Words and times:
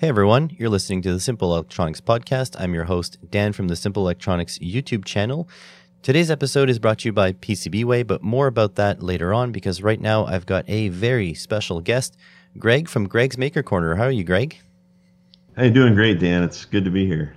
Hey 0.00 0.08
everyone, 0.08 0.56
you're 0.58 0.70
listening 0.70 1.02
to 1.02 1.12
the 1.12 1.20
Simple 1.20 1.52
Electronics 1.52 2.00
Podcast. 2.00 2.58
I'm 2.58 2.72
your 2.72 2.84
host, 2.84 3.18
Dan 3.30 3.52
from 3.52 3.68
the 3.68 3.76
Simple 3.76 4.04
Electronics 4.04 4.58
YouTube 4.58 5.04
channel. 5.04 5.46
Today's 6.00 6.30
episode 6.30 6.70
is 6.70 6.78
brought 6.78 7.00
to 7.00 7.08
you 7.10 7.12
by 7.12 7.34
PCBWay, 7.34 8.06
but 8.06 8.22
more 8.22 8.46
about 8.46 8.76
that 8.76 9.02
later 9.02 9.34
on 9.34 9.52
because 9.52 9.82
right 9.82 10.00
now 10.00 10.24
I've 10.24 10.46
got 10.46 10.64
a 10.70 10.88
very 10.88 11.34
special 11.34 11.82
guest, 11.82 12.16
Greg 12.56 12.88
from 12.88 13.08
Greg's 13.08 13.36
Maker 13.36 13.62
Corner. 13.62 13.94
How 13.94 14.04
are 14.04 14.10
you, 14.10 14.24
Greg? 14.24 14.56
Hey, 15.54 15.68
doing 15.68 15.94
great, 15.94 16.18
Dan. 16.18 16.44
It's 16.44 16.64
good 16.64 16.86
to 16.86 16.90
be 16.90 17.04
here. 17.04 17.36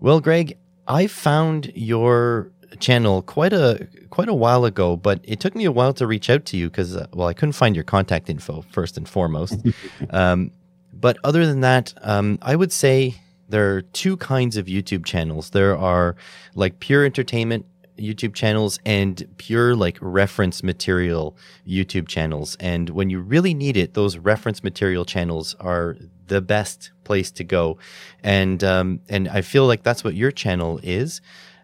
Well, 0.00 0.20
Greg, 0.20 0.56
I 0.88 1.06
found 1.06 1.72
your 1.74 2.52
channel 2.80 3.20
quite 3.20 3.52
a 3.52 3.86
quite 4.08 4.30
a 4.30 4.34
while 4.34 4.64
ago, 4.64 4.96
but 4.96 5.20
it 5.24 5.40
took 5.40 5.54
me 5.54 5.66
a 5.66 5.72
while 5.72 5.92
to 5.92 6.06
reach 6.06 6.30
out 6.30 6.46
to 6.46 6.56
you 6.56 6.70
because 6.70 6.96
uh, 6.96 7.06
well, 7.12 7.28
I 7.28 7.34
couldn't 7.34 7.52
find 7.52 7.76
your 7.76 7.84
contact 7.84 8.30
info 8.30 8.64
first 8.70 8.96
and 8.96 9.06
foremost. 9.06 9.60
um, 10.10 10.52
but 11.00 11.18
other 11.24 11.46
than 11.46 11.60
that, 11.60 11.94
um, 12.02 12.38
I 12.42 12.56
would 12.56 12.72
say 12.72 13.16
there 13.48 13.74
are 13.76 13.82
two 13.82 14.16
kinds 14.16 14.56
of 14.56 14.66
YouTube 14.66 15.04
channels. 15.04 15.50
There 15.50 15.76
are 15.76 16.16
like 16.54 16.80
pure 16.80 17.04
entertainment 17.04 17.66
YouTube 17.98 18.34
channels 18.34 18.78
and 18.84 19.26
pure 19.38 19.74
like 19.74 19.98
reference 20.00 20.62
material 20.62 21.36
YouTube 21.66 22.08
channels. 22.08 22.56
And 22.60 22.90
when 22.90 23.10
you 23.10 23.20
really 23.20 23.54
need 23.54 23.76
it, 23.76 23.94
those 23.94 24.18
reference 24.18 24.62
material 24.62 25.04
channels 25.04 25.54
are 25.60 25.96
the 26.26 26.40
best 26.40 26.90
place 27.04 27.30
to 27.32 27.44
go. 27.44 27.78
And 28.22 28.62
um, 28.62 29.00
and 29.08 29.28
I 29.28 29.42
feel 29.42 29.66
like 29.66 29.82
that's 29.82 30.04
what 30.04 30.14
your 30.14 30.30
channel 30.30 30.80
is. 30.82 31.20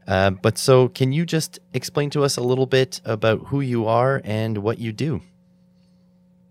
Uh, 0.06 0.30
but 0.30 0.58
so, 0.58 0.88
can 0.88 1.12
you 1.12 1.24
just 1.24 1.60
explain 1.72 2.10
to 2.10 2.24
us 2.24 2.36
a 2.36 2.42
little 2.42 2.66
bit 2.66 3.00
about 3.04 3.46
who 3.46 3.60
you 3.60 3.86
are 3.86 4.20
and 4.24 4.58
what 4.58 4.78
you 4.78 4.92
do? 4.92 5.20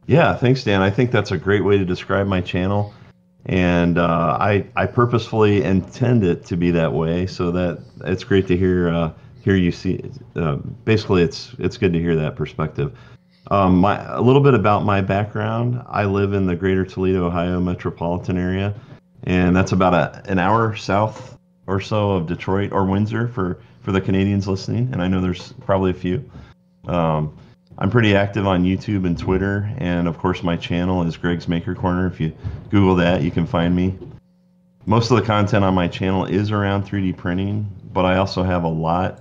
Yeah, 0.07 0.35
thanks, 0.35 0.63
Dan. 0.63 0.81
I 0.81 0.89
think 0.89 1.11
that's 1.11 1.31
a 1.31 1.37
great 1.37 1.63
way 1.63 1.77
to 1.77 1.85
describe 1.85 2.27
my 2.27 2.41
channel, 2.41 2.93
and 3.45 3.97
uh, 3.97 4.37
I 4.39 4.65
I 4.75 4.85
purposefully 4.87 5.63
intend 5.63 6.23
it 6.23 6.45
to 6.45 6.57
be 6.57 6.71
that 6.71 6.91
way, 6.91 7.27
so 7.27 7.51
that 7.51 7.84
it's 8.05 8.23
great 8.23 8.48
to 8.48 8.57
hear 8.57 8.89
uh, 8.89 9.13
hear 9.43 9.55
you 9.55 9.71
see. 9.71 10.03
Uh, 10.35 10.55
basically, 10.85 11.21
it's 11.21 11.55
it's 11.59 11.77
good 11.77 11.93
to 11.93 11.99
hear 11.99 12.15
that 12.15 12.35
perspective. 12.35 12.98
Um, 13.49 13.77
my 13.77 14.03
a 14.13 14.21
little 14.21 14.41
bit 14.41 14.53
about 14.53 14.85
my 14.85 15.01
background. 15.01 15.81
I 15.87 16.05
live 16.05 16.33
in 16.33 16.45
the 16.45 16.55
Greater 16.55 16.85
Toledo, 16.85 17.27
Ohio 17.27 17.59
metropolitan 17.59 18.37
area, 18.37 18.73
and 19.23 19.55
that's 19.55 19.71
about 19.71 19.93
a, 19.93 20.29
an 20.29 20.39
hour 20.39 20.76
south 20.76 21.37
or 21.67 21.79
so 21.79 22.11
of 22.11 22.27
Detroit 22.27 22.71
or 22.71 22.85
Windsor 22.85 23.27
for 23.27 23.61
for 23.81 23.91
the 23.91 24.01
Canadians 24.01 24.48
listening, 24.48 24.89
and 24.91 25.01
I 25.01 25.07
know 25.07 25.21
there's 25.21 25.54
probably 25.65 25.91
a 25.91 25.95
few. 25.95 26.29
Um, 26.87 27.37
I'm 27.82 27.90
pretty 27.90 28.15
active 28.15 28.46
on 28.46 28.63
YouTube 28.63 29.07
and 29.07 29.18
Twitter, 29.18 29.68
and 29.79 30.07
of 30.07 30.20
course 30.20 30.43
my 30.43 30.55
channel 30.55 31.01
is 31.01 31.18
Greg's 31.18 31.48
Maker 31.48 31.74
Corner. 31.74 32.05
If 32.05 32.20
you 32.20 32.32
Google 32.70 32.93
that, 32.98 33.23
you 33.23 33.32
can 33.32 33.48
find 33.48 33.76
me. 33.76 33.98
Most 34.85 35.10
of 35.10 35.18
the 35.18 35.23
content 35.23 35.65
on 35.65 35.73
my 35.73 35.88
channel 35.88 36.26
is 36.26 36.51
around 36.51 36.84
3D 36.84 37.18
printing, 37.18 37.68
but 37.91 38.05
I 38.05 38.18
also 38.18 38.43
have 38.43 38.65
a 38.65 38.68
lot, 38.68 39.20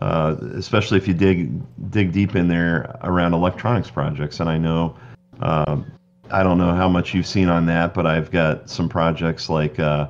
uh, 0.00 0.34
especially 0.54 0.96
if 0.96 1.06
you 1.06 1.12
dig 1.12 1.60
dig 1.90 2.10
deep 2.10 2.36
in 2.36 2.48
there 2.48 2.98
around 3.02 3.34
electronics 3.34 3.90
projects. 3.90 4.40
And 4.40 4.48
I 4.48 4.56
know, 4.56 4.96
uh, 5.42 5.76
I 6.30 6.42
don't 6.42 6.56
know 6.56 6.72
how 6.72 6.88
much 6.88 7.12
you've 7.12 7.26
seen 7.26 7.50
on 7.50 7.66
that, 7.66 7.92
but 7.92 8.06
I've 8.06 8.30
got 8.30 8.70
some 8.70 8.88
projects 8.88 9.50
like 9.50 9.78
uh, 9.78 10.08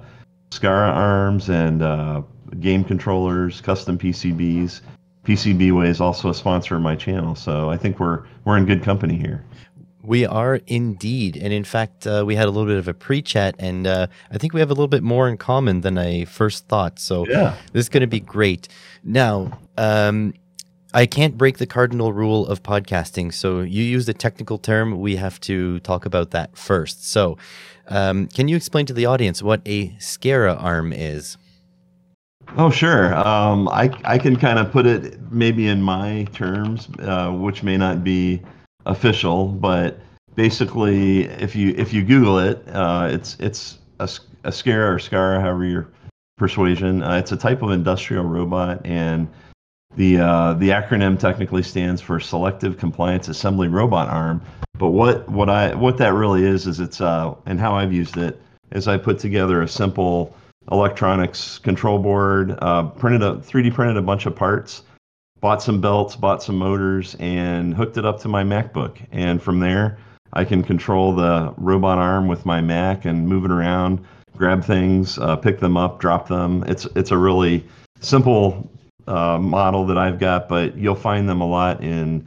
SCARA 0.52 0.90
arms 0.90 1.48
and 1.48 1.82
uh, 1.82 2.22
game 2.60 2.84
controllers, 2.84 3.60
custom 3.60 3.98
PCBs, 3.98 4.80
PCBWay 5.24 5.88
is 5.88 6.00
also 6.00 6.30
a 6.30 6.34
sponsor 6.34 6.76
of 6.76 6.82
my 6.82 6.96
channel, 6.96 7.34
so 7.34 7.70
I 7.70 7.76
think 7.76 8.00
we're 8.00 8.24
we're 8.44 8.56
in 8.56 8.66
good 8.66 8.82
company 8.82 9.16
here. 9.16 9.44
We 10.02 10.24
are 10.24 10.60
indeed, 10.66 11.36
and 11.36 11.52
in 11.52 11.64
fact, 11.64 12.06
uh, 12.06 12.24
we 12.26 12.34
had 12.34 12.46
a 12.46 12.50
little 12.50 12.66
bit 12.66 12.78
of 12.78 12.88
a 12.88 12.94
pre-chat, 12.94 13.54
and 13.58 13.86
uh, 13.86 14.06
I 14.30 14.38
think 14.38 14.54
we 14.54 14.60
have 14.60 14.70
a 14.70 14.72
little 14.72 14.88
bit 14.88 15.02
more 15.02 15.28
in 15.28 15.36
common 15.36 15.82
than 15.82 15.98
I 15.98 16.24
first 16.24 16.68
thought. 16.68 16.98
So 16.98 17.26
yeah. 17.28 17.54
this 17.72 17.84
is 17.84 17.88
going 17.90 18.00
to 18.00 18.06
be 18.06 18.20
great. 18.20 18.68
Now, 19.04 19.58
um, 19.76 20.32
I 20.92 21.06
can't 21.06 21.36
break 21.36 21.58
the 21.58 21.66
cardinal 21.66 22.12
rule 22.12 22.46
of 22.46 22.62
podcasting. 22.62 23.32
So 23.32 23.60
you 23.60 23.82
use 23.84 24.06
the 24.06 24.14
technical 24.14 24.58
term, 24.58 25.00
we 25.00 25.16
have 25.16 25.38
to 25.40 25.78
talk 25.80 26.06
about 26.06 26.30
that 26.32 26.56
first. 26.56 27.08
So, 27.08 27.36
um, 27.88 28.26
can 28.28 28.48
you 28.48 28.56
explain 28.56 28.86
to 28.86 28.92
the 28.92 29.06
audience 29.06 29.42
what 29.42 29.60
a 29.66 29.94
SCARA 29.98 30.54
arm 30.54 30.92
is? 30.92 31.36
Oh, 32.56 32.70
sure. 32.70 33.14
Um, 33.14 33.68
I, 33.68 33.90
I 34.04 34.18
can 34.18 34.36
kind 34.36 34.58
of 34.58 34.72
put 34.72 34.86
it 34.86 35.20
maybe 35.30 35.68
in 35.68 35.80
my 35.82 36.24
terms, 36.32 36.88
uh, 37.00 37.30
which 37.30 37.62
may 37.62 37.76
not 37.76 38.02
be 38.02 38.42
official, 38.86 39.46
but 39.46 40.00
basically, 40.34 41.24
if 41.24 41.54
you 41.54 41.74
if 41.76 41.92
you 41.92 42.02
Google 42.02 42.38
it, 42.38 42.62
uh, 42.68 43.08
it's 43.10 43.36
it's 43.38 43.78
a, 44.00 44.08
a 44.44 44.52
SCARA 44.52 44.94
or 44.94 44.98
SCARA, 44.98 45.40
however 45.40 45.64
your 45.64 45.88
persuasion. 46.38 47.02
Uh, 47.02 47.16
it's 47.18 47.32
a 47.32 47.36
type 47.36 47.62
of 47.62 47.70
industrial 47.70 48.24
robot, 48.24 48.84
and 48.84 49.28
the 49.96 50.18
uh, 50.18 50.54
the 50.54 50.70
acronym 50.70 51.18
technically 51.18 51.62
stands 51.62 52.00
for 52.00 52.18
Selective 52.18 52.78
Compliance 52.78 53.28
Assembly 53.28 53.68
Robot 53.68 54.08
Arm. 54.08 54.42
But 54.78 54.88
what 54.90 55.28
what 55.28 55.50
I 55.50 55.74
what 55.74 55.98
that 55.98 56.14
really 56.14 56.44
is 56.44 56.66
is 56.66 56.80
it's 56.80 57.00
uh, 57.00 57.34
and 57.46 57.60
how 57.60 57.74
I've 57.74 57.92
used 57.92 58.16
it 58.16 58.40
is 58.72 58.88
I 58.88 58.96
put 58.96 59.18
together 59.18 59.62
a 59.62 59.68
simple 59.68 60.34
electronics 60.70 61.58
control 61.58 61.98
board, 61.98 62.56
uh, 62.60 62.84
printed 62.84 63.22
a 63.22 63.36
3D 63.36 63.72
printed 63.72 63.96
a 63.96 64.02
bunch 64.02 64.26
of 64.26 64.36
parts, 64.36 64.82
bought 65.40 65.62
some 65.62 65.80
belts, 65.80 66.16
bought 66.16 66.42
some 66.42 66.56
motors, 66.56 67.16
and 67.18 67.74
hooked 67.74 67.96
it 67.96 68.04
up 68.04 68.20
to 68.20 68.28
my 68.28 68.42
MacBook. 68.42 68.98
And 69.10 69.42
from 69.42 69.60
there, 69.60 69.98
I 70.32 70.44
can 70.44 70.62
control 70.62 71.14
the 71.14 71.52
robot 71.56 71.98
arm 71.98 72.28
with 72.28 72.46
my 72.46 72.60
Mac 72.60 73.04
and 73.04 73.28
move 73.28 73.44
it 73.44 73.50
around, 73.50 74.04
grab 74.36 74.64
things, 74.64 75.18
uh, 75.18 75.36
pick 75.36 75.60
them 75.60 75.76
up, 75.76 76.00
drop 76.00 76.28
them. 76.28 76.62
It's 76.66 76.86
it's 76.94 77.10
a 77.10 77.18
really 77.18 77.66
simple 78.00 78.70
uh, 79.06 79.38
model 79.38 79.86
that 79.86 79.98
I've 79.98 80.18
got, 80.18 80.48
but 80.48 80.76
you'll 80.76 80.94
find 80.94 81.28
them 81.28 81.40
a 81.40 81.46
lot 81.46 81.82
in 81.82 82.26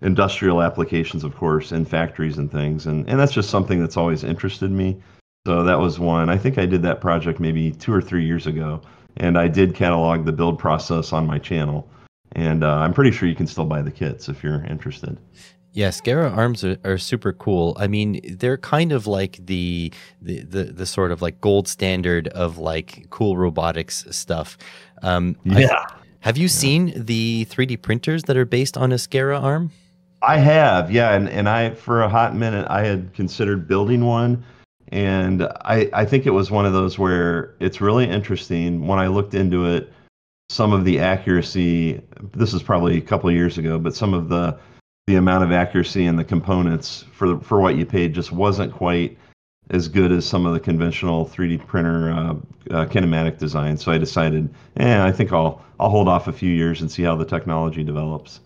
industrial 0.00 0.62
applications, 0.62 1.24
of 1.24 1.36
course, 1.36 1.72
in 1.72 1.84
factories 1.84 2.38
and 2.38 2.50
things. 2.50 2.86
And 2.86 3.08
and 3.08 3.20
that's 3.20 3.32
just 3.32 3.50
something 3.50 3.80
that's 3.80 3.96
always 3.96 4.24
interested 4.24 4.70
me. 4.70 5.02
So 5.46 5.64
that 5.64 5.80
was 5.80 5.98
one. 5.98 6.30
I 6.30 6.38
think 6.38 6.56
I 6.58 6.66
did 6.66 6.82
that 6.82 7.00
project 7.00 7.40
maybe 7.40 7.72
two 7.72 7.92
or 7.92 8.00
three 8.00 8.24
years 8.24 8.46
ago, 8.46 8.80
and 9.16 9.36
I 9.36 9.48
did 9.48 9.74
catalog 9.74 10.24
the 10.24 10.32
build 10.32 10.58
process 10.58 11.12
on 11.12 11.26
my 11.26 11.38
channel. 11.38 11.88
And 12.32 12.62
uh, 12.62 12.76
I'm 12.76 12.94
pretty 12.94 13.10
sure 13.10 13.28
you 13.28 13.34
can 13.34 13.48
still 13.48 13.66
buy 13.66 13.82
the 13.82 13.90
kits 13.90 14.28
if 14.28 14.42
you're 14.44 14.64
interested. 14.64 15.18
Yeah, 15.72 15.90
SCARA 15.90 16.30
arms 16.30 16.64
are, 16.64 16.78
are, 16.84 16.98
super 16.98 17.32
cool. 17.32 17.76
I 17.80 17.86
mean, 17.86 18.20
they're 18.38 18.58
kind 18.58 18.92
of 18.92 19.06
like 19.06 19.38
the, 19.44 19.92
the, 20.20 20.40
the 20.40 20.64
the 20.64 20.86
sort 20.86 21.12
of 21.12 21.22
like 21.22 21.40
gold 21.40 21.66
standard 21.66 22.28
of 22.28 22.58
like 22.58 23.06
cool 23.10 23.38
robotics 23.38 24.04
stuff. 24.10 24.58
Um, 25.02 25.34
yeah. 25.44 25.72
I, 25.72 25.94
have 26.20 26.36
you 26.36 26.44
yeah. 26.44 26.48
seen 26.48 26.92
the 26.94 27.46
3D 27.46 27.82
printers 27.82 28.24
that 28.24 28.36
are 28.36 28.44
based 28.44 28.76
on 28.76 28.92
a 28.92 28.98
SCARA 28.98 29.40
arm? 29.40 29.72
I 30.20 30.36
have, 30.36 30.92
yeah, 30.92 31.14
and 31.14 31.28
and 31.28 31.48
I 31.48 31.70
for 31.70 32.02
a 32.02 32.08
hot 32.08 32.36
minute 32.36 32.66
I 32.70 32.84
had 32.84 33.12
considered 33.12 33.66
building 33.66 34.04
one 34.04 34.44
and 34.92 35.44
I, 35.64 35.88
I 35.94 36.04
think 36.04 36.26
it 36.26 36.30
was 36.30 36.50
one 36.50 36.66
of 36.66 36.74
those 36.74 36.98
where 36.98 37.54
it's 37.60 37.80
really 37.80 38.04
interesting 38.08 38.86
when 38.86 38.98
I 38.98 39.06
looked 39.06 39.32
into 39.32 39.64
it, 39.64 39.90
some 40.50 40.74
of 40.74 40.84
the 40.84 41.00
accuracy, 41.00 42.02
this 42.34 42.52
is 42.52 42.62
probably 42.62 42.98
a 42.98 43.00
couple 43.00 43.30
of 43.30 43.34
years 43.34 43.56
ago, 43.56 43.78
but 43.78 43.96
some 43.96 44.12
of 44.12 44.28
the 44.28 44.58
the 45.08 45.16
amount 45.16 45.42
of 45.42 45.50
accuracy 45.50 46.04
in 46.04 46.16
the 46.16 46.24
components 46.24 47.06
for 47.12 47.40
for 47.40 47.60
what 47.60 47.76
you 47.76 47.86
paid 47.86 48.14
just 48.14 48.32
wasn't 48.32 48.70
quite 48.70 49.16
as 49.70 49.88
good 49.88 50.12
as 50.12 50.26
some 50.26 50.44
of 50.44 50.52
the 50.52 50.60
conventional 50.60 51.26
3D 51.26 51.66
printer 51.66 52.12
uh, 52.12 52.34
uh, 52.70 52.86
kinematic 52.86 53.38
design. 53.38 53.78
So 53.78 53.90
I 53.90 53.98
decided, 53.98 54.52
eh, 54.76 55.02
I 55.02 55.10
think 55.10 55.32
I'll 55.32 55.64
I'll 55.80 55.88
hold 55.88 56.06
off 56.06 56.28
a 56.28 56.32
few 56.32 56.50
years 56.50 56.82
and 56.82 56.92
see 56.92 57.02
how 57.02 57.16
the 57.16 57.24
technology 57.24 57.82
develops. 57.82 58.40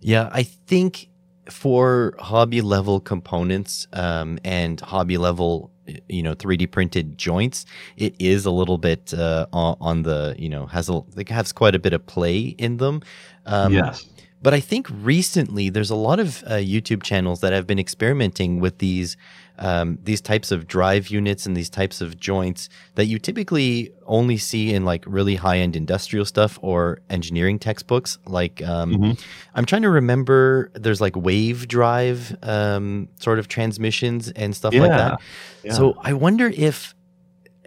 Yeah, 0.00 0.30
I 0.32 0.44
think 0.44 1.10
for 1.50 2.14
hobby 2.18 2.62
level 2.62 3.00
components 3.00 3.86
um, 3.92 4.38
and 4.44 4.80
hobby 4.80 5.18
level 5.18 5.70
you 6.08 6.22
know 6.22 6.34
3D 6.34 6.70
printed 6.70 7.18
joints, 7.18 7.66
it 7.96 8.14
is 8.18 8.46
a 8.46 8.50
little 8.50 8.78
bit 8.78 9.14
uh, 9.14 9.46
on 9.52 10.02
the 10.02 10.34
you 10.38 10.48
know 10.48 10.66
has 10.66 10.88
a 10.88 11.02
it 11.16 11.28
has 11.28 11.52
quite 11.52 11.74
a 11.74 11.78
bit 11.78 11.92
of 11.92 12.06
play 12.06 12.40
in 12.58 12.76
them. 12.78 13.02
Um, 13.46 13.72
yes. 13.72 14.06
But 14.42 14.54
I 14.54 14.60
think 14.60 14.86
recently 14.90 15.68
there's 15.68 15.90
a 15.90 15.94
lot 15.96 16.18
of 16.18 16.42
uh, 16.44 16.52
YouTube 16.52 17.02
channels 17.02 17.40
that 17.40 17.52
have 17.52 17.66
been 17.66 17.78
experimenting 17.78 18.58
with 18.58 18.78
these 18.78 19.16
um, 19.60 19.98
these 20.02 20.20
types 20.20 20.50
of 20.50 20.66
drive 20.66 21.08
units 21.08 21.46
and 21.46 21.56
these 21.56 21.70
types 21.70 22.00
of 22.00 22.18
joints 22.18 22.68
that 22.94 23.04
you 23.04 23.18
typically 23.18 23.92
only 24.06 24.38
see 24.38 24.72
in 24.72 24.84
like 24.84 25.04
really 25.06 25.36
high 25.36 25.58
end 25.58 25.76
industrial 25.76 26.24
stuff 26.24 26.58
or 26.62 26.98
engineering 27.10 27.58
textbooks. 27.58 28.18
Like 28.26 28.62
um, 28.66 28.92
mm-hmm. 28.94 29.12
I'm 29.54 29.66
trying 29.66 29.82
to 29.82 29.90
remember, 29.90 30.70
there's 30.74 31.00
like 31.00 31.14
wave 31.14 31.68
drive 31.68 32.34
um, 32.42 33.08
sort 33.20 33.38
of 33.38 33.48
transmissions 33.48 34.30
and 34.30 34.56
stuff 34.56 34.72
yeah. 34.72 34.80
like 34.80 34.90
that. 34.90 35.20
Yeah. 35.62 35.74
So 35.74 35.94
I 36.00 36.14
wonder 36.14 36.50
if 36.54 36.94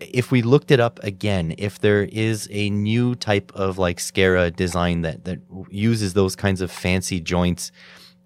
if 0.01 0.31
we 0.31 0.41
looked 0.41 0.71
it 0.71 0.79
up 0.79 0.99
again, 1.03 1.53
if 1.57 1.79
there 1.79 2.03
is 2.03 2.49
a 2.51 2.69
new 2.71 3.15
type 3.15 3.51
of 3.55 3.77
like 3.77 3.99
SCARA 3.99 4.51
design 4.51 5.01
that 5.01 5.25
that 5.25 5.39
uses 5.69 6.13
those 6.13 6.35
kinds 6.35 6.59
of 6.59 6.71
fancy 6.71 7.21
joints 7.21 7.71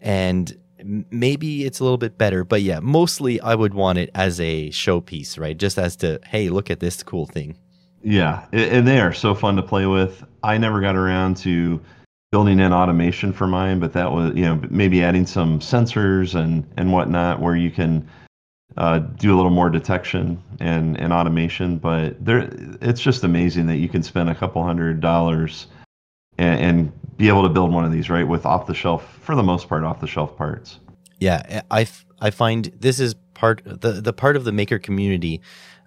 and 0.02 0.58
maybe 0.84 1.66
it's 1.66 1.80
a 1.80 1.84
little 1.84 1.98
bit 1.98 2.18
better, 2.18 2.44
but 2.44 2.62
yeah, 2.62 2.80
mostly 2.80 3.40
I 3.42 3.56
would 3.56 3.74
want 3.74 3.98
it 3.98 4.10
as 4.16 4.40
a 4.40 4.70
showpiece, 4.70 5.40
right? 5.40 5.58
Just 5.58 5.78
as 5.78 5.96
to, 5.98 6.20
hey, 6.26 6.50
look 6.50 6.70
at 6.70 6.80
this 6.80 7.04
cool 7.04 7.26
thing. 7.26 7.58
Yeah, 8.04 8.46
and 8.52 8.88
they 8.88 9.00
are 9.00 9.14
so 9.14 9.34
fun 9.34 9.56
to 9.56 9.64
play 9.64 9.86
with. 9.86 10.24
I 10.44 10.58
never 10.58 10.80
got 10.82 10.96
around 10.96 11.38
to 11.38 11.82
building 12.32 12.60
in 12.60 12.74
automation 12.74 13.34
for 13.34 13.48
mine, 13.48 13.80
but 13.80 13.94
that 13.94 14.12
was 14.12 14.36
you 14.36 14.44
know 14.44 14.62
maybe 14.70 15.04
adding 15.04 15.26
some 15.26 15.60
sensors 15.60 16.36
and 16.36 16.66
and 16.78 16.94
whatnot 16.94 17.42
where 17.42 17.56
you 17.56 17.72
can 17.72 18.08
uh, 18.78 19.00
do 19.00 19.34
a 19.34 19.36
little 19.36 19.52
more 19.52 19.70
detection 19.70 20.42
and 20.60 20.98
and 21.00 21.12
automation. 21.12 21.78
But 21.78 22.24
there, 22.24 22.50
it's 22.82 23.02
just 23.02 23.24
amazing 23.24 23.66
that 23.68 23.78
you 23.78 23.90
can 23.90 24.04
spend 24.04 24.30
a 24.30 24.36
couple 24.36 24.64
hundred 24.64 25.02
dollars 25.02 25.68
and, 26.38 26.60
and 26.60 26.97
be 27.18 27.28
able 27.28 27.44
to 27.44 27.50
build 27.50 27.74
one 27.74 27.84
of 27.84 27.92
these 27.92 28.10
right 28.10 28.28
with 28.28 28.46
off 28.46 28.68
the 28.68 28.74
shelf 28.74 29.18
for 29.22 29.36
the 29.36 29.44
most 29.44 29.68
part 29.68 29.84
off 29.84 30.00
the 30.00 30.08
shelf 30.08 30.38
parts. 30.38 30.80
Yeah, 31.20 31.62
I, 31.72 31.82
f- 31.82 32.06
I 32.22 32.30
find 32.30 32.72
this 32.80 33.00
is 33.00 33.16
part 33.34 33.62
the 33.66 33.94
the 33.94 34.14
part 34.14 34.36
of 34.36 34.44
the 34.44 34.52
maker 34.52 34.80
community 34.80 35.42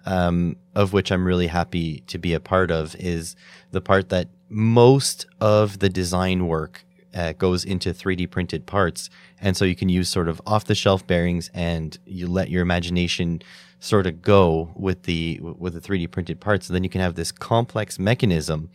um, 0.05 0.55
of 0.75 0.93
which 0.93 1.11
I'm 1.11 1.25
really 1.25 1.47
happy 1.47 1.99
to 2.07 2.17
be 2.17 2.33
a 2.33 2.39
part 2.39 2.71
of 2.71 2.95
is 2.95 3.35
the 3.71 3.81
part 3.81 4.09
that 4.09 4.29
most 4.49 5.25
of 5.39 5.79
the 5.79 5.89
design 5.89 6.47
work 6.47 6.85
uh, 7.13 7.33
goes 7.33 7.65
into 7.65 7.93
3D 7.93 8.29
printed 8.29 8.65
parts, 8.65 9.09
and 9.39 9.55
so 9.55 9.65
you 9.65 9.75
can 9.75 9.89
use 9.89 10.09
sort 10.09 10.29
of 10.29 10.41
off 10.45 10.65
the 10.65 10.75
shelf 10.75 11.05
bearings, 11.05 11.51
and 11.53 11.97
you 12.05 12.27
let 12.27 12.49
your 12.49 12.61
imagination 12.61 13.41
sort 13.79 14.07
of 14.07 14.21
go 14.21 14.71
with 14.75 15.03
the 15.03 15.39
with 15.41 15.73
the 15.73 15.81
3D 15.81 16.09
printed 16.09 16.39
parts, 16.39 16.67
and 16.67 16.75
then 16.75 16.83
you 16.83 16.89
can 16.89 17.01
have 17.01 17.15
this 17.15 17.31
complex 17.31 17.99
mechanism 17.99 18.69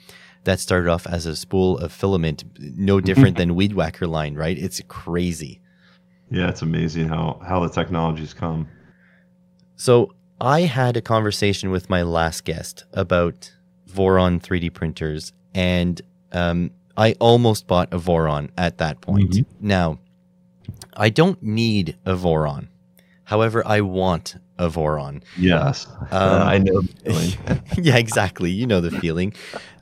that 0.47 0.61
started 0.61 0.89
off 0.89 1.07
as 1.07 1.27
a 1.27 1.37
spool 1.37 1.77
of 1.79 1.93
filament, 1.93 2.45
no 2.59 3.01
different 3.01 3.37
than 3.41 3.55
Weed 3.55 3.75
Whacker 3.75 4.07
line, 4.07 4.35
right? 4.35 4.57
It's 4.57 4.81
crazy. 4.89 5.61
Yeah, 6.31 6.49
it's 6.49 6.63
amazing 6.63 7.09
how 7.09 7.41
how 7.47 7.61
the 7.61 7.69
technology's 7.69 8.33
come. 8.33 8.69
So 9.77 10.15
I 10.41 10.63
had 10.63 10.97
a 10.97 11.03
conversation 11.03 11.71
with 11.71 11.91
my 11.91 12.03
last 12.03 12.45
guest 12.45 12.85
about 12.93 13.53
Voron 13.89 14.41
3D 14.41 14.73
printers, 14.73 15.33
and 15.55 16.01
um, 16.33 16.71
I 16.97 17.13
almost 17.21 17.67
bought 17.67 17.93
a 17.93 17.99
Voron 17.99 18.51
at 18.57 18.79
that 18.79 19.01
point. 19.01 19.33
Mm-hmm. 19.33 19.67
Now, 19.67 19.99
I 20.97 21.11
don't 21.11 21.43
need 21.43 21.97
a 22.05 22.15
Voron. 22.15 22.69
However, 23.25 23.67
I 23.67 23.81
want 23.81 24.37
a 24.59 24.69
Voron. 24.69 25.23
Yes, 25.37 25.87
uh, 26.11 26.45
I 26.47 26.59
know 26.59 26.81
the 26.81 26.89
feeling. 27.05 27.85
yeah, 27.85 27.97
exactly. 27.97 28.51
You 28.51 28.67
know 28.67 28.81
the 28.81 28.93
feeling. 28.93 29.35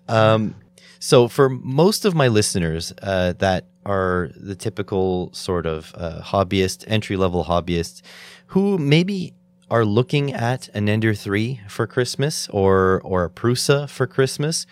Um, 0.08 0.54
so, 0.98 1.28
for 1.28 1.48
most 1.48 2.04
of 2.04 2.14
my 2.14 2.28
listeners 2.28 2.92
uh, 3.02 3.34
that 3.38 3.66
are 3.84 4.30
the 4.36 4.54
typical 4.54 5.30
sort 5.34 5.66
of 5.66 5.94
uh, 5.96 6.20
hobbyist, 6.22 6.84
entry 6.86 7.16
level 7.16 7.44
hobbyist, 7.44 8.02
who 8.48 8.78
maybe 8.78 9.34
are 9.70 9.84
looking 9.84 10.32
at 10.32 10.68
an 10.74 10.88
Ender 10.88 11.14
3 11.14 11.60
for 11.68 11.86
Christmas 11.86 12.48
or, 12.48 13.00
or 13.04 13.24
a 13.24 13.30
Prusa 13.30 13.88
for 13.88 14.06
Christmas, 14.06 14.66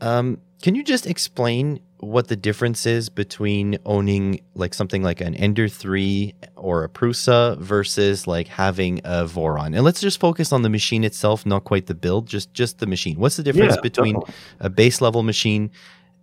um, 0.00 0.40
can 0.62 0.74
you 0.74 0.82
just 0.82 1.06
explain 1.06 1.80
what 2.00 2.28
the 2.28 2.36
difference 2.36 2.86
is 2.86 3.08
between 3.08 3.78
owning 3.84 4.40
like 4.54 4.72
something 4.74 5.02
like 5.02 5.20
an 5.20 5.34
Ender 5.34 5.68
3 5.68 6.34
or 6.56 6.84
a 6.84 6.88
Prusa 6.88 7.58
versus 7.58 8.26
like 8.26 8.48
having 8.48 8.98
a 9.00 9.24
Voron? 9.24 9.74
And 9.74 9.82
let's 9.84 10.00
just 10.00 10.20
focus 10.20 10.52
on 10.52 10.62
the 10.62 10.68
machine 10.68 11.04
itself, 11.04 11.44
not 11.44 11.64
quite 11.64 11.86
the 11.86 11.94
build, 11.94 12.26
just 12.26 12.52
just 12.54 12.78
the 12.78 12.86
machine. 12.86 13.18
What's 13.18 13.36
the 13.36 13.42
difference 13.42 13.74
Yeah, 13.74 13.80
between 13.80 14.14
definitely. 14.14 14.34
a 14.60 14.70
base 14.70 15.00
level 15.00 15.22
machine 15.22 15.70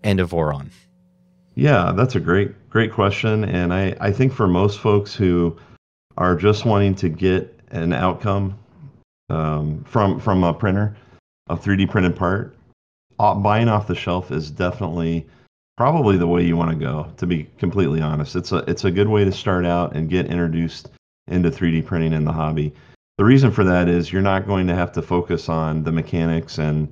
and 0.03 0.19
a 0.19 0.25
Voron? 0.25 0.69
Yeah, 1.55 1.91
that's 1.95 2.15
a 2.15 2.19
great 2.19 2.69
great 2.69 2.91
question, 2.91 3.43
and 3.45 3.73
I 3.73 3.95
I 3.99 4.11
think 4.11 4.33
for 4.33 4.47
most 4.47 4.79
folks 4.79 5.15
who 5.15 5.57
are 6.17 6.35
just 6.35 6.65
wanting 6.65 6.95
to 6.95 7.09
get 7.09 7.57
an 7.71 7.93
outcome 7.93 8.57
um, 9.29 9.83
from 9.85 10.19
from 10.19 10.43
a 10.43 10.53
printer, 10.53 10.95
a 11.49 11.57
3D 11.57 11.89
printed 11.89 12.15
part, 12.15 12.55
uh, 13.19 13.33
buying 13.35 13.67
off 13.69 13.87
the 13.87 13.95
shelf 13.95 14.31
is 14.31 14.51
definitely 14.51 15.25
probably 15.77 16.17
the 16.17 16.27
way 16.27 16.43
you 16.43 16.57
want 16.57 16.71
to 16.71 16.75
go. 16.75 17.11
To 17.17 17.25
be 17.25 17.47
completely 17.57 18.01
honest, 18.01 18.35
it's 18.35 18.51
a 18.51 18.57
it's 18.69 18.85
a 18.85 18.91
good 18.91 19.07
way 19.07 19.25
to 19.25 19.31
start 19.31 19.65
out 19.65 19.95
and 19.95 20.09
get 20.09 20.27
introduced 20.27 20.89
into 21.27 21.49
3D 21.49 21.85
printing 21.85 22.13
in 22.13 22.25
the 22.25 22.31
hobby. 22.31 22.73
The 23.17 23.25
reason 23.25 23.51
for 23.51 23.63
that 23.63 23.87
is 23.87 24.11
you're 24.11 24.21
not 24.21 24.45
going 24.45 24.67
to 24.67 24.75
have 24.75 24.91
to 24.93 25.01
focus 25.01 25.49
on 25.49 25.83
the 25.83 25.91
mechanics 25.91 26.57
and 26.57 26.91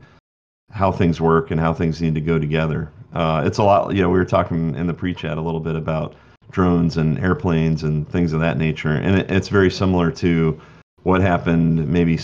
how 0.72 0.92
things 0.92 1.22
work 1.22 1.52
and 1.52 1.60
how 1.60 1.74
things 1.74 2.02
need 2.02 2.16
to 2.16 2.22
go 2.22 2.40
together. 2.40 2.92
Uh, 3.14 3.44
it's 3.46 3.58
a 3.58 3.64
lot. 3.64 3.94
You 3.94 4.02
know, 4.02 4.10
we 4.10 4.18
were 4.18 4.26
talking 4.26 4.76
in 4.76 4.88
the 4.88 4.94
pre-chat 4.94 5.38
a 5.38 5.42
little 5.42 5.60
bit 5.60 5.76
about 5.76 6.16
drones 6.52 6.98
and 6.98 7.20
airplanes 7.20 7.84
and 7.84 8.08
things 8.10 8.34
of 8.34 8.40
that 8.40 8.58
nature, 8.58 8.94
and 8.94 9.20
it, 9.20 9.32
it's 9.32 9.50
very 9.50 9.70
similar 9.70 10.12
to 10.12 10.60
what 11.04 11.22
happened 11.22 11.86
maybe 11.88 12.20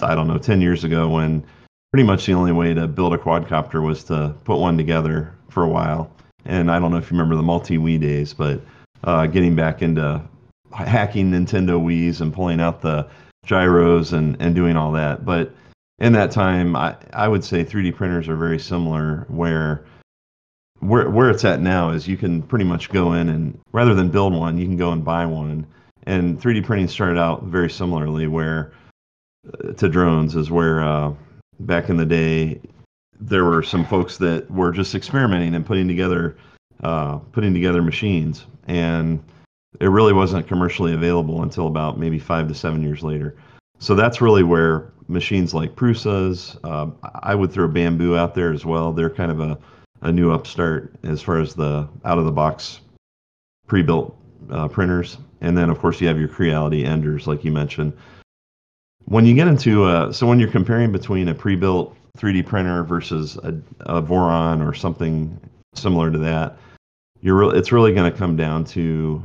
i 0.00 0.14
don't 0.14 0.28
know 0.28 0.38
10 0.38 0.60
years 0.60 0.84
ago 0.84 1.08
when 1.08 1.44
pretty 1.92 2.04
much 2.04 2.26
the 2.26 2.32
only 2.32 2.52
way 2.52 2.72
to 2.72 2.86
build 2.86 3.12
a 3.12 3.18
quadcopter 3.18 3.84
was 3.84 4.04
to 4.04 4.34
put 4.44 4.58
one 4.58 4.76
together 4.76 5.34
for 5.50 5.62
a 5.62 5.68
while. 5.68 6.10
And 6.44 6.70
I 6.70 6.78
don't 6.78 6.90
know 6.90 6.96
if 6.96 7.10
you 7.10 7.16
remember 7.16 7.36
the 7.36 7.42
MultiWii 7.42 8.00
days, 8.00 8.32
but 8.32 8.60
uh, 9.04 9.26
getting 9.26 9.54
back 9.54 9.82
into 9.82 10.22
hacking 10.72 11.30
Nintendo 11.30 11.80
Wii's 11.80 12.20
and 12.20 12.32
pulling 12.32 12.60
out 12.60 12.80
the 12.80 13.08
gyros 13.44 14.12
and, 14.12 14.36
and 14.40 14.54
doing 14.54 14.76
all 14.76 14.92
that. 14.92 15.24
But 15.24 15.52
in 15.98 16.12
that 16.14 16.30
time, 16.30 16.76
I, 16.76 16.96
I 17.12 17.28
would 17.28 17.44
say 17.44 17.64
3D 17.64 17.94
printers 17.94 18.28
are 18.28 18.36
very 18.36 18.58
similar 18.58 19.26
where 19.28 19.84
where 20.80 21.10
where 21.10 21.28
it's 21.28 21.44
at 21.44 21.60
now 21.60 21.90
is 21.90 22.08
you 22.08 22.16
can 22.16 22.40
pretty 22.40 22.64
much 22.64 22.88
go 22.88 23.12
in 23.12 23.28
and 23.28 23.58
rather 23.72 23.94
than 23.94 24.08
build 24.08 24.32
one, 24.32 24.56
you 24.56 24.64
can 24.64 24.78
go 24.78 24.92
and 24.92 25.04
buy 25.04 25.26
one. 25.26 25.66
And 26.04 26.40
3D 26.40 26.64
printing 26.64 26.88
started 26.88 27.18
out 27.18 27.44
very 27.44 27.68
similarly 27.68 28.26
where 28.26 28.72
uh, 29.46 29.72
to 29.74 29.88
drones 29.90 30.36
is 30.36 30.50
where 30.50 30.82
uh, 30.82 31.12
back 31.60 31.90
in 31.90 31.98
the 31.98 32.06
day 32.06 32.60
there 33.20 33.44
were 33.44 33.62
some 33.62 33.84
folks 33.84 34.16
that 34.18 34.50
were 34.50 34.72
just 34.72 34.94
experimenting 34.94 35.54
and 35.54 35.64
putting 35.66 35.86
together 35.86 36.36
uh, 36.82 37.18
putting 37.32 37.52
together 37.52 37.82
machines 37.82 38.46
and 38.66 39.22
it 39.78 39.86
really 39.86 40.12
wasn't 40.12 40.46
commercially 40.48 40.94
available 40.94 41.42
until 41.42 41.66
about 41.66 41.98
maybe 41.98 42.18
five 42.18 42.48
to 42.48 42.54
seven 42.54 42.82
years 42.82 43.02
later. 43.02 43.36
So 43.78 43.94
that's 43.94 44.20
really 44.20 44.42
where 44.42 44.92
machines 45.08 45.54
like 45.54 45.74
Prusas, 45.74 46.58
uh, 46.64 46.90
I 47.22 47.34
would 47.34 47.52
throw 47.52 47.68
Bambu 47.68 48.16
out 48.16 48.34
there 48.34 48.52
as 48.52 48.64
well. 48.64 48.92
They're 48.92 49.10
kind 49.10 49.30
of 49.30 49.40
a, 49.40 49.58
a 50.02 50.10
new 50.12 50.32
upstart 50.32 50.94
as 51.04 51.22
far 51.22 51.40
as 51.40 51.54
the 51.54 51.88
out 52.04 52.18
of 52.18 52.24
the 52.24 52.32
box 52.32 52.80
pre 53.66 53.82
built 53.82 54.16
uh, 54.50 54.68
printers. 54.68 55.18
And 55.40 55.56
then, 55.56 55.70
of 55.70 55.78
course, 55.78 56.00
you 56.00 56.08
have 56.08 56.18
your 56.18 56.28
Creality 56.28 56.84
Enders, 56.84 57.26
like 57.26 57.44
you 57.44 57.52
mentioned. 57.52 57.92
When 59.06 59.24
you 59.24 59.34
get 59.34 59.48
into, 59.48 59.84
uh, 59.84 60.12
so 60.12 60.26
when 60.26 60.38
you're 60.38 60.50
comparing 60.50 60.92
between 60.92 61.28
a 61.28 61.34
pre 61.34 61.56
built 61.56 61.96
3D 62.18 62.46
printer 62.46 62.84
versus 62.84 63.36
a, 63.38 63.54
a 63.80 64.02
Voron 64.02 64.66
or 64.66 64.74
something 64.74 65.38
similar 65.74 66.10
to 66.10 66.18
that, 66.18 66.58
you're 67.20 67.36
re- 67.36 67.58
it's 67.58 67.72
really 67.72 67.92
going 67.92 68.10
to 68.10 68.16
come 68.16 68.36
down 68.36 68.64
to 68.64 69.22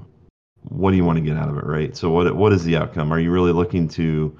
what 0.70 0.92
do 0.92 0.98
you 0.98 1.06
want 1.06 1.18
to 1.18 1.24
get 1.24 1.38
out 1.38 1.50
of 1.50 1.58
it, 1.58 1.66
right? 1.66 1.96
So 1.96 2.10
what 2.10 2.36
what 2.36 2.54
is 2.54 2.64
the 2.64 2.76
outcome? 2.78 3.12
Are 3.12 3.20
you 3.20 3.32
really 3.32 3.52
looking 3.52 3.88
to 3.90 4.38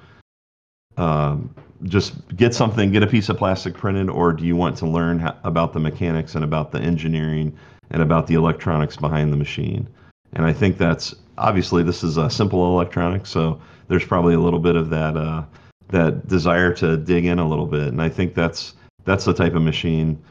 um, 0.96 1.54
just 1.84 2.14
get 2.36 2.54
something, 2.54 2.90
get 2.90 3.02
a 3.02 3.06
piece 3.06 3.28
of 3.28 3.36
plastic 3.36 3.74
printed, 3.74 4.08
or 4.08 4.32
do 4.32 4.44
you 4.44 4.56
want 4.56 4.76
to 4.78 4.86
learn 4.86 5.32
about 5.44 5.72
the 5.72 5.80
mechanics 5.80 6.34
and 6.34 6.44
about 6.44 6.72
the 6.72 6.80
engineering 6.80 7.56
and 7.90 8.02
about 8.02 8.26
the 8.26 8.34
electronics 8.34 8.96
behind 8.96 9.32
the 9.32 9.36
machine? 9.36 9.86
And 10.32 10.44
I 10.44 10.52
think 10.52 10.78
that's 10.78 11.14
obviously 11.38 11.82
this 11.82 12.02
is 12.02 12.16
a 12.16 12.30
simple 12.30 12.66
electronics, 12.66 13.30
so 13.30 13.60
there's 13.88 14.04
probably 14.04 14.34
a 14.34 14.40
little 14.40 14.58
bit 14.58 14.76
of 14.76 14.90
that 14.90 15.16
uh, 15.16 15.44
that 15.88 16.26
desire 16.28 16.72
to 16.74 16.96
dig 16.96 17.24
in 17.26 17.38
a 17.38 17.48
little 17.48 17.66
bit, 17.66 17.88
and 17.88 18.02
I 18.02 18.08
think 18.08 18.34
that's 18.34 18.74
that's 19.04 19.24
the 19.24 19.34
type 19.34 19.54
of 19.54 19.62
machine. 19.62 20.22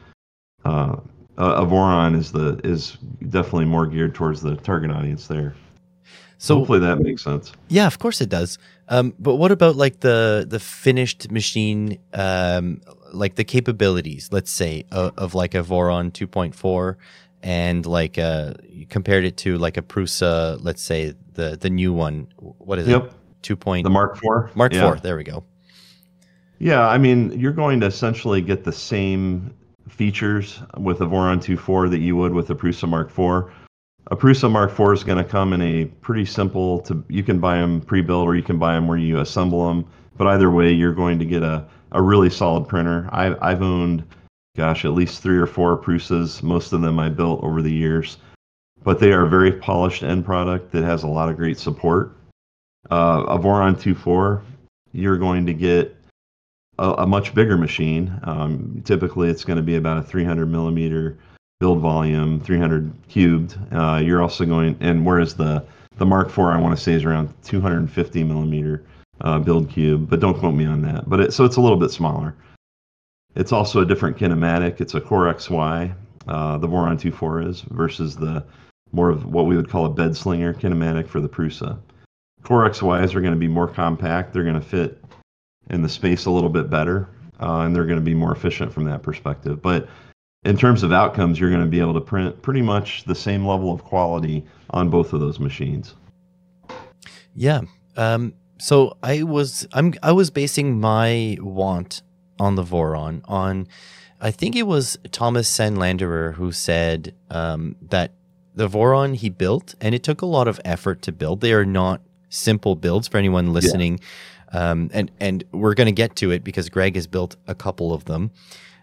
Uh, 0.64 0.96
a 1.38 1.64
Voron 1.66 2.16
is 2.16 2.32
the 2.32 2.60
is 2.64 2.96
definitely 3.28 3.66
more 3.66 3.86
geared 3.86 4.14
towards 4.14 4.40
the 4.40 4.56
target 4.56 4.90
audience 4.90 5.26
there. 5.26 5.54
So 6.38 6.56
Hopefully 6.56 6.80
that 6.80 6.98
makes 7.00 7.22
sense. 7.22 7.52
Yeah, 7.68 7.86
of 7.86 7.98
course 7.98 8.20
it 8.20 8.28
does. 8.28 8.58
Um, 8.88 9.14
but 9.18 9.36
what 9.36 9.52
about 9.52 9.76
like 9.76 10.00
the 10.00 10.46
the 10.48 10.60
finished 10.60 11.30
machine, 11.30 11.98
um, 12.12 12.82
like 13.12 13.36
the 13.36 13.44
capabilities, 13.44 14.28
let's 14.32 14.50
say, 14.50 14.84
of, 14.92 15.12
of 15.16 15.34
like 15.34 15.54
a 15.54 15.62
Voron 15.62 16.10
2.4, 16.12 16.96
and 17.42 17.86
like 17.86 18.18
uh, 18.18 18.52
you 18.68 18.86
compared 18.86 19.24
it 19.24 19.38
to 19.38 19.56
like 19.56 19.76
a 19.78 19.82
Prusa, 19.82 20.58
let's 20.62 20.82
say 20.82 21.14
the 21.32 21.56
the 21.58 21.70
new 21.70 21.92
one. 21.94 22.28
What 22.36 22.78
is 22.78 22.88
Yep. 22.88 23.04
it? 23.06 23.12
Two 23.42 23.56
point 23.56 23.84
The 23.84 23.90
Mark 23.90 24.16
IV. 24.16 24.56
Mark 24.56 24.72
yeah. 24.72 24.92
IV. 24.92 25.02
There 25.02 25.16
we 25.16 25.24
go. 25.24 25.44
Yeah, 26.58 26.88
I 26.88 26.98
mean, 26.98 27.38
you're 27.38 27.52
going 27.52 27.80
to 27.80 27.86
essentially 27.86 28.40
get 28.40 28.64
the 28.64 28.72
same 28.72 29.54
features 29.88 30.60
with 30.78 31.00
a 31.00 31.04
Voron 31.04 31.38
2.4 31.38 31.90
that 31.90 31.98
you 31.98 32.16
would 32.16 32.32
with 32.32 32.50
a 32.50 32.54
Prusa 32.54 32.88
Mark 32.88 33.08
IV. 33.08 33.52
A 34.08 34.16
Prusa 34.16 34.50
Mark 34.50 34.70
IV 34.70 34.92
is 34.92 35.04
going 35.04 35.22
to 35.22 35.28
come 35.28 35.52
in 35.52 35.60
a 35.60 35.84
pretty 35.84 36.24
simple 36.24 36.80
to 36.80 37.04
you 37.08 37.22
can 37.22 37.38
buy 37.40 37.58
them 37.58 37.80
pre-built 37.80 38.26
or 38.26 38.36
you 38.36 38.42
can 38.42 38.58
buy 38.58 38.74
them 38.74 38.88
where 38.88 38.98
you 38.98 39.20
assemble 39.20 39.68
them. 39.68 39.84
But 40.16 40.28
either 40.28 40.50
way, 40.50 40.72
you're 40.72 40.94
going 40.94 41.18
to 41.18 41.24
get 41.24 41.42
a, 41.42 41.66
a 41.92 42.00
really 42.00 42.30
solid 42.30 42.66
printer. 42.66 43.08
I, 43.12 43.36
I've 43.46 43.62
owned, 43.62 44.04
gosh, 44.56 44.84
at 44.84 44.92
least 44.92 45.22
three 45.22 45.36
or 45.36 45.46
four 45.46 45.76
Prusas. 45.76 46.42
Most 46.42 46.72
of 46.72 46.80
them 46.80 46.98
I 46.98 47.10
built 47.10 47.42
over 47.42 47.60
the 47.62 47.72
years. 47.72 48.16
but 48.82 49.00
they 49.00 49.12
are 49.12 49.26
a 49.26 49.28
very 49.28 49.52
polished 49.52 50.02
end 50.04 50.24
product 50.24 50.70
that 50.72 50.84
has 50.84 51.02
a 51.02 51.08
lot 51.08 51.28
of 51.28 51.36
great 51.36 51.58
support. 51.58 52.16
Uh, 52.90 53.24
a 53.28 53.38
Voron 53.38 53.74
2.4, 53.74 54.42
you're 54.92 55.18
going 55.18 55.46
to 55.46 55.54
get 55.54 55.96
a, 56.78 56.90
a 56.90 57.06
much 57.06 57.34
bigger 57.34 57.56
machine. 57.56 58.18
Um, 58.24 58.82
typically, 58.84 59.28
it's 59.28 59.44
going 59.44 59.56
to 59.56 59.62
be 59.62 59.76
about 59.76 59.98
a 59.98 60.02
300 60.02 60.46
millimeter 60.46 61.18
build 61.60 61.80
volume, 61.80 62.40
300 62.40 62.92
cubed. 63.08 63.58
Uh, 63.72 64.00
you're 64.04 64.22
also 64.22 64.44
going, 64.44 64.76
and 64.80 65.04
whereas 65.04 65.34
the 65.34 65.64
the 65.98 66.04
Mark 66.04 66.28
IV, 66.28 66.40
I 66.40 66.60
want 66.60 66.76
to 66.76 66.82
say, 66.82 66.92
is 66.92 67.04
around 67.04 67.32
250 67.42 68.22
millimeter 68.24 68.84
uh, 69.22 69.38
build 69.38 69.70
cube, 69.70 70.10
but 70.10 70.20
don't 70.20 70.38
quote 70.38 70.54
me 70.54 70.66
on 70.66 70.82
that. 70.82 71.08
But 71.08 71.20
it, 71.20 71.32
so 71.32 71.44
it's 71.44 71.56
a 71.56 71.60
little 71.60 71.78
bit 71.78 71.90
smaller. 71.90 72.34
It's 73.34 73.52
also 73.52 73.80
a 73.80 73.86
different 73.86 74.16
kinematic. 74.16 74.80
It's 74.80 74.94
a 74.94 75.00
Core 75.00 75.32
XY, 75.32 75.94
uh, 76.28 76.58
the 76.58 76.68
Voron 76.68 77.00
2.4 77.00 77.48
is, 77.48 77.60
versus 77.62 78.16
the 78.16 78.44
more 78.92 79.10
of 79.10 79.26
what 79.26 79.46
we 79.46 79.56
would 79.56 79.68
call 79.68 79.86
a 79.86 79.90
bed 79.90 80.16
slinger 80.16 80.54
kinematic 80.54 81.08
for 81.08 81.20
the 81.20 81.28
Prusa. 81.28 81.78
Core 82.46 82.70
XYs 82.70 83.16
are 83.16 83.20
going 83.20 83.34
to 83.34 83.38
be 83.40 83.48
more 83.48 83.66
compact. 83.66 84.32
They're 84.32 84.44
going 84.44 84.54
to 84.54 84.60
fit 84.60 85.02
in 85.70 85.82
the 85.82 85.88
space 85.88 86.26
a 86.26 86.30
little 86.30 86.48
bit 86.48 86.70
better, 86.70 87.08
uh, 87.40 87.62
and 87.62 87.74
they're 87.74 87.86
going 87.86 87.98
to 87.98 88.04
be 88.04 88.14
more 88.14 88.30
efficient 88.30 88.72
from 88.72 88.84
that 88.84 89.02
perspective. 89.02 89.60
But 89.60 89.88
in 90.44 90.56
terms 90.56 90.84
of 90.84 90.92
outcomes, 90.92 91.40
you're 91.40 91.50
going 91.50 91.64
to 91.64 91.68
be 91.68 91.80
able 91.80 91.94
to 91.94 92.00
print 92.00 92.40
pretty 92.42 92.62
much 92.62 93.02
the 93.02 93.16
same 93.16 93.44
level 93.44 93.72
of 93.72 93.82
quality 93.82 94.46
on 94.70 94.90
both 94.90 95.12
of 95.12 95.18
those 95.18 95.40
machines. 95.40 95.96
Yeah. 97.34 97.62
Um, 97.96 98.32
so 98.58 98.96
I 99.02 99.24
was 99.24 99.66
I'm 99.72 99.94
I 100.00 100.12
was 100.12 100.30
basing 100.30 100.78
my 100.78 101.38
want 101.40 102.02
on 102.38 102.54
the 102.54 102.62
Voron 102.62 103.22
on 103.24 103.66
I 104.20 104.30
think 104.30 104.54
it 104.54 104.68
was 104.68 104.96
Thomas 105.10 105.50
Sanladerer 105.50 106.34
who 106.34 106.52
said 106.52 107.12
um, 107.28 107.74
that 107.82 108.12
the 108.54 108.68
Voron 108.68 109.16
he 109.16 109.30
built 109.30 109.74
and 109.80 109.96
it 109.96 110.04
took 110.04 110.22
a 110.22 110.26
lot 110.26 110.46
of 110.46 110.60
effort 110.64 111.02
to 111.02 111.12
build. 111.12 111.40
They 111.40 111.52
are 111.52 111.66
not 111.66 112.00
simple 112.28 112.74
builds 112.74 113.08
for 113.08 113.18
anyone 113.18 113.52
listening. 113.52 114.00
Yeah. 114.52 114.70
Um, 114.70 114.90
and 114.92 115.10
and 115.18 115.44
we're 115.52 115.74
going 115.74 115.86
to 115.86 115.92
get 115.92 116.16
to 116.16 116.30
it 116.30 116.44
because 116.44 116.68
Greg 116.68 116.94
has 116.94 117.06
built 117.06 117.36
a 117.46 117.54
couple 117.54 117.92
of 117.92 118.04
them 118.04 118.30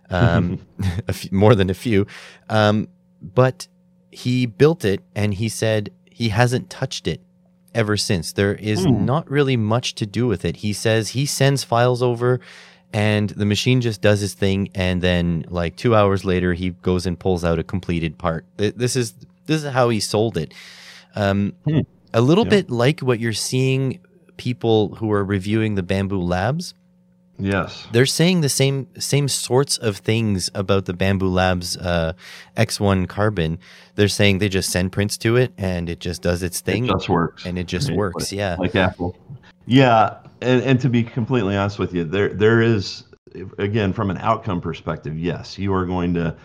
um, 0.09 0.59
few, 1.11 1.29
more 1.31 1.55
than 1.55 1.69
a 1.69 1.73
few. 1.73 2.07
Um, 2.49 2.87
but 3.21 3.67
he 4.11 4.45
built 4.45 4.85
it 4.85 5.01
and 5.15 5.33
he 5.33 5.49
said 5.49 5.91
he 6.09 6.29
hasn't 6.29 6.69
touched 6.69 7.07
it 7.07 7.21
ever 7.73 7.97
since. 7.97 8.33
There 8.33 8.55
is 8.55 8.85
mm. 8.85 9.01
not 9.01 9.29
really 9.29 9.57
much 9.57 9.95
to 9.95 10.05
do 10.05 10.27
with 10.27 10.45
it. 10.45 10.57
He 10.57 10.73
says 10.73 11.09
he 11.09 11.25
sends 11.25 11.63
files 11.63 12.03
over 12.03 12.39
and 12.91 13.29
the 13.31 13.45
machine 13.45 13.81
just 13.81 14.01
does 14.01 14.19
his 14.19 14.35
thing 14.35 14.69
and 14.75 15.01
then 15.01 15.45
like 15.49 15.75
2 15.77 15.95
hours 15.95 16.23
later 16.23 16.53
he 16.53 16.69
goes 16.69 17.07
and 17.07 17.19
pulls 17.19 17.43
out 17.43 17.57
a 17.57 17.63
completed 17.63 18.17
part. 18.17 18.45
This 18.57 18.95
is 18.95 19.15
this 19.45 19.63
is 19.63 19.71
how 19.71 19.89
he 19.89 19.99
sold 19.99 20.37
it. 20.37 20.53
Um, 21.15 21.53
mm. 21.65 21.85
A 22.13 22.21
little 22.21 22.45
yeah. 22.45 22.51
bit 22.51 22.69
like 22.71 22.99
what 22.99 23.19
you're 23.19 23.33
seeing 23.33 23.99
people 24.37 24.95
who 24.95 25.11
are 25.11 25.23
reviewing 25.23 25.75
the 25.75 25.83
Bambu 25.83 26.21
Labs 26.21 26.73
Yes, 27.39 27.87
they're 27.91 28.05
saying 28.05 28.41
the 28.41 28.49
same 28.49 28.87
same 28.99 29.27
sorts 29.27 29.77
of 29.77 29.97
things 29.97 30.51
about 30.53 30.85
the 30.85 30.93
Bambu 30.93 31.31
Labs 31.31 31.75
uh, 31.77 32.13
X1 32.57 33.07
Carbon. 33.09 33.57
They're 33.95 34.07
saying 34.07 34.37
they 34.37 34.49
just 34.49 34.69
send 34.69 34.91
prints 34.91 35.17
to 35.19 35.35
it 35.37 35.51
and 35.57 35.89
it 35.89 35.99
just 35.99 36.21
does 36.21 36.43
its 36.43 36.61
thing. 36.61 36.85
It 36.85 36.91
just 36.91 37.09
works, 37.09 37.45
and 37.45 37.57
it 37.57 37.65
just 37.65 37.91
works. 37.91 38.31
Like, 38.31 38.37
yeah, 38.37 38.55
like 38.59 38.75
Apple. 38.75 39.17
Yeah, 39.65 40.17
and, 40.41 40.61
and 40.61 40.79
to 40.81 40.89
be 40.89 41.03
completely 41.03 41.57
honest 41.57 41.79
with 41.79 41.93
you, 41.93 42.03
there 42.03 42.29
there 42.29 42.61
is 42.61 43.05
again 43.57 43.93
from 43.93 44.11
an 44.11 44.19
outcome 44.19 44.61
perspective, 44.61 45.17
yes, 45.17 45.57
you 45.57 45.73
are 45.73 45.87
going 45.87 46.13
to 46.13 46.35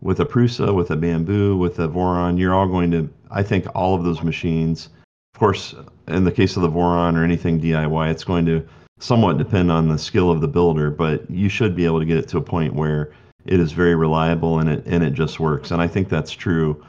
with 0.00 0.20
a 0.20 0.24
Prusa, 0.24 0.72
with 0.72 0.92
a 0.92 0.96
Bambu, 0.96 1.58
with 1.58 1.80
a 1.80 1.88
Voron, 1.88 2.38
you're 2.38 2.54
all 2.54 2.68
going 2.68 2.92
to. 2.92 3.10
I 3.32 3.42
think 3.42 3.66
all 3.74 3.96
of 3.96 4.04
those 4.04 4.22
machines, 4.22 4.90
of 5.36 5.40
course, 5.40 5.74
in 6.08 6.24
the 6.24 6.32
case 6.32 6.56
of 6.56 6.62
the 6.62 6.70
Voron 6.70 7.14
or 7.14 7.22
anything 7.22 7.60
DIY, 7.60 8.10
it's 8.10 8.24
going 8.24 8.46
to 8.46 8.66
somewhat 9.00 9.36
depend 9.36 9.70
on 9.70 9.86
the 9.86 9.98
skill 9.98 10.30
of 10.30 10.40
the 10.40 10.48
builder, 10.48 10.90
but 10.90 11.30
you 11.30 11.50
should 11.50 11.76
be 11.76 11.84
able 11.84 12.00
to 12.00 12.06
get 12.06 12.16
it 12.16 12.26
to 12.28 12.38
a 12.38 12.40
point 12.40 12.74
where 12.74 13.12
it 13.44 13.60
is 13.60 13.72
very 13.72 13.94
reliable 13.94 14.60
and 14.60 14.70
it 14.70 14.82
and 14.86 15.04
it 15.04 15.12
just 15.12 15.38
works. 15.38 15.72
And 15.72 15.82
I 15.82 15.88
think 15.88 16.08
that's 16.08 16.32
true 16.32 16.82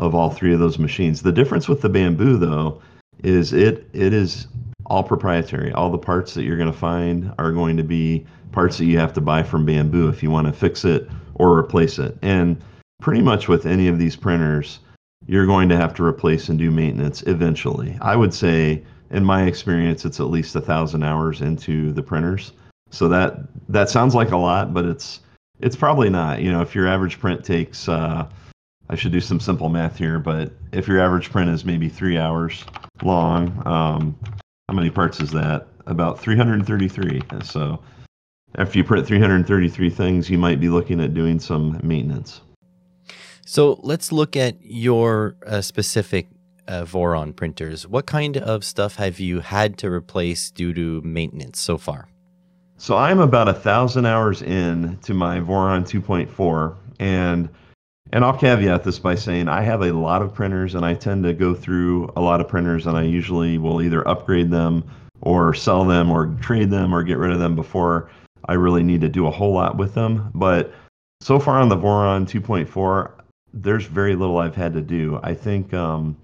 of 0.00 0.16
all 0.16 0.30
three 0.30 0.52
of 0.52 0.58
those 0.58 0.80
machines. 0.80 1.22
The 1.22 1.30
difference 1.30 1.68
with 1.68 1.80
the 1.80 1.88
Bambu 1.88 2.40
though 2.40 2.82
is 3.22 3.52
it 3.52 3.88
it 3.92 4.12
is 4.12 4.48
all 4.86 5.04
proprietary. 5.04 5.70
All 5.70 5.92
the 5.92 5.96
parts 5.96 6.34
that 6.34 6.42
you're 6.42 6.58
going 6.58 6.72
to 6.72 6.76
find 6.76 7.32
are 7.38 7.52
going 7.52 7.76
to 7.76 7.84
be 7.84 8.26
parts 8.50 8.78
that 8.78 8.86
you 8.86 8.98
have 8.98 9.12
to 9.12 9.20
buy 9.20 9.44
from 9.44 9.64
Bambu 9.64 10.10
if 10.10 10.24
you 10.24 10.30
want 10.32 10.48
to 10.48 10.52
fix 10.52 10.84
it 10.84 11.08
or 11.34 11.56
replace 11.56 12.00
it. 12.00 12.18
And 12.20 12.60
pretty 13.00 13.22
much 13.22 13.46
with 13.46 13.64
any 13.64 13.86
of 13.86 13.96
these 13.96 14.16
printers, 14.16 14.80
you're 15.26 15.46
going 15.46 15.68
to 15.68 15.76
have 15.76 15.94
to 15.94 16.04
replace 16.04 16.48
and 16.48 16.58
do 16.58 16.70
maintenance 16.70 17.22
eventually. 17.22 17.96
I 18.00 18.16
would 18.16 18.32
say 18.32 18.84
in 19.10 19.24
my 19.24 19.44
experience, 19.44 20.04
it's 20.04 20.20
at 20.20 20.26
least 20.26 20.56
a 20.56 20.60
thousand 20.60 21.02
hours 21.02 21.40
into 21.40 21.92
the 21.92 22.02
printers. 22.02 22.52
So 22.90 23.08
that 23.08 23.38
that 23.68 23.90
sounds 23.90 24.14
like 24.14 24.30
a 24.30 24.36
lot, 24.36 24.72
but 24.72 24.84
it's 24.84 25.20
it's 25.60 25.76
probably 25.76 26.10
not. 26.10 26.40
You 26.40 26.52
know, 26.52 26.60
if 26.60 26.74
your 26.74 26.86
average 26.86 27.18
print 27.18 27.44
takes, 27.44 27.88
uh, 27.88 28.28
I 28.88 28.94
should 28.94 29.12
do 29.12 29.20
some 29.20 29.40
simple 29.40 29.68
math 29.68 29.96
here, 29.98 30.18
but 30.18 30.52
if 30.72 30.86
your 30.86 31.00
average 31.00 31.30
print 31.30 31.50
is 31.50 31.64
maybe 31.64 31.88
three 31.88 32.18
hours 32.18 32.64
long, 33.02 33.62
um, 33.66 34.16
how 34.68 34.74
many 34.74 34.90
parts 34.90 35.20
is 35.20 35.30
that? 35.32 35.66
About 35.86 36.18
333. 36.20 37.22
So 37.42 37.80
after 38.56 38.78
you 38.78 38.84
print 38.84 39.06
333 39.06 39.90
things, 39.90 40.30
you 40.30 40.38
might 40.38 40.60
be 40.60 40.68
looking 40.68 41.00
at 41.00 41.14
doing 41.14 41.40
some 41.40 41.80
maintenance. 41.82 42.40
So 43.48 43.78
let's 43.84 44.10
look 44.10 44.36
at 44.36 44.56
your 44.60 45.36
uh, 45.46 45.60
specific 45.60 46.26
uh, 46.66 46.82
Voron 46.82 47.34
printers. 47.34 47.86
What 47.86 48.04
kind 48.04 48.36
of 48.36 48.64
stuff 48.64 48.96
have 48.96 49.20
you 49.20 49.38
had 49.38 49.78
to 49.78 49.88
replace 49.88 50.50
due 50.50 50.74
to 50.74 51.00
maintenance 51.02 51.60
so 51.60 51.78
far? 51.78 52.08
So 52.76 52.96
I'm 52.96 53.20
about 53.20 53.48
a 53.48 53.54
thousand 53.54 54.04
hours 54.04 54.42
in 54.42 54.98
to 55.04 55.14
my 55.14 55.38
Voron 55.38 55.84
2.4, 55.84 56.74
and 56.98 57.48
and 58.12 58.24
I'll 58.24 58.36
caveat 58.36 58.82
this 58.82 58.98
by 58.98 59.14
saying 59.14 59.46
I 59.46 59.62
have 59.62 59.82
a 59.82 59.92
lot 59.92 60.22
of 60.22 60.34
printers, 60.34 60.74
and 60.74 60.84
I 60.84 60.94
tend 60.94 61.22
to 61.22 61.32
go 61.32 61.54
through 61.54 62.12
a 62.16 62.20
lot 62.20 62.40
of 62.40 62.48
printers, 62.48 62.88
and 62.88 62.96
I 62.96 63.02
usually 63.02 63.58
will 63.58 63.80
either 63.80 64.06
upgrade 64.08 64.50
them 64.50 64.82
or 65.20 65.54
sell 65.54 65.84
them 65.84 66.10
or 66.10 66.26
trade 66.40 66.70
them 66.70 66.92
or 66.92 67.04
get 67.04 67.18
rid 67.18 67.30
of 67.30 67.38
them 67.38 67.54
before 67.54 68.10
I 68.48 68.54
really 68.54 68.82
need 68.82 69.02
to 69.02 69.08
do 69.08 69.28
a 69.28 69.30
whole 69.30 69.52
lot 69.52 69.76
with 69.76 69.94
them. 69.94 70.32
But 70.34 70.72
so 71.20 71.38
far 71.38 71.60
on 71.60 71.68
the 71.68 71.76
Voron 71.76 72.26
2.4, 72.28 73.15
there's 73.56 73.86
very 73.86 74.14
little 74.14 74.38
I've 74.38 74.54
had 74.54 74.74
to 74.74 74.80
do. 74.80 75.18
I 75.22 75.34
think 75.34 75.72
um, 75.74 76.16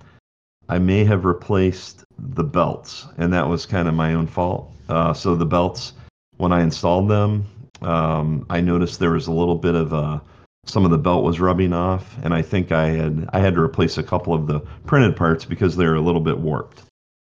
I 0.68 0.78
may 0.78 1.04
have 1.04 1.24
replaced 1.24 2.04
the 2.18 2.44
belts, 2.44 3.06
and 3.18 3.32
that 3.32 3.48
was 3.48 3.66
kind 3.66 3.88
of 3.88 3.94
my 3.94 4.14
own 4.14 4.26
fault. 4.26 4.70
Uh, 4.88 5.14
so 5.14 5.34
the 5.34 5.46
belts, 5.46 5.94
when 6.36 6.52
I 6.52 6.62
installed 6.62 7.08
them, 7.08 7.46
um, 7.80 8.46
I 8.50 8.60
noticed 8.60 8.98
there 8.98 9.10
was 9.10 9.26
a 9.26 9.32
little 9.32 9.56
bit 9.56 9.74
of 9.74 9.92
a 9.92 10.22
some 10.64 10.84
of 10.84 10.92
the 10.92 10.98
belt 10.98 11.24
was 11.24 11.40
rubbing 11.40 11.72
off, 11.72 12.16
and 12.22 12.32
I 12.32 12.42
think 12.42 12.70
I 12.70 12.90
had 12.90 13.28
I 13.32 13.40
had 13.40 13.54
to 13.54 13.60
replace 13.60 13.98
a 13.98 14.02
couple 14.02 14.32
of 14.32 14.46
the 14.46 14.60
printed 14.86 15.16
parts 15.16 15.44
because 15.44 15.76
they're 15.76 15.96
a 15.96 16.00
little 16.00 16.20
bit 16.20 16.38
warped. 16.38 16.82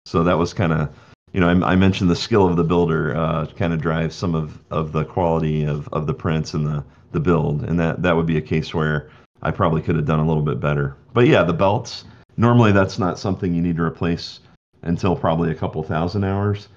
So 0.07 0.25
that 0.25 0.39
was 0.39 0.53
kind 0.53 0.73
of 0.73 0.89
you 1.33 1.41
know 1.41 1.49
I, 1.49 1.73
I, 1.73 1.77
mentioned 1.77 2.11
the 2.11 2.17
skill 2.17 2.49
of 2.49 2.57
the 2.57 2.65
builder 2.65 3.15
uh, 3.15 3.47
kind 3.57 3.73
of 3.73 3.81
drives 3.81 4.17
some 4.17 4.35
of, 4.35 4.59
of 4.73 4.91
the 4.91 5.05
quality 5.05 5.63
of, 5.65 5.89
of 5.93 6.07
the 6.07 6.15
prints 6.15 6.55
and 6.55 6.67
the 6.67 6.83
the 7.13 7.21
build, 7.21 7.63
and 7.65 7.79
that 7.79 8.03
that 8.03 8.17
would 8.17 8.27
be 8.27 8.37
a 8.37 8.43
case 8.43 8.75
where 8.75 9.11
I 9.43 9.51
probably 9.51 9.83
could 9.83 9.97
have 9.97 10.07
done 10.07 10.21
a 10.21 10.27
little 10.27 10.43
bit 10.43 10.61
better. 10.61 10.97
But 11.13 11.27
yeah, 11.27 11.43
the 11.43 11.53
belts 11.53 12.05
Normally, 12.41 12.73
that's 12.73 12.99
not 12.99 13.19
something 13.19 13.53
you 13.53 13.61
need 13.61 13.77
to 13.77 13.83
replace 13.83 14.41
until 14.81 15.15
probably 15.15 15.51
a 15.51 15.55
couple 15.55 15.83
thousand 15.83 16.25
hours. 16.25 16.69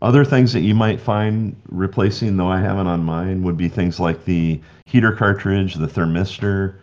Other 0.00 0.24
things 0.24 0.52
that 0.52 0.62
you 0.62 0.74
might 0.74 1.00
find 1.00 1.54
replacing, 1.68 2.36
though 2.36 2.48
I 2.48 2.60
haven't 2.60 2.88
on 2.88 3.04
mine, 3.04 3.44
would 3.44 3.56
be 3.56 3.68
things 3.68 4.00
like 4.00 4.24
the 4.24 4.60
heater 4.84 5.12
cartridge, 5.12 5.76
the 5.76 5.86
thermistor, 5.86 6.74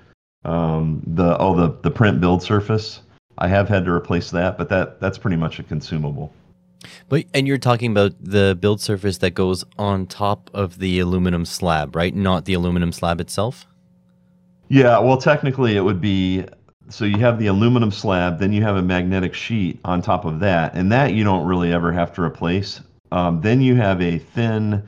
um, 0.46 1.04
the 1.06 1.38
oh 1.38 1.54
the 1.54 1.78
the 1.82 1.92
print 1.92 2.22
build 2.22 2.42
surface. 2.42 3.02
I 3.38 3.50
have 3.50 3.68
had 3.68 3.84
to 3.84 3.92
replace 3.92 4.32
that, 4.32 4.58
but 4.58 4.70
that 4.70 5.02
that's 5.02 5.18
pretty 5.18 5.36
much 5.36 5.60
a 5.60 5.64
consumable. 5.64 6.34
But 7.10 7.26
and 7.34 7.46
you're 7.46 7.58
talking 7.58 7.92
about 7.92 8.14
the 8.22 8.58
build 8.58 8.80
surface 8.80 9.18
that 9.18 9.32
goes 9.32 9.66
on 9.78 10.06
top 10.06 10.50
of 10.54 10.80
the 10.80 11.00
aluminum 11.00 11.44
slab, 11.44 11.94
right? 11.94 12.16
Not 12.16 12.46
the 12.46 12.54
aluminum 12.54 12.94
slab 12.94 13.20
itself. 13.20 13.68
Yeah, 14.70 15.00
well, 15.00 15.18
technically, 15.18 15.76
it 15.76 15.82
would 15.82 16.00
be 16.00 16.46
so 16.90 17.06
you 17.06 17.18
have 17.20 17.38
the 17.40 17.48
aluminum 17.48 17.92
slab, 17.92 18.40
then 18.40 18.52
you 18.54 18.64
have 18.64 18.76
a 18.76 18.82
magnetic 18.82 19.34
sheet 19.34 19.80
on 19.84 20.02
top 20.02 20.26
of 20.26 20.40
that, 20.40 20.74
and 20.76 20.92
that 20.92 21.14
you 21.14 21.24
don't 21.24 21.46
really 21.46 21.72
ever 21.74 21.92
have 21.92 22.14
to 22.14 22.22
replace. 22.22 22.82
Um, 23.12 23.42
then 23.42 23.62
you 23.62 23.76
have 23.76 24.02
a 24.02 24.20
thin 24.20 24.88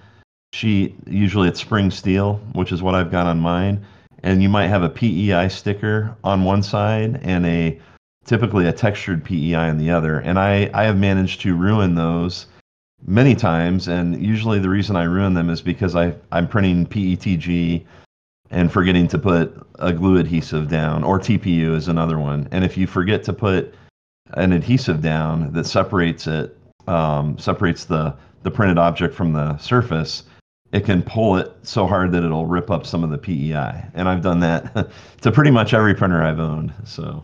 sheet, 0.53 0.95
usually 1.07 1.47
it's 1.47 1.59
spring 1.59 1.91
steel, 1.91 2.35
which 2.53 2.71
is 2.71 2.81
what 2.81 2.95
I've 2.95 3.11
got 3.11 3.27
on 3.27 3.39
mine, 3.39 3.85
and 4.23 4.41
you 4.41 4.49
might 4.49 4.67
have 4.67 4.83
a 4.83 4.89
PEI 4.89 5.47
sticker 5.47 6.15
on 6.23 6.43
one 6.43 6.63
side 6.63 7.19
and 7.23 7.45
a 7.45 7.79
typically 8.25 8.67
a 8.67 8.73
textured 8.73 9.23
PEI 9.23 9.69
on 9.69 9.77
the 9.77 9.91
other. 9.91 10.19
And 10.19 10.37
I, 10.39 10.69
I 10.73 10.83
have 10.83 10.97
managed 10.97 11.41
to 11.41 11.55
ruin 11.55 11.95
those 11.95 12.47
many 13.05 13.35
times, 13.35 13.87
and 13.87 14.21
usually 14.21 14.59
the 14.59 14.69
reason 14.69 14.95
I 14.95 15.03
ruin 15.03 15.33
them 15.33 15.49
is 15.49 15.61
because 15.61 15.95
I 15.95 16.13
I'm 16.31 16.47
printing 16.47 16.85
PETG 16.85 17.83
and 18.51 18.71
forgetting 18.71 19.07
to 19.07 19.17
put 19.17 19.55
a 19.79 19.91
glue 19.91 20.17
adhesive 20.17 20.67
down, 20.67 21.03
or 21.03 21.19
TPU 21.19 21.75
is 21.75 21.87
another 21.87 22.19
one. 22.19 22.47
And 22.51 22.63
if 22.63 22.77
you 22.77 22.85
forget 22.85 23.23
to 23.23 23.33
put 23.33 23.73
an 24.33 24.51
adhesive 24.53 25.01
down 25.01 25.51
that 25.53 25.65
separates 25.65 26.27
it, 26.27 26.57
um, 26.87 27.37
separates 27.37 27.85
the 27.85 28.15
the 28.43 28.51
printed 28.51 28.77
object 28.77 29.13
from 29.13 29.33
the 29.33 29.57
surface, 29.57 30.23
it 30.71 30.83
can 30.83 31.01
pull 31.03 31.37
it 31.37 31.51
so 31.63 31.85
hard 31.85 32.11
that 32.11 32.23
it'll 32.23 32.47
rip 32.47 32.71
up 32.71 32.85
some 32.85 33.03
of 33.03 33.11
the 33.11 33.17
PEI. 33.17 33.85
And 33.93 34.09
I've 34.09 34.21
done 34.21 34.39
that 34.39 34.91
to 35.21 35.31
pretty 35.31 35.51
much 35.51 35.73
every 35.73 35.93
printer 35.93 36.23
I've 36.23 36.39
owned. 36.39 36.73
So, 36.83 37.23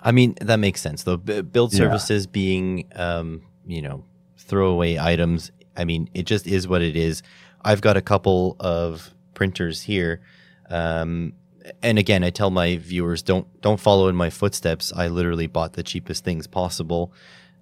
I 0.00 0.12
mean, 0.12 0.36
that 0.40 0.58
makes 0.58 0.80
sense 0.80 1.02
though. 1.02 1.16
Build 1.16 1.72
services 1.72 2.24
yeah. 2.26 2.30
being, 2.30 2.84
um, 2.94 3.42
you 3.66 3.82
know, 3.82 4.04
throwaway 4.38 4.98
items. 4.98 5.50
I 5.76 5.84
mean, 5.84 6.08
it 6.14 6.26
just 6.26 6.46
is 6.46 6.68
what 6.68 6.80
it 6.80 6.96
is. 6.96 7.22
I've 7.64 7.80
got 7.80 7.96
a 7.96 8.02
couple 8.02 8.56
of 8.60 9.13
printers 9.34 9.82
here. 9.82 10.20
Um, 10.70 11.34
and 11.82 11.98
again, 11.98 12.24
I 12.24 12.30
tell 12.30 12.50
my 12.50 12.76
viewers 12.76 13.22
don't 13.22 13.46
don't 13.60 13.80
follow 13.80 14.08
in 14.08 14.16
my 14.16 14.30
footsteps. 14.30 14.92
I 14.94 15.08
literally 15.08 15.46
bought 15.46 15.74
the 15.74 15.82
cheapest 15.82 16.24
things 16.24 16.46
possible. 16.46 17.12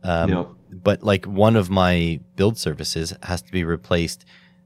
Um, 0.02 0.31
yep. 0.31 0.49
But 0.71 1.02
like 1.02 1.26
one 1.26 1.57
of 1.57 1.71
my 1.71 2.21
build 2.37 2.59
services 2.59 3.14
has 3.23 3.43
to 3.43 3.52
be 3.52 3.62
replaced 3.62 4.25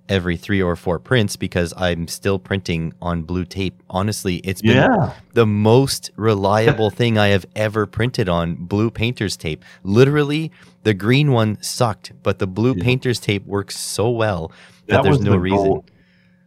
every 0.09 0.37
three 0.37 0.63
or 0.63 0.77
four 0.77 0.99
prints 0.99 1.37
because 1.37 1.75
I'm 1.77 2.09
still 2.09 2.39
printing 2.39 2.93
on 3.03 3.23
blue 3.23 3.45
tape. 3.45 3.83
Honestly, 3.91 4.37
it's 4.37 4.63
been 4.63 4.77
yeah. 4.77 5.13
the 5.33 5.47
most 5.47 6.11
reliable 6.17 6.91
thing 6.91 7.19
I 7.19 7.29
have 7.29 7.45
ever 7.57 7.87
printed 7.87 8.29
on 8.29 8.55
blue 8.55 8.91
painter's 8.91 9.37
tape. 9.37 9.65
Literally, 9.83 10.53
the 10.85 10.95
green 10.95 11.33
one 11.33 11.61
sucked, 11.63 12.13
but 12.23 12.39
the 12.39 12.47
blue 12.47 12.75
yeah. 12.77 12.85
painter's 12.85 13.19
tape 13.19 13.45
works 13.47 13.77
so 13.79 14.09
well 14.11 14.53
that, 14.87 14.97
that 14.97 15.03
there's 15.03 15.21
no 15.21 15.33
the 15.33 15.41
reason. 15.41 15.65
Goal. 15.65 15.85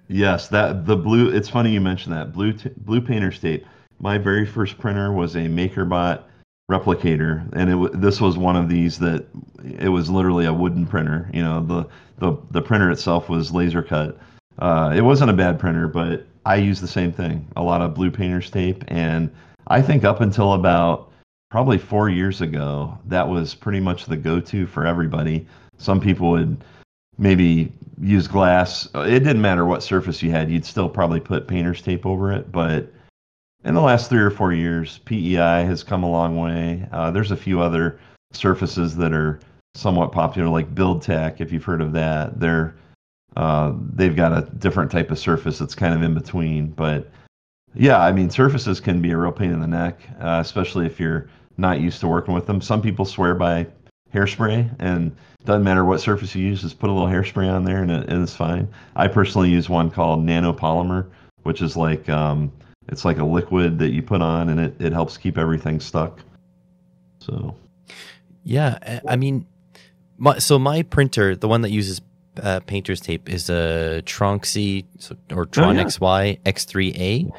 Yes, 0.09 0.47
that 0.47 0.87
the 0.87 0.97
blue. 0.97 1.29
It's 1.29 1.47
funny 1.47 1.71
you 1.71 1.79
mentioned 1.79 2.15
that 2.15 2.33
blue 2.33 2.53
t- 2.53 2.71
blue 2.77 2.99
painter's 2.99 3.39
tape. 3.39 3.65
My 3.99 4.17
very 4.17 4.45
first 4.45 4.79
printer 4.79 5.13
was 5.13 5.35
a 5.35 5.41
MakerBot 5.41 6.23
replicator, 6.69 7.47
and 7.53 7.69
it 7.85 8.01
this 8.01 8.19
was 8.19 8.35
one 8.35 8.55
of 8.55 8.67
these 8.67 8.97
that 8.99 9.27
it 9.63 9.89
was 9.89 10.09
literally 10.09 10.45
a 10.45 10.53
wooden 10.53 10.87
printer. 10.87 11.29
You 11.31 11.43
know, 11.43 11.63
the 11.63 11.87
the 12.17 12.37
the 12.49 12.61
printer 12.61 12.89
itself 12.89 13.29
was 13.29 13.51
laser 13.51 13.83
cut. 13.83 14.17
Uh, 14.57 14.91
it 14.95 15.01
wasn't 15.01 15.29
a 15.29 15.33
bad 15.33 15.59
printer, 15.59 15.87
but 15.87 16.25
I 16.43 16.55
used 16.55 16.81
the 16.81 16.87
same 16.87 17.11
thing. 17.11 17.47
A 17.55 17.61
lot 17.61 17.81
of 17.81 17.93
blue 17.93 18.09
painter's 18.09 18.49
tape, 18.49 18.83
and 18.87 19.29
I 19.67 19.79
think 19.79 20.03
up 20.03 20.21
until 20.21 20.53
about 20.53 21.11
probably 21.51 21.77
four 21.77 22.09
years 22.09 22.41
ago, 22.41 22.97
that 23.05 23.27
was 23.27 23.53
pretty 23.53 23.79
much 23.79 24.05
the 24.05 24.17
go-to 24.17 24.65
for 24.65 24.87
everybody. 24.87 25.47
Some 25.77 26.01
people 26.01 26.31
would 26.31 26.63
maybe 27.19 27.71
use 28.01 28.27
glass. 28.27 28.87
It 28.95 29.19
didn't 29.19 29.41
matter 29.41 29.65
what 29.65 29.83
surface 29.83 30.23
you 30.23 30.31
had; 30.31 30.49
you'd 30.49 30.65
still 30.65 30.89
probably 30.89 31.19
put 31.19 31.47
painter's 31.47 31.81
tape 31.81 32.05
over 32.05 32.31
it, 32.31 32.51
but 32.51 32.91
in 33.63 33.73
the 33.73 33.81
last 33.81 34.09
three 34.09 34.21
or 34.21 34.31
four 34.31 34.53
years, 34.53 34.99
PEI 34.99 35.63
has 35.65 35.83
come 35.83 36.03
a 36.03 36.09
long 36.09 36.37
way. 36.37 36.87
Uh, 36.91 37.11
there's 37.11 37.31
a 37.31 37.37
few 37.37 37.61
other 37.61 37.99
surfaces 38.31 38.95
that 38.95 39.13
are 39.13 39.39
somewhat 39.75 40.11
popular, 40.11 40.47
like 40.47 40.73
BuildTak, 40.73 41.41
if 41.41 41.51
you've 41.51 41.63
heard 41.63 41.81
of 41.81 41.91
that. 41.93 42.39
They're 42.39 42.75
uh, 43.35 43.73
they've 43.93 44.15
got 44.15 44.33
a 44.33 44.49
different 44.55 44.91
type 44.91 45.11
of 45.11 45.19
surface 45.19 45.59
that's 45.59 45.75
kind 45.75 45.93
of 45.93 46.01
in 46.01 46.13
between. 46.13 46.67
But 46.67 47.09
yeah, 47.75 47.99
I 47.99 48.11
mean, 48.11 48.29
surfaces 48.29 48.79
can 48.79 49.01
be 49.01 49.11
a 49.11 49.17
real 49.17 49.31
pain 49.31 49.51
in 49.51 49.59
the 49.59 49.67
neck, 49.67 49.99
uh, 50.19 50.39
especially 50.41 50.85
if 50.85 50.99
you're 50.99 51.29
not 51.57 51.79
used 51.79 51.99
to 51.99 52.07
working 52.07 52.33
with 52.33 52.47
them. 52.47 52.61
Some 52.61 52.81
people 52.81 53.05
swear 53.05 53.35
by 53.35 53.67
hairspray, 54.13 54.69
and 54.79 55.15
doesn't 55.45 55.63
matter 55.63 55.85
what 55.85 56.01
surface 56.01 56.35
you 56.35 56.45
use, 56.45 56.61
just 56.61 56.79
put 56.79 56.89
a 56.89 56.93
little 56.93 57.07
hairspray 57.07 57.51
on 57.51 57.63
there, 57.63 57.81
and, 57.81 57.91
it, 57.91 58.09
and 58.09 58.23
it's 58.23 58.35
fine. 58.35 58.67
I 58.95 59.07
personally 59.07 59.49
use 59.49 59.69
one 59.69 59.89
called 59.89 60.25
nanopolymer, 60.25 61.09
which 61.43 61.61
is 61.61 61.77
like 61.77 62.09
um, 62.09 62.51
it's 62.91 63.05
like 63.05 63.17
a 63.17 63.23
liquid 63.23 63.79
that 63.79 63.89
you 63.89 64.01
put 64.01 64.21
on 64.21 64.49
and 64.49 64.59
it, 64.59 64.75
it 64.79 64.93
helps 64.93 65.17
keep 65.17 65.37
everything 65.37 65.79
stuck. 65.79 66.19
So, 67.19 67.55
yeah, 68.43 69.01
I 69.07 69.15
mean, 69.15 69.45
my, 70.17 70.39
so 70.39 70.57
my 70.57 70.81
printer, 70.83 71.35
the 71.35 71.47
one 71.47 71.61
that 71.61 71.71
uses 71.71 72.01
uh, 72.41 72.61
painter's 72.61 72.99
tape, 72.99 73.29
is 73.29 73.49
a 73.49 74.01
Tronxy 74.05 74.85
or 75.31 75.45
Tron 75.45 75.77
oh, 75.77 75.81
yeah. 75.81 75.85
XY 75.85 76.39
X3A. 76.43 77.31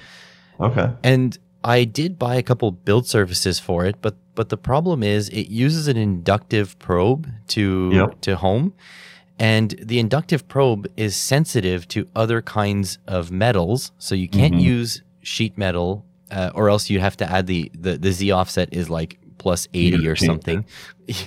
Okay. 0.60 0.90
And 1.02 1.38
I 1.62 1.84
did 1.84 2.18
buy 2.18 2.36
a 2.36 2.42
couple 2.42 2.70
build 2.70 3.06
services 3.06 3.58
for 3.58 3.84
it, 3.84 3.96
but 4.00 4.16
but 4.34 4.48
the 4.48 4.56
problem 4.56 5.02
is 5.02 5.28
it 5.28 5.48
uses 5.48 5.88
an 5.88 5.96
inductive 5.96 6.78
probe 6.78 7.28
to 7.48 7.90
yep. 7.92 8.20
to 8.22 8.36
home. 8.36 8.74
And 9.38 9.70
the 9.82 9.98
inductive 9.98 10.46
probe 10.48 10.86
is 10.98 11.16
sensitive 11.16 11.88
to 11.88 12.06
other 12.14 12.42
kinds 12.42 12.98
of 13.06 13.30
metals, 13.30 13.90
so 13.98 14.14
you 14.14 14.28
can't 14.28 14.52
mm-hmm. 14.54 14.64
use 14.64 15.02
sheet 15.22 15.56
metal, 15.56 16.04
uh, 16.30 16.50
or 16.54 16.68
else 16.68 16.90
you 16.90 17.00
have 17.00 17.16
to 17.18 17.30
add 17.30 17.46
the, 17.46 17.70
the 17.74 17.96
the 17.96 18.12
Z 18.12 18.30
offset 18.32 18.68
is 18.72 18.90
like 18.90 19.18
plus 19.38 19.66
80 19.72 20.06
or 20.06 20.16
something. 20.16 20.64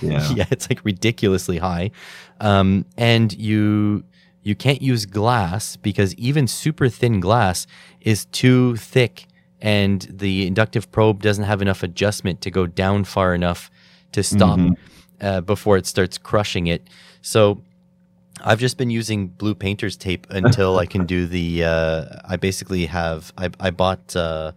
Yeah. 0.00 0.26
yeah, 0.32 0.46
it's 0.50 0.70
like 0.70 0.82
ridiculously 0.82 1.58
high. 1.58 1.90
Um, 2.40 2.86
and 2.96 3.30
you 3.34 4.02
you 4.42 4.54
can't 4.54 4.80
use 4.80 5.04
glass 5.04 5.76
because 5.76 6.14
even 6.14 6.46
super 6.46 6.88
thin 6.88 7.20
glass 7.20 7.66
is 8.00 8.24
too 8.26 8.76
thick 8.76 9.26
and 9.64 10.06
the 10.10 10.46
inductive 10.46 10.92
probe 10.92 11.22
doesn't 11.22 11.44
have 11.44 11.62
enough 11.62 11.82
adjustment 11.82 12.42
to 12.42 12.50
go 12.50 12.66
down 12.66 13.02
far 13.02 13.34
enough 13.34 13.70
to 14.12 14.22
stop 14.22 14.58
mm-hmm. 14.58 14.74
uh, 15.26 15.40
before 15.40 15.78
it 15.78 15.86
starts 15.86 16.18
crushing 16.18 16.66
it. 16.66 16.86
So 17.22 17.62
I've 18.44 18.60
just 18.60 18.76
been 18.76 18.90
using 18.90 19.28
blue 19.28 19.54
painter's 19.54 19.96
tape 19.96 20.26
until 20.28 20.78
I 20.78 20.84
can 20.84 21.06
do 21.06 21.26
the. 21.26 21.64
Uh, 21.64 22.04
I 22.26 22.36
basically 22.36 22.84
have. 22.86 23.32
I, 23.38 23.48
I 23.58 23.70
bought. 23.70 24.14
Uh, 24.14 24.52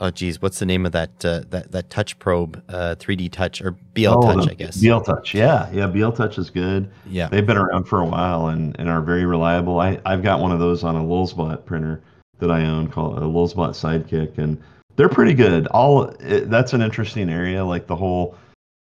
oh 0.00 0.10
geez, 0.10 0.40
what's 0.40 0.58
the 0.58 0.64
name 0.64 0.86
of 0.86 0.92
that 0.92 1.22
uh, 1.22 1.42
that 1.50 1.72
that 1.72 1.90
touch 1.90 2.18
probe? 2.18 2.62
Uh, 2.66 2.94
3D 2.98 3.30
Touch 3.30 3.60
or 3.60 3.72
BL 3.92 4.08
oh, 4.08 4.22
Touch, 4.22 4.48
I 4.48 4.54
guess. 4.54 4.80
BL 4.80 5.00
Touch, 5.00 5.34
yeah, 5.34 5.70
yeah. 5.70 5.86
BL 5.86 6.12
Touch 6.12 6.38
is 6.38 6.48
good. 6.48 6.90
Yeah, 7.04 7.28
they've 7.28 7.46
been 7.46 7.58
around 7.58 7.84
for 7.84 8.00
a 8.00 8.06
while 8.06 8.46
and, 8.46 8.74
and 8.78 8.88
are 8.88 9.02
very 9.02 9.26
reliable. 9.26 9.80
I 9.80 10.00
I've 10.06 10.22
got 10.22 10.40
one 10.40 10.50
of 10.50 10.60
those 10.60 10.82
on 10.82 10.96
a 10.96 11.00
Lulzbot 11.00 11.66
printer 11.66 12.02
that 12.40 12.50
I 12.50 12.66
own 12.66 12.88
called 12.88 13.18
a 13.18 13.22
Lulzbot 13.22 13.70
Sidekick, 13.70 14.38
and 14.38 14.60
they're 14.96 15.08
pretty 15.08 15.34
good. 15.34 15.66
All 15.68 16.04
it, 16.20 16.50
that's 16.50 16.72
an 16.72 16.82
interesting 16.82 17.30
area, 17.30 17.64
like 17.64 17.86
the 17.86 17.96
whole 17.96 18.36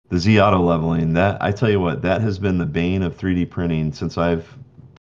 the 0.10 0.18
Z 0.18 0.40
auto 0.42 0.60
leveling, 0.60 1.14
that 1.14 1.42
I 1.42 1.52
tell 1.52 1.70
you 1.70 1.80
what, 1.80 2.02
that 2.02 2.22
has 2.22 2.40
been 2.40 2.58
the 2.58 2.66
bane 2.66 3.04
of 3.04 3.18
3D 3.18 3.50
printing 3.50 3.94
since 3.94 4.18
I've, 4.18 4.58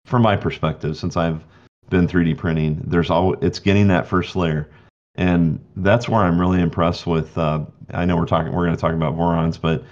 from 0.06 0.24
my 0.24 0.36
perspective, 0.36 0.98
since 0.98 1.16
I've 1.16 1.44
been 1.90 2.08
3D 2.08 2.38
printing. 2.38 2.82
There's 2.86 3.10
all 3.10 3.34
it's 3.36 3.60
getting 3.60 3.88
that 3.90 4.08
first 4.08 4.36
layer, 4.36 4.70
and 5.16 5.64
that's 5.78 6.10
where 6.10 6.22
I'm 6.22 6.40
really 6.40 6.62
impressed 6.62 7.06
with. 7.06 7.38
Uh, 7.38 7.66
I 7.94 8.06
know 8.06 8.18
we're 8.18 8.26
talking, 8.26 8.52
we're 8.52 8.66
going 8.66 8.76
to 8.76 8.82
talk 8.82 8.94
about 8.94 9.16
Vorons, 9.16 9.62
but 9.62 9.84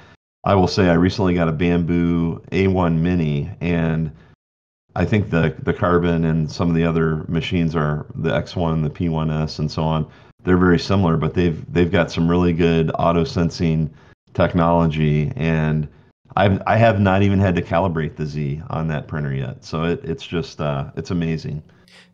I 0.43 0.55
will 0.55 0.67
say 0.67 0.89
I 0.89 0.93
recently 0.93 1.35
got 1.35 1.47
a 1.47 1.53
Bambu 1.53 2.41
A1 2.49 2.97
Mini, 2.97 3.49
and 3.61 4.11
I 4.95 5.05
think 5.05 5.29
the 5.29 5.55
the 5.63 5.73
carbon 5.73 6.25
and 6.25 6.51
some 6.51 6.69
of 6.69 6.75
the 6.75 6.83
other 6.83 7.25
machines 7.27 7.75
are 7.75 8.05
the 8.15 8.29
X1, 8.29 8.83
the 8.83 8.89
P1S, 8.89 9.59
and 9.59 9.71
so 9.71 9.83
on. 9.83 10.09
They're 10.43 10.57
very 10.57 10.79
similar, 10.79 11.17
but 11.17 11.33
they've 11.33 11.63
they've 11.73 11.91
got 11.91 12.11
some 12.11 12.29
really 12.29 12.53
good 12.53 12.91
auto 12.99 13.23
sensing 13.23 13.93
technology 14.33 15.31
and 15.35 15.87
I've, 16.35 16.61
I 16.65 16.77
have 16.77 16.99
not 16.99 17.21
even 17.21 17.39
had 17.39 17.55
to 17.55 17.61
calibrate 17.61 18.15
the 18.15 18.25
Z 18.25 18.61
on 18.69 18.87
that 18.87 19.07
printer 19.07 19.33
yet. 19.33 19.63
So 19.63 19.83
it, 19.83 20.03
it's 20.03 20.25
just, 20.25 20.59
uh, 20.59 20.89
it's 20.95 21.11
amazing. 21.11 21.61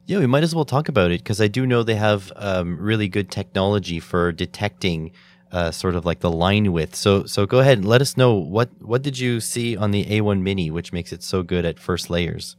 Yeah, 0.07 0.19
we 0.19 0.27
might 0.27 0.43
as 0.43 0.55
well 0.55 0.65
talk 0.65 0.89
about 0.89 1.11
it 1.11 1.21
because 1.21 1.39
I 1.39 1.47
do 1.47 1.65
know 1.65 1.83
they 1.83 1.95
have 1.95 2.31
um, 2.35 2.77
really 2.79 3.07
good 3.07 3.31
technology 3.31 3.99
for 3.99 4.31
detecting 4.31 5.11
uh, 5.51 5.71
sort 5.71 5.95
of 5.95 6.05
like 6.05 6.19
the 6.19 6.31
line 6.31 6.71
width. 6.73 6.95
So, 6.95 7.25
so 7.25 7.45
go 7.45 7.59
ahead 7.59 7.77
and 7.77 7.87
let 7.87 8.01
us 8.01 8.17
know 8.17 8.33
what 8.33 8.69
what 8.81 9.01
did 9.01 9.17
you 9.17 9.39
see 9.39 9.77
on 9.77 9.91
the 9.91 10.05
A1 10.05 10.41
Mini, 10.41 10.69
which 10.69 10.91
makes 10.91 11.13
it 11.13 11.23
so 11.23 11.43
good 11.43 11.65
at 11.65 11.79
first 11.79 12.09
layers. 12.09 12.55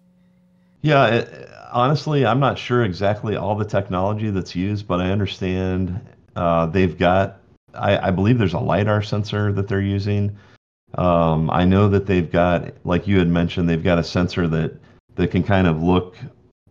Yeah, 0.83 1.07
it, 1.07 1.51
honestly, 1.73 2.25
I'm 2.25 2.41
not 2.41 2.59
sure 2.59 2.85
exactly 2.85 3.37
all 3.37 3.55
the 3.55 3.65
technology 3.65 4.31
that's 4.31 4.55
used, 4.55 4.87
but 4.87 5.01
I 5.01 5.11
understand 5.11 6.01
uh, 6.37 6.67
they've 6.67 6.97
got 6.97 7.41
I, 7.75 8.09
I 8.09 8.11
believe 8.11 8.39
there's 8.39 8.55
a 8.55 8.59
lidar 8.61 9.03
sensor 9.03 9.53
that 9.53 9.69
they're 9.69 9.81
using. 9.81 10.37
Um, 10.95 11.51
I 11.51 11.65
know 11.65 11.89
that 11.89 12.07
they've 12.07 12.31
got, 12.31 12.73
like 12.85 13.07
you 13.07 13.19
had 13.19 13.29
mentioned, 13.29 13.69
they've 13.69 13.83
got 13.83 13.99
a 13.99 14.05
sensor 14.05 14.49
that 14.49 14.75
that 15.17 15.31
can 15.31 15.43
kind 15.43 15.67
of 15.67 15.83
look. 15.83 16.17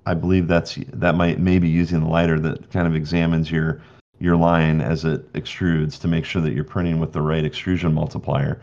I 0.06 0.14
believe 0.14 0.48
that's 0.48 0.76
that 0.94 1.16
might 1.16 1.40
maybe 1.40 1.70
using 1.70 2.02
the 2.02 2.08
lidar 2.08 2.40
that 2.40 2.72
kind 2.72 2.88
of 2.88 2.96
examines 2.96 3.52
your 3.52 3.82
your 4.20 4.36
line 4.36 4.82
as 4.82 5.06
it 5.06 5.32
extrudes 5.34 6.00
to 6.02 6.08
make 6.08 6.26
sure 6.26 6.42
that 6.42 6.54
you're 6.54 6.64
printing 6.64 7.00
with 7.00 7.14
the 7.14 7.22
right 7.22 7.46
extrusion 7.46 7.94
multiplier. 7.94 8.62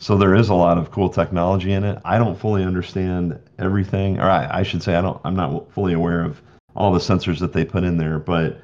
So 0.00 0.16
there 0.16 0.34
is 0.34 0.48
a 0.48 0.54
lot 0.54 0.78
of 0.78 0.90
cool 0.90 1.08
technology 1.08 1.72
in 1.72 1.84
it. 1.84 1.98
I 2.04 2.18
don't 2.18 2.38
fully 2.38 2.62
understand 2.62 3.38
everything, 3.58 4.18
or 4.18 4.30
I, 4.30 4.60
I 4.60 4.62
should 4.62 4.82
say 4.82 4.94
I 4.94 5.00
don't. 5.00 5.20
I'm 5.24 5.34
not 5.34 5.72
fully 5.72 5.92
aware 5.92 6.22
of 6.22 6.40
all 6.76 6.92
the 6.92 7.00
sensors 7.00 7.40
that 7.40 7.52
they 7.52 7.64
put 7.64 7.84
in 7.84 7.96
there, 7.96 8.18
but 8.18 8.60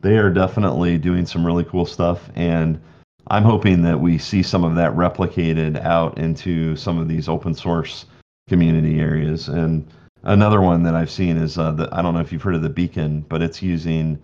they 0.00 0.16
are 0.16 0.30
definitely 0.30 0.96
doing 0.96 1.26
some 1.26 1.44
really 1.44 1.64
cool 1.64 1.84
stuff 1.84 2.30
and 2.36 2.80
i'm 3.26 3.42
hoping 3.42 3.82
that 3.82 3.98
we 3.98 4.16
see 4.16 4.44
some 4.44 4.62
of 4.62 4.76
that 4.76 4.92
replicated 4.92 5.76
out 5.82 6.16
into 6.18 6.76
some 6.76 7.00
of 7.00 7.08
these 7.08 7.28
open 7.28 7.52
source 7.52 8.06
community 8.48 9.00
areas 9.00 9.48
and 9.48 9.90
another 10.22 10.60
one 10.60 10.82
that 10.82 10.94
I've 10.94 11.10
seen 11.10 11.36
is 11.36 11.58
uh, 11.58 11.72
the 11.72 11.88
I 11.92 12.02
don't 12.02 12.14
know 12.14 12.20
if 12.20 12.32
you've 12.32 12.42
heard 12.42 12.54
of 12.54 12.62
the 12.62 12.68
Beacon, 12.68 13.22
but 13.22 13.42
it's 13.42 13.62
using 13.62 14.18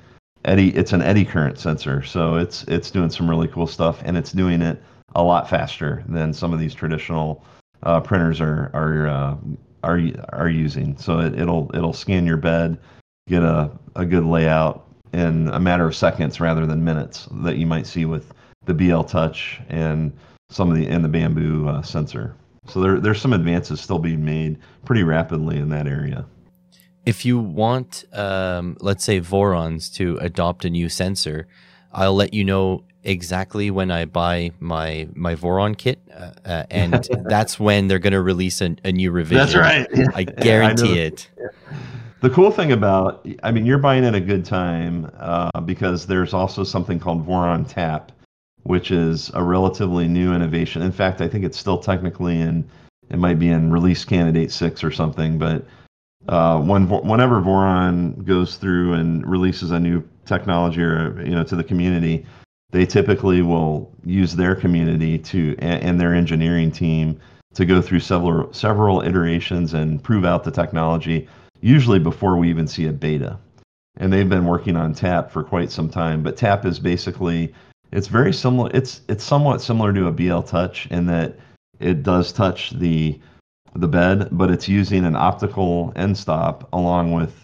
eddy. 0.45 0.75
It's 0.75 0.93
an 0.93 1.03
eddy 1.03 1.25
current 1.25 1.59
sensor, 1.59 2.03
so 2.03 2.37
it's 2.37 2.65
it's 2.65 2.91
doing 2.91 3.11
some 3.11 3.29
really 3.29 3.49
cool 3.49 3.67
stuff, 3.67 4.03
and 4.05 4.17
it's 4.17 4.33
doing 4.33 4.63
it 4.63 4.83
a 5.15 5.23
lot 5.23 5.49
faster 5.49 6.05
than 6.09 6.33
some 6.33 6.53
of 6.53 6.59
these 6.59 6.75
traditional 6.75 7.45
uh, 7.83 8.01
printers 8.01 8.41
are 8.41 8.71
are 8.75 9.07
uh, 9.07 9.37
are 9.83 10.01
are 10.31 10.49
using. 10.49 10.97
So 10.97 11.21
it, 11.21 11.39
it'll 11.39 11.71
it'll 11.75 11.93
scan 11.93 12.27
your 12.27 12.37
bed, 12.37 12.79
get 13.29 13.43
a, 13.43 13.71
a 13.97 14.05
good 14.05 14.25
layout 14.25 14.87
in 15.13 15.49
a 15.49 15.61
matter 15.61 15.87
of 15.87 15.95
seconds 15.95 16.41
rather 16.41 16.67
than 16.67 16.85
minutes 16.85 17.29
that 17.43 17.57
you 17.57 17.67
might 17.67 17.87
see 17.87 18.05
with 18.05 18.33
the 18.67 18.75
BL 18.75 19.03
Touch 19.03 19.61
and 19.69 20.13
some 20.51 20.71
of 20.71 20.77
the 20.77 20.87
and 20.89 21.05
the 21.05 21.09
Bambu 21.09 21.69
uh, 21.69 21.83
sensor. 21.83 22.35
So 22.67 22.81
there 22.81 23.01
there's 23.01 23.21
some 23.21 23.33
advances 23.33 23.81
still 23.81 23.99
being 23.99 24.25
made 24.25 24.59
pretty 24.85 25.03
rapidly 25.03 25.59
in 25.59 25.69
that 25.71 25.87
area. 25.87 26.27
If 27.07 27.27
you 27.27 27.39
want, 27.39 28.05
um, 28.15 28.79
let's 28.81 29.05
say 29.05 29.21
Vorons 29.21 29.93
to 29.97 30.17
adopt 30.23 30.65
a 30.65 30.71
new 30.71 30.89
sensor, 30.89 31.47
I'll 31.93 32.15
let 32.15 32.33
you 32.33 32.45
know 32.45 32.85
exactly 33.05 33.71
when 33.71 33.91
I 33.91 34.07
buy 34.07 34.51
my 34.61 35.09
my 35.15 35.35
Voron 35.35 35.77
kit, 35.77 36.01
uh, 36.13 36.33
uh, 36.45 36.65
and 36.71 37.09
that's 37.29 37.61
when 37.61 37.89
they're 37.89 37.99
going 37.99 38.13
to 38.13 38.23
release 38.23 38.61
a, 38.61 38.75
a, 38.85 38.93
new 38.93 39.11
revision. 39.11 39.39
That's 39.39 39.55
right. 39.55 39.87
I 40.15 40.25
guarantee 40.25 41.01
I 41.01 41.05
it. 41.07 41.31
The 42.21 42.31
cool 42.31 42.51
thing 42.51 42.73
about, 42.73 43.27
I 43.43 43.51
mean, 43.51 43.67
you're 43.67 43.79
buying 43.79 44.05
at 44.07 44.15
a 44.15 44.21
good 44.21 44.47
time 44.47 45.11
uh, 45.19 45.61
because 45.61 46.07
there's 46.07 46.33
also 46.33 46.65
something 46.65 46.99
called 46.99 47.27
Voron 47.27 47.69
Tap, 47.69 48.13
which 48.63 48.91
is 48.91 49.31
a 49.35 49.43
relatively 49.43 50.09
new 50.09 50.33
innovation. 50.35 50.81
In 50.81 50.91
fact, 50.91 51.21
I 51.21 51.29
think 51.29 51.45
it's 51.45 51.59
still 51.59 51.77
technically 51.77 52.41
in, 52.41 52.67
it 53.11 53.19
might 53.19 53.39
be 53.39 53.49
in 53.49 53.71
release 53.71 54.07
candidate 54.07 54.51
six 54.51 54.83
or 54.83 54.91
something, 54.91 55.39
but 55.39 55.67
uh, 56.29 56.59
when 56.63 56.89
whenever 56.89 57.43
Voron 57.43 58.25
goes 58.25 58.57
through 58.57 58.95
and 58.95 59.27
releases 59.27 59.71
a 59.71 59.79
new 59.79 60.03
technology 60.25 60.81
or 60.81 61.23
you 61.23 61.35
know 61.35 61.45
to 61.45 61.57
the 61.57 61.65
community, 61.65 62.25
they 62.75 62.85
typically 62.85 63.41
will 63.41 63.89
use 64.05 64.35
their 64.35 64.57
community 64.57 65.17
to 65.17 65.55
and 65.61 66.01
their 66.01 66.13
engineering 66.13 66.73
team 66.73 67.21
to 67.55 67.65
go 67.65 67.81
through 67.81 68.01
several 68.01 68.53
several 68.53 69.01
iterations 69.01 69.75
and 69.75 70.03
prove 70.03 70.25
out 70.25 70.43
the 70.43 70.51
technology 70.51 71.29
usually 71.61 72.01
before 72.01 72.37
we 72.37 72.51
even 72.51 72.67
see 72.67 72.87
a 72.89 72.93
beta. 72.93 73.39
And 73.99 74.13
they've 74.13 74.29
been 74.29 74.45
working 74.45 74.75
on 74.77 74.93
tap 74.93 75.31
for 75.31 75.45
quite 75.45 75.71
some 75.71 75.89
time 75.89 76.25
but 76.25 76.37
tap 76.37 76.67
is 76.67 76.81
basically 76.81 77.55
it's 77.93 78.09
very 78.09 78.33
similar 78.33 78.69
it's 78.75 79.03
it's 79.09 79.23
somewhat 79.23 79.63
similar 79.63 79.93
to 79.93 80.09
a 80.09 80.13
bl 80.13 80.41
touch 80.41 80.87
in 80.87 81.07
that 81.07 81.37
it 81.79 82.03
does 82.03 82.33
touch 82.33 82.71
the 82.71 83.21
the 83.77 83.87
bed 83.87 84.31
but 84.33 84.51
it's 84.51 84.69
using 84.69 85.05
an 85.05 85.15
optical 85.15 85.93
end 85.95 86.19
stop 86.19 86.69
along 86.73 87.13
with 87.13 87.44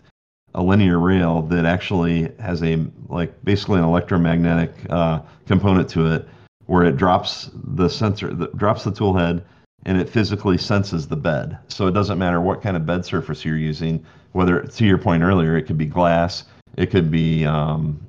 a 0.55 0.63
linear 0.63 0.99
rail 0.99 1.43
that 1.43 1.65
actually 1.65 2.33
has 2.41 2.63
a 2.63 2.85
like 3.09 3.33
basically 3.45 3.79
an 3.79 3.85
electromagnetic 3.85 4.73
uh, 4.91 5.21
component 5.47 5.89
to 5.91 6.13
it 6.13 6.29
where 6.67 6.85
it 6.85 6.97
drops 6.97 7.51
the 7.55 7.89
sensor 7.89 8.33
that 8.35 8.57
drops 8.57 8.85
the 8.85 8.93
tool 8.93 9.17
head 9.17 9.45
and 9.87 9.99
it 10.01 10.09
physically 10.09 10.59
senses 10.59 11.09
the 11.09 11.17
bed. 11.17 11.59
So 11.69 11.87
it 11.87 11.93
doesn't 11.93 12.19
matter 12.19 12.41
what 12.41 12.63
kind 12.63 12.77
of 12.77 12.85
bed 12.85 13.05
surface 13.05 13.45
you're 13.45 13.57
using 13.57 14.05
whether 14.33 14.63
to 14.63 14.85
your 14.85 14.99
point 14.99 15.23
earlier 15.23 15.57
it 15.57 15.63
could 15.63 15.79
be 15.79 15.87
glass 15.87 16.45
it 16.77 16.87
could 16.87 17.11
be 17.11 17.45
um, 17.45 18.01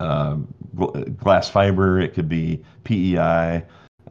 uh, 0.00 0.36
glass 1.18 1.48
fiber 1.48 2.00
it 2.00 2.14
could 2.14 2.28
be 2.28 2.62
pei 2.84 3.16
uh, 3.16 3.60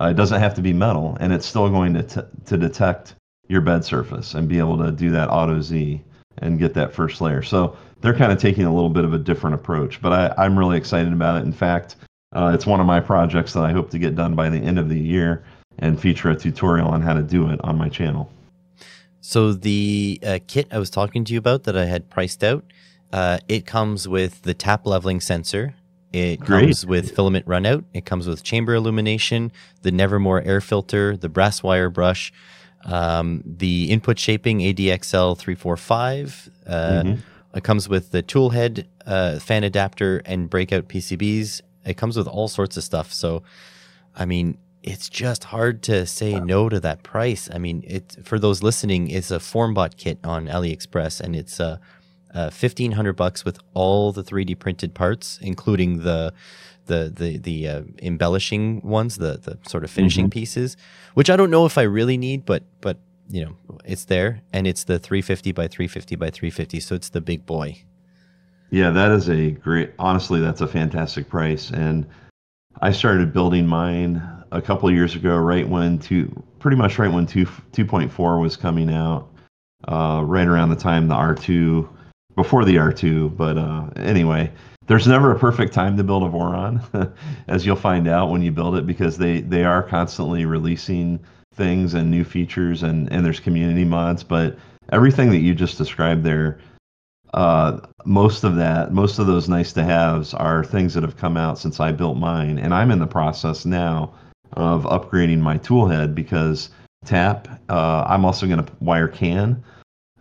it 0.02 0.16
doesn't 0.16 0.40
have 0.40 0.54
to 0.54 0.62
be 0.62 0.74
metal 0.74 1.18
and 1.20 1.32
it's 1.32 1.46
still 1.46 1.70
going 1.70 1.94
to, 1.94 2.04
t- 2.04 2.22
to 2.46 2.58
detect 2.58 3.16
your 3.48 3.62
bed 3.62 3.84
surface 3.86 4.34
and 4.34 4.50
be 4.50 4.60
able 4.60 4.78
to 4.78 4.92
do 4.92 5.12
that 5.12 5.30
auto 5.30 5.62
z 5.62 6.02
and 6.40 6.60
get 6.60 6.74
that 6.74 6.94
first 6.94 7.22
layer. 7.22 7.42
So 7.42 7.78
they're 8.02 8.14
kind 8.14 8.32
of 8.32 8.40
taking 8.40 8.66
a 8.66 8.74
little 8.74 8.90
bit 8.90 9.06
of 9.06 9.14
a 9.14 9.18
different 9.18 9.56
approach, 9.56 10.02
but 10.02 10.36
I, 10.38 10.46
am 10.46 10.58
really 10.58 10.78
excited 10.78 11.14
about 11.14 11.38
it. 11.38 11.46
In 11.46 11.54
fact, 11.54 11.96
uh, 12.34 12.52
it's 12.54 12.66
one 12.66 12.80
of 12.80 12.86
my 12.86 13.00
projects 13.00 13.54
that 13.54 13.64
I 13.64 13.72
hope 13.72 13.90
to 13.92 14.00
get 14.00 14.16
done 14.16 14.36
by 14.36 14.50
the 14.50 14.58
end 14.58 14.78
of 14.78 14.90
the 14.90 15.00
year 15.00 15.44
and 15.80 16.00
feature 16.00 16.30
a 16.30 16.36
tutorial 16.36 16.88
on 16.88 17.02
how 17.02 17.14
to 17.14 17.24
do 17.24 17.50
it 17.50 17.60
on 17.64 17.78
my 17.78 17.90
channel. 17.90 18.32
So 19.22 19.54
the 19.54 20.20
uh, 20.24 20.40
kit 20.46 20.68
I 20.72 20.78
was 20.78 20.90
talking 20.90 21.24
to 21.26 21.34
you 21.34 21.40
about 21.40 21.64
that 21.64 21.76
I 21.76 21.86
had 21.86 22.10
priced 22.10 22.44
out, 22.44 22.64
uh, 23.12 23.40
it 23.48 23.66
comes 23.66 24.08
with 24.08 24.42
the 24.44 24.54
tap 24.54 24.86
leveling 24.86 25.20
sensor. 25.20 25.74
It 26.14 26.40
Great. 26.40 26.62
comes 26.62 26.86
with 26.86 27.16
filament 27.16 27.46
runout. 27.46 27.84
It 27.94 28.06
comes 28.06 28.28
with 28.28 28.44
chamber 28.44 28.76
illumination, 28.76 29.52
the 29.82 29.92
Nevermore 29.92 30.42
air 30.44 30.62
filter, 30.62 31.18
the 31.18 31.28
brass 31.28 31.64
wire 31.64 31.90
brush, 31.90 32.32
um, 32.86 33.44
the 33.46 33.92
input 33.92 34.20
shaping 34.20 34.60
ADXL 34.60 35.38
345. 35.38 36.50
Uh, 36.66 36.72
mm-hmm. 36.72 37.58
It 37.58 37.64
comes 37.64 37.90
with 37.90 38.12
the 38.12 38.22
tool 38.22 38.52
head, 38.52 38.88
uh, 39.06 39.40
fan 39.40 39.64
adapter, 39.64 40.22
and 40.26 40.50
breakout 40.50 40.88
PCBs. 40.88 41.62
It 41.86 41.98
comes 41.98 42.18
with 42.18 42.28
all 42.28 42.48
sorts 42.48 42.78
of 42.78 42.84
stuff. 42.84 43.12
So, 43.14 43.44
I 44.16 44.26
mean, 44.26 44.58
it's 44.84 45.10
just 45.10 45.46
hard 45.46 45.82
to 45.84 46.06
say 46.06 46.40
no 46.40 46.70
to 46.70 46.80
that 46.82 47.02
price. 47.02 47.50
I 47.52 47.58
mean, 47.58 47.84
it 47.88 48.18
for 48.24 48.38
those 48.38 48.62
listening, 48.62 49.10
it's 49.10 49.32
a 49.32 49.40
FormBot 49.40 49.98
kit 49.98 50.20
on 50.24 50.46
AliExpress, 50.46 51.22
and 51.22 51.36
it's 51.36 51.60
uh, 51.60 51.78
uh, 52.34 52.50
fifteen 52.52 52.92
hundred 52.92 53.14
bucks 53.14 53.44
with 53.44 53.58
all 53.74 54.12
the 54.12 54.24
three 54.24 54.46
D 54.46 54.54
printed 54.54 54.94
parts, 54.94 55.40
including 55.42 56.04
the 56.04 56.34
the 56.86 57.12
the 57.14 57.38
the 57.38 57.68
uh, 57.68 57.82
embellishing 58.02 58.82
ones, 58.82 59.18
the 59.18 59.38
the 59.38 59.58
sort 59.68 59.84
of 59.84 59.92
finishing 59.92 60.26
mm-hmm. 60.26 60.40
pieces, 60.40 60.78
which 61.14 61.30
I 61.30 61.36
don't 61.36 61.52
know 61.52 61.66
if 61.66 61.78
I 61.78 61.84
really 61.84 62.18
need, 62.18 62.46
but 62.46 62.64
but 62.82 62.98
you 63.30 63.44
know 63.44 63.56
it's 63.86 64.06
there, 64.06 64.42
and 64.54 64.68
it's 64.68 64.84
the 64.86 65.00
350 65.00 65.52
by 65.52 65.68
350 65.68 66.16
by 66.16 66.30
350, 66.30 66.80
so 66.80 66.96
it's 66.96 67.10
the 67.10 67.22
big 67.22 67.46
boy. 67.46 67.82
Yeah, 68.72 68.90
that 68.92 69.12
is 69.12 69.30
a 69.30 69.52
great. 69.52 69.94
Honestly, 70.00 70.40
that's 70.40 70.62
a 70.62 70.68
fantastic 70.68 71.30
price, 71.30 71.72
and 71.72 72.08
I 72.82 72.92
started 72.92 73.34
building 73.34 73.68
mine 73.68 74.22
a 74.52 74.62
couple 74.62 74.90
years 74.92 75.16
ago, 75.16 75.38
right 75.38 75.68
when 75.68 76.00
two, 76.00 76.44
pretty 76.60 76.78
much 76.78 77.00
right 77.00 77.12
when 77.12 77.26
two 77.26 77.46
2.4 77.46 78.42
was 78.42 78.58
coming 78.58 78.92
out, 78.92 79.30
uh, 79.88 80.22
right 80.26 80.48
around 80.48 80.70
the 80.70 80.76
time 80.76 81.08
the 81.08 81.16
R2, 81.16 81.88
before 82.36 82.66
the 82.66 82.76
R2, 82.76 83.36
but 83.36 83.58
uh, 83.58 83.90
anyway 83.96 84.52
there's 84.88 85.08
never 85.08 85.32
a 85.32 85.40
perfect 85.40 85.74
time 85.74 85.98
to 85.98 86.04
build 86.04 86.24
a 86.24 86.30
Voron, 86.30 87.14
as 87.48 87.66
you'll 87.66 87.76
find 87.76 88.08
out 88.08 88.30
when 88.30 88.42
you 88.42 88.52
build 88.52 88.76
it, 88.76 88.86
because 88.86 89.18
they 89.18 89.42
they 89.42 89.64
are 89.64 89.82
constantly 89.84 90.46
releasing 90.46 91.20
things 91.54 91.94
and 91.94 92.12
new 92.12 92.24
features, 92.24 92.84
and 92.84 93.12
and 93.12 93.26
there's 93.26 93.40
community 93.40 93.84
mods. 93.84 94.24
But 94.24 94.58
everything 94.92 95.30
that 95.32 95.40
you 95.40 95.56
just 95.56 95.78
described 95.78 96.24
there, 96.24 96.60
uh, 97.34 97.80
most 98.06 98.44
of 98.44 98.56
that, 98.58 98.94
most 98.94 99.20
of 99.20 99.28
those 99.28 99.50
nice 99.50 99.74
to 99.74 99.84
haves 99.84 100.34
are 100.34 100.64
things 100.64 100.94
that 100.94 101.04
have 101.04 101.18
come 101.18 101.38
out 101.38 101.58
since 101.58 101.80
I 101.80 101.92
built 101.92 102.18
mine, 102.18 102.60
and 102.60 102.74
I'm 102.74 102.92
in 102.92 103.00
the 103.00 103.08
process 103.08 103.66
now 103.66 104.14
of 104.54 104.84
upgrading 104.84 105.40
my 105.40 105.58
toolhead 105.58 106.14
because 106.14 106.70
tap. 107.06 107.48
Uh, 107.70 108.06
I'm 108.08 108.26
also 108.26 108.48
going 108.48 108.64
to 108.64 108.72
wire 108.80 109.08
CAN 109.08 109.64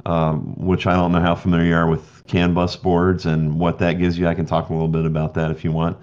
um, 0.06 0.54
which 0.56 0.86
I 0.86 0.94
don't 0.94 1.12
know 1.12 1.20
how 1.20 1.34
familiar 1.34 1.66
you 1.66 1.74
are 1.74 1.88
with 1.88 2.22
CAN 2.26 2.54
bus 2.54 2.76
boards 2.76 3.26
and 3.26 3.58
what 3.58 3.78
that 3.78 3.94
gives 3.94 4.18
you. 4.18 4.26
I 4.26 4.34
can 4.34 4.46
talk 4.46 4.68
a 4.68 4.72
little 4.72 4.88
bit 4.88 5.04
about 5.04 5.34
that 5.34 5.50
if 5.50 5.64
you 5.64 5.72
want. 5.72 5.96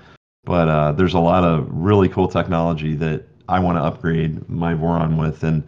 But 0.44 0.68
uh, 0.70 0.92
there's 0.94 1.14
a 1.14 1.20
lot 1.20 1.44
of 1.44 1.68
really 1.70 2.10
cool 2.10 2.28
technology 2.28 2.96
that 2.96 3.28
I 3.48 3.60
want 3.60 3.78
to 3.78 3.84
upgrade 3.84 4.48
my 4.50 4.74
Voron 4.74 5.20
with. 5.20 5.44
And 5.44 5.64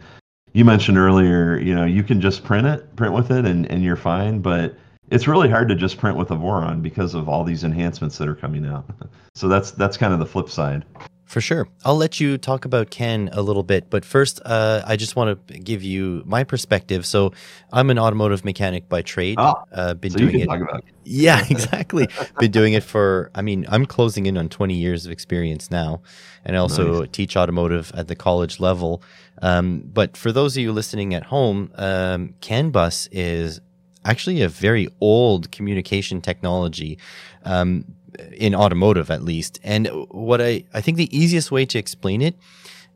you 0.52 0.64
mentioned 0.64 0.98
earlier, 0.98 1.58
you 1.58 1.74
know, 1.74 1.84
you 1.84 2.02
can 2.02 2.20
just 2.20 2.44
print 2.44 2.66
it, 2.66 2.94
print 2.96 3.14
with 3.14 3.30
it, 3.30 3.44
and, 3.44 3.70
and 3.70 3.84
you're 3.84 3.96
fine. 3.96 4.40
But 4.40 4.74
it's 5.10 5.28
really 5.28 5.48
hard 5.48 5.68
to 5.68 5.74
just 5.74 5.98
print 5.98 6.16
with 6.16 6.30
a 6.30 6.36
Voron 6.36 6.82
because 6.82 7.14
of 7.14 7.28
all 7.28 7.44
these 7.44 7.62
enhancements 7.62 8.18
that 8.18 8.28
are 8.28 8.34
coming 8.34 8.66
out. 8.66 8.84
So 9.36 9.48
that's 9.48 9.72
that's 9.72 9.96
kind 9.96 10.12
of 10.12 10.20
the 10.20 10.26
flip 10.26 10.48
side. 10.48 10.84
For 11.24 11.40
sure. 11.40 11.66
I'll 11.84 11.96
let 11.96 12.20
you 12.20 12.36
talk 12.36 12.64
about 12.64 12.90
CAN 12.90 13.30
a 13.32 13.40
little 13.40 13.62
bit, 13.62 13.88
but 13.88 14.04
first, 14.04 14.40
uh, 14.44 14.82
I 14.86 14.96
just 14.96 15.16
want 15.16 15.48
to 15.48 15.58
give 15.58 15.82
you 15.82 16.22
my 16.26 16.44
perspective. 16.44 17.06
So, 17.06 17.32
I'm 17.72 17.90
an 17.90 17.98
automotive 17.98 18.44
mechanic 18.44 18.88
by 18.88 19.02
trade. 19.02 19.36
Oh, 19.38 19.54
uh, 19.72 19.94
been 19.94 20.12
so 20.12 20.18
doing 20.18 20.40
it. 20.40 20.48
it. 20.50 20.84
Yeah, 21.04 21.42
exactly. 21.50 22.08
been 22.38 22.50
doing 22.50 22.74
it 22.74 22.82
for. 22.82 23.30
I 23.34 23.42
mean, 23.42 23.64
I'm 23.68 23.86
closing 23.86 24.26
in 24.26 24.36
on 24.36 24.48
20 24.48 24.74
years 24.74 25.06
of 25.06 25.12
experience 25.12 25.70
now, 25.70 26.02
and 26.44 26.56
I 26.56 26.58
also 26.58 27.00
nice. 27.00 27.08
teach 27.12 27.36
automotive 27.36 27.90
at 27.94 28.08
the 28.08 28.14
college 28.14 28.60
level. 28.60 29.02
Um, 29.42 29.82
but 29.92 30.16
for 30.16 30.30
those 30.30 30.56
of 30.56 30.62
you 30.62 30.72
listening 30.72 31.14
at 31.14 31.24
home, 31.24 31.72
um, 31.76 32.34
CAN 32.40 32.70
bus 32.70 33.08
is 33.10 33.60
actually 34.04 34.42
a 34.42 34.48
very 34.48 34.88
old 35.00 35.50
communication 35.50 36.20
technology. 36.20 36.98
Um, 37.44 37.84
in 38.32 38.54
automotive 38.54 39.10
at 39.10 39.22
least. 39.22 39.60
And 39.62 39.88
what 40.10 40.40
I, 40.40 40.64
I 40.72 40.80
think 40.80 40.96
the 40.96 41.16
easiest 41.16 41.50
way 41.50 41.66
to 41.66 41.78
explain 41.78 42.22
it 42.22 42.36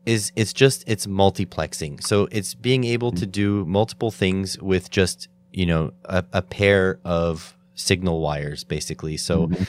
is 0.05 0.31
it's 0.35 0.53
just 0.53 0.83
it's 0.87 1.05
multiplexing. 1.07 2.03
So 2.03 2.27
it's 2.31 2.53
being 2.53 2.83
able 2.83 3.11
to 3.13 3.25
do 3.25 3.65
multiple 3.65 4.11
things 4.11 4.59
with 4.61 4.89
just, 4.89 5.27
you 5.51 5.65
know, 5.65 5.91
a, 6.05 6.23
a 6.33 6.41
pair 6.41 6.99
of 7.03 7.55
signal 7.75 8.21
wires 8.21 8.63
basically. 8.63 9.17
So 9.17 9.47
mm-hmm. 9.47 9.63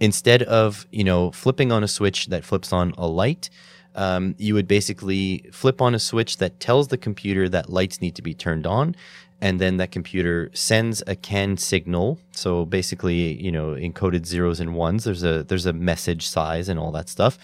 instead 0.00 0.42
of, 0.42 0.86
you 0.90 1.04
know, 1.04 1.30
flipping 1.30 1.72
on 1.72 1.82
a 1.82 1.88
switch 1.88 2.26
that 2.26 2.44
flips 2.44 2.72
on 2.72 2.94
a 2.96 3.06
light, 3.06 3.50
um, 3.94 4.34
you 4.38 4.54
would 4.54 4.66
basically 4.66 5.48
flip 5.52 5.80
on 5.80 5.94
a 5.94 5.98
switch 5.98 6.38
that 6.38 6.58
tells 6.58 6.88
the 6.88 6.98
computer 6.98 7.48
that 7.48 7.70
lights 7.70 8.00
need 8.00 8.16
to 8.16 8.22
be 8.22 8.34
turned 8.34 8.66
on 8.66 8.96
and 9.44 9.60
then 9.60 9.76
that 9.76 9.92
computer 9.92 10.50
sends 10.54 11.02
a 11.06 11.14
CAN 11.14 11.58
signal. 11.58 12.18
So 12.30 12.64
basically, 12.64 13.38
you 13.42 13.52
know, 13.52 13.74
encoded 13.74 14.24
zeros 14.24 14.58
and 14.58 14.74
ones. 14.74 15.04
There's 15.04 15.22
a 15.22 15.42
there's 15.44 15.66
a 15.66 15.74
message 15.74 16.26
size 16.26 16.70
and 16.70 16.80
all 16.80 16.90
that 16.92 17.10
stuff 17.10 17.38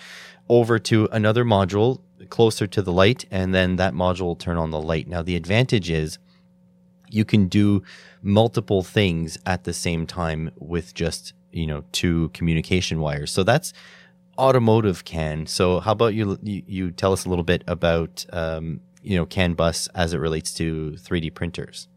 over 0.48 0.78
to 0.78 1.08
another 1.12 1.44
module 1.44 2.00
closer 2.30 2.66
to 2.66 2.80
the 2.80 2.90
light, 2.90 3.26
and 3.30 3.54
then 3.54 3.76
that 3.76 3.92
module 3.92 4.22
will 4.22 4.36
turn 4.36 4.56
on 4.56 4.70
the 4.70 4.80
light. 4.80 5.08
Now 5.08 5.20
the 5.20 5.36
advantage 5.36 5.90
is 5.90 6.18
you 7.10 7.26
can 7.26 7.48
do 7.48 7.82
multiple 8.22 8.82
things 8.82 9.36
at 9.44 9.64
the 9.64 9.74
same 9.74 10.06
time 10.06 10.52
with 10.56 10.94
just 10.94 11.34
you 11.52 11.66
know 11.66 11.84
two 11.92 12.30
communication 12.30 13.00
wires. 13.00 13.30
So 13.30 13.42
that's 13.42 13.74
automotive 14.38 15.04
CAN. 15.04 15.46
So 15.46 15.80
how 15.80 15.92
about 15.92 16.14
you 16.14 16.38
you, 16.42 16.62
you 16.66 16.90
tell 16.92 17.12
us 17.12 17.26
a 17.26 17.28
little 17.28 17.44
bit 17.44 17.62
about 17.66 18.24
um, 18.32 18.80
you 19.02 19.16
know 19.16 19.26
CAN 19.26 19.52
bus 19.52 19.86
as 19.94 20.14
it 20.14 20.18
relates 20.18 20.54
to 20.54 20.96
3D 20.98 21.34
printers? 21.34 21.88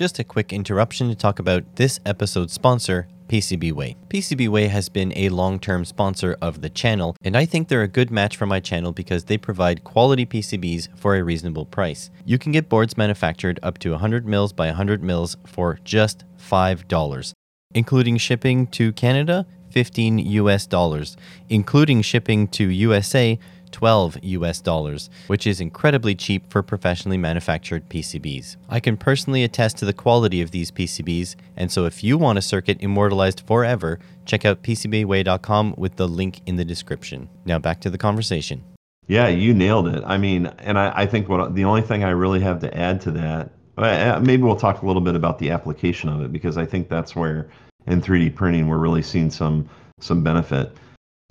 Just 0.00 0.18
a 0.18 0.24
quick 0.24 0.54
interruption 0.54 1.10
to 1.10 1.14
talk 1.14 1.38
about 1.38 1.76
this 1.76 2.00
episode's 2.06 2.54
sponsor, 2.54 3.06
PCBWay. 3.28 3.96
PCBWay 4.08 4.70
has 4.70 4.88
been 4.88 5.12
a 5.14 5.28
long 5.28 5.58
term 5.58 5.84
sponsor 5.84 6.38
of 6.40 6.62
the 6.62 6.70
channel, 6.70 7.14
and 7.22 7.36
I 7.36 7.44
think 7.44 7.68
they're 7.68 7.82
a 7.82 7.86
good 7.86 8.10
match 8.10 8.38
for 8.38 8.46
my 8.46 8.60
channel 8.60 8.92
because 8.92 9.24
they 9.24 9.36
provide 9.36 9.84
quality 9.84 10.24
PCBs 10.24 10.88
for 10.96 11.16
a 11.16 11.22
reasonable 11.22 11.66
price. 11.66 12.08
You 12.24 12.38
can 12.38 12.50
get 12.50 12.70
boards 12.70 12.96
manufactured 12.96 13.60
up 13.62 13.76
to 13.80 13.90
100 13.90 14.26
mils 14.26 14.54
by 14.54 14.68
100 14.68 15.02
mils 15.02 15.36
for 15.44 15.78
just 15.84 16.24
$5, 16.38 17.34
including 17.74 18.16
shipping 18.16 18.68
to 18.68 18.94
Canada, 18.94 19.44
15 19.68 20.18
US 20.18 20.66
dollars, 20.66 21.18
including 21.50 22.00
shipping 22.00 22.48
to 22.48 22.64
USA, 22.64 23.38
12 23.72 24.18
US 24.22 24.60
dollars, 24.60 25.10
which 25.26 25.46
is 25.46 25.60
incredibly 25.60 26.14
cheap 26.14 26.50
for 26.50 26.62
professionally 26.62 27.16
manufactured 27.16 27.88
PCBs. 27.88 28.56
I 28.68 28.80
can 28.80 28.96
personally 28.96 29.44
attest 29.44 29.78
to 29.78 29.84
the 29.84 29.92
quality 29.92 30.40
of 30.40 30.50
these 30.50 30.70
PCBs, 30.70 31.36
and 31.56 31.70
so 31.70 31.84
if 31.84 32.04
you 32.04 32.18
want 32.18 32.38
a 32.38 32.42
circuit 32.42 32.78
immortalized 32.80 33.42
forever, 33.46 33.98
check 34.24 34.44
out 34.44 34.62
PCBWay.com 34.62 35.74
with 35.76 35.96
the 35.96 36.08
link 36.08 36.40
in 36.46 36.56
the 36.56 36.64
description. 36.64 37.28
Now 37.44 37.58
back 37.58 37.80
to 37.80 37.90
the 37.90 37.98
conversation. 37.98 38.64
Yeah, 39.10 39.26
you 39.26 39.54
nailed 39.54 39.88
it. 39.88 40.04
I 40.06 40.18
mean, 40.18 40.46
and 40.58 40.78
I, 40.78 40.92
I 40.94 41.06
think 41.06 41.28
what 41.28 41.54
the 41.56 41.64
only 41.64 41.82
thing 41.82 42.04
I 42.04 42.10
really 42.10 42.40
have 42.40 42.60
to 42.60 42.76
add 42.76 43.00
to 43.00 43.10
that, 43.10 43.50
uh, 43.76 44.20
maybe 44.22 44.44
we'll 44.44 44.54
talk 44.54 44.82
a 44.82 44.86
little 44.86 45.02
bit 45.02 45.16
about 45.16 45.38
the 45.40 45.50
application 45.50 46.08
of 46.08 46.20
it 46.22 46.32
because 46.32 46.56
I 46.56 46.64
think 46.64 46.88
that's 46.88 47.16
where 47.16 47.50
in 47.86 48.00
3D 48.00 48.34
printing 48.34 48.68
we're 48.68 48.78
really 48.78 49.02
seeing 49.02 49.30
some 49.30 49.68
some 49.98 50.22
benefit. 50.22 50.76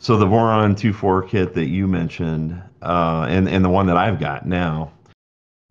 So 0.02 0.16
the 0.16 0.26
Voron 0.26 0.76
2.4 0.76 1.28
kit 1.28 1.54
that 1.56 1.68
you 1.68 1.86
mentioned, 1.86 2.62
uh, 2.82 3.28
and 3.30 3.50
and 3.50 3.64
the 3.64 3.70
one 3.70 3.88
that 3.88 3.98
I've 3.98 4.18
got 4.18 4.48
now, 4.48 4.94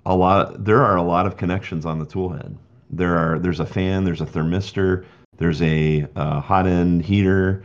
a 0.04 0.14
lot 0.14 0.64
there 0.64 0.84
are 0.84 0.96
a 0.96 1.02
lot 1.02 1.24
of 1.24 1.38
connections 1.38 1.86
on 1.86 1.98
the 1.98 2.04
tool 2.04 2.28
head. 2.28 2.56
There 2.90 3.16
are 3.16 3.38
there's 3.38 3.60
a 3.60 3.66
fan, 3.66 4.04
there's 4.04 4.20
a 4.20 4.26
thermistor, 4.26 5.06
there's 5.38 5.62
a 5.62 6.06
uh, 6.14 6.40
hot 6.40 6.66
end 6.66 7.06
heater, 7.06 7.64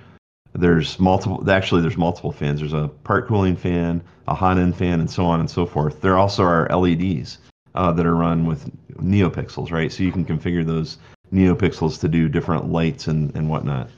there's 0.54 0.98
multiple 1.00 1.50
actually 1.52 1.82
there's 1.82 1.98
multiple 1.98 2.32
fans. 2.32 2.62
There's 2.62 2.74
a 2.74 2.88
part 3.04 3.28
cooling 3.28 3.58
fan, 3.58 4.02
a 4.30 4.34
hot 4.34 4.58
end 4.58 4.78
fan, 4.78 5.02
and 5.02 5.12
so 5.12 5.26
on 5.26 5.42
and 5.42 5.52
so 5.52 5.66
forth. 5.66 6.00
There 6.00 6.18
also 6.18 6.44
are 6.44 6.70
LEDs 6.70 7.40
uh, 7.76 7.92
that 7.92 8.06
are 8.06 8.16
run 8.16 8.46
with 8.46 8.72
NeoPixels, 9.02 9.70
right? 9.70 9.92
So 9.92 10.02
you 10.02 10.14
can 10.14 10.24
configure 10.24 10.66
those 10.66 10.98
NeoPixels 11.34 12.00
to 12.00 12.08
do 12.08 12.30
different 12.30 12.72
lights 12.72 13.08
and, 13.08 13.36
and 13.36 13.50
whatnot. 13.50 13.90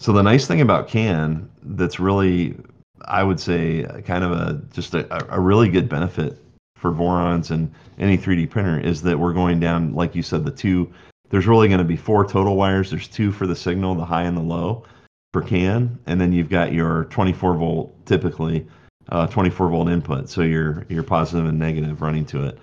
So 0.00 0.14
the 0.14 0.22
nice 0.22 0.46
thing 0.46 0.62
about 0.62 0.88
CAN 0.88 1.46
that's 1.62 2.00
really, 2.00 2.56
I 3.02 3.22
would 3.22 3.38
say, 3.38 3.84
kind 4.06 4.24
of 4.24 4.32
a 4.32 4.62
just 4.72 4.94
a, 4.94 5.34
a 5.34 5.38
really 5.38 5.68
good 5.68 5.90
benefit 5.90 6.38
for 6.74 6.90
Vorons 6.90 7.50
and 7.50 7.70
any 7.98 8.16
3D 8.16 8.48
printer 8.48 8.80
is 8.80 9.02
that 9.02 9.18
we're 9.18 9.34
going 9.34 9.60
down, 9.60 9.92
like 9.92 10.14
you 10.14 10.22
said, 10.22 10.46
the 10.46 10.50
two. 10.50 10.90
There's 11.28 11.46
really 11.46 11.68
going 11.68 11.80
to 11.80 11.84
be 11.84 11.98
four 11.98 12.26
total 12.26 12.56
wires. 12.56 12.90
There's 12.90 13.08
two 13.08 13.30
for 13.30 13.46
the 13.46 13.54
signal, 13.54 13.94
the 13.94 14.06
high 14.06 14.22
and 14.22 14.34
the 14.34 14.40
low 14.40 14.84
for 15.34 15.42
CAN, 15.42 15.98
and 16.06 16.18
then 16.18 16.32
you've 16.32 16.48
got 16.48 16.72
your 16.72 17.04
24 17.04 17.58
volt, 17.58 18.06
typically 18.06 18.66
uh, 19.10 19.26
24 19.26 19.68
volt 19.68 19.90
input. 19.90 20.30
So 20.30 20.40
your 20.40 20.86
your 20.88 21.02
positive 21.02 21.44
and 21.44 21.58
negative 21.58 22.00
running 22.00 22.24
to 22.26 22.46
it. 22.46 22.58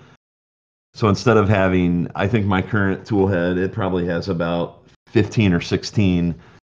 So 0.95 1.07
instead 1.07 1.37
of 1.37 1.47
having, 1.47 2.09
I 2.15 2.27
think 2.27 2.47
my 2.47 2.63
current 2.63 3.05
tool 3.05 3.27
head, 3.27 3.59
it 3.59 3.73
probably 3.73 4.07
has 4.07 4.27
about 4.27 4.87
15 5.11 5.53
or 5.53 5.61
16 5.61 6.33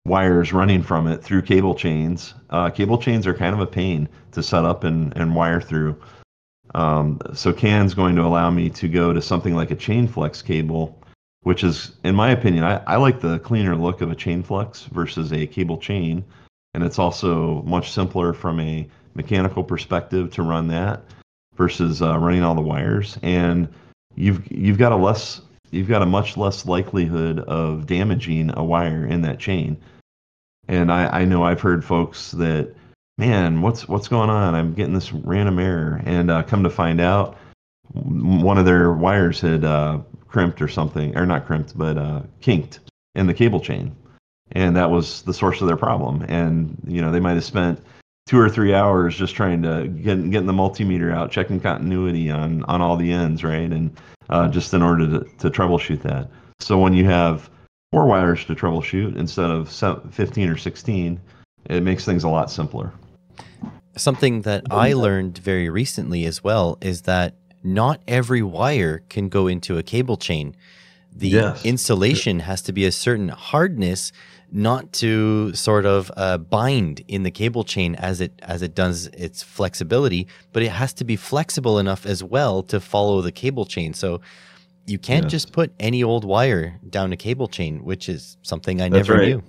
wires 0.10 0.52
running 0.52 0.84
from 0.84 1.08
it 1.08 1.24
through 1.24 1.44
cable 1.44 1.76
chains. 1.76 2.34
Uh, 2.50 2.70
cable 2.70 2.98
chains 2.98 3.26
are 3.26 3.34
kind 3.34 3.54
of 3.54 3.62
a 3.62 3.68
pain 3.68 4.10
to 4.32 4.44
set 4.44 4.66
up 4.66 4.84
and, 4.84 5.16
and 5.16 5.36
wire 5.36 5.62
through. 5.62 5.96
Um, 6.76 7.20
so 7.34 7.54
CAN's 7.54 7.94
going 7.94 8.16
to 8.16 8.24
allow 8.24 8.52
me 8.52 8.70
to 8.72 8.88
go 8.88 9.14
to 9.14 9.22
something 9.22 9.56
like 9.56 9.72
a 9.72 9.76
chain 9.76 10.08
flex 10.08 10.42
cable, 10.42 11.02
which 11.44 11.64
is, 11.64 11.94
in 12.04 12.16
my 12.16 12.32
opinion, 12.32 12.64
I, 12.64 12.84
I 12.86 12.98
like 12.98 13.22
the 13.22 13.40
cleaner 13.40 13.76
look 13.76 14.02
of 14.02 14.12
a 14.12 14.16
chain 14.16 14.44
flex 14.44 14.84
versus 14.84 15.32
a 15.32 15.48
cable 15.48 15.78
chain. 15.78 16.24
And 16.74 16.84
it's 16.84 17.00
also 17.00 17.64
much 17.64 17.92
simpler 17.92 18.34
from 18.34 18.60
a 18.60 18.88
mechanical 19.16 19.64
perspective 19.64 20.32
to 20.32 20.44
run 20.44 20.68
that 20.68 21.04
versus 21.56 22.02
uh, 22.02 22.18
running 22.20 22.44
all 22.44 22.56
the 22.56 22.62
wires. 22.62 23.18
And 23.24 23.68
you've 24.16 24.52
you've 24.52 24.78
got 24.78 24.92
a 24.92 24.96
less 24.96 25.42
you've 25.72 25.88
got 25.88 26.02
a 26.02 26.06
much 26.06 26.38
less 26.38 26.66
likelihood 26.66 27.40
of 27.40 27.86
damaging 27.88 28.52
a 28.56 28.64
wire 28.64 29.06
in 29.06 29.22
that 29.24 29.40
chain. 29.40 29.78
And 30.70 30.92
I, 30.92 31.22
I 31.22 31.26
know 31.26 31.44
I've 31.44 31.60
heard 31.60 31.84
folks 31.84 32.30
that, 32.34 32.76
man, 33.18 33.62
what's 33.64 33.88
what's 33.88 34.08
going 34.08 34.30
on? 34.30 34.54
I'm 34.54 34.76
getting 34.76 34.94
this 34.94 35.12
random 35.12 35.58
error, 35.58 36.00
and 36.06 36.30
uh, 36.30 36.44
come 36.44 36.64
to 36.64 36.70
find 36.70 37.02
out, 37.02 37.38
one 37.92 38.60
of 38.60 38.66
their 38.66 38.94
wires 38.94 39.42
had 39.42 39.66
uh, 39.66 40.00
crimped 40.28 40.62
or 40.62 40.68
something, 40.68 41.18
or 41.18 41.26
not 41.26 41.48
crimped, 41.48 41.76
but 41.76 41.98
uh, 41.98 42.22
kinked 42.40 42.82
in 43.16 43.26
the 43.26 43.34
cable 43.34 43.60
chain, 43.60 43.96
and 44.52 44.76
that 44.76 44.92
was 44.92 45.24
the 45.24 45.34
source 45.34 45.60
of 45.60 45.68
their 45.68 45.76
problem. 45.76 46.24
And 46.30 46.80
you 46.88 47.02
know 47.02 47.12
they 47.12 47.20
might 47.20 47.34
have 47.34 47.44
spent 47.44 47.82
two 48.28 48.40
or 48.40 48.48
three 48.48 48.76
hours 48.76 49.18
just 49.18 49.34
trying 49.36 49.64
to 49.64 49.88
get 49.88 50.30
getting 50.30 50.46
the 50.46 50.54
multimeter 50.54 51.12
out, 51.12 51.32
checking 51.32 51.60
continuity 51.60 52.30
on 52.30 52.64
on 52.66 52.80
all 52.80 52.96
the 52.96 53.12
ends, 53.12 53.44
right? 53.44 53.72
And 53.72 53.98
uh, 54.30 54.48
just 54.50 54.72
in 54.76 54.84
order 54.84 55.08
to, 55.08 55.20
to 55.40 55.50
troubleshoot 55.50 56.04
that. 56.04 56.30
So 56.60 56.78
when 56.78 56.94
you 56.94 57.06
have 57.06 57.50
four 57.92 58.06
wires 58.06 58.46
to 58.46 58.56
troubleshoot 58.56 59.16
instead 59.18 59.50
of 59.50 59.70
15 60.14 60.50
or 60.50 60.58
16, 60.58 61.20
it 61.66 61.84
makes 61.84 62.06
things 62.06 62.24
a 62.24 62.30
lot 62.30 62.52
simpler. 62.52 62.92
Something 63.96 64.44
that 64.44 64.64
I 64.70 64.94
learned 64.94 65.40
very 65.40 65.70
recently 65.70 66.26
as 66.26 66.44
well 66.44 66.78
is 66.82 67.04
that 67.04 67.36
not 67.64 68.02
every 68.08 68.42
wire 68.42 69.04
can 69.10 69.28
go 69.28 69.48
into 69.48 69.78
a 69.78 69.84
cable 69.84 70.18
chain. 70.18 70.56
The 71.12 71.30
yes. 71.30 71.66
insulation 71.66 72.40
has 72.42 72.62
to 72.64 72.72
be 72.72 72.86
a 72.86 72.92
certain 72.92 73.30
hardness 73.30 74.12
not 74.52 74.94
to 74.94 75.54
sort 75.54 75.86
of 75.86 76.12
uh, 76.16 76.38
bind 76.38 77.04
in 77.08 77.24
the 77.24 77.32
cable 77.32 77.64
chain 77.64 77.96
as 77.96 78.22
it 78.22 78.40
as 78.42 78.62
it 78.62 78.74
does 78.74 79.08
its 79.08 79.44
flexibility, 79.44 80.28
but 80.54 80.64
it 80.64 80.70
has 80.70 80.94
to 80.94 81.04
be 81.04 81.16
flexible 81.16 81.78
enough 81.78 82.06
as 82.06 82.24
well 82.24 82.64
to 82.64 82.80
follow 82.80 83.22
the 83.22 83.32
cable 83.32 83.66
chain. 83.66 83.94
So 83.94 84.22
you 84.90 84.98
can't 84.98 85.30
just 85.30 85.52
put 85.52 85.72
any 85.80 86.04
old 86.04 86.26
wire 86.26 86.80
down 86.90 87.14
a 87.14 87.18
cable 87.18 87.48
chain, 87.48 87.84
which 87.84 88.10
is 88.10 88.38
something 88.42 88.82
I 88.82 88.90
That's 88.90 89.08
never 89.08 89.20
right. 89.20 89.30
knew. 89.30 89.44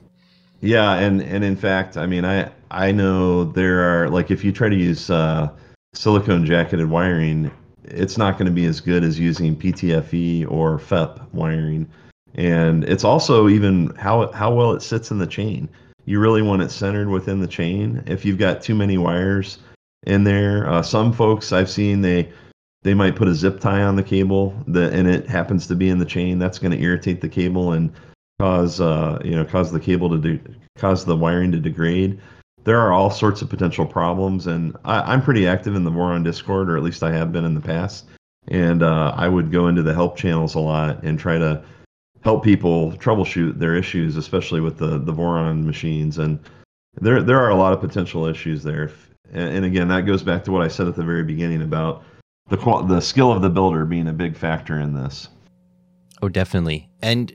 Yeah, 0.61 0.95
and 0.95 1.23
and 1.23 1.43
in 1.43 1.57
fact, 1.57 1.97
I 1.97 2.07
mean, 2.07 2.25
I 2.25 2.51
I 2.71 2.93
know 2.93 3.45
there 3.45 3.81
are 3.81 4.11
like 4.11 4.31
if 4.31 4.45
you 4.45 4.53
try 4.53 4.69
to 4.69 4.77
use 4.77 5.09
uh, 5.09 5.49
silicone 5.95 6.45
jacketed 6.45 6.91
wiring, 6.91 7.51
it's 7.85 8.19
not 8.19 8.39
going 8.39 8.47
to 8.47 8.53
be 8.53 8.67
as 8.67 8.81
good 8.81 9.03
as 9.03 9.19
using 9.19 9.57
PTFE 9.57 10.51
or 10.51 10.79
FEP 10.79 11.33
wiring 11.33 11.89
and 12.35 12.85
it's 12.85 13.05
also 13.05 13.49
even 13.49 13.95
how 13.97 14.31
how 14.33 14.53
well 14.53 14.73
it 14.73 14.83
sits 14.83 15.11
in 15.11 15.19
the 15.19 15.27
chain. 15.27 15.69
You 16.05 16.21
really 16.21 16.43
want 16.43 16.63
it 16.63 16.71
centered 16.71 17.09
within 17.09 17.41
the 17.41 17.47
chain. 17.47 18.03
If 18.07 18.25
you've 18.25 18.39
got 18.39 18.63
too 18.63 18.75
many 18.75 18.99
wires 18.99 19.59
in 20.05 20.25
there, 20.25 20.69
uh, 20.69 20.83
some 20.83 21.13
folks 21.13 21.53
I've 21.53 21.71
seen 21.71 22.03
they 22.03 22.31
they 22.83 22.95
might 22.95 23.17
put 23.17 23.29
a 23.29 23.35
zip 23.35 23.61
tie 23.61 23.83
on 23.83 23.97
the 23.97 24.03
cable 24.03 24.55
that 24.67 24.93
and 24.93 25.07
it 25.07 25.29
happens 25.29 25.67
to 25.67 25.75
be 25.75 25.89
in 25.89 25.99
the 25.99 26.05
chain. 26.05 26.39
That's 26.39 26.59
going 26.59 26.73
to 26.73 26.83
irritate 26.83 27.21
the 27.21 27.29
cable 27.29 27.73
and 27.73 27.93
cause 28.39 28.81
uh, 28.81 29.19
you 29.25 29.33
know 29.33 29.45
cause 29.45 29.71
the 29.71 29.81
cable 29.81 30.09
to 30.11 30.19
de- 30.19 30.55
cause 30.79 31.05
the 31.05 31.17
wiring 31.17 31.53
to 31.53 31.61
degrade. 31.61 32.21
There 32.65 32.79
are 32.79 32.93
all 32.93 33.11
sorts 33.11 33.43
of 33.43 33.49
potential 33.49 33.87
problems, 33.87 34.47
and 34.47 34.77
I, 34.85 35.15
am 35.15 35.23
pretty 35.23 35.47
active 35.47 35.75
in 35.75 35.85
the 35.85 35.91
Voron 35.91 36.25
Discord, 36.25 36.71
or 36.71 36.77
at 36.77 36.83
least 36.83 37.03
I 37.03 37.13
have 37.13 37.33
been 37.33 37.45
in 37.45 37.55
the 37.55 37.61
past. 37.61 38.07
And 38.49 38.83
uh, 38.83 39.15
I 39.17 39.29
would 39.29 39.53
go 39.53 39.69
into 39.69 39.83
the 39.83 39.95
help 39.95 40.17
channels 40.17 40.55
a 40.55 40.61
lot 40.61 41.03
and 41.03 41.19
try 41.19 41.39
to 41.39 41.63
help 42.23 42.43
people 42.43 42.93
troubleshoot 42.93 43.59
their 43.59 43.77
issues, 43.77 44.17
especially 44.17 44.61
with 44.61 44.79
the 44.79 44.99
the 44.99 45.13
Voron 45.13 45.65
machines. 45.65 46.19
And 46.19 46.39
there 47.01 47.23
there 47.23 47.41
are 47.41 47.51
a 47.51 47.57
lot 47.57 47.75
of 47.75 47.81
potential 47.81 48.27
issues 48.27 48.63
there. 48.63 48.91
And 49.33 49.65
again, 49.65 49.89
that 49.89 50.07
goes 50.07 50.25
back 50.25 50.43
to 50.45 50.53
what 50.53 50.63
I 50.63 50.69
said 50.69 50.89
at 50.89 50.97
the 50.97 51.05
very 51.05 51.23
beginning 51.23 51.63
about 51.63 52.03
the 52.51 52.85
the 52.87 53.01
skill 53.01 53.33
of 53.33 53.43
the 53.43 53.49
builder 53.49 53.85
being 53.87 54.09
a 54.09 54.13
big 54.13 54.37
factor 54.37 54.79
in 54.79 54.93
this. 54.93 55.29
Oh, 56.21 56.29
definitely. 56.29 56.91
And 57.01 57.35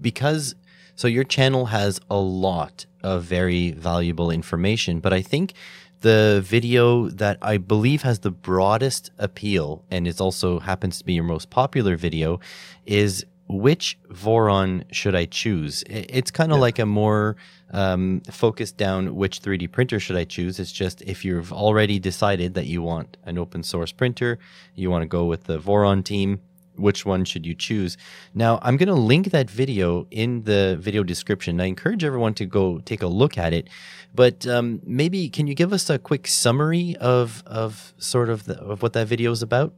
because 0.00 0.54
so 0.94 1.08
your 1.08 1.24
channel 1.24 1.66
has 1.66 2.00
a 2.10 2.16
lot 2.16 2.86
of 3.02 3.22
very 3.22 3.70
valuable 3.70 4.30
information, 4.30 5.00
but 5.00 5.12
I 5.12 5.22
think 5.22 5.54
the 6.00 6.42
video 6.44 7.08
that 7.08 7.38
I 7.40 7.56
believe 7.56 8.02
has 8.02 8.18
the 8.20 8.30
broadest 8.30 9.10
appeal 9.18 9.84
and 9.90 10.06
it 10.06 10.20
also 10.20 10.58
happens 10.58 10.98
to 10.98 11.04
be 11.04 11.14
your 11.14 11.24
most 11.24 11.48
popular 11.48 11.96
video 11.96 12.40
is 12.84 13.24
which 13.48 13.98
Voron 14.08 14.84
should 14.92 15.14
I 15.14 15.26
choose? 15.26 15.84
It's 15.88 16.30
kind 16.30 16.52
of 16.52 16.56
yeah. 16.56 16.62
like 16.62 16.78
a 16.78 16.86
more 16.86 17.36
um, 17.70 18.22
focused 18.30 18.76
down 18.76 19.14
which 19.14 19.40
3D 19.40 19.70
printer 19.70 20.00
should 20.00 20.16
I 20.16 20.24
choose. 20.24 20.58
It's 20.58 20.72
just 20.72 21.02
if 21.02 21.24
you've 21.24 21.52
already 21.52 21.98
decided 21.98 22.54
that 22.54 22.66
you 22.66 22.82
want 22.82 23.16
an 23.24 23.38
open 23.38 23.62
source 23.62 23.92
printer, 23.92 24.38
you 24.74 24.90
want 24.90 25.02
to 25.02 25.08
go 25.08 25.24
with 25.24 25.44
the 25.44 25.58
Voron 25.58 26.04
team, 26.04 26.40
which 26.76 27.06
one 27.06 27.24
should 27.24 27.46
you 27.46 27.54
choose? 27.54 27.96
Now, 28.34 28.58
I'm 28.62 28.76
going 28.76 28.88
to 28.88 28.94
link 28.94 29.30
that 29.30 29.50
video 29.50 30.06
in 30.10 30.42
the 30.42 30.76
video 30.78 31.02
description. 31.02 31.60
I 31.60 31.66
encourage 31.66 32.04
everyone 32.04 32.34
to 32.34 32.46
go 32.46 32.78
take 32.80 33.02
a 33.02 33.06
look 33.06 33.38
at 33.38 33.52
it. 33.52 33.68
But 34.14 34.46
um, 34.46 34.80
maybe 34.84 35.28
can 35.28 35.46
you 35.46 35.54
give 35.54 35.72
us 35.72 35.90
a 35.90 35.98
quick 35.98 36.26
summary 36.26 36.96
of 36.96 37.42
of 37.46 37.92
sort 37.98 38.30
of 38.30 38.44
the, 38.44 38.58
of 38.58 38.82
what 38.82 38.92
that 38.94 39.06
video 39.06 39.30
is 39.30 39.42
about? 39.42 39.74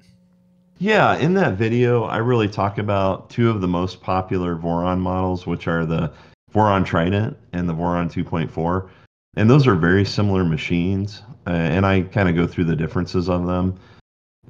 Yeah, 0.80 1.16
in 1.16 1.34
that 1.34 1.54
video, 1.54 2.04
I 2.04 2.18
really 2.18 2.48
talk 2.48 2.78
about 2.78 3.30
two 3.30 3.50
of 3.50 3.60
the 3.60 3.66
most 3.66 4.00
popular 4.00 4.54
Voron 4.54 5.00
models, 5.00 5.44
which 5.44 5.66
are 5.66 5.84
the 5.84 6.12
Voron 6.54 6.86
Trident 6.86 7.36
and 7.52 7.68
the 7.68 7.74
Voron 7.74 8.10
2.4. 8.10 8.88
And 9.36 9.50
those 9.50 9.66
are 9.66 9.74
very 9.74 10.04
similar 10.04 10.44
machines. 10.44 11.22
Uh, 11.48 11.50
and 11.50 11.84
I 11.84 12.02
kind 12.02 12.28
of 12.28 12.36
go 12.36 12.46
through 12.46 12.64
the 12.64 12.76
differences 12.76 13.28
of 13.28 13.46
them. 13.46 13.76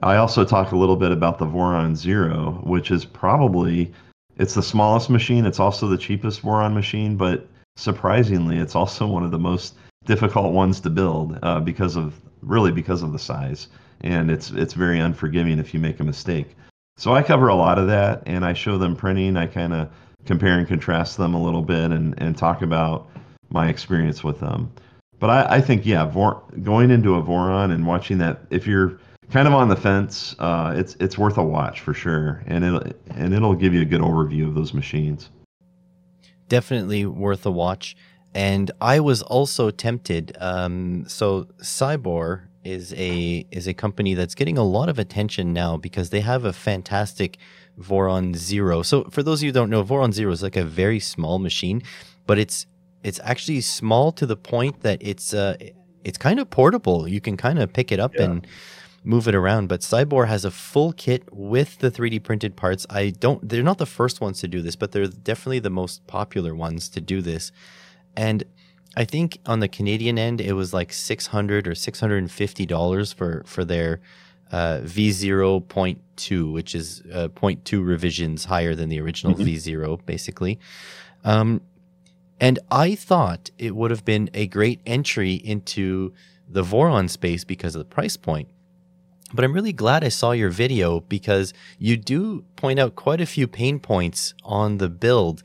I 0.03 0.17
also 0.17 0.45
talk 0.45 0.73
a 0.73 0.77
little 0.77 0.97
bit 0.97 1.13
about 1.13 1.39
the 1.39 1.47
Voron 1.47 1.97
Zero, 1.97 2.61
which 2.63 2.91
is 2.91 3.07
probably 3.07 3.93
it's 4.37 4.55
the 4.55 4.63
smallest 4.63 5.09
machine. 5.09 5.47
It's 5.47 5.59
also 5.59 5.89
the 5.89 5.99
cheapest 5.99 6.43
Voron 6.43 6.75
machine, 6.75 7.17
but 7.17 7.49
surprisingly, 7.77 8.59
it's 8.59 8.77
also 8.77 9.07
one 9.07 9.25
of 9.25 9.31
the 9.31 9.39
most 9.39 9.75
difficult 10.09 10.53
ones 10.53 10.81
to 10.81 10.91
build 10.91 11.39
uh, 11.45 11.61
because 11.61 11.95
of 11.95 12.21
really 12.43 12.73
because 12.73 13.05
of 13.05 13.13
the 13.13 13.19
size 13.19 13.69
and 14.03 14.31
it's 14.31 14.51
it's 14.51 14.75
very 14.75 14.99
unforgiving 14.99 15.59
if 15.59 15.75
you 15.75 15.81
make 15.81 16.01
a 16.01 16.05
mistake. 16.05 16.57
So 16.97 17.15
I 17.15 17.23
cover 17.23 17.49
a 17.49 17.55
lot 17.55 17.79
of 17.79 17.87
that, 17.89 18.23
and 18.27 18.45
I 18.45 18.53
show 18.53 18.79
them 18.79 18.97
printing. 18.97 19.37
I 19.37 19.47
kind 19.47 19.73
of 19.73 19.91
compare 20.27 20.59
and 20.59 20.67
contrast 20.67 21.17
them 21.17 21.35
a 21.35 21.43
little 21.43 21.63
bit, 21.63 21.91
and 21.91 22.15
and 22.21 22.37
talk 22.37 22.63
about 22.63 23.09
my 23.51 23.69
experience 23.69 24.23
with 24.23 24.41
them. 24.41 24.73
But 25.21 25.31
I, 25.31 25.57
I 25.57 25.61
think 25.61 25.85
yeah, 25.87 26.07
Vor- 26.07 26.43
going 26.63 26.91
into 26.91 27.17
a 27.17 27.23
Voron 27.23 27.73
and 27.73 27.87
watching 27.87 28.19
that, 28.19 28.43
if 28.51 28.67
you're 28.67 29.01
kind 29.31 29.49
of 29.49 29.55
on 29.55 29.69
the 29.69 29.77
fence, 29.77 30.35
uh, 30.39 30.75
it's 30.77 30.97
it's 31.01 31.19
worth 31.19 31.39
a 31.39 31.45
watch 31.45 31.81
for 31.81 31.95
sure, 31.95 32.43
and 32.47 32.65
it'll 32.65 32.83
and 33.11 33.35
it'll 33.35 33.55
give 33.55 33.75
you 33.75 33.83
a 33.83 33.87
good 33.87 34.01
overview 34.01 34.47
of 34.47 34.55
those 34.55 34.75
machines. 34.75 35.31
Definitely 36.49 37.05
worth 37.05 37.45
a 37.45 37.51
watch. 37.51 37.97
And 38.35 38.71
I 38.81 39.01
was 39.01 39.23
also 39.23 39.71
tempted. 39.71 40.37
Um, 40.41 41.05
so 41.09 41.49
Siboor 41.61 42.49
is 42.65 42.93
a 42.95 43.47
is 43.51 43.67
a 43.67 43.75
company 43.75 44.15
that's 44.15 44.35
getting 44.35 44.59
a 44.59 44.63
lot 44.63 44.89
of 44.89 44.99
attention 44.99 45.53
now 45.53 45.77
because 45.77 46.11
they 46.11 46.21
have 46.21 46.45
a 46.45 46.53
fantastic 46.53 47.39
Voron 47.81 48.37
Zero. 48.37 48.83
So 48.83 49.05
for 49.05 49.23
those 49.23 49.41
of 49.41 49.45
you 49.45 49.49
who 49.49 49.55
don't 49.55 49.71
know, 49.71 49.83
Voron 49.83 50.13
Zero 50.13 50.33
is 50.33 50.43
like 50.43 50.57
a 50.57 50.65
very 50.65 51.01
small 51.01 51.39
machine, 51.39 51.83
but 52.27 52.39
it's 52.39 52.67
it's 53.03 53.21
actually 53.23 53.61
small 53.61 54.13
to 54.13 54.27
the 54.27 54.37
point 54.37 54.81
that 54.81 54.99
it's 55.01 55.33
uh 55.33 55.57
it's 56.05 56.19
kind 56.19 56.39
of 56.41 56.51
portable. 56.51 57.09
You 57.09 57.21
can 57.21 57.37
kind 57.37 57.59
of 57.59 57.73
pick 57.73 57.93
it 57.93 58.01
up 58.01 58.15
yeah. 58.15 58.25
and 58.25 58.47
move 59.05 59.29
it 59.29 59.35
around. 59.35 59.69
But 59.69 59.83
Siboor 59.83 60.27
has 60.27 60.45
a 60.45 60.51
full 60.51 60.93
kit 60.93 61.23
with 61.33 61.79
the 61.79 61.91
3D 61.91 62.23
printed 62.23 62.57
parts. 62.57 62.87
I 62.91 63.11
don't 63.11 63.49
they're 63.49 63.63
not 63.63 63.79
the 63.79 63.87
first 63.87 64.21
ones 64.21 64.41
to 64.41 64.49
do 64.49 64.61
this, 64.61 64.77
but 64.77 64.93
they're 64.93 65.07
definitely 65.07 65.61
the 65.61 65.71
most 65.71 66.07
popular 66.07 66.55
ones 66.55 66.89
to 66.91 67.01
do 67.01 67.23
this. 67.23 67.53
And 68.19 68.43
I 68.97 69.05
think 69.05 69.39
on 69.47 69.61
the 69.61 69.69
Canadian 69.69 70.19
end, 70.19 70.41
it 70.41 70.55
was 70.55 70.75
like 70.75 70.93
six 70.93 71.29
hundred 71.29 71.69
or 71.69 71.77
six 71.77 72.01
hundred 72.01 72.19
and 72.19 72.31
fifty 72.31 72.67
dollars 72.67 73.13
for 73.13 73.45
for 73.47 73.65
their 73.65 74.01
uh, 74.51 74.81
V 74.83 75.13
zero 75.13 75.61
point 75.61 76.01
two, 76.17 76.51
which 76.51 76.75
is 76.75 77.03
uh, 77.13 77.29
0.2 77.29 77.87
revisions 77.87 78.47
higher 78.47 78.75
than 78.75 78.89
the 78.89 79.01
original 79.01 79.35
mm-hmm. 79.35 79.45
V 79.45 79.57
zero, 79.59 79.99
basically. 80.05 80.59
Um, 81.25 81.61
and 82.41 82.59
I 82.73 82.97
thought 82.97 83.53
it 83.57 83.77
would 83.77 83.93
have 83.93 84.05
been 84.05 84.31
a 84.35 84.49
great 84.49 84.81
entry 84.85 85.35
into 85.35 86.13
the 86.49 86.65
Voron 86.65 87.09
space 87.09 87.45
because 87.45 87.77
of 87.77 87.79
the 87.79 87.95
price 87.95 88.17
point. 88.17 88.49
But 89.33 89.45
I'm 89.45 89.53
really 89.53 89.73
glad 89.73 90.03
I 90.03 90.09
saw 90.09 90.33
your 90.33 90.49
video 90.51 91.01
because 91.01 91.53
you 91.79 91.97
do 91.97 92.45
point 92.57 92.81
out 92.81 92.97
quite 92.97 93.21
a 93.21 93.27
few 93.27 93.47
pain 93.47 93.79
points 93.79 94.35
on 94.43 94.79
the 94.79 94.89
build 94.89 95.43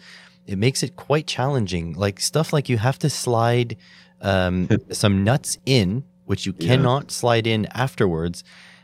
it 0.48 0.58
makes 0.58 0.84
it 0.84 0.96
quite 0.96 1.28
challenging. 1.28 1.94
Like 1.94 2.20
stuff 2.20 2.54
like 2.54 2.70
you 2.70 2.78
have 2.78 3.00
to 3.00 3.10
slide 3.10 3.78
um, 4.22 4.70
some 4.92 5.24
nuts 5.24 5.58
in, 5.66 6.04
which 6.26 6.46
you 6.46 6.54
cannot 6.54 7.06
yeah. 7.06 7.12
slide 7.12 7.48
in 7.48 7.66
afterwards, 7.68 8.44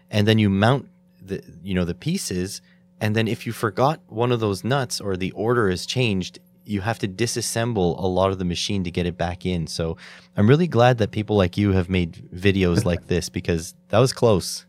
and 0.09 0.27
then 0.27 0.39
you 0.39 0.49
mount 0.49 0.89
the 1.21 1.43
you 1.63 1.73
know 1.73 1.85
the 1.85 1.95
pieces, 1.95 2.61
and 2.99 3.15
then 3.15 3.27
if 3.27 3.45
you 3.45 3.53
forgot 3.53 3.99
one 4.07 4.31
of 4.31 4.39
those 4.39 4.63
nuts 4.63 4.99
or 4.99 5.15
the 5.15 5.31
order 5.31 5.69
is 5.69 5.85
changed, 5.85 6.39
you 6.65 6.81
have 6.81 6.99
to 6.99 7.07
disassemble 7.07 7.97
a 8.01 8.07
lot 8.07 8.31
of 8.31 8.37
the 8.39 8.45
machine 8.45 8.83
to 8.83 8.91
get 8.91 9.05
it 9.05 9.17
back 9.17 9.45
in. 9.45 9.67
So 9.67 9.97
I'm 10.37 10.47
really 10.47 10.67
glad 10.67 10.99
that 10.99 11.11
people 11.11 11.35
like 11.35 11.57
you 11.57 11.71
have 11.71 11.89
made 11.89 12.29
videos 12.33 12.85
like 12.85 13.07
this 13.07 13.27
because 13.29 13.73
that 13.89 13.99
was 13.99 14.13
close. 14.13 14.65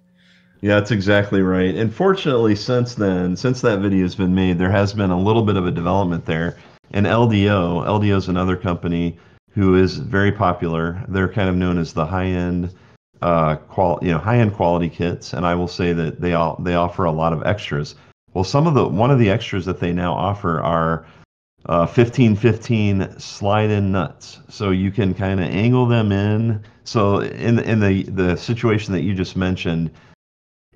Yeah, 0.62 0.74
that's 0.74 0.90
exactly 0.90 1.40
right. 1.42 1.74
And 1.74 1.94
fortunately, 1.94 2.55
since 2.55 2.94
then, 2.94 3.37
since 3.37 3.62
that 3.62 3.81
video 3.81 4.03
has 4.03 4.14
been 4.14 4.35
made, 4.35 4.59
there 4.59 4.70
has 4.70 4.92
been 4.92 5.11
a 5.11 5.18
little 5.18 5.42
bit 5.42 5.57
of 5.57 5.66
a 5.66 5.70
development 5.70 6.26
there. 6.26 6.57
And 6.92 7.07
LDO, 7.07 7.85
LDO 7.87 8.16
is 8.16 8.29
another 8.29 8.57
company 8.57 9.18
who 9.50 9.76
is 9.76 9.98
very 9.98 10.33
popular. 10.33 11.05
They're 11.09 11.29
kind 11.29 11.48
of 11.48 11.57
known 11.57 11.79
as 11.79 11.92
the 11.92 12.07
high-end, 12.07 12.74
uh, 13.22 13.57
qual, 13.57 13.98
you 14.03 14.11
know, 14.11 14.18
high-end 14.18 14.55
quality 14.55 14.88
kits. 14.88 15.33
And 15.33 15.46
I 15.46 15.55
will 15.55 15.68
say 15.68 15.92
that 15.92 16.20
they 16.20 16.35
all 16.35 16.57
they 16.61 16.74
offer 16.74 17.05
a 17.05 17.12
lot 17.12 17.33
of 17.33 17.42
extras. 17.44 17.94
Well, 18.35 18.44
some 18.44 18.66
of 18.66 18.74
the 18.74 18.87
one 18.87 19.11
of 19.11 19.18
the 19.18 19.31
extras 19.31 19.64
that 19.66 19.81
they 19.81 19.92
now 19.92 20.14
offer 20.14 20.61
are 20.61 21.07
uh, 21.66 21.87
1515 21.87 23.18
slide-in 23.18 23.92
nuts, 23.92 24.40
so 24.48 24.70
you 24.70 24.90
can 24.90 25.14
kind 25.14 25.40
of 25.40 25.46
angle 25.46 25.87
them 25.87 26.11
in. 26.11 26.62
So 26.85 27.20
in 27.20 27.59
in 27.59 27.81
the 27.81 28.05
the 28.05 28.37
situation 28.37 28.92
that 28.94 29.03
you 29.03 29.14
just 29.14 29.37
mentioned, 29.37 29.90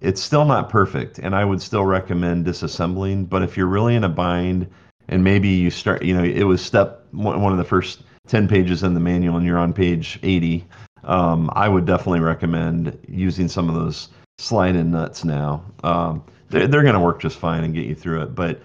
it's 0.00 0.20
still 0.20 0.44
not 0.44 0.68
perfect, 0.68 1.18
and 1.18 1.34
I 1.34 1.44
would 1.44 1.62
still 1.62 1.84
recommend 1.84 2.46
disassembling. 2.46 3.28
But 3.28 3.42
if 3.42 3.56
you're 3.56 3.66
really 3.66 3.94
in 3.94 4.04
a 4.04 4.08
bind 4.08 4.68
and 5.08 5.24
maybe 5.24 5.48
you 5.48 5.70
start 5.70 6.02
you 6.02 6.14
know 6.14 6.24
it 6.24 6.44
was 6.44 6.60
step 6.64 7.04
one 7.12 7.52
of 7.52 7.58
the 7.58 7.64
first 7.64 8.02
10 8.28 8.48
pages 8.48 8.82
in 8.82 8.94
the 8.94 9.00
manual 9.00 9.36
and 9.36 9.46
you're 9.46 9.58
on 9.58 9.72
page 9.72 10.18
80 10.22 10.64
um, 11.04 11.50
i 11.54 11.68
would 11.68 11.84
definitely 11.84 12.20
recommend 12.20 12.98
using 13.08 13.48
some 13.48 13.68
of 13.68 13.74
those 13.74 14.08
slide 14.38 14.74
in 14.74 14.90
nuts 14.90 15.24
now. 15.24 15.64
Um, 15.84 16.24
they're, 16.48 16.66
they're 16.66 16.82
going 16.82 16.94
to 16.94 17.00
work 17.00 17.20
just 17.20 17.38
fine 17.38 17.62
and 17.62 17.72
get 17.72 17.86
you 17.86 17.94
through 17.94 18.22
it. 18.22 18.34
But 18.34 18.60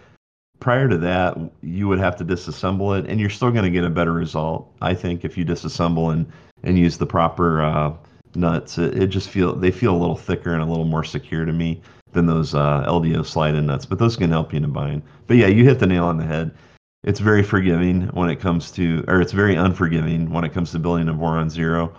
prior 0.59 0.89
to 0.89 0.97
that 0.97 1.37
you 1.61 1.87
would 1.87 1.99
have 1.99 2.15
to 2.17 2.25
disassemble 2.25 2.97
it 2.97 3.09
and 3.09 3.19
you're 3.19 3.29
still 3.29 3.51
going 3.51 3.63
to 3.63 3.69
get 3.69 3.85
a 3.85 3.89
better 3.89 4.11
result 4.11 4.69
i 4.81 4.93
think 4.93 5.23
if 5.23 5.37
you 5.37 5.45
disassemble 5.45 6.11
and 6.11 6.29
and 6.63 6.77
use 6.77 6.97
the 6.97 7.05
proper 7.05 7.61
uh, 7.61 7.93
nuts. 8.35 8.77
It, 8.77 9.01
it 9.01 9.07
just 9.07 9.29
feel 9.29 9.55
they 9.55 9.71
feel 9.71 9.95
a 9.95 9.97
little 9.97 10.15
thicker 10.15 10.53
and 10.53 10.61
a 10.61 10.65
little 10.65 10.85
more 10.85 11.03
secure 11.03 11.45
to 11.45 11.53
me 11.53 11.81
than 12.11 12.25
those 12.25 12.55
uh, 12.55 12.83
LDO 12.87 13.25
slide-in 13.25 13.65
nuts, 13.65 13.85
but 13.85 13.99
those 13.99 14.15
can 14.15 14.29
help 14.29 14.53
you 14.53 14.57
in 14.57 14.65
a 14.65 14.67
bind. 14.67 15.03
But 15.27 15.37
yeah, 15.37 15.47
you 15.47 15.63
hit 15.63 15.79
the 15.79 15.87
nail 15.87 16.05
on 16.05 16.17
the 16.17 16.25
head. 16.25 16.51
It's 17.03 17.19
very 17.19 17.43
forgiving 17.43 18.07
when 18.07 18.29
it 18.29 18.39
comes 18.39 18.71
to, 18.71 19.05
or 19.07 19.21
it's 19.21 19.31
very 19.31 19.55
unforgiving 19.55 20.29
when 20.31 20.43
it 20.43 20.53
comes 20.53 20.71
to 20.71 20.79
building 20.79 21.07
a 21.07 21.13
Voron 21.13 21.49
Zero. 21.49 21.93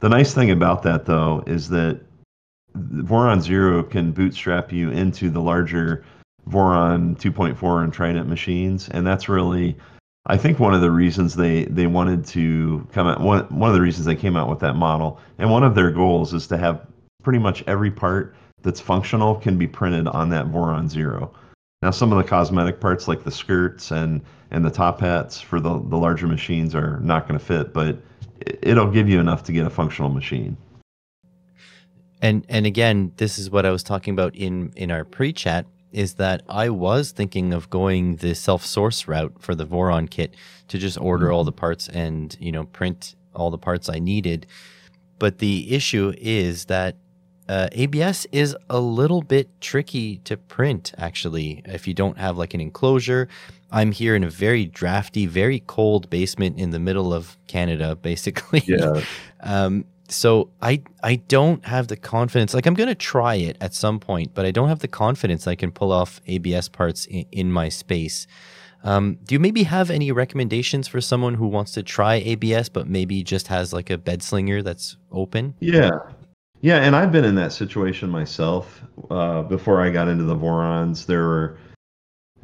The 0.00 0.08
nice 0.08 0.34
thing 0.34 0.50
about 0.50 0.82
that, 0.82 1.06
though, 1.06 1.42
is 1.46 1.68
that 1.70 2.00
Voron 2.76 3.40
Zero 3.40 3.82
can 3.82 4.12
bootstrap 4.12 4.72
you 4.72 4.90
into 4.90 5.30
the 5.30 5.40
larger 5.40 6.04
Voron 6.48 7.16
2.4 7.18 7.84
and 7.84 7.92
Trident 7.92 8.28
machines, 8.28 8.88
and 8.90 9.06
that's 9.06 9.28
really, 9.28 9.76
I 10.26 10.36
think, 10.36 10.60
one 10.60 10.74
of 10.74 10.82
the 10.82 10.90
reasons 10.90 11.34
they 11.34 11.64
they 11.64 11.86
wanted 11.86 12.24
to 12.26 12.86
come 12.92 13.06
out. 13.06 13.20
One 13.20 13.44
one 13.46 13.70
of 13.70 13.74
the 13.74 13.80
reasons 13.80 14.04
they 14.06 14.16
came 14.16 14.36
out 14.36 14.48
with 14.48 14.58
that 14.60 14.74
model, 14.74 15.20
and 15.38 15.50
one 15.50 15.64
of 15.64 15.74
their 15.74 15.90
goals 15.90 16.34
is 16.34 16.46
to 16.48 16.58
have 16.58 16.86
pretty 17.22 17.38
much 17.38 17.64
every 17.66 17.90
part 17.90 18.36
that's 18.64 18.80
functional 18.80 19.36
can 19.36 19.56
be 19.56 19.68
printed 19.68 20.08
on 20.08 20.30
that 20.30 20.46
Voron 20.46 20.88
Zero. 20.88 21.32
Now, 21.82 21.90
some 21.90 22.12
of 22.12 22.18
the 22.18 22.28
cosmetic 22.28 22.80
parts, 22.80 23.06
like 23.06 23.22
the 23.22 23.30
skirts 23.30 23.92
and 23.92 24.22
and 24.50 24.64
the 24.64 24.70
top 24.70 25.00
hats 25.00 25.40
for 25.40 25.60
the 25.60 25.78
the 25.78 25.96
larger 25.96 26.26
machines, 26.26 26.74
are 26.74 26.98
not 27.00 27.28
going 27.28 27.38
to 27.38 27.44
fit, 27.44 27.72
but 27.72 27.98
it'll 28.62 28.90
give 28.90 29.08
you 29.08 29.20
enough 29.20 29.44
to 29.44 29.52
get 29.52 29.66
a 29.66 29.70
functional 29.70 30.10
machine. 30.10 30.56
And 32.22 32.46
and 32.48 32.64
again, 32.66 33.12
this 33.18 33.38
is 33.38 33.50
what 33.50 33.66
I 33.66 33.70
was 33.70 33.82
talking 33.82 34.14
about 34.14 34.34
in 34.34 34.72
in 34.76 34.90
our 34.90 35.04
pre-chat 35.04 35.66
is 35.92 36.14
that 36.14 36.42
I 36.48 36.70
was 36.70 37.12
thinking 37.12 37.52
of 37.52 37.70
going 37.70 38.16
the 38.16 38.34
self-source 38.34 39.06
route 39.06 39.34
for 39.38 39.54
the 39.54 39.64
Voron 39.64 40.10
kit 40.10 40.34
to 40.68 40.78
just 40.78 40.98
order 40.98 41.30
all 41.30 41.42
mm-hmm. 41.42 41.46
the 41.46 41.52
parts 41.52 41.88
and 41.88 42.36
you 42.40 42.50
know 42.50 42.64
print 42.64 43.14
all 43.34 43.50
the 43.50 43.58
parts 43.58 43.90
I 43.90 43.98
needed. 43.98 44.46
But 45.18 45.38
the 45.38 45.72
issue 45.72 46.14
is 46.16 46.64
that 46.64 46.96
uh, 47.48 47.68
ABS 47.72 48.26
is 48.32 48.56
a 48.70 48.80
little 48.80 49.22
bit 49.22 49.48
tricky 49.60 50.18
to 50.18 50.36
print, 50.36 50.92
actually, 50.96 51.62
if 51.66 51.86
you 51.86 51.94
don't 51.94 52.18
have 52.18 52.38
like 52.38 52.54
an 52.54 52.60
enclosure. 52.60 53.28
I'm 53.70 53.92
here 53.92 54.14
in 54.14 54.24
a 54.24 54.30
very 54.30 54.66
drafty, 54.66 55.26
very 55.26 55.62
cold 55.66 56.08
basement 56.08 56.58
in 56.58 56.70
the 56.70 56.78
middle 56.78 57.12
of 57.12 57.36
Canada, 57.46 57.96
basically. 58.02 58.62
Yeah. 58.66 59.02
um, 59.40 59.84
so 60.08 60.50
I 60.60 60.82
I 61.02 61.16
don't 61.16 61.64
have 61.64 61.88
the 61.88 61.96
confidence. 61.96 62.54
Like 62.54 62.66
I'm 62.66 62.74
gonna 62.74 62.94
try 62.94 63.36
it 63.36 63.56
at 63.60 63.74
some 63.74 63.98
point, 63.98 64.32
but 64.34 64.44
I 64.44 64.50
don't 64.50 64.68
have 64.68 64.80
the 64.80 64.88
confidence 64.88 65.46
I 65.46 65.54
can 65.54 65.72
pull 65.72 65.92
off 65.92 66.20
ABS 66.26 66.68
parts 66.68 67.06
in, 67.06 67.24
in 67.32 67.52
my 67.52 67.68
space. 67.68 68.26
Um, 68.84 69.16
do 69.24 69.34
you 69.34 69.40
maybe 69.40 69.62
have 69.62 69.90
any 69.90 70.12
recommendations 70.12 70.86
for 70.88 71.00
someone 71.00 71.34
who 71.34 71.48
wants 71.48 71.72
to 71.72 71.82
try 71.82 72.16
ABS 72.16 72.68
but 72.68 72.86
maybe 72.86 73.22
just 73.22 73.48
has 73.48 73.72
like 73.72 73.88
a 73.88 73.96
bed 73.96 74.22
slinger 74.22 74.62
that's 74.62 74.98
open? 75.10 75.54
Yeah, 75.58 76.00
yeah, 76.64 76.78
and 76.78 76.96
I've 76.96 77.12
been 77.12 77.26
in 77.26 77.34
that 77.34 77.52
situation 77.52 78.08
myself. 78.08 78.80
Uh, 79.10 79.42
before 79.42 79.82
I 79.82 79.90
got 79.90 80.08
into 80.08 80.24
the 80.24 80.34
Vorons, 80.34 81.04
there 81.04 81.24
were 81.24 81.58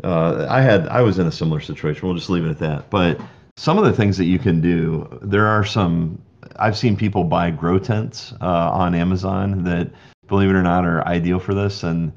uh, 0.05 0.47
I 0.47 0.61
had 0.61 0.87
I 0.89 1.01
was 1.01 1.19
in 1.19 1.27
a 1.27 1.33
similar 1.33 1.59
situation. 1.59 2.07
We'll 2.07 2.19
just 2.19 2.29
leave 2.29 2.45
it 2.45 2.51
at 2.51 2.59
that. 2.59 2.91
But 2.91 3.19
some 3.57 3.79
of 3.79 3.85
the 3.85 3.95
things 3.95 4.19
that 4.19 4.27
you 4.27 4.39
can 4.39 4.61
do, 4.61 5.09
there 5.23 5.47
are 5.47 5.65
some. 5.65 6.21
I've 6.57 6.77
seen 6.77 6.99
people 6.99 7.25
buy 7.25 7.51
grow 7.51 7.79
tents 7.79 8.35
uh, 8.43 8.71
on 8.71 8.95
Amazon 8.95 9.65
that, 9.65 9.91
believe 10.29 10.51
it 10.51 10.55
or 10.55 10.63
not, 10.63 10.85
are 10.85 11.03
ideal 11.09 11.39
for 11.39 11.55
this. 11.55 11.83
And 11.83 12.13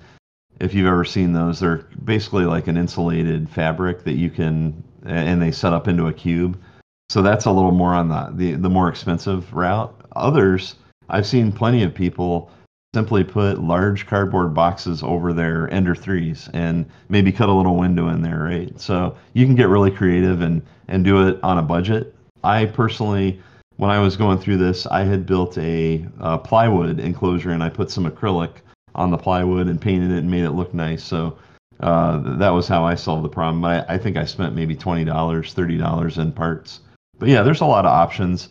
if 0.59 0.73
you've 0.73 0.87
ever 0.87 1.05
seen 1.05 1.31
those, 1.31 1.61
they're 1.61 1.87
basically 2.03 2.43
like 2.43 2.67
an 2.67 2.75
insulated 2.75 3.49
fabric 3.49 4.03
that 4.03 4.15
you 4.15 4.29
can, 4.29 4.83
and 5.05 5.41
they 5.41 5.51
set 5.51 5.71
up 5.71 5.87
into 5.87 6.07
a 6.07 6.13
cube. 6.13 6.61
So 7.07 7.21
that's 7.21 7.45
a 7.45 7.51
little 7.51 7.71
more 7.71 7.93
on 7.93 8.09
the 8.09 8.29
the, 8.33 8.51
the 8.55 8.69
more 8.69 8.89
expensive 8.89 9.53
route. 9.53 9.95
Others, 10.17 10.75
I've 11.09 11.27
seen 11.27 11.51
plenty 11.51 11.83
of 11.83 11.93
people 11.93 12.49
simply 12.93 13.23
put 13.23 13.59
large 13.59 14.05
cardboard 14.05 14.53
boxes 14.53 15.01
over 15.01 15.33
their 15.33 15.71
ender 15.73 15.95
threes 15.95 16.49
and 16.53 16.85
maybe 17.09 17.31
cut 17.31 17.49
a 17.49 17.53
little 17.53 17.75
window 17.75 18.09
in 18.09 18.21
there 18.21 18.43
right? 18.43 18.79
So 18.79 19.15
you 19.33 19.45
can 19.45 19.55
get 19.55 19.69
really 19.69 19.91
creative 19.91 20.41
and 20.41 20.61
and 20.87 21.03
do 21.03 21.27
it 21.27 21.39
on 21.43 21.57
a 21.57 21.63
budget. 21.63 22.13
I 22.43 22.65
personally 22.65 23.41
when 23.77 23.89
i 23.89 23.99
was 23.99 24.15
going 24.15 24.37
through 24.37 24.57
this 24.57 24.85
i 24.87 25.03
had 25.03 25.25
built 25.25 25.57
a, 25.57 26.05
a 26.19 26.37
plywood 26.37 26.99
enclosure 26.99 27.49
and 27.49 27.63
i 27.63 27.69
put 27.69 27.89
some 27.89 28.05
acrylic 28.05 28.57
on 28.95 29.11
the 29.11 29.17
plywood 29.17 29.67
and 29.67 29.81
painted 29.81 30.11
it 30.11 30.19
and 30.19 30.29
made 30.29 30.43
it 30.43 30.51
look 30.51 30.73
nice. 30.73 31.03
So 31.03 31.37
uh, 31.79 32.37
that 32.37 32.49
was 32.49 32.67
how 32.67 32.85
i 32.85 32.95
solved 32.95 33.25
the 33.25 33.29
problem. 33.29 33.63
I, 33.65 33.83
I 33.87 33.97
think 33.97 34.17
i 34.17 34.25
spent 34.25 34.55
maybe 34.55 34.75
$20 34.75 35.05
$30 35.05 36.17
in 36.21 36.31
parts. 36.31 36.81
But 37.17 37.29
yeah 37.29 37.43
there's 37.43 37.61
a 37.61 37.65
lot 37.65 37.85
of 37.85 37.91
options 37.91 38.49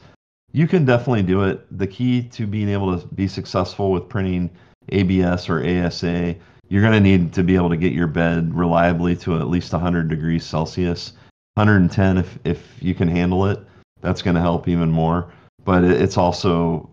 you 0.53 0.68
can 0.68 0.84
definitely 0.84 1.22
do 1.22 1.42
it. 1.42 1.66
The 1.76 1.86
key 1.86 2.22
to 2.28 2.46
being 2.46 2.68
able 2.68 2.98
to 2.98 3.07
be 3.09 3.26
successful 3.26 3.90
with 3.90 4.09
printing 4.09 4.50
ABS 4.90 5.48
or 5.48 5.66
ASA, 5.66 6.36
you're 6.68 6.82
going 6.82 6.92
to 6.92 7.00
need 7.00 7.32
to 7.32 7.42
be 7.42 7.57
able 7.57 7.70
to 7.70 7.76
get 7.76 7.92
your 7.92 8.07
bed 8.07 8.55
reliably 8.55 9.16
to 9.16 9.36
at 9.36 9.48
least 9.48 9.72
100 9.72 10.09
degrees 10.09 10.44
Celsius. 10.44 11.12
110 11.55 12.16
if 12.16 12.38
if 12.44 12.82
you 12.82 12.94
can 12.94 13.09
handle 13.09 13.46
it, 13.46 13.61
that's 14.00 14.22
going 14.22 14.34
to 14.34 14.40
help 14.40 14.68
even 14.68 14.90
more. 14.90 15.30
But 15.64 15.84
it's 15.84 16.16
also 16.16 16.88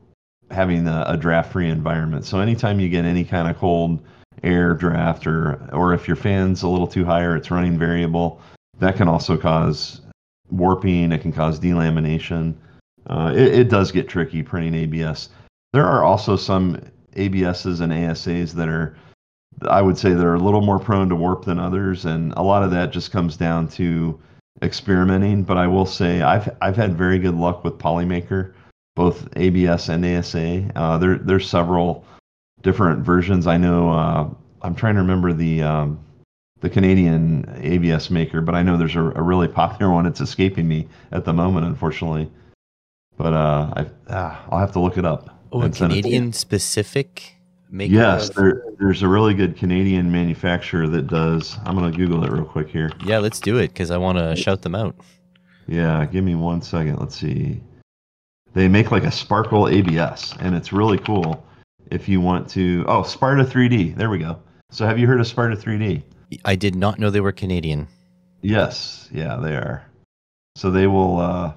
having 0.51 0.88
a, 0.88 1.05
a 1.07 1.18
draft-free 1.18 1.70
environment. 1.70 2.26
So 2.26 2.39
anytime 2.39 2.80
you 2.80 2.89
get 2.89 3.05
any 3.05 3.24
kind 3.24 3.47
of 3.49 3.57
cold 3.57 4.01
air 4.43 4.74
draft 4.74 5.28
or 5.28 5.70
or 5.74 5.93
if 5.93 6.07
your 6.07 6.18
fan's 6.18 6.64
a 6.64 6.68
little 6.68 6.88
too 6.88 7.05
high 7.05 7.24
or 7.24 7.36
it's 7.36 7.51
running 7.51 7.78
variable, 7.78 8.41
that 8.80 8.95
can 8.95 9.07
also 9.07 9.38
cause 9.38 10.01
warping. 10.51 11.12
It 11.12 11.22
can 11.22 11.32
cause 11.32 11.60
delamination. 11.60 12.55
Uh, 13.10 13.34
it, 13.36 13.60
it, 13.60 13.70
does 13.70 13.91
get 13.91 14.07
tricky 14.07 14.43
printing 14.43 14.76
ABS. 14.76 15.30
There 15.74 15.86
are 15.86 16.03
also 16.03 16.36
some 16.36 16.80
ABSs 17.16 17.82
and 17.82 17.91
ASAs 17.91 18.53
that 18.53 18.70
are, 18.70 18.95
I 19.68 19.82
would 19.82 19.97
say, 19.97 20.14
they're 20.14 20.36
a 20.36 20.39
little 20.39 20.62
more 20.62 20.80
prone 20.80 21.10
to 21.10 21.16
warp 21.16 21.43
than 21.43 21.60
others, 21.60 22.05
and 22.05 22.34
a 22.34 22.43
lot 22.43 22.62
of 22.62 22.70
that 22.72 22.91
just 22.91 23.12
comes 23.12 23.36
down 23.36 23.68
to 23.70 24.20
experimenting. 24.62 25.43
But 25.43 25.57
I 25.57 25.66
will 25.66 25.88
say 25.88 26.22
I've 26.22 26.55
I've 26.62 26.76
had 26.76 26.95
very 26.95 27.18
good 27.18 27.36
luck 27.36 27.64
with 27.64 27.80
Polymaker, 27.80 28.53
both 28.95 29.28
ABS 29.36 29.89
and 29.89 30.05
ASA. 30.05 30.72
Uh, 30.76 30.97
there 30.99 31.18
there's 31.18 31.49
several 31.49 32.05
different 32.62 33.03
versions. 33.03 33.47
I 33.47 33.57
know 33.57 33.89
uh, 33.89 34.30
I'm 34.62 34.76
trying 34.76 34.95
to 34.95 35.01
remember 35.01 35.34
the 35.34 35.64
um, 35.64 35.99
the 36.62 36.70
Canadian 36.70 37.51
ABS 37.62 38.12
maker, 38.12 38.41
but 38.41 38.53
I 38.53 38.62
know 38.62 38.78
there's 38.78 38.95
a, 38.95 39.01
a 39.01 39.22
really 39.22 39.47
popular 39.47 39.91
one. 39.93 40.05
It's 40.05 40.22
escaping 40.22 40.68
me 40.68 40.88
at 41.12 41.26
the 41.26 41.34
moment, 41.34 41.66
unfortunately. 41.66 42.30
But 43.20 43.34
uh, 43.34 43.74
I 43.76 43.86
ah, 44.09 44.45
I'll 44.49 44.59
have 44.59 44.72
to 44.72 44.80
look 44.80 44.97
it 44.97 45.03
up. 45.03 45.30
Oh, 45.51 45.61
a 45.61 45.70
Canadian 45.70 46.32
specific 46.32 47.36
maker. 47.70 47.93
Yes, 47.93 48.30
there, 48.30 48.63
there's 48.80 49.03
a 49.03 49.09
really 49.09 49.34
good 49.34 49.57
Canadian 49.57 50.09
manufacturer 50.09 50.88
that 50.88 51.07
does. 51.07 51.57
I'm 51.65 51.76
gonna 51.76 51.91
Google 51.91 52.24
it 52.24 52.32
real 52.32 52.45
quick 52.45 52.70
here. 52.70 52.89
Yeah, 53.05 53.20
let's 53.20 53.41
do 53.41 53.57
it 53.57 53.74
because 53.74 53.91
I 53.91 53.97
want 53.97 54.20
to 54.20 54.38
shout 54.38 54.61
them 54.61 54.74
out. 54.74 54.95
Yeah, 55.67 56.05
give 56.05 56.24
me 56.24 56.36
one 56.36 56.61
second. 56.61 56.95
Let's 56.95 57.17
see. 57.17 57.59
They 58.53 58.70
make 58.70 58.89
like 58.89 59.03
a 59.03 59.11
sparkle 59.11 59.67
ABS, 59.67 60.36
and 60.39 60.55
it's 60.55 60.72
really 60.72 60.97
cool. 60.97 61.45
If 61.91 62.07
you 62.07 62.22
want 62.22 62.49
to, 62.51 62.86
oh, 62.88 63.03
Sparta 63.03 63.43
3D. 63.43 63.95
There 63.95 64.09
we 64.09 64.20
go. 64.20 64.39
So, 64.72 64.86
have 64.86 64.97
you 64.97 65.07
heard 65.07 65.20
of 65.20 65.28
Sparta 65.28 65.57
3D? 65.57 66.03
I 66.45 66.55
did 66.55 66.76
not 66.76 66.99
know 66.99 67.09
they 67.09 67.20
were 67.20 67.34
Canadian. 67.34 67.88
Yes, 68.41 69.09
yeah, 69.11 69.36
they 69.36 69.55
are. 69.55 69.84
So 70.55 70.72
they 70.72 70.88
will. 70.88 71.20
uh 71.20 71.51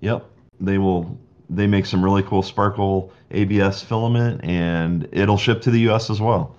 Yep, 0.00 0.28
they 0.62 0.78
will 0.78 1.18
they 1.50 1.66
make 1.66 1.84
some 1.84 2.02
really 2.02 2.22
cool 2.22 2.42
sparkle 2.42 3.12
ABS 3.30 3.82
filament 3.82 4.40
and 4.42 5.08
it'll 5.12 5.36
ship 5.36 5.60
to 5.62 5.70
the 5.70 5.80
US 5.90 6.08
as 6.08 6.20
well. 6.20 6.56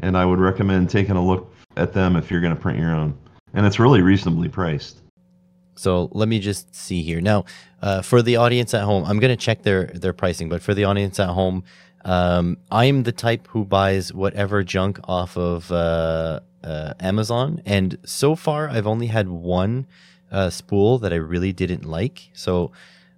And 0.00 0.16
I 0.16 0.24
would 0.24 0.38
recommend 0.38 0.90
taking 0.90 1.16
a 1.16 1.24
look 1.24 1.52
at 1.76 1.92
them 1.92 2.16
if 2.16 2.30
you're 2.30 2.40
going 2.40 2.54
to 2.54 2.60
print 2.60 2.78
your 2.78 2.94
own. 2.94 3.18
And 3.54 3.66
it's 3.66 3.78
really 3.78 4.02
reasonably 4.02 4.48
priced. 4.48 5.02
So 5.74 6.08
let 6.12 6.28
me 6.28 6.38
just 6.38 6.74
see 6.74 7.02
here. 7.02 7.20
Now, 7.20 7.44
uh, 7.82 8.02
for 8.02 8.22
the 8.22 8.36
audience 8.36 8.72
at 8.74 8.82
home, 8.82 9.04
I'm 9.04 9.18
going 9.18 9.36
to 9.36 9.42
check 9.42 9.62
their 9.62 9.86
their 9.86 10.12
pricing, 10.12 10.48
but 10.48 10.62
for 10.62 10.74
the 10.74 10.84
audience 10.84 11.18
at 11.20 11.28
home, 11.28 11.64
um, 12.04 12.58
I'm 12.70 13.02
the 13.02 13.12
type 13.12 13.48
who 13.48 13.64
buys 13.64 14.12
whatever 14.12 14.62
junk 14.62 15.00
off 15.04 15.36
of 15.36 15.70
uh, 15.70 16.40
uh, 16.64 16.94
Amazon. 17.00 17.60
And 17.66 17.98
so 18.04 18.36
far, 18.36 18.68
I've 18.68 18.86
only 18.86 19.08
had 19.08 19.28
one 19.28 19.86
uh, 20.30 20.50
spool 20.50 20.98
that 20.98 21.12
I 21.12 21.16
really 21.16 21.52
didn't 21.52 21.84
like. 21.84 22.30
So 22.32 22.72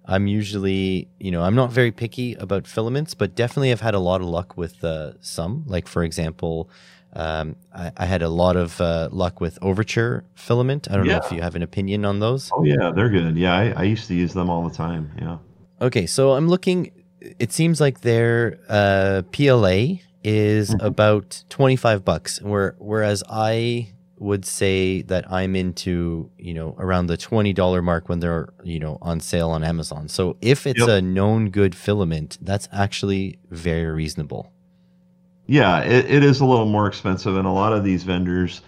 I'm 0.09 0.25
usually, 0.25 1.07
you 1.19 1.29
know, 1.29 1.43
I'm 1.43 1.53
not 1.53 1.71
very 1.71 1.91
picky 1.91 2.33
about 2.35 2.65
filaments, 2.65 3.13
but 3.13 3.35
definitely 3.35 3.71
I've 3.71 3.81
had 3.81 3.93
a 3.93 3.99
lot 3.99 4.21
of 4.21 4.27
luck 4.27 4.57
with 4.57 4.83
uh, 4.83 5.13
some. 5.21 5.63
Like, 5.67 5.87
for 5.87 6.03
example, 6.03 6.69
um, 7.13 7.55
I, 7.73 7.91
I, 7.95 8.05
had 8.05 8.23
a 8.23 8.29
lot 8.29 8.55
of 8.55 8.81
uh, 8.81 9.09
luck 9.11 9.39
with 9.39 9.59
Overture 9.61 10.25
filament. 10.33 10.87
I 10.89 10.95
don't 10.95 11.05
yeah. 11.05 11.19
know 11.19 11.25
if 11.25 11.31
you 11.31 11.41
have 11.41 11.55
an 11.55 11.61
opinion 11.61 12.05
on 12.05 12.19
those. 12.19 12.51
Oh, 12.51 12.63
yeah, 12.63 12.91
they're 12.93 13.09
good. 13.09 13.37
Yeah, 13.37 13.55
I, 13.55 13.73
I 13.75 13.83
used 13.83 14.07
to 14.07 14.15
use 14.15 14.33
them 14.33 14.49
all 14.49 14.67
the 14.67 14.75
time. 14.75 15.11
Yeah. 15.19 15.37
Okay, 15.81 16.07
so 16.07 16.33
I'm 16.33 16.47
looking, 16.47 16.91
it 17.19 17.51
seems 17.51 17.79
like 17.79 18.01
their 18.01 18.59
uh, 18.67 19.21
PLA 19.31 19.99
is 20.23 20.71
mm-hmm. 20.71 20.85
about 20.85 21.43
25 21.49 22.03
bucks, 22.03 22.41
where, 22.41 22.75
whereas 22.79 23.23
I 23.29 23.93
would 24.19 24.45
say 24.45 25.01
that 25.03 25.31
I'm 25.31 25.55
into, 25.55 26.29
you 26.37 26.53
know, 26.53 26.75
around 26.77 27.07
the 27.07 27.17
$20 27.17 27.83
mark 27.83 28.09
when 28.09 28.19
they're, 28.19 28.49
you 28.63 28.79
know, 28.79 28.97
on 29.01 29.21
sale 29.21 29.49
on 29.49 29.63
Amazon. 29.63 30.09
So 30.09 30.37
if 30.41 30.67
it's 30.67 30.79
yep. 30.79 30.89
a 30.89 31.01
known 31.01 31.49
good 31.49 31.73
filament, 31.73 32.37
that's 32.41 32.67
actually 32.71 33.39
very 33.49 33.85
reasonable. 33.85 34.51
Yeah, 35.47 35.79
it, 35.79 36.05
it 36.05 36.23
is 36.23 36.41
a 36.41 36.45
little 36.45 36.65
more 36.65 36.85
expensive. 36.85 37.37
And 37.37 37.47
a 37.47 37.51
lot 37.51 37.71
of 37.71 37.83
these 37.83 38.03
vendors, 38.03 38.61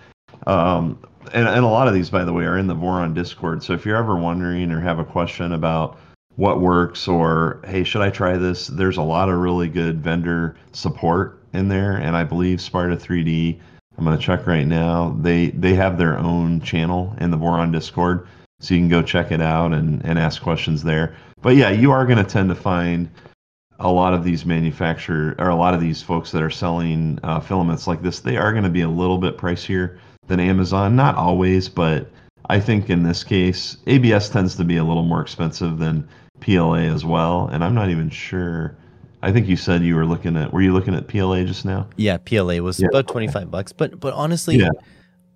um, 0.48 0.98
and, 1.34 1.48
and 1.48 1.64
a 1.64 1.68
lot 1.68 1.88
of 1.88 1.94
these, 1.94 2.10
by 2.10 2.24
the 2.24 2.34
way, 2.34 2.46
are 2.46 2.58
in 2.58 2.68
the 2.68 2.76
Voron 2.76 3.14
Discord. 3.14 3.62
So 3.62 3.74
if 3.74 3.86
you're 3.86 3.98
ever 3.98 4.16
wondering 4.16 4.72
or 4.72 4.80
have 4.80 5.00
a 5.00 5.06
question 5.06 5.52
about 5.52 6.00
what 6.38 6.62
works 6.62 7.08
or, 7.10 7.62
hey, 7.68 7.84
should 7.84 8.02
I 8.02 8.10
try 8.10 8.38
this? 8.38 8.68
There's 8.68 8.98
a 8.98 9.04
lot 9.04 9.28
of 9.28 9.38
really 9.38 9.68
good 9.68 10.02
vendor 10.02 10.56
support 10.72 11.44
in 11.54 11.68
there. 11.68 11.98
And 11.98 12.16
I 12.16 12.24
believe 12.24 12.62
Sparta 12.62 12.96
3D 12.96 13.60
I'm 14.02 14.06
gonna 14.06 14.18
check 14.18 14.48
right 14.48 14.66
now. 14.66 15.16
They 15.22 15.52
they 15.52 15.76
have 15.76 16.00
their 16.00 16.18
own 16.18 16.60
channel 16.62 17.16
in 17.22 17.30
the 17.30 17.38
Voron 17.38 17.72
Discord, 17.72 18.28
so 18.60 18.74
you 18.74 18.80
can 18.80 18.90
go 18.90 19.04
check 19.04 19.32
it 19.32 19.42
out 19.42 19.74
and 19.74 20.04
and 20.04 20.18
ask 20.18 20.42
questions 20.42 20.82
there. 20.82 21.16
But 21.44 21.56
yeah, 21.56 21.70
you 21.70 21.92
are 21.92 22.08
gonna 22.08 22.24
tend 22.24 22.50
to 22.50 22.56
find 22.56 23.12
a 23.80 23.92
lot 23.92 24.16
of 24.16 24.24
these 24.24 24.44
manufacturer 24.44 25.36
or 25.38 25.50
a 25.50 25.56
lot 25.56 25.76
of 25.76 25.82
these 25.82 26.02
folks 26.02 26.32
that 26.32 26.42
are 26.42 26.50
selling 26.50 27.20
uh, 27.22 27.42
filaments 27.42 27.86
like 27.86 28.02
this. 28.02 28.22
They 28.22 28.38
are 28.38 28.52
going 28.52 28.64
to 28.64 28.70
be 28.70 28.82
a 28.82 28.90
little 28.90 29.18
bit 29.18 29.38
pricier 29.38 29.98
than 30.28 30.40
Amazon. 30.40 30.96
Not 30.96 31.16
always, 31.16 31.68
but 31.68 32.12
I 32.48 32.60
think 32.60 32.92
in 32.92 33.02
this 33.02 33.24
case, 33.24 33.78
ABS 33.88 34.30
tends 34.30 34.56
to 34.58 34.64
be 34.64 34.78
a 34.78 34.84
little 34.84 35.02
more 35.02 35.22
expensive 35.22 35.80
than 35.80 36.08
PLA 36.42 36.94
as 36.94 37.04
well. 37.04 37.50
And 37.52 37.64
I'm 37.64 37.74
not 37.74 37.90
even 37.90 38.12
sure 38.12 38.76
I 39.24 39.32
think 39.32 39.48
you 39.48 39.56
said 39.56 39.84
you 39.84 39.96
were 39.96 40.06
looking 40.06 40.36
at. 40.36 40.52
Were 40.52 40.62
you 40.62 40.74
looking 40.74 40.96
at 40.96 41.08
PLA 41.08 41.44
just 41.44 41.64
now? 41.66 41.88
Yeah, 41.96 42.18
PLA 42.18 42.58
was 42.58 42.80
yeah. 42.80 42.88
about 42.90 43.08
twenty 43.08 43.28
five 43.28 43.52
bucks. 43.52 43.72
But 43.72 44.00
but 44.00 44.14
honestly, 44.14 44.58
yeah. 44.58 44.70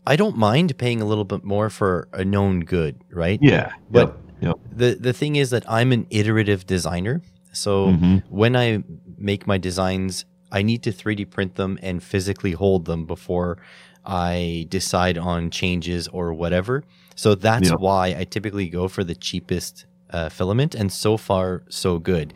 I 0.07 0.15
don't 0.15 0.37
mind 0.37 0.77
paying 0.77 1.01
a 1.01 1.05
little 1.05 1.23
bit 1.23 1.43
more 1.43 1.69
for 1.69 2.07
a 2.13 2.25
known 2.25 2.61
good, 2.61 3.03
right? 3.11 3.39
Yeah. 3.41 3.73
But 3.89 4.17
yep. 4.41 4.41
Yep. 4.41 4.55
the 4.71 4.95
the 4.95 5.13
thing 5.13 5.35
is 5.35 5.51
that 5.51 5.69
I'm 5.69 5.91
an 5.91 6.07
iterative 6.09 6.65
designer. 6.65 7.21
So 7.51 7.87
mm-hmm. 7.87 8.17
when 8.29 8.55
I 8.55 8.83
make 9.17 9.47
my 9.47 9.57
designs, 9.57 10.25
I 10.51 10.61
need 10.61 10.83
to 10.83 10.91
3D 10.91 11.29
print 11.29 11.55
them 11.55 11.79
and 11.81 12.03
physically 12.03 12.51
hold 12.51 12.85
them 12.85 13.05
before 13.05 13.59
I 14.05 14.67
decide 14.69 15.17
on 15.17 15.49
changes 15.51 16.07
or 16.09 16.33
whatever. 16.33 16.83
So 17.15 17.33
that's 17.33 17.69
yep. 17.69 17.79
why 17.79 18.15
I 18.17 18.25
typically 18.25 18.67
go 18.67 18.87
for 18.87 19.03
the 19.03 19.15
cheapest 19.15 19.85
uh, 20.09 20.29
filament, 20.29 20.75
and 20.75 20.91
so 20.91 21.17
far 21.17 21.63
so 21.69 21.97
good 21.97 22.33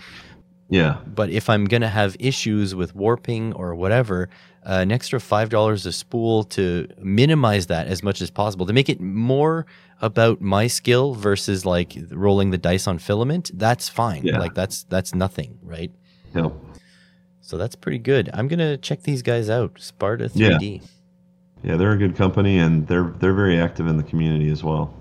Yeah. 0.70 0.98
But 1.08 1.30
if 1.30 1.50
I'm 1.50 1.66
going 1.66 1.82
to 1.82 1.90
have 1.90 2.16
issues 2.20 2.76
with 2.76 2.96
warping 2.96 3.54
or 3.54 3.76
whatever, 3.76 4.30
uh, 4.66 4.80
an 4.82 4.92
extra 4.92 5.20
$5 5.20 5.86
a 5.86 5.92
spool 5.92 6.44
to 6.44 6.88
minimize 7.00 7.68
that 7.68 7.88
as 7.88 8.04
much 8.04 8.22
as 8.22 8.30
possible, 8.30 8.66
to 8.66 8.74
make 8.74 8.90
it 8.90 9.02
more 9.02 9.66
about 10.02 10.42
my 10.42 10.68
skill 10.68 11.16
versus 11.16 11.66
like 11.66 11.98
rolling 12.12 12.52
the 12.52 12.58
dice 12.58 12.88
on 12.88 13.00
filament, 13.00 13.52
that's 13.56 13.90
fine. 13.90 14.24
Yeah. 14.24 14.40
Like 14.40 14.54
that's 14.54 14.84
that's 14.84 15.14
nothing, 15.14 15.58
right? 15.64 15.92
Yep. 16.36 16.54
So 17.42 17.58
that's 17.58 17.76
pretty 17.76 18.00
good. 18.00 18.30
I'm 18.34 18.48
going 18.48 18.60
to 18.60 18.78
check 18.78 19.02
these 19.04 19.24
guys 19.24 19.50
out. 19.50 19.80
Sparta 19.80 20.30
3D. 20.30 20.88
Yeah, 21.64 21.76
they're 21.76 21.92
a 21.92 21.98
good 21.98 22.16
company 22.16 22.60
and 22.60 22.88
they're 22.88 23.14
they're 23.20 23.34
very 23.34 23.60
active 23.60 23.88
in 23.88 23.98
the 23.98 24.04
community 24.04 24.50
as 24.50 24.64
well. 24.64 24.94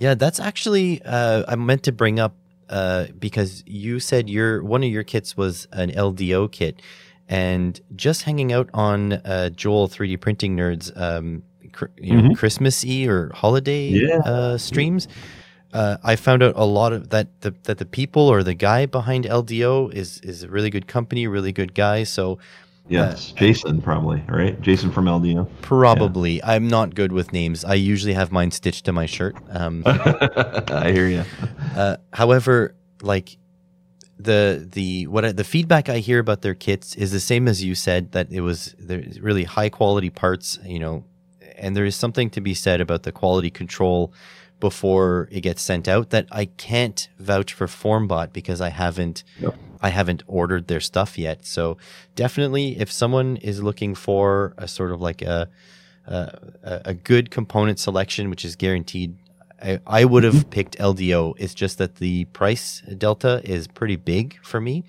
Yeah, 0.00 0.14
that's 0.14 0.40
actually 0.40 1.00
uh, 1.04 1.44
I 1.46 1.54
meant 1.54 1.84
to 1.84 1.92
bring 1.92 2.18
up 2.18 2.34
uh, 2.68 3.06
because 3.18 3.62
you 3.66 4.00
said 4.00 4.28
your 4.30 4.62
one 4.62 4.82
of 4.82 4.90
your 4.90 5.04
kits 5.04 5.36
was 5.36 5.66
an 5.72 5.90
LDO 5.90 6.50
kit, 6.52 6.80
and 7.28 7.80
just 7.96 8.22
hanging 8.22 8.52
out 8.52 8.68
on 8.74 9.14
uh, 9.14 9.50
Joel 9.50 9.88
3D 9.88 10.20
printing 10.20 10.56
nerds, 10.56 10.90
um, 11.00 11.42
cr- 11.72 11.86
you 11.98 12.16
know, 12.16 12.28
Mhm. 12.30 12.36
Christmassy 12.36 13.08
or 13.08 13.30
holiday 13.34 13.88
Yeah. 13.88 14.18
uh, 14.18 14.58
streams. 14.58 15.08
Uh, 15.72 15.96
I 16.04 16.16
found 16.16 16.42
out 16.42 16.52
a 16.56 16.66
lot 16.66 16.92
of 16.92 17.08
that 17.10 17.28
the, 17.40 17.54
that 17.62 17.78
the 17.78 17.86
people 17.86 18.28
or 18.28 18.42
the 18.42 18.52
guy 18.54 18.84
behind 18.84 19.24
LDO 19.24 19.88
is 19.94 20.18
is 20.22 20.42
a 20.42 20.48
really 20.48 20.68
good 20.68 20.86
company, 20.86 21.26
really 21.26 21.52
good 21.52 21.72
guy. 21.74 22.04
So 22.04 22.38
Yes, 22.88 23.32
Jason 23.32 23.80
probably 23.80 24.22
right. 24.28 24.60
Jason 24.60 24.90
from 24.90 25.06
LDO. 25.06 25.48
probably 25.62 26.42
I'm 26.42 26.68
not 26.68 26.94
good 26.94 27.12
with 27.12 27.32
names. 27.32 27.64
I 27.64 27.74
usually 27.74 28.12
have 28.12 28.32
mine 28.32 28.50
stitched 28.50 28.84
to 28.86 28.92
my 28.92 29.06
shirt. 29.06 29.36
Um, 29.50 29.82
I 29.86 30.90
hear 30.92 31.08
you. 31.08 31.24
Uh, 31.74 31.96
however, 32.12 32.74
like 33.00 33.38
the 34.18 34.68
the 34.70 35.06
what 35.06 35.24
I, 35.24 35.32
the 35.32 35.44
feedback 35.44 35.88
I 35.88 35.98
hear 35.98 36.18
about 36.18 36.42
their 36.42 36.54
kits 36.54 36.94
is 36.96 37.12
the 37.12 37.20
same 37.20 37.48
as 37.48 37.62
you 37.64 37.74
said 37.74 38.12
that 38.12 38.30
it 38.30 38.40
was 38.40 38.74
there's 38.78 39.20
really 39.20 39.44
high 39.44 39.68
quality 39.68 40.10
parts, 40.10 40.58
you 40.64 40.78
know, 40.78 41.04
and 41.56 41.76
there 41.76 41.84
is 41.84 41.96
something 41.96 42.30
to 42.30 42.40
be 42.40 42.54
said 42.54 42.80
about 42.80 43.04
the 43.04 43.12
quality 43.12 43.50
control 43.50 44.12
before 44.60 45.28
it 45.32 45.40
gets 45.40 45.60
sent 45.62 45.88
out 45.88 46.10
that 46.10 46.26
I 46.30 46.44
can't 46.44 47.08
vouch 47.18 47.52
for 47.52 47.66
Formbot 47.66 48.32
because 48.32 48.60
I 48.60 48.68
haven't 48.68 49.24
Yep. 49.40 49.56
I 49.82 49.90
haven't 49.90 50.22
ordered 50.26 50.68
their 50.68 50.80
stuff 50.80 51.18
yet. 51.18 51.44
So 51.44 51.76
definitely, 52.14 52.78
if 52.78 52.90
someone 52.90 53.36
is 53.38 53.62
looking 53.62 53.94
for 53.94 54.54
a 54.56 54.68
sort 54.68 54.92
of 54.92 55.00
like 55.00 55.22
a 55.22 55.48
a, 56.06 56.82
a 56.84 56.94
good 56.94 57.30
component 57.30 57.78
selection, 57.78 58.30
which 58.30 58.44
is 58.44 58.56
guaranteed. 58.56 59.16
I, 59.62 59.78
I 59.86 60.04
would 60.04 60.24
have 60.24 60.34
mm-hmm. 60.34 60.50
picked 60.50 60.78
LDO. 60.78 61.34
It's 61.38 61.54
just 61.54 61.78
that 61.78 61.96
the 61.96 62.24
price 62.26 62.82
delta 62.98 63.40
is 63.44 63.68
pretty 63.68 63.96
big 63.96 64.38
for 64.42 64.60
me, 64.60 64.84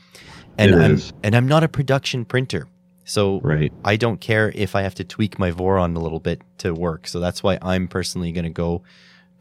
and 0.57 0.71
It 0.71 0.77
I'm 0.77 0.91
is. 0.95 1.13
and 1.23 1.35
I'm 1.35 1.47
not 1.47 1.63
a 1.63 1.67
production 1.67 2.25
printer, 2.25 2.67
so 3.05 3.39
Right. 3.41 3.71
I 3.85 3.95
don't 3.97 4.19
care 4.19 4.51
if 4.55 4.75
I 4.75 4.81
have 4.81 4.95
to 4.95 5.03
tweak 5.03 5.37
my 5.37 5.51
Voron 5.51 5.95
a 5.95 5.99
little 5.99 6.19
bit 6.19 6.41
to 6.59 6.73
work. 6.73 7.07
So 7.07 7.19
that's 7.19 7.43
why 7.43 7.59
I'm 7.61 7.87
personally 7.87 8.31
going 8.31 8.45
to 8.45 8.49
go 8.49 8.81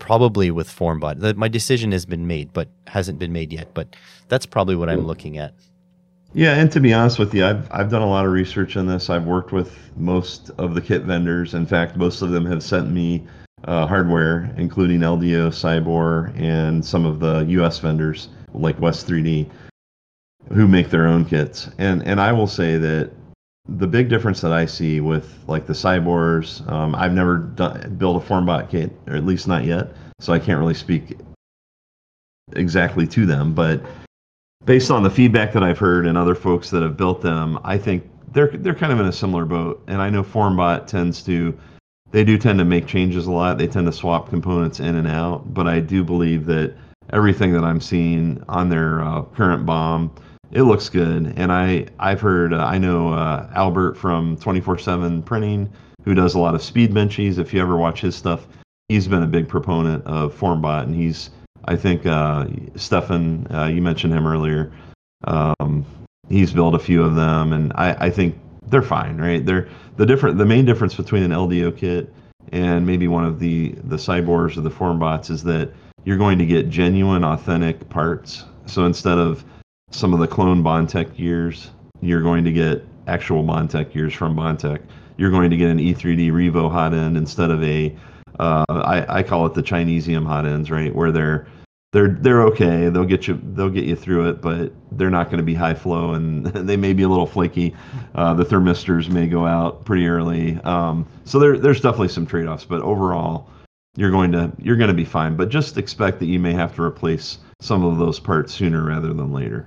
probably 0.02 0.50
with 0.50 0.68
Formbot. 0.68 1.36
My 1.36 1.46
decision 1.46 1.92
has 1.92 2.04
been 2.04 2.26
made, 2.26 2.52
but 2.52 2.68
hasn't 2.88 3.20
been 3.20 3.32
made 3.32 3.52
yet. 3.52 3.72
But 3.72 3.94
that's 4.26 4.44
probably 4.44 4.74
what 4.74 4.90
I'm 4.90 5.06
looking 5.06 5.38
at. 5.38 5.54
Yeah, 6.34 6.54
and 6.54 6.72
to 6.72 6.80
be 6.80 6.92
honest 6.92 7.20
with 7.20 7.32
you, 7.32 7.46
I've 7.46 7.70
I've 7.70 7.88
done 7.88 8.02
a 8.02 8.08
lot 8.08 8.26
of 8.26 8.32
research 8.32 8.76
on 8.76 8.86
this. 8.86 9.08
I've 9.10 9.26
worked 9.26 9.52
with 9.52 9.78
most 9.96 10.50
of 10.58 10.74
the 10.74 10.80
kit 10.80 11.02
vendors. 11.02 11.54
In 11.54 11.66
fact, 11.66 11.96
most 11.96 12.20
of 12.20 12.30
them 12.30 12.44
have 12.46 12.64
sent 12.64 12.90
me 12.90 13.24
uh, 13.64 13.86
hardware, 13.86 14.52
including 14.56 15.00
LDO, 15.00 15.54
Siboor, 15.54 16.32
and 16.36 16.84
some 16.84 17.06
of 17.06 17.20
the 17.20 17.44
U.S. 17.50 17.78
vendors 17.78 18.28
like 18.54 18.80
West 18.80 19.06
3D, 19.06 19.48
who 20.52 20.66
make 20.66 20.90
their 20.90 21.06
own 21.06 21.24
kits. 21.24 21.70
And 21.78 22.04
and 22.04 22.20
I 22.20 22.32
will 22.32 22.48
say 22.48 22.76
that 22.76 23.12
the 23.68 23.86
big 23.86 24.08
difference 24.08 24.40
that 24.40 24.52
I 24.52 24.66
see 24.66 25.00
with 25.00 25.38
like 25.46 25.66
the 25.66 25.72
cyborgs, 25.72 26.66
um, 26.70 26.94
I've 26.94 27.12
never 27.12 27.38
done, 27.38 27.94
built 27.96 28.22
a 28.22 28.26
Formbot 28.26 28.70
kit, 28.70 28.92
or 29.06 29.14
at 29.14 29.24
least 29.24 29.46
not 29.48 29.64
yet, 29.64 29.92
so 30.20 30.32
I 30.32 30.38
can't 30.38 30.58
really 30.58 30.74
speak 30.74 31.18
exactly 32.54 33.06
to 33.06 33.24
them, 33.24 33.54
but 33.54 33.82
based 34.64 34.90
on 34.90 35.02
the 35.02 35.10
feedback 35.10 35.52
that 35.52 35.62
I've 35.62 35.78
heard 35.78 36.06
and 36.06 36.18
other 36.18 36.34
folks 36.34 36.70
that 36.70 36.82
have 36.82 36.96
built 36.96 37.22
them, 37.22 37.58
I 37.64 37.78
think 37.78 38.08
they're 38.32 38.48
they're 38.48 38.74
kind 38.74 38.92
of 38.92 39.00
in 39.00 39.06
a 39.06 39.12
similar 39.12 39.44
boat. 39.44 39.82
And 39.86 40.00
I 40.00 40.10
know 40.10 40.22
Formbot 40.22 40.86
tends 40.86 41.22
to 41.24 41.58
they 42.10 42.24
do 42.24 42.36
tend 42.36 42.58
to 42.58 42.64
make 42.64 42.86
changes 42.86 43.26
a 43.26 43.32
lot. 43.32 43.58
They 43.58 43.66
tend 43.66 43.86
to 43.86 43.92
swap 43.92 44.28
components 44.28 44.80
in 44.80 44.96
and 44.96 45.08
out, 45.08 45.54
but 45.54 45.66
I 45.66 45.80
do 45.80 46.04
believe 46.04 46.46
that 46.46 46.74
everything 47.10 47.52
that 47.52 47.64
I'm 47.64 47.80
seeing 47.80 48.42
on 48.48 48.68
their 48.68 49.00
uh, 49.02 49.22
current 49.22 49.64
BOM, 49.66 50.14
it 50.52 50.62
looks 50.62 50.88
good. 50.88 51.34
And 51.36 51.50
I 51.50 51.86
I've 51.98 52.20
heard 52.20 52.52
uh, 52.52 52.64
I 52.64 52.78
know 52.78 53.12
uh, 53.12 53.50
Albert 53.54 53.96
from 53.96 54.36
24/7 54.36 55.24
Printing 55.24 55.72
who 56.04 56.14
does 56.14 56.34
a 56.34 56.38
lot 56.38 56.54
of 56.54 56.62
speed 56.62 56.92
benchies. 56.92 57.38
If 57.38 57.54
you 57.54 57.60
ever 57.60 57.76
watch 57.76 58.00
his 58.00 58.14
stuff, 58.14 58.46
he's 58.88 59.06
been 59.08 59.22
a 59.22 59.26
big 59.26 59.48
proponent 59.48 60.04
of 60.04 60.34
Formbot, 60.34 60.84
and 60.84 60.94
he's 60.94 61.30
I 61.66 61.76
think 61.76 62.06
uh, 62.06 62.46
Stefan, 62.74 63.46
uh, 63.52 63.66
you 63.66 63.82
mentioned 63.82 64.12
him 64.12 64.26
earlier. 64.26 64.72
Um, 65.24 65.86
he's 66.28 66.52
built 66.52 66.74
a 66.74 66.78
few 66.78 67.02
of 67.04 67.14
them, 67.14 67.52
and 67.52 67.72
I, 67.74 68.06
I 68.06 68.10
think 68.10 68.36
they're 68.66 68.82
fine, 68.82 69.18
right? 69.18 69.44
They're 69.44 69.68
the 69.96 70.06
different. 70.06 70.38
The 70.38 70.46
main 70.46 70.64
difference 70.64 70.94
between 70.94 71.22
an 71.22 71.30
LDO 71.30 71.76
kit 71.76 72.12
and 72.50 72.86
maybe 72.86 73.08
one 73.08 73.24
of 73.24 73.38
the 73.38 73.74
the 73.84 73.98
Siboors 73.98 74.56
or 74.56 74.62
the 74.62 74.70
Formbots 74.70 75.30
is 75.30 75.44
that 75.44 75.72
you're 76.04 76.18
going 76.18 76.38
to 76.38 76.46
get 76.46 76.68
genuine, 76.68 77.24
authentic 77.24 77.88
parts. 77.88 78.44
So 78.66 78.84
instead 78.86 79.18
of 79.18 79.44
some 79.92 80.12
of 80.12 80.20
the 80.20 80.26
clone 80.26 80.62
Bondtech 80.62 81.16
gears, 81.16 81.70
you're 82.00 82.22
going 82.22 82.44
to 82.44 82.52
get 82.52 82.84
actual 83.06 83.44
Bondtech 83.44 83.92
gears 83.92 84.12
from 84.12 84.34
Bondtech. 84.34 84.82
You're 85.16 85.30
going 85.30 85.50
to 85.50 85.56
get 85.56 85.70
an 85.70 85.78
E3D 85.78 86.32
Revo 86.32 86.70
hot 86.70 86.94
end 86.94 87.16
instead 87.16 87.50
of 87.50 87.62
a 87.62 87.94
uh, 88.40 88.64
I, 88.68 89.18
I 89.18 89.22
call 89.22 89.46
it 89.46 89.54
the 89.54 89.62
Chinesium 89.62 90.26
hot 90.26 90.46
ends, 90.46 90.70
right? 90.70 90.94
Where 90.94 91.12
they're 91.12 91.46
they're 91.92 92.08
they're 92.08 92.42
okay. 92.44 92.88
They'll 92.88 93.04
get 93.04 93.28
you 93.28 93.38
they'll 93.52 93.68
get 93.68 93.84
you 93.84 93.94
through 93.94 94.30
it, 94.30 94.40
but 94.40 94.72
they're 94.92 95.10
not 95.10 95.26
going 95.26 95.38
to 95.38 95.44
be 95.44 95.54
high 95.54 95.74
flow 95.74 96.14
and 96.14 96.46
they 96.46 96.76
may 96.76 96.94
be 96.94 97.02
a 97.02 97.08
little 97.08 97.26
flaky. 97.26 97.74
Uh, 98.14 98.34
the 98.34 98.44
thermistors 98.44 99.10
may 99.10 99.26
go 99.26 99.46
out 99.46 99.84
pretty 99.84 100.06
early. 100.06 100.58
Um, 100.64 101.06
so 101.24 101.38
there 101.38 101.58
there's 101.58 101.80
definitely 101.80 102.08
some 102.08 102.26
trade 102.26 102.46
offs, 102.46 102.64
but 102.64 102.80
overall 102.80 103.48
you're 103.94 104.10
going 104.10 104.32
to 104.32 104.50
you're 104.58 104.76
going 104.76 104.88
to 104.88 104.94
be 104.94 105.04
fine. 105.04 105.36
But 105.36 105.50
just 105.50 105.76
expect 105.76 106.18
that 106.20 106.26
you 106.26 106.38
may 106.38 106.54
have 106.54 106.74
to 106.76 106.82
replace 106.82 107.38
some 107.60 107.84
of 107.84 107.98
those 107.98 108.18
parts 108.18 108.54
sooner 108.54 108.82
rather 108.82 109.12
than 109.12 109.32
later. 109.32 109.66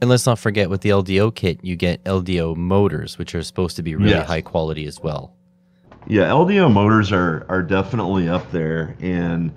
And 0.00 0.08
let's 0.08 0.26
not 0.26 0.38
forget 0.38 0.70
with 0.70 0.80
the 0.80 0.90
LDO 0.90 1.34
kit, 1.34 1.60
you 1.62 1.76
get 1.76 2.02
LDO 2.04 2.56
motors, 2.56 3.18
which 3.18 3.34
are 3.34 3.42
supposed 3.42 3.76
to 3.76 3.82
be 3.82 3.94
really 3.94 4.10
Yes. 4.10 4.26
high 4.26 4.40
quality 4.40 4.86
as 4.86 5.00
well. 5.00 5.34
Yeah, 6.06 6.30
LDO 6.30 6.72
motors 6.72 7.12
are 7.12 7.44
are 7.50 7.62
definitely 7.62 8.26
up 8.28 8.50
there, 8.52 8.96
and 9.00 9.52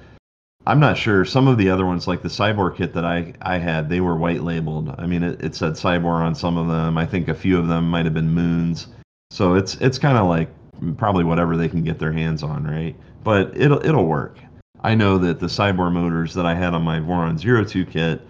I'm 0.67 0.79
not 0.79 0.97
sure 0.97 1.23
some 1.23 1.47
of 1.47 1.57
the 1.57 1.69
other 1.69 1.85
ones 1.85 2.05
like 2.07 2.21
the 2.21 2.29
Siboor 2.29 2.71
kit 2.71 2.93
that 2.93 3.05
I 3.05 3.33
I 3.41 3.57
had 3.57 3.87
they 3.89 4.01
were 4.01 4.17
white 4.17 4.43
labeled. 4.43 4.93
I 4.97 5.05
mean 5.05 5.23
it, 5.23 5.41
it 5.43 5.55
said 5.55 5.77
Siboor 5.77 6.21
on 6.21 6.35
some 6.35 6.57
of 6.57 6.67
them. 6.67 6.97
I 6.97 7.05
think 7.05 7.29
a 7.29 7.33
few 7.33 7.57
of 7.57 7.67
them 7.69 7.89
might 7.89 8.03
have 8.05 8.13
been 8.13 8.29
Moons. 8.29 8.87
So 9.31 9.53
it's 9.55 9.75
it's 9.75 9.97
kind 9.97 10.17
of 10.17 10.27
like 10.27 10.49
probably 10.97 11.23
whatever 11.23 11.55
they 11.55 11.69
can 11.69 11.83
get 11.83 11.97
their 11.99 12.11
hands 12.11 12.43
on, 12.43 12.65
right? 12.65 12.95
But 13.23 13.55
it'll 13.55 13.83
it'll 13.85 14.05
work. 14.05 14.37
I 14.83 14.95
know 14.95 15.17
that 15.19 15.39
the 15.39 15.47
Siboor 15.47 15.89
motors 15.89 16.33
that 16.33 16.45
I 16.45 16.55
had 16.55 16.73
on 16.73 16.81
my 16.83 16.99
Voron 16.99 17.39
02 17.39 17.85
kit, 17.85 18.21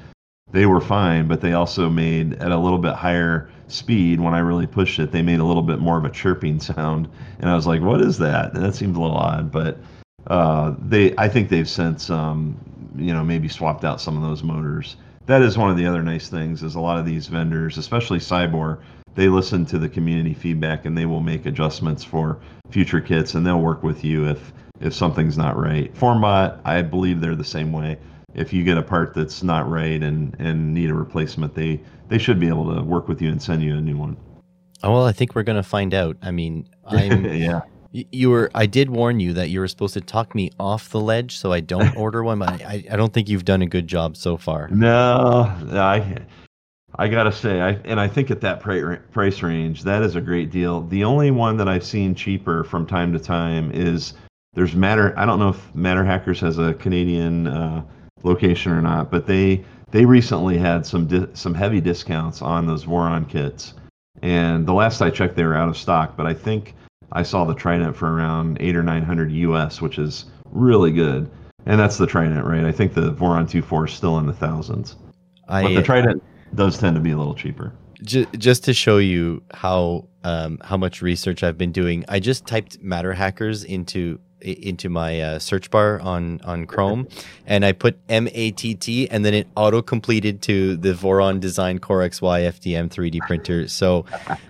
they 0.53 0.65
were 0.65 0.79
fine, 0.79 1.27
but 1.27 1.41
they 1.41 1.53
also 1.53 1.89
made 1.89 2.35
at 2.35 2.51
a 2.51 2.57
little 2.57 2.77
bit 2.77 2.93
higher 2.93 3.49
speed 3.67 4.21
when 4.21 4.33
I 4.33 4.39
really 4.39 4.67
pushed 4.67 4.99
it. 4.99 5.11
They 5.11 5.21
made 5.21 5.39
a 5.39 5.43
little 5.43 5.63
bit 5.63 5.79
more 5.79 5.97
of 5.97 6.05
a 6.05 6.09
chirping 6.09 6.59
sound, 6.61 7.09
and 7.39 7.49
I 7.49 7.55
was 7.55 7.67
like, 7.67 7.81
"What 7.81 7.99
is 7.99 8.17
that?" 8.19 8.53
And 8.53 8.63
that 8.63 8.75
seemed 8.75 8.95
a 8.95 9.01
little 9.01 9.17
odd, 9.17 9.51
but 9.51 9.77
uh, 10.27 10.75
they 10.79 11.13
I 11.17 11.27
think 11.27 11.49
they've 11.49 11.67
since 11.67 12.09
um, 12.09 12.57
you 12.95 13.13
know 13.13 13.23
maybe 13.23 13.49
swapped 13.49 13.83
out 13.83 13.99
some 13.99 14.15
of 14.15 14.23
those 14.23 14.43
motors. 14.43 14.95
That 15.25 15.41
is 15.41 15.57
one 15.57 15.69
of 15.69 15.77
the 15.77 15.85
other 15.85 16.03
nice 16.03 16.29
things 16.29 16.63
is 16.63 16.75
a 16.75 16.79
lot 16.79 16.99
of 16.99 17.05
these 17.05 17.27
vendors, 17.27 17.77
especially 17.77 18.19
Siboor, 18.19 18.79
they 19.15 19.27
listen 19.27 19.65
to 19.67 19.77
the 19.77 19.89
community 19.89 20.33
feedback 20.33 20.85
and 20.85 20.97
they 20.97 21.05
will 21.05 21.21
make 21.21 21.45
adjustments 21.45 22.03
for 22.03 22.39
future 22.69 23.01
kits 23.01 23.35
and 23.35 23.45
they'll 23.45 23.61
work 23.61 23.83
with 23.83 24.03
you 24.03 24.27
if 24.27 24.53
if 24.81 24.93
something's 24.93 25.37
not 25.37 25.57
right. 25.57 25.93
Formbot, 25.93 26.59
I 26.65 26.81
believe 26.81 27.21
they're 27.21 27.35
the 27.35 27.43
same 27.43 27.71
way. 27.71 27.97
If 28.36 28.51
you 28.53 28.63
get 28.63 28.77
a 28.77 28.84
part 28.84 29.13
that's 29.13 29.43
not 29.43 29.69
right 29.69 30.01
and 30.01 30.36
and 30.39 30.73
need 30.73 30.89
a 30.89 30.93
replacement, 30.93 31.55
they 31.55 31.81
they 32.09 32.17
should 32.17 32.39
be 32.39 32.47
able 32.47 32.75
to 32.75 32.81
work 32.81 33.07
with 33.07 33.21
you 33.21 33.29
and 33.29 33.41
send 33.41 33.63
you 33.63 33.75
a 33.75 33.81
new 33.81 33.97
one. 33.97 34.17
Oh, 34.84 34.91
well, 34.91 35.05
I 35.05 35.13
think 35.13 35.36
we're 35.36 35.43
gonna 35.43 35.63
find 35.63 35.93
out. 35.93 36.17
I 36.21 36.31
mean, 36.31 36.67
I'm 36.86 37.25
yeah. 37.34 37.61
you 37.91 38.29
were. 38.29 38.51
I 38.53 38.65
did 38.65 38.89
warn 38.89 39.19
you 39.19 39.34
that 39.34 39.49
you 39.49 39.59
were 39.59 39.67
supposed 39.67 39.93
to 39.93 40.01
talk 40.01 40.36
me 40.36 40.51
off 40.59 40.89
the 40.89 40.99
ledge, 40.99 41.38
so 41.38 41.53
I 41.53 41.61
don't 41.61 41.95
order 41.97 42.23
one. 42.23 42.39
But 42.39 42.61
I, 42.63 42.84
I, 42.91 42.95
don't 42.97 43.13
think 43.13 43.29
you've 43.29 43.45
done 43.45 43.61
a 43.61 43.67
good 43.67 43.88
job 43.88 44.17
so 44.17 44.36
far. 44.36 44.67
No, 44.69 45.49
I 45.71 46.17
I 46.95 47.07
gotta 47.07 47.31
say, 47.31 47.61
I 47.61 47.71
and 47.86 47.99
I 47.99 48.07
think 48.07 48.29
at 48.29 48.41
that 48.41 48.59
pri- 48.59 48.97
price 49.11 49.41
range, 49.41 49.84
that 49.84 50.03
is 50.03 50.15
a 50.15 50.21
great 50.21 50.51
deal. 50.51 50.81
The 50.81 51.03
only 51.03 51.31
one 51.31 51.57
that 51.57 51.67
I've 51.67 51.86
seen 51.86 52.13
cheaper 52.13 52.63
from 52.63 52.86
time 52.86 53.13
to 53.13 53.19
time 53.19 53.71
is 53.71 54.13
there's 54.53 54.75
Matter. 54.75 55.17
I 55.17 55.25
don't 55.25 55.39
know 55.39 55.49
if 55.49 55.73
MatterHackers 55.73 56.39
has 56.41 56.59
a 56.59 56.73
Canadian 56.75 57.47
uh, 57.47 57.84
location 58.24 58.71
or 58.71 58.82
not, 58.82 59.11
but 59.11 59.28
they 59.28 59.63
they 59.91 60.05
recently 60.05 60.57
had 60.57 60.86
some 60.86 61.07
di- 61.07 61.28
some 61.34 61.53
heavy 61.53 61.80
discounts 61.80 62.41
on 62.41 62.65
those 62.65 62.86
Voron 62.86 63.28
kits, 63.30 63.74
and 64.21 64.65
the 64.65 64.74
last 64.74 65.01
I 65.01 65.09
checked, 65.09 65.36
they 65.36 65.43
were 65.43 65.55
out 65.55 65.69
of 65.69 65.78
stock. 65.78 66.17
But 66.17 66.26
I 66.26 66.34
think 66.34 66.76
I 67.11 67.24
saw 67.24 67.45
the 67.45 67.53
Trident 67.53 67.95
for 67.95 68.11
around 68.13 68.57
eight 68.59 68.76
or 68.76 68.84
nine 68.84 69.03
hundred 69.03 69.32
US, 69.32 69.82
which 69.82 69.99
is 69.99 70.26
really 70.51 70.91
good. 70.91 71.30
And 71.65 71.80
that's 71.80 71.97
the 71.97 72.07
Trident, 72.07 72.45
right? 72.45 72.65
I 72.65 72.71
think 72.71 72.93
the 72.93 73.13
Voron 73.13 73.49
2.4 73.49 73.88
is 73.88 73.93
still 73.93 74.17
in 74.17 74.26
the 74.26 74.34
thousands. 74.34 74.97
I, 75.47 75.63
but 75.63 75.76
the 75.76 75.84
Trident 75.84 76.21
does 76.55 76.78
tend 76.78 76.95
to 76.95 77.01
be 77.01 77.11
a 77.11 77.17
little 77.17 77.36
cheaper. 77.36 77.74
J- 78.03 78.28
just 78.38 78.65
to 78.65 78.74
show 78.74 78.97
you 78.97 79.43
how 79.53 80.09
um, 80.26 80.59
how 80.61 80.76
much 80.78 81.01
research 81.01 81.43
I've 81.43 81.57
been 81.57 81.71
doing, 81.71 82.03
I 82.09 82.19
just 82.19 82.45
typed 82.45 82.84
MatterHackers 82.84 83.63
into 83.65 84.19
into 84.43 84.89
my 84.89 85.21
uh, 85.21 85.39
search 85.39 85.71
bar 85.71 85.99
on 85.99 86.41
on 86.43 86.65
Chrome, 86.65 87.07
and 87.45 87.65
I 87.65 87.71
put 87.71 87.97
M 88.09 88.27
A 88.31 88.51
T 88.51 88.75
T, 88.75 89.09
and 89.09 89.23
then 89.25 89.33
it 89.33 89.47
auto 89.55 89.81
completed 89.81 90.41
to 90.43 90.75
the 90.75 90.93
Voron 90.93 91.39
Design 91.39 91.79
Core 91.79 92.01
XY 92.01 92.47
FDM 92.49 92.89
3D 92.89 93.19
printer. 93.19 93.67
So 93.67 94.05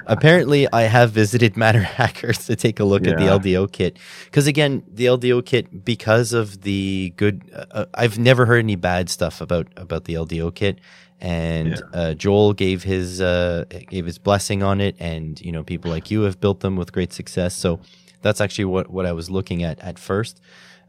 apparently, 0.07 0.71
I 0.71 0.83
have 0.83 1.11
visited 1.11 1.53
MatterHackers 1.63 2.45
to 2.47 2.55
take 2.55 2.79
a 2.79 2.83
look 2.83 3.05
yeah. 3.05 3.11
at 3.11 3.17
the 3.17 3.25
LDO 3.25 3.71
kit, 3.71 3.97
because 4.25 4.47
again, 4.47 4.83
the 4.91 5.05
LDO 5.05 5.45
kit, 5.45 5.85
because 5.85 6.33
of 6.33 6.61
the 6.61 7.13
good, 7.15 7.49
uh, 7.55 7.65
uh, 7.71 7.85
I've 7.93 8.17
never 8.17 8.45
heard 8.45 8.59
any 8.59 8.75
bad 8.75 9.09
stuff 9.09 9.41
about 9.41 9.67
about 9.77 10.05
the 10.05 10.15
LDO 10.15 10.55
kit 10.55 10.79
and 11.23 11.81
yeah. 11.93 11.99
uh, 11.99 12.13
Joel 12.13 12.53
gave 12.53 12.83
his 12.83 13.21
uh, 13.21 13.63
gave 13.89 14.05
his 14.05 14.17
blessing 14.17 14.61
on 14.61 14.81
it, 14.81 14.95
and 14.99 15.39
you 15.39 15.53
know 15.53 15.63
people 15.63 15.89
like 15.89 16.11
you 16.11 16.23
have 16.23 16.39
built 16.39 16.59
them 16.59 16.75
with 16.75 16.91
great 16.91 17.13
success. 17.13 17.55
So 17.55 17.79
that's 18.23 18.41
actually 18.41 18.65
what, 18.65 18.89
what 18.89 19.05
I 19.05 19.11
was 19.11 19.29
looking 19.29 19.63
at 19.63 19.79
at 19.79 19.99
first. 19.99 20.41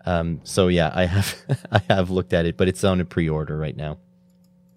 Um, 0.07 0.41
so 0.45 0.68
yeah, 0.68 0.91
I 0.95 1.07
have 1.07 1.35
I 1.72 1.82
have 1.91 2.11
looked 2.11 2.32
at 2.32 2.47
it, 2.47 2.57
but 2.57 2.68
it's 2.68 2.85
on 2.85 3.01
a 3.01 3.05
pre-order 3.05 3.59
right 3.59 3.76
now. 3.76 3.99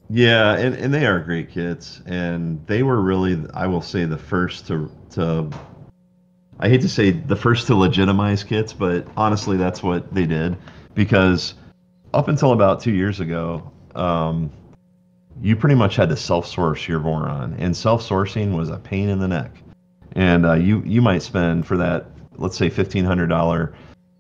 Yeah, 0.10 0.56
and, 0.56 0.74
and 0.76 0.94
they 0.94 1.06
are 1.06 1.20
great 1.20 1.50
kits, 1.52 2.02
and 2.06 2.66
they 2.66 2.84
were 2.84 3.02
really 3.02 3.38
I 3.54 3.68
will 3.68 3.82
say 3.82 4.06
the 4.06 4.18
first 4.18 4.68
to 4.68 4.92
to 5.12 5.50
I 6.60 6.70
hate 6.70 6.82
to 6.82 6.90
say 6.90 7.12
the 7.12 7.36
first 7.36 7.68
to 7.68 7.76
legitimize 7.76 8.44
kits, 8.44 8.74
but 8.74 9.08
honestly, 9.16 9.58
that's 9.58 9.84
what 9.84 10.14
they 10.14 10.26
did 10.26 10.58
because 10.96 11.54
up 12.14 12.30
until 12.30 12.52
about 12.52 12.80
two 12.80 12.92
years 12.92 13.20
ago, 13.20 13.72
um, 13.96 14.50
you 15.42 15.56
pretty 15.56 15.76
much 15.76 15.96
had 15.96 16.10
to 16.10 16.16
self-source 16.16 16.88
your 16.88 17.00
Voron, 17.00 17.56
and 17.60 17.78
self-sourcing 17.78 18.58
was 18.58 18.70
a 18.70 18.78
pain 18.78 19.10
in 19.10 19.20
the 19.20 19.28
neck. 19.28 19.52
And 20.14 20.46
uh, 20.46 20.54
you 20.54 20.82
you 20.84 21.02
might 21.02 21.22
spend 21.22 21.68
for 21.68 21.78
that 21.78 22.08
let's 22.38 22.58
say 22.58 22.70
fifteen 22.70 23.06
hundred 23.06 23.28
dollar 23.28 23.74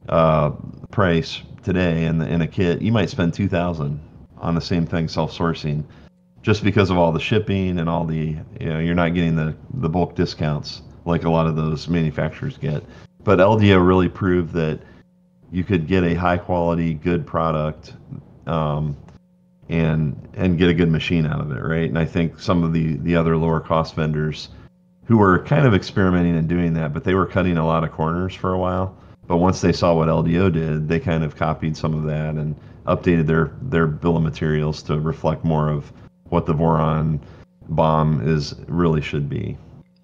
uh, 0.09 0.51
price 0.91 1.41
today 1.63 2.05
in 2.05 2.17
the, 2.19 2.27
in 2.27 2.41
a 2.41 2.47
kit, 2.47 2.81
you 2.81 2.91
might 2.91 3.09
spend 3.09 3.33
two 3.33 3.47
thousand 3.47 3.99
on 4.37 4.55
the 4.55 4.61
same 4.61 4.85
thing 4.85 5.07
self 5.07 5.31
sourcing, 5.35 5.83
just 6.41 6.63
because 6.63 6.89
of 6.89 6.97
all 6.97 7.11
the 7.11 7.19
shipping 7.19 7.79
and 7.79 7.89
all 7.89 8.05
the 8.05 8.37
you 8.59 8.69
know 8.69 8.79
you're 8.79 8.95
not 8.95 9.13
getting 9.13 9.35
the 9.35 9.55
the 9.75 9.89
bulk 9.89 10.15
discounts 10.15 10.81
like 11.05 11.23
a 11.23 11.29
lot 11.29 11.47
of 11.47 11.55
those 11.55 11.87
manufacturers 11.87 12.57
get. 12.57 12.83
But 13.23 13.39
LDO 13.39 13.85
really 13.85 14.09
proved 14.09 14.53
that 14.53 14.79
you 15.51 15.63
could 15.63 15.87
get 15.87 16.03
a 16.03 16.13
high 16.13 16.37
quality, 16.37 16.93
good 16.93 17.25
product, 17.25 17.93
um, 18.45 18.95
and 19.69 20.29
and 20.33 20.57
get 20.57 20.69
a 20.69 20.73
good 20.73 20.89
machine 20.89 21.25
out 21.25 21.41
of 21.41 21.51
it, 21.51 21.61
right? 21.61 21.89
And 21.89 21.97
I 21.97 22.05
think 22.05 22.39
some 22.39 22.63
of 22.63 22.73
the 22.73 22.97
the 22.97 23.15
other 23.15 23.37
lower 23.37 23.59
cost 23.59 23.95
vendors 23.95 24.49
who 25.07 25.17
were 25.17 25.39
kind 25.43 25.65
of 25.65 25.73
experimenting 25.73 26.35
and 26.35 26.47
doing 26.47 26.73
that, 26.73 26.93
but 26.93 27.03
they 27.03 27.15
were 27.15 27.25
cutting 27.25 27.57
a 27.57 27.65
lot 27.65 27.83
of 27.83 27.91
corners 27.91 28.35
for 28.35 28.53
a 28.53 28.57
while. 28.57 28.95
But 29.25 29.37
once 29.37 29.61
they 29.61 29.73
saw 29.73 29.93
what 29.93 30.07
LDO 30.07 30.53
did, 30.53 30.87
they 30.87 30.99
kind 30.99 31.23
of 31.23 31.35
copied 31.35 31.75
some 31.75 31.93
of 31.93 32.03
that 32.03 32.35
and 32.35 32.55
updated 32.85 33.27
their 33.27 33.51
their 33.61 33.87
bill 33.87 34.17
of 34.17 34.23
materials 34.23 34.81
to 34.83 34.99
reflect 34.99 35.43
more 35.43 35.69
of 35.69 35.91
what 36.29 36.45
the 36.45 36.53
Voron 36.53 37.19
BOM 37.69 38.27
is 38.27 38.55
really 38.67 39.01
should 39.01 39.29
be. 39.29 39.57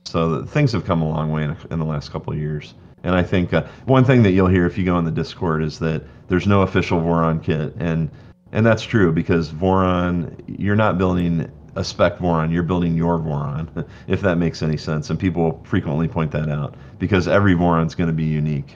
So 0.05 0.43
things 0.43 0.71
have 0.73 0.85
come 0.85 1.01
a 1.01 1.09
long 1.09 1.31
way 1.31 1.43
in, 1.43 1.55
in 1.71 1.79
the 1.79 1.85
last 1.85 2.11
couple 2.11 2.33
of 2.33 2.39
years. 2.39 2.73
And 3.03 3.15
I 3.15 3.23
think 3.23 3.53
uh, 3.53 3.65
one 3.85 4.05
thing 4.05 4.23
that 4.23 4.31
you'll 4.31 4.47
hear 4.47 4.65
if 4.65 4.77
you 4.77 4.85
go 4.85 4.97
in 4.97 5.05
the 5.05 5.11
Discord 5.11 5.63
is 5.63 5.79
that 5.79 6.03
there's 6.27 6.47
no 6.47 6.61
official 6.61 7.01
Voron 7.01 7.43
kit, 7.43 7.73
and 7.77 8.09
and 8.51 8.65
that's 8.65 8.83
true 8.83 9.11
because 9.11 9.49
Voron, 9.51 10.41
you're 10.47 10.75
not 10.75 10.97
building 10.97 11.51
a 11.75 11.83
spec 11.83 12.17
Voron, 12.17 12.51
you're 12.51 12.63
building 12.63 12.95
your 12.95 13.19
Voron, 13.19 13.87
if 14.07 14.21
that 14.21 14.37
makes 14.37 14.61
any 14.61 14.77
sense. 14.77 15.09
And 15.09 15.19
people 15.19 15.61
frequently 15.65 16.07
point 16.07 16.31
that 16.31 16.49
out 16.49 16.75
because 16.99 17.27
every 17.27 17.55
Voron's 17.55 17.95
going 17.95 18.07
to 18.07 18.13
be 18.13 18.23
unique. 18.23 18.75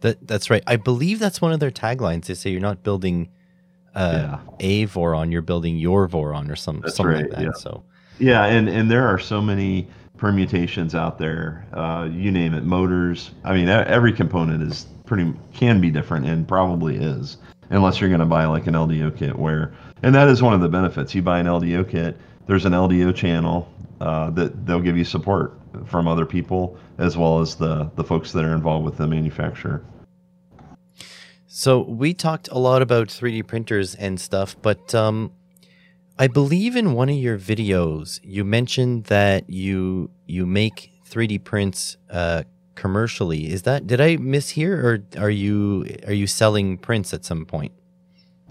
That 0.00 0.26
that's 0.26 0.50
right. 0.50 0.62
I 0.66 0.76
believe 0.76 1.18
that's 1.18 1.40
one 1.40 1.52
of 1.52 1.60
their 1.60 1.70
taglines. 1.70 2.26
They 2.26 2.34
say 2.34 2.50
you're 2.50 2.60
not 2.60 2.82
building 2.82 3.28
uh, 3.94 4.38
yeah. 4.38 4.38
a 4.60 4.86
Voron, 4.86 5.32
you're 5.32 5.42
building 5.42 5.76
your 5.78 6.06
Voron 6.06 6.50
or 6.50 6.56
some 6.56 6.80
that's 6.80 6.96
something 6.96 7.14
right, 7.14 7.22
like 7.22 7.30
that. 7.30 7.42
Yeah. 7.42 7.52
So 7.52 7.82
yeah, 8.18 8.44
and 8.44 8.68
and 8.68 8.90
there 8.90 9.06
are 9.06 9.18
so 9.18 9.40
many 9.40 9.88
permutations 10.16 10.94
out 10.94 11.18
there. 11.18 11.66
Uh, 11.72 12.08
you 12.10 12.30
name 12.30 12.54
it, 12.54 12.64
motors. 12.64 13.32
I 13.44 13.54
mean, 13.54 13.68
every 13.68 14.12
component 14.12 14.62
is 14.62 14.86
pretty 15.06 15.32
can 15.54 15.80
be 15.80 15.90
different 15.90 16.26
and 16.26 16.46
probably 16.46 16.96
is, 16.96 17.38
unless 17.70 18.00
you're 18.00 18.10
going 18.10 18.20
to 18.20 18.26
buy 18.26 18.44
like 18.46 18.66
an 18.66 18.74
LDO 18.74 19.16
kit 19.16 19.38
where, 19.38 19.72
and 20.02 20.14
that 20.14 20.28
is 20.28 20.42
one 20.42 20.52
of 20.52 20.60
the 20.60 20.68
benefits. 20.68 21.14
You 21.14 21.22
buy 21.22 21.38
an 21.38 21.46
LDO 21.46 21.90
kit 21.90 22.18
there's 22.46 22.64
an 22.64 22.72
LDO 22.72 23.14
channel 23.14 23.68
uh, 24.00 24.30
that 24.30 24.66
they'll 24.66 24.80
give 24.80 24.96
you 24.96 25.04
support 25.04 25.58
from 25.86 26.08
other 26.08 26.26
people 26.26 26.78
as 26.98 27.16
well 27.16 27.40
as 27.40 27.56
the 27.56 27.90
the 27.96 28.04
folks 28.04 28.32
that 28.32 28.44
are 28.44 28.54
involved 28.54 28.84
with 28.84 28.96
the 28.96 29.06
manufacturer. 29.06 29.82
So 31.46 31.80
we 31.80 32.12
talked 32.12 32.48
a 32.48 32.58
lot 32.58 32.82
about 32.82 33.08
3D 33.08 33.46
printers 33.46 33.94
and 33.94 34.20
stuff, 34.20 34.56
but 34.60 34.94
um, 34.94 35.32
I 36.18 36.26
believe 36.26 36.76
in 36.76 36.92
one 36.92 37.08
of 37.08 37.16
your 37.16 37.38
videos 37.38 38.20
you 38.22 38.44
mentioned 38.44 39.04
that 39.04 39.48
you 39.48 40.10
you 40.26 40.46
make 40.46 40.92
3D 41.08 41.44
prints 41.44 41.96
uh, 42.10 42.42
commercially. 42.74 43.50
Is 43.50 43.62
that 43.62 43.86
did 43.86 44.00
I 44.00 44.16
mishear, 44.16 44.82
or 44.82 45.22
are 45.22 45.30
you 45.30 45.86
are 46.06 46.12
you 46.12 46.26
selling 46.26 46.78
prints 46.78 47.12
at 47.12 47.24
some 47.24 47.46
point? 47.46 47.72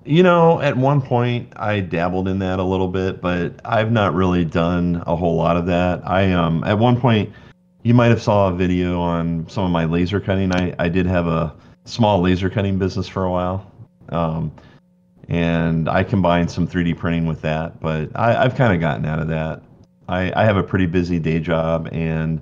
You 0.06 0.22
know, 0.22 0.62
at 0.62 0.78
one 0.78 1.02
point 1.02 1.52
I 1.56 1.80
dabbled 1.80 2.28
in 2.28 2.38
that 2.40 2.60
a 2.60 2.64
little 2.64 2.88
bit, 2.88 3.22
but 3.22 3.60
I've 3.66 3.92
not 3.92 4.14
really 4.14 4.46
done 4.46 5.04
a 5.08 5.16
whole 5.16 5.36
lot 5.36 5.58
of 5.58 5.66
that. 5.66 6.08
I 6.08 6.32
um 6.32 6.64
at 6.64 6.78
one 6.78 7.00
point 7.00 7.34
you 7.82 7.94
might 7.96 8.08
have 8.08 8.22
saw 8.22 8.50
a 8.50 8.56
video 8.56 9.00
on 9.00 9.48
some 9.50 9.64
of 9.64 9.72
my 9.72 9.86
laser 9.86 10.20
cutting. 10.20 10.52
I, 10.52 10.74
I 10.78 10.90
did 10.90 11.06
have 11.08 11.28
a 11.28 11.56
small 11.86 12.22
laser 12.22 12.50
cutting 12.50 12.78
business 12.78 13.08
for 13.08 13.26
a 13.26 13.32
while. 13.32 13.72
Um, 14.10 14.52
and 15.30 15.90
I 15.90 16.04
combined 16.04 16.50
some 16.52 16.68
3D 16.68 16.98
printing 16.98 17.26
with 17.26 17.42
that, 17.42 17.80
but 17.80 18.10
I, 18.16 18.44
I've 18.44 18.56
kind 18.56 18.74
of 18.74 18.80
gotten 18.80 19.06
out 19.06 19.20
of 19.20 19.28
that. 19.30 19.62
I, 20.08 20.32
I 20.40 20.46
have 20.46 20.58
a 20.58 20.64
pretty 20.64 20.86
busy 20.86 21.20
day 21.20 21.40
job 21.40 21.90
and 21.92 22.42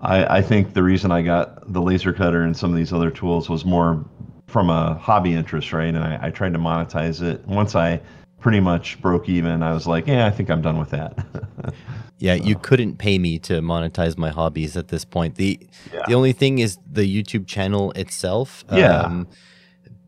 I, 0.00 0.38
I 0.38 0.42
think 0.42 0.72
the 0.72 0.82
reason 0.82 1.10
I 1.10 1.22
got 1.22 1.70
the 1.70 1.82
laser 1.82 2.12
cutter 2.12 2.42
and 2.42 2.56
some 2.56 2.70
of 2.70 2.76
these 2.76 2.92
other 2.92 3.10
tools 3.10 3.50
was 3.50 3.64
more 3.64 4.04
from 4.50 4.70
a 4.70 4.94
hobby 4.94 5.32
interest, 5.32 5.72
right? 5.72 5.94
And 5.94 5.98
I, 5.98 6.18
I 6.22 6.30
tried 6.30 6.52
to 6.52 6.58
monetize 6.58 7.22
it. 7.22 7.46
Once 7.46 7.74
I 7.74 8.00
pretty 8.40 8.60
much 8.60 9.00
broke 9.00 9.28
even, 9.28 9.62
I 9.62 9.72
was 9.72 9.86
like, 9.86 10.06
yeah, 10.06 10.26
I 10.26 10.30
think 10.30 10.50
I'm 10.50 10.62
done 10.62 10.78
with 10.78 10.90
that. 10.90 11.24
yeah, 12.18 12.36
so. 12.36 12.44
you 12.44 12.56
couldn't 12.56 12.98
pay 12.98 13.18
me 13.18 13.38
to 13.40 13.60
monetize 13.60 14.18
my 14.18 14.30
hobbies 14.30 14.76
at 14.76 14.88
this 14.88 15.04
point. 15.04 15.36
The 15.36 15.58
yeah. 15.92 16.02
the 16.06 16.14
only 16.14 16.32
thing 16.32 16.58
is 16.58 16.78
the 16.90 17.02
YouTube 17.02 17.46
channel 17.46 17.92
itself. 17.92 18.64
Yeah. 18.72 19.02
Um, 19.02 19.28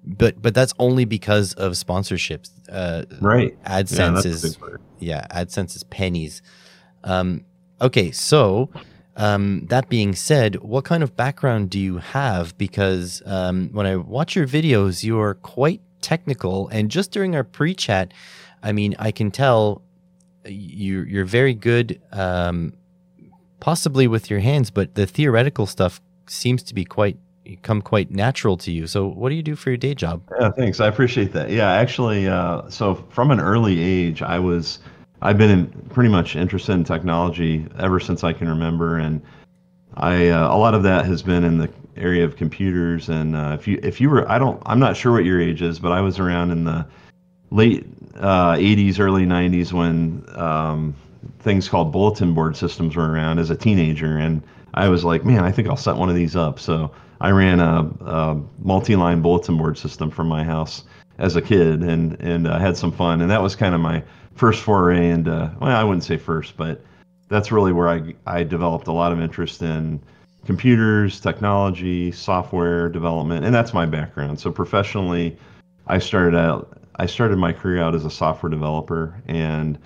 but 0.05 0.43
but 0.43 0.55
that's 0.55 0.75
only 0.79 1.05
because 1.05 1.55
of 1.55 1.73
sponsorships. 1.73 2.51
Uh, 2.69 3.05
right. 3.21 3.63
AdSense 3.65 4.25
yeah, 4.25 4.31
is 4.31 4.59
yeah, 4.99 5.27
AdSense 5.31 5.77
is 5.77 5.85
pennies. 5.85 6.43
Um, 7.05 7.45
okay, 7.81 8.11
so 8.11 8.71
um, 9.17 9.67
that 9.67 9.89
being 9.89 10.15
said, 10.15 10.57
what 10.57 10.85
kind 10.85 11.03
of 11.03 11.17
background 11.17 11.71
do 11.71 11.79
you 11.79 11.99
have? 11.99 12.57
Because 12.57 13.23
um, 13.27 13.69
when 13.73 13.87
I 13.87 13.97
watch 13.97 14.35
your 14.35 14.47
videos, 14.47 15.05
you 15.05 15.21
are 15.21 15.35
quite 15.35 15.81
technical. 16.01 16.69
And 16.69 16.91
just 16.91 17.11
during 17.11 17.37
our 17.37 17.45
pre 17.45 17.75
chat, 17.75 18.13
I 18.63 18.73
mean, 18.73 18.95
I 18.99 19.11
can 19.11 19.31
tell 19.31 19.83
you're, 20.45 21.07
you're 21.07 21.25
very 21.25 21.55
good, 21.55 22.01
um, 22.13 22.73
possibly 23.61 24.09
with 24.09 24.31
your 24.31 24.41
hands, 24.41 24.71
but 24.71 24.95
the 24.95 25.07
theoretical 25.07 25.67
stuff 25.67 26.01
seems 26.27 26.63
to 26.65 26.75
be 26.75 26.85
quite 26.85 27.17
come 27.63 27.83
quite 27.83 28.11
natural 28.11 28.57
to 28.57 28.71
you. 28.71 28.87
So, 28.87 29.07
what 29.09 29.29
do 29.29 29.35
you 29.35 29.43
do 29.43 29.57
for 29.57 29.71
your 29.71 29.77
day 29.77 29.95
job? 29.95 30.23
Yeah, 30.41 30.51
thanks. 30.51 30.81
I 30.81 30.87
appreciate 30.87 31.33
that. 31.33 31.51
Yeah, 31.51 31.71
actually, 31.71 32.29
uh, 32.29 32.69
so 32.71 32.95
from 33.11 33.31
an 33.31 33.41
early 33.41 33.81
age, 33.81 34.23
I 34.23 34.39
was 34.39 34.79
I've 35.23 35.39
been 35.39 35.51
in, 35.51 35.67
pretty 35.91 36.11
much 36.11 36.37
interested 36.37 36.73
in 36.73 36.85
technology 36.85 37.67
ever 37.79 38.01
since 38.01 38.25
I 38.25 38.33
can 38.33 38.49
remember, 38.49 38.99
and 38.99 39.23
I 39.95 40.29
uh, 40.29 40.55
a 40.55 40.59
lot 40.59 40.75
of 40.75 40.83
that 40.83 41.05
has 41.07 41.23
been 41.23 41.45
in 41.45 41.59
the 41.59 41.71
area 41.97 42.25
of 42.25 42.37
computers. 42.37 43.09
And 43.09 43.37
uh, 43.37 43.57
if 43.59 43.69
you 43.69 43.79
if 43.83 44.01
you 44.01 44.11
were, 44.11 44.29
I 44.31 44.39
don't, 44.39 44.61
I'm 44.67 44.81
not 44.81 44.97
sure 44.97 45.13
what 45.13 45.25
your 45.25 45.41
age 45.41 45.63
is, 45.63 45.79
but 45.79 45.93
I 45.93 46.01
was 46.01 46.19
around 46.19 46.51
in 46.51 46.65
the 46.65 46.87
late 47.51 47.87
uh, 48.17 48.55
80s, 48.55 48.99
early 48.99 49.25
90s 49.25 49.73
when 49.73 50.25
um, 50.35 50.95
things 51.39 51.69
called 51.69 51.93
bulletin 51.93 52.35
board 52.35 52.57
systems 52.57 52.97
were 52.97 53.11
around 53.11 53.39
as 53.39 53.51
a 53.51 53.57
teenager, 53.57 54.19
and 54.19 54.43
I 54.75 54.89
was 54.89 55.05
like, 55.05 55.25
man, 55.25 55.45
I 55.45 55.53
think 55.53 55.69
I'll 55.69 55.77
set 55.77 55.97
one 55.97 56.09
of 56.09 56.17
these 56.17 56.35
up. 56.35 56.59
So 56.59 56.91
I 57.21 57.31
ran 57.31 57.61
a, 57.61 57.89
a 58.01 58.41
multi-line 58.59 59.23
bulletin 59.23 59.57
board 59.57 59.79
system 59.79 60.11
from 60.11 60.27
my 60.27 60.43
house 60.43 60.83
as 61.19 61.37
a 61.37 61.43
kid 61.43 61.83
and 61.83 62.21
and 62.21 62.49
uh, 62.49 62.59
had 62.59 62.77
some 62.77 62.91
fun. 62.91 63.21
And 63.21 63.31
that 63.31 63.43
was 63.43 63.55
kind 63.55 63.75
of 63.75 63.81
my 63.81 64.03
first 64.35 64.63
foray 64.63 65.11
into 65.11 65.55
well, 65.61 65.77
I 65.77 65.85
wouldn't 65.85 66.05
say 66.05 66.17
first, 66.17 66.57
but 66.57 66.85
that's 67.29 67.53
really 67.53 67.73
where 67.73 67.89
I 67.89 68.15
I 68.27 68.43
developed 68.43 68.89
a 68.89 68.93
lot 68.93 69.13
of 69.13 69.21
interest 69.21 69.63
in 69.63 70.01
computers, 70.45 71.21
technology, 71.21 72.13
software 72.13 72.89
development, 72.89 73.45
and 73.45 73.55
that's 73.55 73.73
my 73.73 73.87
background. 73.87 74.41
So 74.41 74.51
professionally, 74.51 75.37
I 75.87 75.99
started 75.99 76.37
out 76.37 76.79
I 76.97 77.07
started 77.07 77.39
my 77.39 77.53
career 77.53 77.83
out 77.83 77.95
as 77.95 78.05
a 78.05 78.11
software 78.11 78.51
developer 78.51 79.21
and 79.27 79.79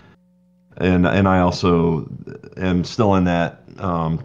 and 0.79 1.07
and 1.07 1.29
I 1.29 1.41
also 1.41 2.09
am 2.57 2.85
still 2.85 3.15
in 3.15 3.25
that 3.25 3.63
um, 3.79 4.23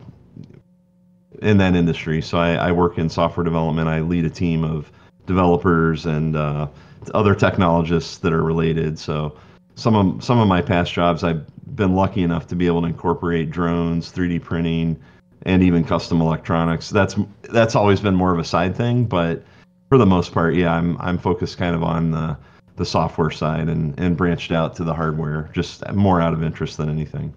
in 1.42 1.58
that 1.58 1.76
industry. 1.76 2.22
So 2.22 2.38
I, 2.38 2.54
I, 2.54 2.72
work 2.72 2.98
in 2.98 3.10
software 3.10 3.44
development. 3.44 3.90
I 3.90 4.02
lead 4.02 4.26
a 4.26 4.30
team 4.30 4.64
of 4.64 4.92
developers 5.26 6.06
and 6.06 6.36
uh, 6.36 6.68
other 7.14 7.34
technologists 7.34 8.18
that 8.20 8.32
are 8.32 8.44
related. 8.44 9.00
So 9.00 9.36
some 9.82 9.96
of 9.96 10.24
some 10.24 10.40
of 10.40 10.48
my 10.48 10.62
past 10.62 10.94
jobs, 10.94 11.24
I've 11.24 11.44
been 11.76 11.96
lucky 11.96 12.22
enough 12.22 12.48
to 12.48 12.56
be 12.56 12.68
able 12.68 12.82
to 12.82 12.88
incorporate 12.88 13.50
drones, 13.50 14.12
3D 14.12 14.42
printing, 14.44 15.02
and 15.44 15.64
even 15.64 15.84
custom 15.84 16.22
electronics. 16.22 16.90
That's 16.92 17.16
that's 17.44 17.76
always 17.76 18.00
been 18.00 18.16
more 18.16 18.32
of 18.32 18.40
a 18.40 18.44
side 18.44 18.76
thing, 18.76 19.06
but 19.06 19.44
for 19.90 19.98
the 19.98 20.06
most 20.06 20.34
part, 20.34 20.54
yeah, 20.54 20.74
I'm 20.74 20.98
I'm 21.00 21.18
focused 21.18 21.58
kind 21.58 21.76
of 21.76 21.84
on 21.84 22.12
the 22.12 22.38
the 22.76 22.86
software 22.86 23.32
side 23.32 23.70
and 23.70 24.00
and 24.00 24.16
branched 24.16 24.52
out 24.52 24.76
to 24.76 24.84
the 24.84 24.94
hardware, 24.94 25.50
just 25.52 25.90
more 25.94 26.22
out 26.22 26.34
of 26.34 26.44
interest 26.44 26.78
than 26.78 26.88
anything. 26.88 27.34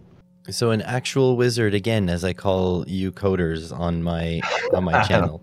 So 0.51 0.70
an 0.70 0.82
actual 0.82 1.38
wizard 1.38 1.72
again, 1.72 2.11
as 2.11 2.24
I 2.24 2.34
call 2.34 2.86
you 2.86 3.11
coders 3.11 3.76
on 3.76 4.03
my 4.03 4.42
on 4.74 4.84
my 4.84 5.03
channel. 5.09 5.42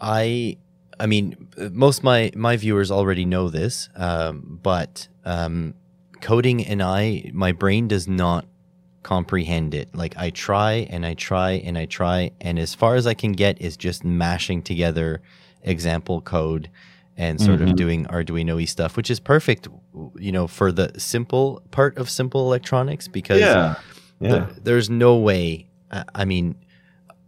I 0.00 0.58
I 0.98 1.06
mean, 1.06 1.48
most 1.70 2.02
my 2.02 2.32
my 2.34 2.56
viewers 2.56 2.90
already 2.90 3.24
know 3.24 3.48
this, 3.48 3.88
um, 3.94 4.58
but 4.62 5.06
um, 5.24 5.74
coding 6.26 6.66
and 6.66 6.82
I, 6.82 7.30
my 7.32 7.52
brain 7.52 7.86
does 7.86 8.08
not 8.08 8.46
comprehend 9.04 9.74
it. 9.74 9.94
Like 9.94 10.16
I 10.16 10.30
try 10.30 10.88
and 10.90 11.06
I 11.06 11.14
try 11.14 11.52
and 11.52 11.78
I 11.78 11.86
try, 11.86 12.32
and 12.40 12.58
as 12.58 12.74
far 12.74 12.96
as 12.96 13.06
I 13.06 13.14
can 13.14 13.30
get 13.30 13.62
is 13.62 13.76
just 13.76 14.04
mashing 14.04 14.62
together 14.62 15.22
example 15.62 16.20
code 16.20 16.68
and 17.16 17.40
sort 17.40 17.60
mm-hmm. 17.60 17.70
of 17.70 17.76
doing 17.76 18.06
Arduino 18.06 18.68
stuff, 18.68 18.96
which 18.96 19.08
is 19.08 19.20
perfect, 19.20 19.68
you 20.16 20.32
know, 20.32 20.48
for 20.48 20.72
the 20.72 20.90
simple 20.98 21.62
part 21.70 21.96
of 21.96 22.10
simple 22.10 22.40
electronics 22.40 23.06
because 23.06 23.40
yeah. 23.40 23.76
Yeah. 24.18 24.30
The, 24.30 24.60
there's 24.62 24.90
no 24.90 25.14
way. 25.18 25.68
I 26.12 26.24
mean, 26.24 26.56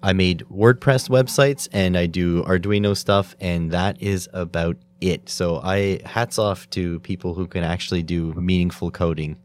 I 0.03 0.13
made 0.13 0.41
WordPress 0.51 1.09
websites 1.09 1.69
and 1.71 1.97
I 1.97 2.07
do 2.07 2.43
Arduino 2.43 2.97
stuff, 2.97 3.37
and 3.41 3.71
that 3.71 4.03
is 4.03 4.29
about 4.33 4.77
it. 5.01 5.29
So 5.29 5.61
I 5.63 6.01
hats 6.05 6.39
off 6.39 6.69
to 6.71 7.01
people 7.01 7.35
who 7.35 7.47
can 7.47 7.65
actually 7.65 8.03
do 8.03 8.33
meaningful 8.35 8.91
coding. 8.91 9.37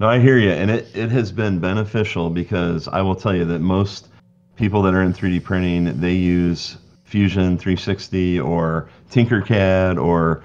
No, 0.00 0.08
I 0.08 0.20
hear 0.20 0.38
you, 0.38 0.50
and 0.50 0.70
it, 0.70 0.94
it 0.94 1.10
has 1.10 1.32
been 1.32 1.58
beneficial 1.58 2.30
because 2.30 2.86
I 2.86 3.02
will 3.02 3.16
tell 3.16 3.34
you 3.34 3.44
that 3.46 3.58
most 3.58 4.08
people 4.54 4.82
that 4.82 4.94
are 4.94 5.02
in 5.02 5.12
3D 5.12 5.42
printing 5.42 6.00
they 6.00 6.14
use 6.14 6.78
Fusion 7.04 7.56
360 7.56 8.38
or 8.40 8.90
Tinkercad 9.10 10.02
or 10.02 10.44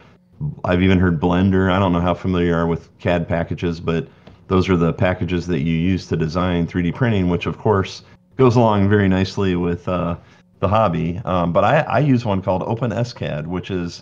I've 0.64 0.82
even 0.82 1.00
heard 1.00 1.20
Blender. 1.20 1.72
I 1.72 1.80
don't 1.80 1.92
know 1.92 2.02
how 2.02 2.14
familiar 2.14 2.48
you 2.48 2.56
are 2.56 2.68
with 2.68 2.90
CAD 3.00 3.28
packages, 3.28 3.80
but 3.80 4.08
those 4.48 4.70
are 4.70 4.78
the 4.78 4.94
packages 4.94 5.48
that 5.48 5.62
you 5.62 5.76
use 5.76 6.08
to 6.08 6.18
design 6.18 6.68
3D 6.68 6.94
printing, 6.94 7.30
which 7.30 7.46
of 7.46 7.58
course 7.58 8.04
goes 8.38 8.56
along 8.56 8.90
very 8.90 9.08
nicely 9.08 9.56
with 9.56 9.88
uh, 9.88 10.16
the 10.64 10.68
hobby. 10.68 11.22
Um, 11.24 11.54
but 11.54 11.64
I, 11.64 11.82
I 11.82 12.00
use 12.00 12.26
one 12.26 12.42
called 12.42 12.64
OpenSCAD, 12.64 13.46
which 13.46 13.70
is 13.70 14.02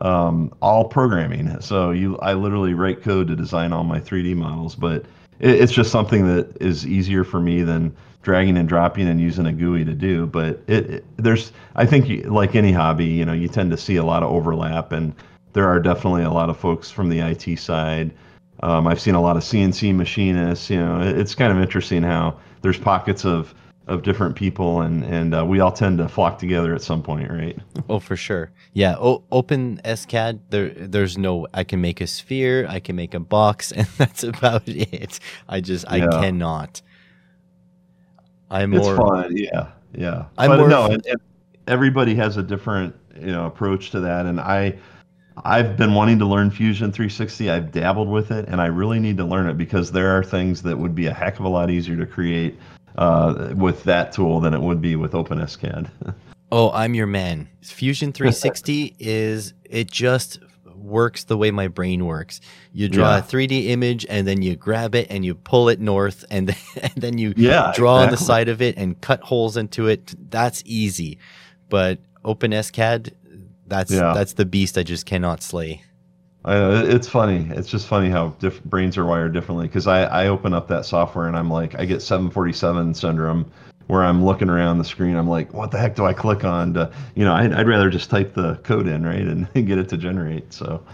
um, 0.00 0.54
all 0.62 0.84
programming. 0.84 1.60
So 1.60 1.90
you, 1.90 2.16
I 2.18 2.32
literally 2.32 2.72
write 2.72 3.02
code 3.02 3.28
to 3.28 3.36
design 3.36 3.72
all 3.72 3.84
my 3.84 4.00
3D 4.00 4.34
models. 4.34 4.74
But 4.74 5.04
it, 5.38 5.60
it's 5.60 5.72
just 5.72 5.90
something 5.90 6.26
that 6.34 6.56
is 6.62 6.86
easier 6.86 7.24
for 7.24 7.40
me 7.40 7.62
than 7.62 7.94
dragging 8.22 8.56
and 8.56 8.68
dropping 8.68 9.08
and 9.08 9.20
using 9.20 9.46
a 9.46 9.52
GUI 9.52 9.84
to 9.84 9.94
do. 9.94 10.26
But 10.26 10.62
it, 10.66 10.90
it 10.90 11.04
there's, 11.16 11.52
I 11.74 11.84
think, 11.84 12.26
like 12.26 12.54
any 12.54 12.72
hobby, 12.72 13.06
you 13.06 13.24
know, 13.24 13.34
you 13.34 13.48
tend 13.48 13.70
to 13.72 13.76
see 13.76 13.96
a 13.96 14.04
lot 14.04 14.22
of 14.22 14.30
overlap, 14.30 14.92
and 14.92 15.14
there 15.52 15.66
are 15.66 15.80
definitely 15.80 16.22
a 16.22 16.30
lot 16.30 16.50
of 16.50 16.56
folks 16.56 16.90
from 16.90 17.08
the 17.08 17.20
IT 17.20 17.58
side. 17.58 18.12
Um, 18.62 18.86
I've 18.86 19.00
seen 19.00 19.14
a 19.14 19.20
lot 19.20 19.36
of 19.36 19.42
CNC 19.42 19.94
machinists. 19.94 20.70
You 20.70 20.78
know, 20.78 21.00
it's 21.00 21.34
kind 21.34 21.52
of 21.52 21.58
interesting 21.60 22.02
how 22.02 22.38
there's 22.62 22.78
pockets 22.78 23.24
of 23.24 23.54
of 23.86 24.02
different 24.02 24.34
people 24.34 24.80
and 24.80 25.04
and 25.04 25.34
uh, 25.34 25.44
we 25.44 25.60
all 25.60 25.70
tend 25.70 25.98
to 25.98 26.08
flock 26.08 26.38
together 26.38 26.74
at 26.74 26.82
some 26.82 27.02
point 27.02 27.30
right 27.30 27.56
oh 27.88 28.00
for 28.00 28.16
sure 28.16 28.50
yeah 28.72 28.96
o- 28.98 29.22
OpenSCAD 29.30 30.40
there 30.50 30.70
there's 30.70 31.16
no 31.16 31.46
i 31.54 31.62
can 31.62 31.80
make 31.80 32.00
a 32.00 32.06
sphere 32.06 32.66
i 32.68 32.80
can 32.80 32.96
make 32.96 33.14
a 33.14 33.20
box 33.20 33.70
and 33.76 33.86
that's 33.96 34.24
about 34.24 34.66
it 34.66 35.20
i 35.48 35.60
just 35.60 35.84
yeah. 35.84 36.06
i 36.06 36.20
cannot 36.20 36.82
i'm 38.50 38.74
it's 38.74 38.84
more 38.84 38.96
fun 38.96 39.36
yeah 39.36 39.70
yeah 39.94 40.26
i'm 40.36 40.50
but 40.50 40.58
more 40.58 40.68
no 40.68 40.86
and, 40.86 41.06
and 41.06 41.20
everybody 41.68 42.14
has 42.14 42.36
a 42.36 42.42
different 42.42 42.94
you 43.14 43.26
know 43.26 43.46
approach 43.46 43.90
to 43.90 44.00
that 44.00 44.26
and 44.26 44.40
i 44.40 44.76
I've 45.44 45.76
been 45.76 45.92
wanting 45.92 46.18
to 46.20 46.24
learn 46.24 46.50
Fusion 46.50 46.90
360. 46.90 47.50
I've 47.50 47.70
dabbled 47.70 48.08
with 48.08 48.30
it, 48.30 48.48
and 48.48 48.58
I 48.58 48.66
really 48.66 48.98
need 48.98 49.18
to 49.18 49.24
learn 49.24 49.46
it 49.50 49.58
because 49.58 49.92
there 49.92 50.16
are 50.16 50.24
things 50.24 50.62
that 50.62 50.78
would 50.78 50.94
be 50.94 51.08
a 51.08 51.12
heck 51.12 51.38
of 51.38 51.44
a 51.44 51.48
lot 51.48 51.68
easier 51.68 51.94
to 51.94 52.06
create 52.06 52.58
uh, 52.96 53.52
with 53.54 53.84
that 53.84 54.12
tool 54.12 54.40
than 54.40 54.54
it 54.54 54.60
would 54.60 54.80
be 54.80 54.96
with 54.96 55.12
OpenSCAD. 55.12 55.90
oh, 56.52 56.70
I'm 56.70 56.94
your 56.94 57.06
man. 57.06 57.48
Fusion 57.62 58.12
360 58.12 58.96
is 58.98 59.54
it 59.64 59.90
just 59.90 60.40
works 60.74 61.24
the 61.24 61.36
way 61.36 61.50
my 61.50 61.68
brain 61.68 62.06
works. 62.06 62.40
You 62.72 62.88
draw 62.88 63.16
yeah. 63.16 63.18
a 63.18 63.22
3D 63.22 63.68
image 63.68 64.06
and 64.08 64.26
then 64.26 64.40
you 64.42 64.56
grab 64.56 64.94
it 64.94 65.08
and 65.10 65.24
you 65.24 65.34
pull 65.34 65.68
it 65.68 65.80
north 65.80 66.24
and 66.30 66.48
then, 66.48 66.56
and 66.82 66.94
then 66.96 67.18
you 67.18 67.34
yeah, 67.36 67.72
draw 67.74 67.96
exactly. 67.96 68.04
on 68.04 68.10
the 68.10 68.16
side 68.16 68.48
of 68.48 68.62
it 68.62 68.76
and 68.76 69.00
cut 69.00 69.20
holes 69.20 69.56
into 69.56 69.88
it. 69.88 70.14
That's 70.30 70.62
easy. 70.64 71.18
But 71.68 71.98
OpenSCAD, 72.24 73.12
that's 73.66 73.90
yeah. 73.90 74.12
that's 74.14 74.34
the 74.34 74.44
beast 74.44 74.78
I 74.78 74.84
just 74.84 75.06
cannot 75.06 75.42
slay. 75.42 75.82
I 76.46 76.54
know 76.54 76.84
it's 76.86 77.08
funny. 77.08 77.48
It's 77.50 77.68
just 77.68 77.88
funny 77.88 78.08
how 78.08 78.28
diff- 78.38 78.62
brains 78.64 78.96
are 78.96 79.04
wired 79.04 79.32
differently. 79.32 79.66
Because 79.66 79.88
I, 79.88 80.04
I 80.04 80.28
open 80.28 80.54
up 80.54 80.68
that 80.68 80.86
software 80.86 81.26
and 81.26 81.36
I'm 81.36 81.50
like, 81.50 81.74
I 81.78 81.84
get 81.84 82.00
747 82.02 82.94
syndrome, 82.94 83.50
where 83.88 84.04
I'm 84.04 84.24
looking 84.24 84.48
around 84.48 84.78
the 84.78 84.84
screen. 84.84 85.16
I'm 85.16 85.28
like, 85.28 85.52
what 85.52 85.72
the 85.72 85.78
heck 85.78 85.96
do 85.96 86.06
I 86.06 86.12
click 86.12 86.44
on? 86.44 86.74
To 86.74 86.92
you 87.16 87.24
know, 87.24 87.34
I'd, 87.34 87.52
I'd 87.52 87.66
rather 87.66 87.90
just 87.90 88.10
type 88.10 88.34
the 88.34 88.54
code 88.62 88.86
in 88.86 89.04
right 89.04 89.20
and, 89.20 89.52
get 89.54 89.78
it 89.78 89.88
to 89.88 89.96
generate. 89.96 90.52
So, 90.52 90.84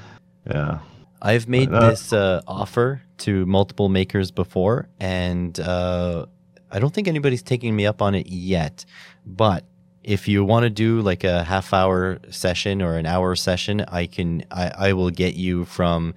yeah. 0.50 0.78
I've 1.20 1.46
made 1.48 1.70
but, 1.70 1.82
uh, 1.82 1.90
this 1.90 2.12
uh, 2.12 2.40
offer 2.46 3.03
to 3.18 3.46
multiple 3.46 3.88
makers 3.90 4.30
before, 4.30 4.88
and 4.98 5.59
uh, 5.61 6.26
I 6.70 6.78
don't 6.78 6.92
think 6.92 7.07
anybody's 7.07 7.42
taking 7.42 7.76
me 7.76 7.86
up 7.86 8.00
on 8.00 8.14
it 8.14 8.26
yet. 8.26 8.84
But 9.24 9.64
if 10.05 10.28
you 10.28 10.44
want 10.44 10.64
to 10.64 10.70
do 10.70 11.00
like 11.00 11.24
a 11.24 11.44
half 11.44 11.72
hour 11.72 12.18
session 12.30 12.82
or 12.82 12.96
an 12.96 13.07
hour 13.07 13.34
session, 13.36 13.82
I 13.88 14.07
can 14.07 14.44
I, 14.50 14.72
I 14.76 14.92
will 14.92 15.11
get 15.11 15.34
you 15.34 15.64
from 15.64 16.14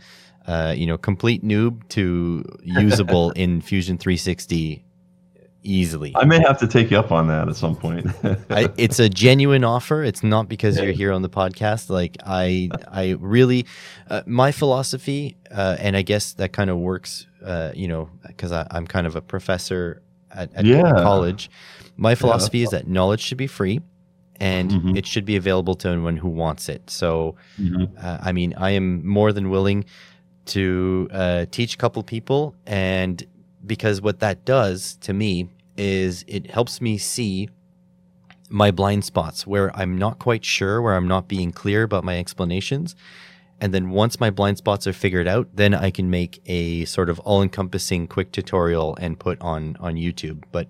uh, 0.48 0.74
you 0.76 0.88
know 0.88 0.98
complete 0.98 1.44
noob 1.44 1.88
to 1.90 2.44
usable 2.64 3.32
in 3.36 3.62
Fusion 3.62 3.98
360 3.98 4.84
easily. 5.66 6.14
I 6.16 6.26
may 6.26 6.40
have 6.40 6.60
to 6.60 6.68
take 6.68 6.92
you 6.92 6.98
up 6.98 7.12
on 7.12 7.28
that 7.28 7.50
at 7.50 7.56
some 7.56 7.76
point. 7.76 8.08
I, 8.50 8.70
it's 8.78 9.00
a 9.00 9.10
genuine 9.10 9.64
offer. 9.64 10.04
It's 10.04 10.24
not 10.24 10.48
because 10.48 10.80
you're 10.80 10.92
here 10.92 11.12
on 11.12 11.24
the 11.24 11.30
podcast. 11.30 11.90
Like 11.90 12.18
I, 12.26 12.70
I 12.88 13.16
really, 13.20 13.66
uh, 14.10 14.22
my 14.28 14.52
philosophy, 14.52 15.38
uh, 15.52 15.78
and 15.80 15.98
I 15.98 16.04
guess 16.04 16.34
that 16.34 16.54
kind 16.54 16.70
of 16.70 16.78
works. 16.78 17.26
Uh, 17.44 17.72
you 17.76 17.88
know, 17.88 18.10
because 18.26 18.52
I'm 18.52 18.88
kind 18.88 19.06
of 19.06 19.16
a 19.16 19.22
professor 19.22 20.02
at, 20.32 20.54
at 20.54 20.66
yeah. 20.66 20.82
college. 20.94 21.50
My 21.98 22.16
philosophy 22.16 22.60
yeah, 22.60 22.66
is 22.66 22.70
that 22.72 22.88
knowledge 22.88 23.22
should 23.22 23.38
be 23.38 23.48
free 23.48 23.82
and 24.40 24.72
mm-hmm. 24.72 24.98
it 24.98 25.06
should 25.06 25.26
be 25.26 25.36
available 25.36 25.76
to 25.76 25.90
anyone 25.90 26.18
who 26.18 26.30
wants 26.30 26.70
it. 26.70 26.90
So, 26.90 27.36
mm-hmm. 27.60 27.86
uh, 27.98 28.18
I 28.22 28.32
mean, 28.32 28.54
I 28.58 28.72
am 28.72 29.06
more 29.06 29.32
than 29.32 29.50
willing 29.50 29.86
to 30.48 31.08
uh, 31.12 31.46
teach 31.52 31.76
a 31.76 31.78
couple 31.78 32.04
people. 32.04 32.56
And 32.66 33.26
because 33.66 34.02
what 34.02 34.20
that 34.20 34.46
does 34.46 34.98
to 35.02 35.14
me 35.14 35.50
is 35.78 36.24
it 36.28 36.52
helps 36.52 36.82
me 36.82 36.98
see 36.98 37.50
my 38.50 38.72
blind 38.72 39.04
spots 39.04 39.48
where 39.48 39.76
I'm 39.76 39.98
not 39.98 40.20
quite 40.20 40.46
sure, 40.46 40.82
where 40.82 40.96
I'm 40.96 41.08
not 41.08 41.28
being 41.28 41.52
clear 41.52 41.84
about 41.84 42.04
my 42.04 42.18
explanations. 42.18 42.96
And 43.60 43.74
then 43.74 43.90
once 43.90 44.20
my 44.20 44.30
blind 44.30 44.58
spots 44.58 44.86
are 44.86 44.94
figured 44.94 45.28
out, 45.28 45.48
then 45.54 45.74
I 45.74 45.90
can 45.90 46.10
make 46.10 46.42
a 46.46 46.86
sort 46.86 47.10
of 47.10 47.20
all 47.22 47.42
encompassing 47.42 48.08
quick 48.08 48.32
tutorial 48.32 48.98
and 49.00 49.18
put 49.18 49.40
on, 49.42 49.78
on 49.80 49.96
YouTube. 49.96 50.44
But 50.52 50.68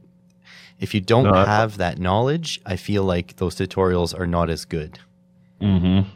if 0.80 0.94
you 0.94 1.02
don't 1.02 1.26
no, 1.26 1.34
have 1.34 1.78
that 1.78 2.00
knowledge, 2.00 2.62
I 2.66 2.76
feel 2.76 3.04
like 3.04 3.38
those 3.38 3.56
tutorials 3.56 4.18
are 4.20 4.28
not 4.28 4.50
as 4.50 4.66
good. 4.66 5.00
Mm-hmm. 5.62 6.10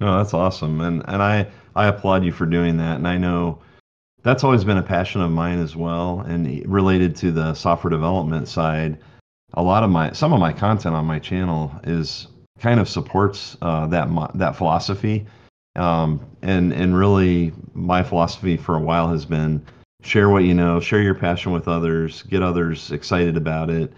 No, 0.00 0.18
that's 0.18 0.34
awesome, 0.34 0.80
and 0.80 1.02
and 1.08 1.22
I 1.22 1.46
I 1.74 1.86
applaud 1.86 2.24
you 2.24 2.32
for 2.32 2.46
doing 2.46 2.76
that. 2.78 2.96
And 2.96 3.08
I 3.08 3.18
know 3.18 3.58
that's 4.22 4.44
always 4.44 4.64
been 4.64 4.78
a 4.78 4.82
passion 4.82 5.20
of 5.22 5.30
mine 5.30 5.58
as 5.58 5.74
well, 5.74 6.20
and 6.20 6.64
related 6.66 7.16
to 7.16 7.32
the 7.32 7.54
software 7.54 7.90
development 7.90 8.48
side. 8.48 8.98
A 9.54 9.62
lot 9.62 9.82
of 9.82 9.90
my 9.90 10.12
some 10.12 10.32
of 10.32 10.40
my 10.40 10.52
content 10.52 10.94
on 10.94 11.06
my 11.06 11.18
channel 11.18 11.72
is 11.84 12.28
kind 12.60 12.80
of 12.80 12.88
supports 12.88 13.56
uh, 13.62 13.86
that 13.86 14.08
that 14.34 14.56
philosophy, 14.56 15.26
Um, 15.78 16.20
and 16.42 16.72
and 16.72 16.96
really, 16.96 17.52
my 17.72 18.02
philosophy 18.02 18.56
for 18.56 18.74
a 18.74 18.80
while 18.80 19.08
has 19.08 19.24
been 19.24 19.64
share 20.02 20.28
what 20.28 20.44
you 20.44 20.54
know, 20.54 20.80
share 20.80 21.02
your 21.02 21.14
passion 21.14 21.52
with 21.52 21.68
others, 21.68 22.22
get 22.22 22.42
others 22.42 22.90
excited 22.92 23.36
about 23.36 23.70
it. 23.70 23.92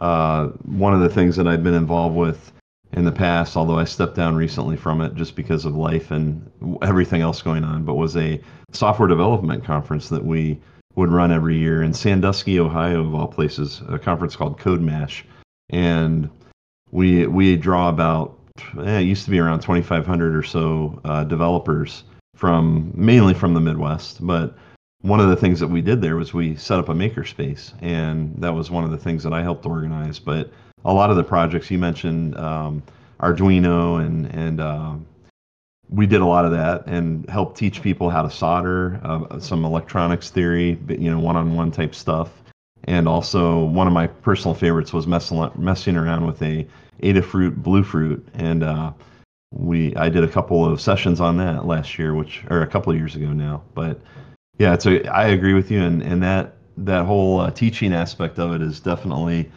Uh, 0.00 0.48
one 0.64 0.92
of 0.92 1.00
the 1.00 1.08
things 1.08 1.36
that 1.36 1.46
I've 1.46 1.62
been 1.62 1.74
involved 1.74 2.16
with 2.16 2.52
in 2.92 3.04
the 3.04 3.12
past, 3.12 3.56
although 3.56 3.78
I 3.78 3.84
stepped 3.84 4.14
down 4.14 4.36
recently 4.36 4.76
from 4.76 5.00
it 5.00 5.14
just 5.14 5.34
because 5.36 5.64
of 5.64 5.74
life 5.74 6.10
and 6.10 6.50
everything 6.82 7.22
else 7.22 7.42
going 7.42 7.64
on, 7.64 7.84
but 7.84 7.94
was 7.94 8.16
a 8.16 8.40
software 8.72 9.08
development 9.08 9.64
conference 9.64 10.08
that 10.08 10.24
we 10.24 10.60
would 10.96 11.10
run 11.10 11.32
every 11.32 11.58
year 11.58 11.82
in 11.82 11.92
Sandusky, 11.92 12.60
Ohio, 12.60 13.00
of 13.00 13.14
all 13.14 13.26
places, 13.26 13.82
a 13.88 13.98
conference 13.98 14.36
called 14.36 14.58
CodeMash, 14.58 15.22
and 15.70 16.30
we 16.92 17.26
we 17.26 17.56
draw 17.56 17.88
about 17.88 18.38
eh, 18.78 19.00
it 19.00 19.02
used 19.02 19.24
to 19.24 19.30
be 19.30 19.40
around 19.40 19.60
2,500 19.60 20.36
or 20.36 20.42
so 20.42 21.00
uh, 21.04 21.24
developers 21.24 22.04
from 22.36 22.92
mainly 22.94 23.34
from 23.34 23.54
the 23.54 23.60
Midwest, 23.60 24.24
but 24.24 24.56
one 25.04 25.20
of 25.20 25.28
the 25.28 25.36
things 25.36 25.60
that 25.60 25.68
we 25.68 25.82
did 25.82 26.00
there 26.00 26.16
was 26.16 26.32
we 26.32 26.56
set 26.56 26.78
up 26.78 26.88
a 26.88 26.94
makerspace, 26.94 27.74
and 27.82 28.34
that 28.38 28.54
was 28.54 28.70
one 28.70 28.84
of 28.84 28.90
the 28.90 28.96
things 28.96 29.22
that 29.22 29.34
I 29.34 29.42
helped 29.42 29.66
organize. 29.66 30.18
But 30.18 30.50
a 30.86 30.94
lot 30.94 31.10
of 31.10 31.16
the 31.16 31.22
projects 31.22 31.70
you 31.70 31.78
mentioned, 31.78 32.38
um, 32.38 32.82
Arduino, 33.20 34.02
and 34.02 34.34
and 34.34 34.60
uh, 34.60 34.94
we 35.90 36.06
did 36.06 36.22
a 36.22 36.24
lot 36.24 36.46
of 36.46 36.52
that 36.52 36.86
and 36.86 37.28
helped 37.28 37.58
teach 37.58 37.82
people 37.82 38.08
how 38.08 38.22
to 38.22 38.30
solder, 38.30 38.98
uh, 39.04 39.38
some 39.38 39.66
electronics 39.66 40.30
theory, 40.30 40.78
you 40.88 41.10
know, 41.10 41.18
one-on-one 41.18 41.70
type 41.70 41.94
stuff. 41.94 42.30
And 42.84 43.06
also, 43.06 43.62
one 43.62 43.86
of 43.86 43.92
my 43.92 44.06
personal 44.06 44.54
favorites 44.54 44.94
was 44.94 45.06
messing 45.06 45.50
messing 45.56 45.96
around 45.96 46.24
with 46.24 46.40
a 46.40 46.66
Adafruit 47.02 47.62
Bluefruit, 47.62 48.26
and 48.32 48.64
uh, 48.64 48.92
we 49.52 49.94
I 49.96 50.08
did 50.08 50.24
a 50.24 50.28
couple 50.28 50.64
of 50.64 50.80
sessions 50.80 51.20
on 51.20 51.36
that 51.36 51.66
last 51.66 51.98
year, 51.98 52.14
which 52.14 52.42
or 52.48 52.62
a 52.62 52.66
couple 52.66 52.90
of 52.90 52.98
years 52.98 53.16
ago 53.16 53.34
now. 53.34 53.62
But 53.74 54.00
yeah, 54.58 54.78
so 54.78 54.96
I 55.10 55.28
agree 55.28 55.54
with 55.54 55.70
you, 55.70 55.82
and 55.82 56.02
and 56.02 56.22
that 56.22 56.54
that 56.76 57.06
whole 57.06 57.40
uh, 57.40 57.50
teaching 57.50 57.92
aspect 57.92 58.38
of 58.38 58.52
it 58.54 58.62
is 58.62 58.80
definitely 58.80 59.50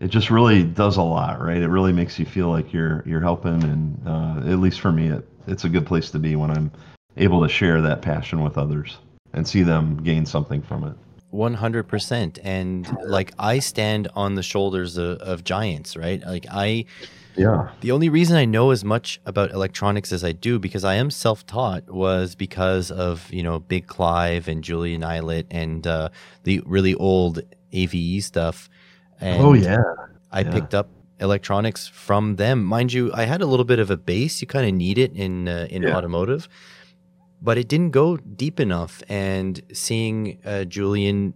it 0.00 0.08
just 0.08 0.30
really 0.30 0.64
does 0.64 0.96
a 0.96 1.02
lot, 1.02 1.40
right? 1.40 1.62
It 1.62 1.68
really 1.68 1.92
makes 1.92 2.18
you 2.18 2.26
feel 2.26 2.48
like 2.48 2.72
you're 2.72 3.02
you're 3.06 3.20
helping, 3.20 3.62
and 3.62 4.02
uh, 4.06 4.50
at 4.50 4.58
least 4.58 4.80
for 4.80 4.90
me, 4.92 5.08
it, 5.08 5.28
it's 5.46 5.64
a 5.64 5.68
good 5.68 5.86
place 5.86 6.10
to 6.10 6.18
be 6.18 6.34
when 6.36 6.50
I'm 6.50 6.72
able 7.16 7.42
to 7.42 7.48
share 7.48 7.80
that 7.82 8.02
passion 8.02 8.42
with 8.42 8.58
others 8.58 8.98
and 9.32 9.46
see 9.46 9.62
them 9.62 10.02
gain 10.02 10.26
something 10.26 10.62
from 10.62 10.84
it. 10.84 10.94
100% 11.32 12.38
and 12.44 12.94
like 13.06 13.32
i 13.38 13.58
stand 13.58 14.06
on 14.14 14.34
the 14.34 14.42
shoulders 14.42 14.98
of, 14.98 15.16
of, 15.20 15.42
giants 15.44 15.96
right 15.96 16.22
like 16.26 16.44
i 16.50 16.84
yeah 17.36 17.70
the 17.80 17.90
only 17.90 18.08
reason 18.08 18.36
i 18.36 18.44
know 18.44 18.70
as 18.70 18.84
much 18.84 19.20
about 19.26 19.50
electronics 19.50 20.12
as 20.12 20.22
i 20.22 20.32
do 20.32 20.58
because 20.58 20.84
i 20.84 20.94
am 20.94 21.10
self-taught 21.10 21.88
was 21.88 22.34
because 22.34 22.90
of 22.90 23.32
you 23.32 23.42
know 23.42 23.58
big 23.58 23.86
clive 23.86 24.48
and 24.48 24.62
julian 24.62 25.02
Ilett 25.02 25.46
and 25.50 25.86
uh, 25.86 26.08
the 26.44 26.62
really 26.66 26.94
old 26.94 27.40
ave 27.74 28.20
stuff 28.20 28.68
and 29.22 29.42
oh 29.42 29.52
yeah. 29.52 29.82
I 30.32 30.40
yeah. 30.40 30.50
picked 30.50 30.74
up 30.74 30.88
electronics 31.20 31.86
from 31.86 32.36
them. 32.36 32.64
Mind 32.64 32.92
you, 32.92 33.12
I 33.14 33.24
had 33.24 33.40
a 33.40 33.46
little 33.46 33.64
bit 33.64 33.78
of 33.78 33.90
a 33.90 33.96
base. 33.96 34.40
You 34.40 34.48
kind 34.48 34.66
of 34.66 34.74
need 34.74 34.98
it 34.98 35.12
in 35.12 35.48
uh, 35.48 35.66
in 35.70 35.82
yeah. 35.82 35.96
automotive, 35.96 36.48
but 37.40 37.56
it 37.56 37.68
didn't 37.68 37.90
go 37.90 38.16
deep 38.16 38.58
enough. 38.58 39.02
And 39.08 39.60
seeing 39.72 40.38
uh, 40.44 40.64
Julian, 40.64 41.34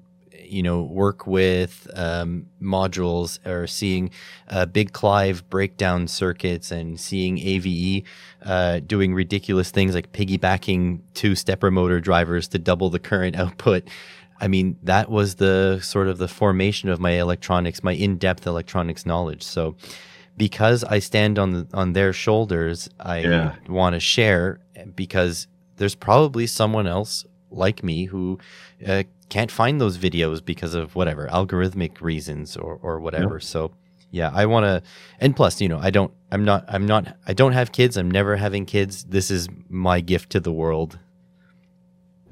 you 0.51 0.63
know, 0.63 0.83
work 0.83 1.27
with 1.27 1.89
um, 1.95 2.47
modules 2.61 3.45
or 3.47 3.67
seeing 3.67 4.11
uh, 4.49 4.67
Big 4.67 4.93
Clive 4.93 5.49
break 5.49 5.77
down 5.77 6.09
circuits 6.09 6.71
and 6.71 6.99
seeing 6.99 7.39
AVE 7.39 8.05
uh, 8.45 8.81
doing 8.81 9.15
ridiculous 9.15 9.71
things 9.71 9.95
like 9.95 10.13
piggybacking 10.13 11.01
two 11.15 11.35
stepper 11.35 11.71
motor 11.71 12.01
drivers 12.01 12.49
to 12.49 12.59
double 12.59 12.91
the 12.91 12.99
current 12.99 13.37
output. 13.45 13.89
I 14.41 14.49
mean, 14.49 14.79
that 14.83 15.11
was 15.11 15.37
the 15.37 15.81
sort 15.83 16.09
of 16.09 16.19
the 16.19 16.29
formation 16.29 16.89
of 16.89 17.01
my 17.01 17.13
electronics, 17.13 17.83
my 17.83 17.93
in-depth 17.93 18.47
electronics 18.47 19.07
knowledge. 19.07 19.43
So, 19.43 19.77
because 20.37 20.85
I 20.85 20.99
stand 20.99 21.39
on 21.39 21.53
the, 21.53 21.67
on 21.73 21.95
their 21.95 22.13
shoulders, 22.13 22.91
I 23.01 23.21
yeah. 23.21 23.55
want 23.69 23.95
to 23.95 24.01
share 24.01 24.61
because 24.95 25.47
there's 25.77 25.95
probably 25.95 26.47
someone 26.47 26.87
else 26.87 27.25
like 27.51 27.83
me 27.83 28.05
who 28.05 28.39
uh, 28.87 29.05
can't 29.29 29.51
find 29.51 29.81
those 29.81 29.99
videos 29.99 30.45
because 30.45 30.75
of 30.75 30.95
whatever 30.95 31.29
algorithmic 31.29 32.01
reasons 32.01 32.57
or 32.57 32.79
or 32.83 33.01
whatever. 33.01 33.35
Yep. 33.35 33.43
So, 33.43 33.73
yeah, 34.11 34.31
I 34.33 34.47
want 34.47 34.65
to. 34.65 34.83
And 35.21 35.37
plus, 35.37 35.61
you 35.61 35.69
know, 35.69 35.79
I 35.79 35.91
don't. 35.91 36.13
I'm 36.33 36.45
not. 36.45 36.65
I'm 36.69 36.87
not. 36.87 37.17
I 37.27 37.33
don't 37.33 37.53
have 37.53 37.73
kids. 37.73 37.97
I'm 37.97 38.11
never 38.11 38.37
having 38.37 38.67
kids. 38.67 39.05
This 39.05 39.31
is 39.31 39.49
my 39.69 40.01
gift 40.01 40.31
to 40.31 40.41
the 40.41 40.53
world 40.53 40.99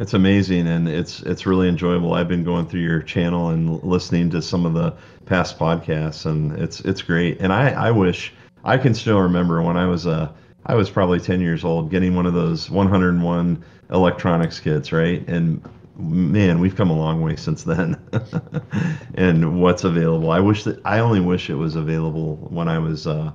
it's 0.01 0.15
amazing 0.15 0.67
and 0.67 0.89
it's 0.89 1.21
it's 1.23 1.47
really 1.47 1.69
enjoyable. 1.69 2.15
I've 2.15 2.29
been 2.29 2.45
going 2.45 2.67
through 2.67 2.81
your 2.81 3.01
channel 3.01 3.51
and 3.51 3.83
listening 3.85 4.31
to 4.31 4.43
some 4.43 4.67
of 4.67 4.75
the 4.75 4.93
past 5.27 5.59
podcasts 5.59 6.27
and 6.27 6.53
it's 6.59 6.81
it's 6.81 7.03
great. 7.03 7.41
And 7.41 7.53
I 7.53 7.71
I 7.71 7.91
wish 7.91 8.33
I 8.65 8.77
can 8.77 8.95
still 8.95 9.21
remember 9.21 9.63
when 9.63 9.77
I 9.77 9.87
was 9.87 10.07
uh 10.07 10.31
I 10.67 10.75
was 10.75 10.91
probably 10.91 11.21
10 11.21 11.41
years 11.41 11.63
old 11.63 11.91
getting 11.91 12.17
one 12.17 12.27
of 12.27 12.35
those 12.35 12.71
101 12.71 13.65
electronics 13.91 14.59
kits, 14.59 14.93
right? 14.93 15.27
And 15.29 15.63
man, 15.97 16.61
we've 16.61 16.77
come 16.77 16.91
a 16.91 16.97
long 16.97 17.21
way 17.21 17.37
since 17.37 17.65
then. 17.65 18.01
and 19.15 19.61
what's 19.61 19.85
available. 19.85 20.31
I 20.31 20.41
wish 20.41 20.65
that 20.65 20.81
I 20.85 20.99
only 20.99 21.21
wish 21.21 21.51
it 21.51 21.55
was 21.55 21.77
available 21.77 22.37
when 22.51 22.69
I 22.69 22.79
was 22.79 23.07
uh 23.07 23.33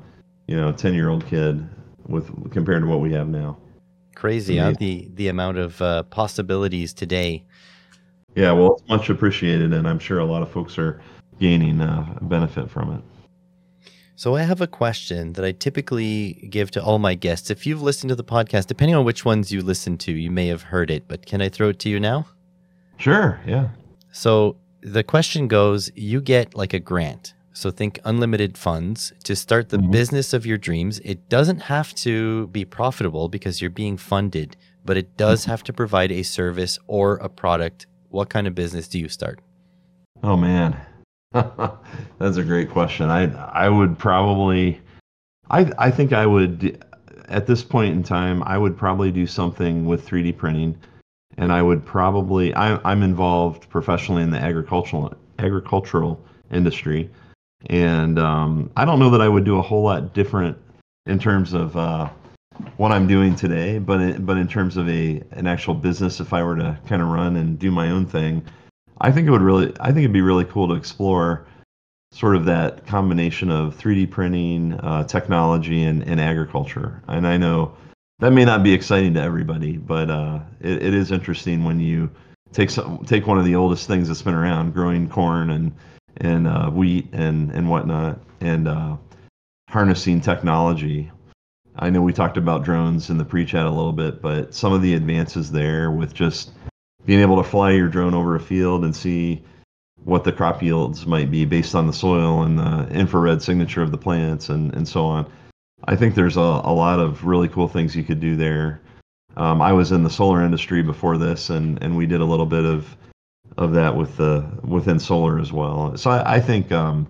you 0.48 0.56
know, 0.56 0.74
10-year-old 0.74 1.28
kid 1.28 1.70
with 2.08 2.52
compared 2.52 2.82
to 2.82 2.88
what 2.88 3.02
we 3.02 3.14
have 3.14 3.28
now 3.28 3.58
crazy 4.20 4.58
huh? 4.58 4.74
the 4.80 5.10
the 5.14 5.30
amount 5.30 5.58
of 5.58 5.82
uh, 5.82 6.04
possibilities 6.04 6.94
today 6.94 7.42
yeah 8.36 8.52
well 8.52 8.74
it's 8.74 8.90
much 8.90 9.10
appreciated 9.10 9.72
and 9.72 9.88
i'm 9.88 9.98
sure 9.98 10.20
a 10.20 10.26
lot 10.26 10.42
of 10.42 10.52
folks 10.52 10.78
are 10.78 11.02
gaining 11.40 11.80
uh, 11.80 12.18
benefit 12.24 12.70
from 12.70 12.94
it 12.94 13.02
so 14.16 14.36
i 14.36 14.42
have 14.42 14.60
a 14.60 14.68
question 14.68 15.32
that 15.34 15.46
i 15.46 15.54
typically 15.54 16.34
give 16.50 16.70
to 16.70 16.84
all 16.84 17.00
my 17.00 17.16
guests 17.16 17.50
if 17.50 17.66
you've 17.66 17.82
listened 17.82 18.10
to 18.10 18.16
the 18.16 18.24
podcast 18.24 18.68
depending 18.68 18.94
on 18.94 19.06
which 19.06 19.24
ones 19.24 19.54
you 19.54 19.62
listen 19.62 19.98
to 19.98 20.12
you 20.12 20.30
may 20.30 20.48
have 20.48 20.64
heard 20.64 20.92
it 20.92 21.08
but 21.08 21.26
can 21.26 21.42
i 21.42 21.48
throw 21.48 21.70
it 21.70 21.80
to 21.80 21.88
you 21.88 21.98
now 21.98 22.28
sure 23.00 23.40
yeah 23.48 23.70
so 24.12 24.56
the 24.82 25.04
question 25.04 25.48
goes 25.48 25.92
you 25.96 26.22
get 26.22 26.54
like 26.56 26.74
a 26.74 26.80
grant 26.80 27.34
so 27.60 27.72
think 27.72 28.00
unlimited 28.06 28.58
funds 28.58 29.12
to 29.26 29.36
start 29.36 29.68
the 29.68 29.78
mm-hmm. 29.78 29.92
business 29.92 30.32
of 30.32 30.46
your 30.46 30.58
dreams. 30.58 31.00
It 31.04 31.28
doesn't 31.28 31.64
have 31.64 31.94
to 31.96 32.48
be 32.48 32.64
profitable 32.64 33.28
because 33.28 33.60
you're 33.60 33.70
being 33.70 33.98
funded, 33.98 34.56
but 34.86 34.96
it 34.96 35.18
does 35.18 35.42
mm-hmm. 35.42 35.52
have 35.52 35.64
to 35.64 35.74
provide 35.74 36.10
a 36.10 36.24
service 36.24 36.80
or 36.88 37.16
a 37.16 37.28
product. 37.28 37.86
What 38.08 38.30
kind 38.30 38.48
of 38.48 38.56
business 38.56 38.88
do 38.88 38.98
you 38.98 39.10
start? 39.10 39.42
Oh 40.24 40.38
man. 40.38 40.80
That's 41.34 42.38
a 42.38 42.44
great 42.44 42.70
question. 42.70 43.10
I 43.10 43.24
I 43.52 43.68
would 43.68 44.00
probably 44.00 44.80
I 45.50 45.70
I 45.78 45.92
think 45.92 46.14
I 46.14 46.26
would 46.26 46.82
at 47.28 47.46
this 47.46 47.62
point 47.62 47.94
in 47.94 48.04
time 48.04 48.42
I 48.44 48.58
would 48.58 48.78
probably 48.78 49.12
do 49.12 49.28
something 49.28 49.86
with 49.86 50.08
3D 50.08 50.38
printing 50.38 50.78
and 51.40 51.52
I 51.52 51.62
would 51.64 51.84
probably 51.84 52.54
I 52.54 52.80
I'm 52.84 53.02
involved 53.02 53.70
professionally 53.70 54.22
in 54.22 54.30
the 54.30 54.40
agricultural 54.40 55.16
agricultural 55.40 56.24
industry 56.52 57.10
and 57.68 58.20
um, 58.20 58.70
I 58.76 58.86
don't 58.86 59.00
know 59.00 59.10
that 59.10 59.22
I 59.22 59.28
would 59.28 59.46
do 59.46 59.58
a 59.58 59.62
whole 59.62 59.84
lot 59.84 60.14
different 60.14 60.58
in 61.08 61.18
terms 61.18 61.54
of 61.54 61.76
uh, 61.76 62.10
what 62.78 62.92
I'm 62.92 63.08
doing 63.08 63.36
today, 63.36 63.80
but 63.80 64.02
in, 64.02 64.26
but 64.26 64.38
in 64.38 64.48
terms 64.48 64.78
of 64.78 64.88
a 64.90 65.24
an 65.32 65.48
actual 65.48 65.74
business, 65.74 66.20
if 66.20 66.34
I 66.34 66.44
were 66.44 66.56
to 66.58 66.78
kind 66.88 67.02
of 67.02 67.08
run 67.08 67.36
and 67.38 67.58
do 67.58 67.72
my 67.72 67.90
own 67.90 68.06
thing, 68.06 68.46
I 69.02 69.12
think 69.12 69.28
it 69.28 69.32
would 69.32 69.42
really 69.42 69.74
I 69.80 69.88
think 69.88 70.00
it'd 70.00 70.14
be 70.14 70.22
really 70.22 70.46
cool 70.46 70.68
to 70.68 70.76
explore 70.76 71.46
sort 72.12 72.36
of 72.36 72.46
that 72.46 72.88
combination 72.88 73.52
of 73.52 73.78
3D 73.78 74.10
printing, 74.10 74.74
uh, 74.74 75.04
technology, 75.04 75.84
and, 75.84 76.02
and 76.04 76.20
agriculture. 76.20 77.04
And 77.08 77.28
I 77.28 77.38
know 77.38 77.76
that 78.20 78.32
may 78.32 78.46
not 78.46 78.64
be 78.64 78.74
exciting 78.74 79.14
to 79.16 79.22
everybody, 79.22 79.78
but 79.78 80.10
uh, 80.10 80.40
it, 80.60 80.84
it 80.84 80.94
is 80.94 81.12
interesting 81.12 81.64
when 81.64 81.80
you 81.80 82.10
take 82.52 82.70
some, 82.70 83.04
take 83.06 83.28
one 83.28 83.38
of 83.38 83.46
the 83.46 83.56
oldest 83.56 83.88
things 83.88 84.08
that's 84.08 84.22
been 84.22 84.34
around, 84.34 84.74
growing 84.74 85.10
corn 85.10 85.50
and 85.50 85.74
and 86.18 86.48
uh, 86.48 86.70
wheat 86.70 87.08
and 87.14 87.52
and 87.52 87.70
whatnot, 87.70 88.20
and 88.42 88.68
uh, 88.68 88.98
harnessing 89.70 90.22
technology. 90.22 91.12
I 91.78 91.90
know 91.90 92.02
we 92.02 92.12
talked 92.12 92.36
about 92.36 92.66
drones 92.66 93.10
in 93.10 93.18
the 93.18 93.24
pre-chat 93.24 93.66
a 93.66 93.70
little 93.70 93.94
bit, 93.94 94.22
but 94.22 94.54
some 94.54 94.74
of 94.74 94.82
the 94.82 94.96
advances 94.96 95.50
there 95.50 95.92
with 95.92 96.14
just 96.14 96.52
being 97.06 97.22
able 97.22 97.42
to 97.42 97.50
fly 97.50 97.72
your 97.72 97.88
drone 97.88 98.14
over 98.14 98.36
a 98.36 98.40
field 98.40 98.84
and 98.84 98.94
see 98.94 99.42
what 100.04 100.26
the 100.26 100.32
crop 100.32 100.62
yields 100.62 101.06
might 101.06 101.32
be 101.32 101.46
based 101.46 101.76
on 101.76 101.88
the 101.88 101.94
soil 101.94 102.44
and 102.44 102.60
the 102.60 102.88
infrared 102.90 103.42
signature 103.42 103.82
of 103.82 103.92
the 103.92 103.98
plants 103.98 104.50
and, 104.50 104.74
and 104.74 104.88
so 104.88 105.06
on. 105.06 105.32
I 105.86 105.96
think 105.96 106.16
there's 106.16 106.38
a, 106.38 106.40
a 106.40 106.74
lot 106.74 107.00
of 107.00 107.26
really 107.26 107.48
cool 107.48 107.68
things 107.68 107.96
you 107.96 108.04
could 108.04 108.20
do 108.20 108.36
there. 108.36 108.82
Um, 109.38 109.62
I 109.62 109.74
was 109.74 109.92
in 109.92 110.04
the 110.04 110.10
solar 110.10 110.44
industry 110.44 110.82
before 110.82 111.18
this, 111.18 111.50
and, 111.50 111.82
and 111.82 111.96
we 111.96 112.06
did 112.06 112.22
a 112.22 112.26
little 112.26 112.46
bit 112.46 112.66
of 112.66 112.96
of 113.58 113.74
that 113.74 113.96
with 113.96 114.16
the 114.18 114.46
within 114.64 115.00
solar 115.00 115.40
as 115.40 115.52
well. 115.52 115.98
So 115.98 116.12
I, 116.12 116.36
I 116.36 116.40
think 116.40 116.72
um, 116.72 117.08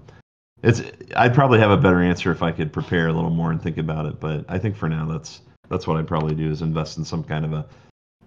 it's 0.64 0.82
I'd 1.16 1.34
probably 1.34 1.60
have 1.60 1.72
a 1.72 1.78
better 1.78 2.02
answer 2.02 2.32
if 2.32 2.42
I 2.42 2.52
could 2.52 2.72
prepare 2.72 3.08
a 3.08 3.14
little 3.14 3.30
more 3.30 3.52
and 3.52 3.62
think 3.62 3.78
about 3.78 4.06
it. 4.06 4.20
But 4.20 4.46
I 4.48 4.58
think 4.58 4.76
for 4.76 4.90
now 4.90 5.06
that's 5.06 5.42
that's 5.70 5.88
what 5.88 5.98
I'd 5.98 6.08
probably 6.08 6.36
do 6.36 6.50
is 6.50 6.62
invest 6.62 6.98
in 6.98 7.06
some 7.06 7.24
kind 7.24 7.46
of 7.46 7.54
a 7.54 7.66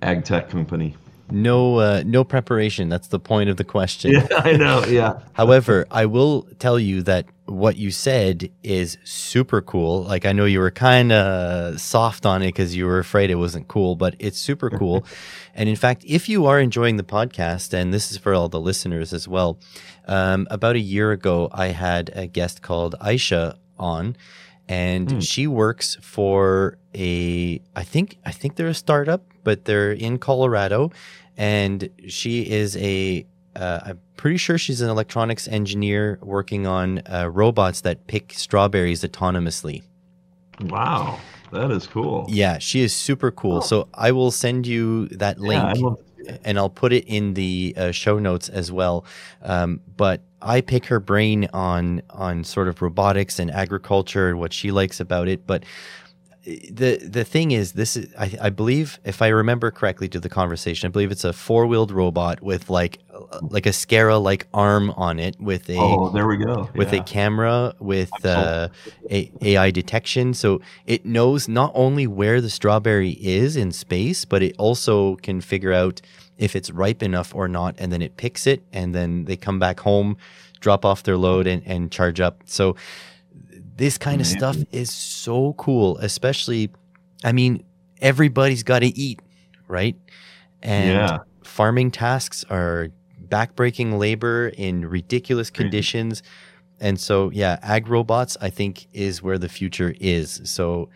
ag 0.02 0.24
tech 0.24 0.48
company. 0.48 0.96
No, 1.32 1.78
uh, 1.78 2.02
no 2.04 2.24
preparation. 2.24 2.88
That's 2.88 3.08
the 3.08 3.18
point 3.18 3.48
of 3.50 3.56
the 3.56 3.64
question. 3.64 4.12
Yeah, 4.12 4.26
I 4.38 4.52
know. 4.52 4.84
Yeah. 4.84 5.20
However, 5.32 5.86
I 5.90 6.06
will 6.06 6.42
tell 6.58 6.78
you 6.78 7.02
that 7.02 7.26
what 7.46 7.76
you 7.76 7.90
said 7.90 8.50
is 8.62 8.98
super 9.04 9.60
cool. 9.60 10.04
Like 10.04 10.24
I 10.26 10.32
know 10.32 10.44
you 10.44 10.60
were 10.60 10.70
kind 10.70 11.10
of 11.12 11.80
soft 11.80 12.24
on 12.26 12.42
it 12.42 12.48
because 12.48 12.76
you 12.76 12.86
were 12.86 12.98
afraid 12.98 13.30
it 13.30 13.34
wasn't 13.36 13.68
cool, 13.68 13.96
but 13.96 14.14
it's 14.18 14.38
super 14.38 14.70
cool. 14.70 15.04
and 15.54 15.68
in 15.68 15.76
fact, 15.76 16.04
if 16.06 16.28
you 16.28 16.46
are 16.46 16.60
enjoying 16.60 16.96
the 16.98 17.02
podcast, 17.04 17.72
and 17.72 17.92
this 17.92 18.10
is 18.12 18.18
for 18.18 18.32
all 18.34 18.48
the 18.48 18.60
listeners 18.60 19.12
as 19.12 19.26
well, 19.26 19.58
um, 20.06 20.46
about 20.50 20.76
a 20.76 20.80
year 20.80 21.12
ago, 21.12 21.48
I 21.52 21.68
had 21.68 22.10
a 22.14 22.26
guest 22.26 22.62
called 22.62 22.94
Aisha 23.00 23.56
on, 23.78 24.16
and 24.68 25.10
Hmm. 25.10 25.20
she 25.20 25.46
works 25.46 25.96
for 26.00 26.78
a 26.94 27.60
I 27.74 27.82
think 27.84 28.18
I 28.24 28.30
think 28.32 28.56
they're 28.56 28.68
a 28.68 28.74
startup, 28.74 29.24
but 29.44 29.64
they're 29.64 29.92
in 29.92 30.18
Colorado, 30.18 30.90
and 31.36 31.88
she 32.08 32.48
is 32.50 32.76
a 32.76 33.26
uh, 33.54 33.80
I'm 33.84 34.00
pretty 34.16 34.38
sure 34.38 34.56
she's 34.56 34.80
an 34.80 34.88
electronics 34.88 35.46
engineer 35.46 36.18
working 36.22 36.66
on 36.66 37.02
uh, 37.06 37.28
robots 37.30 37.82
that 37.82 38.06
pick 38.06 38.32
strawberries 38.32 39.02
autonomously. 39.02 39.82
Wow, 40.60 41.18
that 41.52 41.70
is 41.70 41.86
cool. 41.86 42.26
Yeah, 42.28 42.58
she 42.58 42.80
is 42.80 42.94
super 42.94 43.30
cool. 43.30 43.58
Oh. 43.58 43.60
So 43.60 43.88
I 43.94 44.12
will 44.12 44.30
send 44.30 44.66
you 44.66 45.08
that 45.08 45.38
link 45.38 45.62
Yeah, 45.62 45.70
I'd 45.70 45.78
love 45.78 45.98
to 45.98 46.04
see 46.04 46.30
that. 46.30 46.40
and 46.44 46.58
I'll 46.58 46.70
put 46.70 46.92
it 46.92 47.04
in 47.06 47.34
the 47.34 47.74
uh, 47.76 47.90
show 47.90 48.18
notes 48.18 48.48
as 48.48 48.72
well. 48.72 49.04
Um, 49.42 49.80
but 49.96 50.22
I 50.40 50.60
pick 50.60 50.86
her 50.86 50.98
brain 51.00 51.48
on 51.52 52.02
on 52.10 52.44
sort 52.44 52.68
of 52.68 52.80
robotics 52.80 53.38
and 53.38 53.50
agriculture 53.50 54.28
and 54.30 54.38
what 54.38 54.52
she 54.52 54.70
likes 54.70 54.98
about 54.98 55.28
it. 55.28 55.46
But 55.46 55.64
uh, 55.64 55.66
the 56.44 56.98
the 57.02 57.24
thing 57.24 57.52
is, 57.52 57.72
this 57.72 57.96
is 57.96 58.12
I, 58.18 58.36
I 58.40 58.50
believe 58.50 58.98
if 59.04 59.22
I 59.22 59.28
remember 59.28 59.70
correctly 59.70 60.08
to 60.08 60.18
the 60.18 60.28
conversation, 60.28 60.88
I 60.88 60.90
believe 60.90 61.12
it's 61.12 61.24
a 61.24 61.32
four 61.32 61.66
wheeled 61.66 61.92
robot 61.92 62.42
with 62.42 62.68
like 62.68 62.98
like 63.42 63.66
a 63.66 63.70
Scara 63.70 64.20
like 64.20 64.48
arm 64.52 64.90
on 64.92 65.18
it 65.20 65.40
with 65.40 65.70
a 65.70 65.76
Oh, 65.78 66.08
there 66.10 66.26
we 66.26 66.36
go. 66.38 66.68
with 66.74 66.92
yeah. 66.92 67.00
a 67.00 67.04
camera 67.04 67.74
with 67.78 68.10
uh, 68.24 68.68
a, 69.10 69.30
AI 69.40 69.70
detection. 69.70 70.34
So 70.34 70.60
it 70.86 71.06
knows 71.06 71.48
not 71.48 71.70
only 71.74 72.06
where 72.08 72.40
the 72.40 72.50
strawberry 72.50 73.10
is 73.20 73.56
in 73.56 73.70
space, 73.70 74.24
but 74.24 74.42
it 74.42 74.56
also 74.58 75.16
can 75.16 75.40
figure 75.40 75.72
out 75.72 76.00
if 76.38 76.56
it's 76.56 76.70
ripe 76.70 77.02
enough 77.04 77.34
or 77.34 77.46
not. 77.46 77.76
And 77.78 77.92
then 77.92 78.02
it 78.02 78.16
picks 78.16 78.46
it, 78.48 78.64
and 78.72 78.94
then 78.94 79.26
they 79.26 79.36
come 79.36 79.60
back 79.60 79.78
home, 79.80 80.16
drop 80.58 80.84
off 80.84 81.04
their 81.04 81.16
load, 81.16 81.46
and, 81.46 81.62
and 81.66 81.92
charge 81.92 82.20
up. 82.20 82.42
So 82.46 82.74
this 83.82 83.98
kind 83.98 84.20
of 84.20 84.28
stuff 84.28 84.56
is 84.70 84.92
so 84.92 85.54
cool, 85.54 85.98
especially, 85.98 86.70
I 87.24 87.32
mean, 87.32 87.64
everybody's 88.00 88.62
got 88.62 88.78
to 88.78 88.96
eat, 88.96 89.18
right? 89.66 89.96
And 90.62 90.94
Yeah. 90.94 91.18
farming 91.42 91.90
tasks 91.90 92.44
are 92.48 92.90
backbreaking 93.28 93.98
labor 93.98 94.52
in 94.56 94.86
ridiculous 94.88 95.50
conditions. 95.50 96.22
And 96.78 97.00
so, 97.00 97.30
yeah, 97.30 97.58
ag 97.60 97.88
robots, 97.88 98.36
I 98.40 98.50
think, 98.50 98.86
is 98.92 99.20
where 99.20 99.36
the 99.36 99.48
future 99.48 99.96
is. 99.98 100.40
So, 100.44 100.88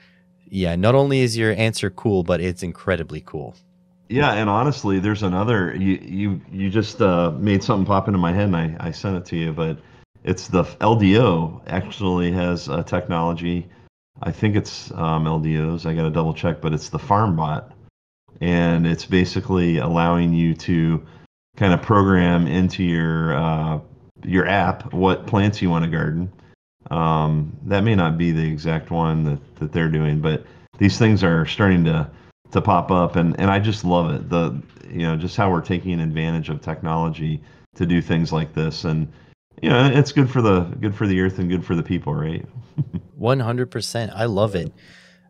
yeah, 0.48 0.76
not 0.76 0.94
only 0.94 1.22
is 1.22 1.36
your 1.36 1.54
answer 1.54 1.90
cool, 1.90 2.22
but 2.22 2.40
it's 2.40 2.62
incredibly 2.62 3.20
cool. 3.20 3.56
Yeah, 4.08 4.34
and 4.34 4.48
honestly, 4.48 5.00
there's 5.00 5.24
another. 5.24 5.74
You 5.74 5.98
you 6.00 6.40
you 6.52 6.70
just 6.70 7.02
uh, 7.02 7.32
made 7.32 7.64
something 7.64 7.84
pop 7.84 8.06
into 8.06 8.20
my 8.20 8.32
head, 8.32 8.44
and 8.44 8.56
I, 8.56 8.76
I 8.78 8.90
sent 8.92 9.16
it 9.16 9.24
to 9.24 9.36
you. 9.36 9.52
But 9.52 9.78
it's 10.26 10.48
the 10.48 10.64
LDO 10.64 11.62
actually 11.68 12.32
has 12.32 12.68
a 12.68 12.82
technology. 12.82 13.68
I 14.20 14.32
think 14.32 14.56
it's 14.56 14.90
um, 14.90 15.24
LDOs. 15.24 15.86
I 15.86 15.94
got 15.94 16.02
to 16.02 16.10
double 16.10 16.34
check, 16.34 16.60
but 16.60 16.74
it's 16.74 16.88
the 16.88 16.98
FarmBot, 16.98 17.70
and 18.40 18.86
it's 18.86 19.06
basically 19.06 19.78
allowing 19.78 20.32
you 20.34 20.54
to 20.54 21.06
kind 21.56 21.72
of 21.72 21.80
program 21.80 22.48
into 22.48 22.82
your 22.82 23.36
uh, 23.36 23.78
your 24.24 24.48
app 24.48 24.92
what 24.92 25.26
plants 25.26 25.62
you 25.62 25.70
want 25.70 25.84
to 25.84 25.90
garden. 25.90 26.32
Um, 26.90 27.56
that 27.64 27.84
may 27.84 27.94
not 27.94 28.18
be 28.18 28.32
the 28.32 28.46
exact 28.46 28.90
one 28.90 29.24
that, 29.24 29.56
that 29.56 29.72
they're 29.72 29.88
doing, 29.88 30.20
but 30.20 30.44
these 30.78 30.98
things 30.98 31.22
are 31.22 31.46
starting 31.46 31.84
to 31.84 32.10
to 32.50 32.60
pop 32.60 32.90
up 32.90 33.16
and 33.16 33.38
and 33.40 33.50
I 33.50 33.58
just 33.58 33.84
love 33.84 34.12
it 34.14 34.28
the 34.28 34.60
you 34.88 35.02
know 35.02 35.16
just 35.16 35.36
how 35.36 35.50
we're 35.50 35.60
taking 35.60 36.00
advantage 36.00 36.48
of 36.48 36.60
technology 36.60 37.42
to 37.74 37.86
do 37.86 38.00
things 38.00 38.32
like 38.32 38.54
this 38.54 38.84
and 38.84 39.12
you 39.62 39.70
know 39.70 39.86
it's 39.92 40.12
good 40.12 40.30
for 40.30 40.42
the 40.42 40.60
good 40.80 40.94
for 40.94 41.06
the 41.06 41.20
earth 41.20 41.38
and 41.38 41.48
good 41.48 41.64
for 41.64 41.74
the 41.74 41.82
people 41.82 42.14
right 42.14 42.44
100%. 43.18 44.12
I 44.14 44.26
love 44.26 44.54
it. 44.54 44.72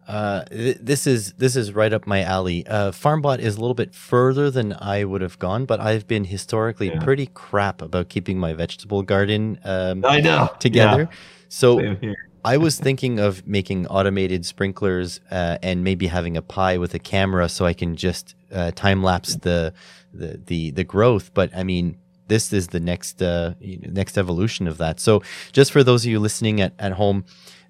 Uh, 0.09 0.45
th- 0.45 0.79
this 0.81 1.07
is 1.07 1.33
this 1.35 1.57
is 1.57 1.73
right 1.73 1.93
up 1.93 2.07
my 2.07 2.23
alley. 2.23 2.67
Uh, 2.67 2.91
FarmBot 2.93 3.39
is 3.41 3.57
a 3.57 3.61
little 3.61 3.75
bit 3.75 3.95
further 3.95 4.51
than 4.51 4.73
I 4.81 5.05
would 5.05 5.21
have 5.21 5.39
gone, 5.39 5.65
but 5.65 5.81
I've 5.81 6.07
been 6.07 6.25
historically 6.25 6.89
Yeah. 6.89 7.01
pretty 7.01 7.27
crap 7.27 7.83
about 7.83 8.09
keeping 8.09 8.39
my 8.39 8.53
vegetable 8.53 9.03
garden 9.03 9.59
um, 9.65 10.05
I 10.05 10.21
know 10.21 10.49
together. 10.61 11.09
So 11.49 11.97
I 12.45 12.57
was 12.57 12.79
thinking 12.87 13.19
of 13.19 13.47
making 13.47 13.87
automated 13.89 14.47
sprinklers 14.47 15.21
uh, 15.31 15.59
and 15.63 15.83
maybe 15.83 16.07
having 16.07 16.37
a 16.37 16.43
Pi 16.43 16.79
with 16.79 16.95
a 16.95 17.01
camera 17.01 17.49
so 17.49 17.65
I 17.65 17.73
can 17.73 17.97
just 17.97 18.35
uh, 18.53 18.71
time 18.73 19.03
lapse 19.03 19.35
the, 19.37 19.73
the 20.15 20.41
the 20.47 20.71
the 20.71 20.85
growth. 20.85 21.35
But 21.35 21.51
I 21.57 21.65
mean, 21.65 21.99
this 22.29 22.53
is 22.53 22.69
the 22.69 22.81
next 22.81 23.23
uh, 23.23 23.55
next 23.61 24.19
evolution 24.19 24.69
of 24.69 24.79
that. 24.79 25.01
So 25.01 25.23
just 25.53 25.73
for 25.73 25.83
those 25.83 26.05
of 26.05 26.11
you 26.11 26.21
listening 26.21 26.61
at 26.61 26.73
at 26.79 26.93
home, 26.93 27.25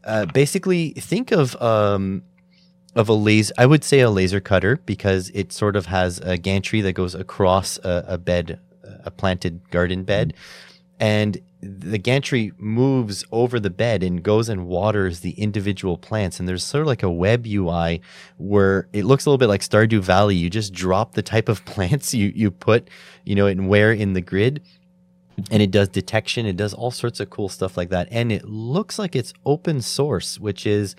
uh, 0.04 0.26
basically 0.26 0.90
think 0.90 1.32
of 1.32 1.60
um, 1.60 2.22
of 2.94 3.08
a 3.08 3.12
laser. 3.12 3.54
I 3.58 3.66
would 3.66 3.84
say 3.84 4.00
a 4.00 4.10
laser 4.10 4.40
cutter 4.40 4.78
because 4.86 5.30
it 5.34 5.52
sort 5.52 5.76
of 5.76 5.86
has 5.86 6.18
a 6.20 6.36
gantry 6.36 6.80
that 6.80 6.94
goes 6.94 7.14
across 7.14 7.78
a, 7.78 8.04
a 8.08 8.18
bed, 8.18 8.58
a 9.04 9.10
planted 9.10 9.70
garden 9.70 10.04
bed, 10.04 10.34
and 10.98 11.40
the 11.60 11.98
gantry 11.98 12.52
moves 12.58 13.24
over 13.32 13.58
the 13.58 13.70
bed 13.70 14.02
and 14.02 14.22
goes 14.22 14.48
and 14.48 14.66
waters 14.66 15.20
the 15.20 15.32
individual 15.32 15.98
plants. 15.98 16.38
And 16.38 16.48
there's 16.48 16.62
sort 16.62 16.82
of 16.82 16.86
like 16.86 17.02
a 17.02 17.10
web 17.10 17.46
UI 17.46 18.00
where 18.36 18.88
it 18.92 19.04
looks 19.04 19.26
a 19.26 19.30
little 19.30 19.38
bit 19.38 19.48
like 19.48 19.62
Stardew 19.62 20.00
Valley. 20.00 20.36
You 20.36 20.48
just 20.48 20.72
drop 20.72 21.14
the 21.14 21.22
type 21.22 21.48
of 21.48 21.64
plants 21.66 22.14
you 22.14 22.32
you 22.34 22.50
put, 22.50 22.88
you 23.24 23.34
know, 23.34 23.46
and 23.46 23.68
where 23.68 23.92
in 23.92 24.12
the 24.12 24.20
grid. 24.20 24.62
And 25.50 25.62
it 25.62 25.70
does 25.70 25.88
detection. 25.88 26.46
It 26.46 26.56
does 26.56 26.72
all 26.72 26.90
sorts 26.90 27.20
of 27.20 27.28
cool 27.28 27.50
stuff 27.50 27.76
like 27.76 27.90
that. 27.90 28.08
And 28.10 28.32
it 28.32 28.46
looks 28.46 28.98
like 28.98 29.14
it's 29.14 29.34
open 29.44 29.82
source, 29.82 30.40
which 30.40 30.66
is 30.66 30.96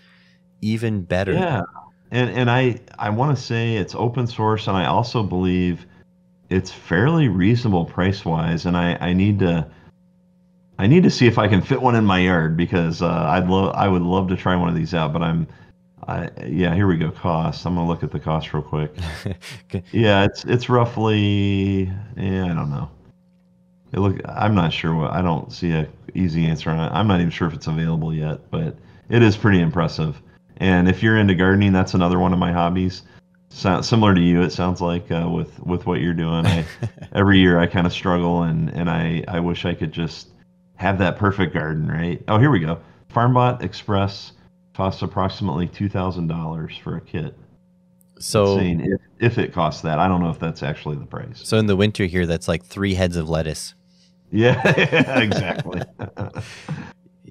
even 0.61 1.01
better. 1.03 1.33
yeah 1.33 1.63
and 2.11 2.29
and 2.31 2.49
I 2.49 2.79
I 2.99 3.09
want 3.09 3.37
to 3.37 3.41
say 3.41 3.75
it's 3.75 3.95
open 3.95 4.27
source 4.27 4.67
and 4.67 4.77
I 4.77 4.85
also 4.85 5.23
believe 5.23 5.85
it's 6.49 6.71
fairly 6.71 7.27
reasonable 7.27 7.85
price 7.85 8.23
wise 8.23 8.65
and 8.65 8.77
I 8.77 8.97
I 9.01 9.13
need 9.13 9.39
to 9.39 9.69
I 10.79 10.87
need 10.87 11.03
to 11.03 11.09
see 11.09 11.27
if 11.27 11.37
I 11.37 11.47
can 11.47 11.61
fit 11.61 11.81
one 11.81 11.95
in 11.95 12.05
my 12.05 12.19
yard 12.19 12.55
because 12.55 13.01
uh, 13.01 13.25
I'd 13.27 13.47
love 13.47 13.73
I 13.75 13.87
would 13.87 14.01
love 14.03 14.27
to 14.29 14.37
try 14.37 14.55
one 14.55 14.69
of 14.69 14.75
these 14.75 14.93
out 14.93 15.13
but 15.13 15.21
I'm 15.21 15.47
I 16.07 16.29
yeah 16.45 16.73
here 16.75 16.87
we 16.87 16.97
go 16.97 17.11
cost 17.11 17.65
I'm 17.65 17.75
gonna 17.75 17.87
look 17.87 18.03
at 18.03 18.11
the 18.11 18.19
cost 18.19 18.53
real 18.53 18.63
quick 18.63 18.95
Okay. 19.65 19.83
Yeah, 19.91 20.23
it's 20.23 20.45
it's 20.45 20.69
roughly. 20.69 21.91
Yeah, 22.15 22.45
I 22.45 22.53
don't 22.53 22.69
know. 22.69 22.89
It 23.93 23.99
look. 23.99 24.19
I'm 24.25 24.55
not 24.55 24.71
sure 24.73 24.95
what. 24.95 25.11
I 25.11 25.21
don't 25.21 25.51
see 25.51 25.71
a 25.71 25.87
easy 26.13 26.45
answer 26.45 26.69
on 26.69 26.79
it. 26.79 26.91
I'm 26.93 27.07
not 27.07 27.19
even 27.19 27.31
sure 27.31 27.47
if 27.47 27.53
it's 27.53 27.67
available 27.67 28.13
yet, 28.13 28.39
but 28.51 28.75
it 29.09 29.21
is 29.21 29.37
pretty 29.37 29.61
impressive. 29.61 30.21
And 30.57 30.87
if 30.87 31.03
you're 31.03 31.17
into 31.17 31.35
gardening, 31.35 31.71
that's 31.73 31.93
another 31.93 32.19
one 32.19 32.33
of 32.33 32.39
my 32.39 32.51
hobbies. 32.51 33.03
So, 33.49 33.81
similar 33.81 34.13
to 34.13 34.21
you, 34.21 34.41
it 34.41 34.51
sounds 34.51 34.81
like 34.81 35.09
uh, 35.11 35.29
with 35.29 35.59
with 35.61 35.85
what 35.85 36.01
you're 36.01 36.13
doing. 36.13 36.45
I, 36.45 36.65
every 37.13 37.39
year 37.39 37.59
I 37.59 37.67
kind 37.67 37.87
of 37.87 37.93
struggle, 37.93 38.43
and 38.43 38.69
and 38.69 38.89
I 38.89 39.23
I 39.27 39.39
wish 39.39 39.65
I 39.65 39.73
could 39.73 39.91
just 39.91 40.29
have 40.77 40.97
that 40.99 41.17
perfect 41.17 41.53
garden, 41.53 41.87
right? 41.87 42.23
Oh, 42.27 42.39
here 42.39 42.49
we 42.49 42.59
go. 42.59 42.79
FarmBot 43.13 43.61
Express 43.61 44.31
costs 44.75 45.01
approximately 45.01 45.67
two 45.67 45.89
thousand 45.89 46.27
dollars 46.27 46.77
for 46.83 46.97
a 46.97 47.01
kit 47.01 47.35
So 48.19 48.59
if, 48.59 49.01
if 49.19 49.37
it 49.37 49.53
costs 49.53 49.81
that. 49.81 49.99
I 49.99 50.07
don't 50.07 50.21
know 50.21 50.29
if 50.29 50.39
that's 50.39 50.63
actually 50.63 50.97
the 50.97 51.05
price. 51.05 51.41
so 51.43 51.57
in 51.57 51.65
the 51.67 51.75
winter 51.75 52.05
here, 52.05 52.25
that's 52.25 52.47
like 52.47 52.63
three 52.63 52.93
heads 52.93 53.15
of 53.17 53.29
lettuce. 53.29 53.73
Yeah, 54.31 54.61
exactly. 55.19 55.81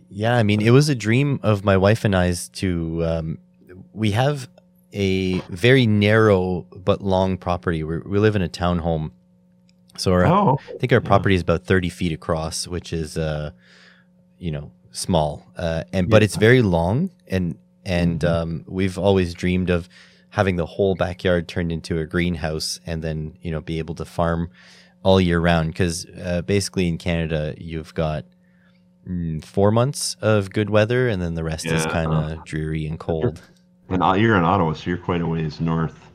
Yeah, 0.09 0.34
I 0.34 0.44
mean, 0.44 0.62
it 0.62 0.70
was 0.70 0.88
a 0.88 0.94
dream 0.94 1.40
of 1.42 1.62
my 1.62 1.76
wife 1.76 2.05
and 2.07 2.16
I's 2.16 2.49
to. 2.51 3.05
Um, 3.05 3.38
we 3.92 4.12
have 4.12 4.49
a 4.94 5.40
very 5.51 5.86
narrow 5.86 6.62
but 6.74 7.03
long 7.03 7.36
property. 7.36 7.84
we 7.84 7.99
we 7.99 8.18
live 8.18 8.34
in 8.34 8.40
a 8.40 8.49
townhome, 8.49 9.11
so 9.97 10.12
our, 10.12 10.26
oh, 10.26 10.59
I 10.68 10.78
think 10.78 10.92
our 10.92 11.01
yeah. 11.03 11.09
property 11.09 11.34
is 11.34 11.42
about 11.42 11.64
thirty 11.64 11.88
feet 11.88 12.12
across, 12.12 12.66
which 12.66 12.92
is, 12.92 13.16
uh, 13.18 13.51
you 14.38 14.51
know, 14.51 14.72
small. 14.92 15.47
Uh, 15.57 15.84
and 15.92 16.09
but 16.09 16.22
Yeah. 16.22 16.26
it's 16.26 16.36
very 16.36 16.62
long, 16.62 17.11
and 17.28 17.57
and 17.84 18.20
Mhm. 18.20 18.28
um, 18.28 18.64
we've 18.66 18.99
always 18.99 19.34
dreamed 19.34 19.70
of 19.70 19.88
having 20.30 20.57
the 20.57 20.66
whole 20.66 20.94
backyard 20.94 21.49
turned 21.49 21.70
into 21.72 21.99
a 21.99 22.05
greenhouse, 22.07 22.80
and 22.86 23.03
then 23.03 23.34
you 23.42 23.51
know 23.51 23.61
be 23.61 23.78
able 23.78 23.94
to 23.94 24.05
farm 24.05 24.49
all 25.03 25.20
year 25.20 25.38
round. 25.40 25.68
Because 25.68 26.07
uh, 26.22 26.42
basically 26.42 26.88
in 26.88 26.99
Canada, 26.99 27.55
you've 27.59 27.94
got 27.94 28.24
mm, 29.09 29.44
four 29.44 29.70
months 29.70 30.16
of 30.20 30.51
good 30.51 30.68
weather, 30.70 31.09
and 31.09 31.22
then 31.22 31.34
the 31.34 31.44
rest 31.44 31.66
is 31.66 31.86
kind 31.86 32.12
of 32.12 32.44
dreary 32.44 32.86
and 32.86 32.99
cold. 32.99 33.40
And 33.88 34.03
uh, 34.03 34.14
you're 34.14 34.36
in 34.36 34.42
Ottawa, 34.42 34.72
so 34.72 34.90
you're 34.90 34.99
quite 34.99 35.20
a 35.20 35.26
ways 35.26 35.61
north 35.61 36.05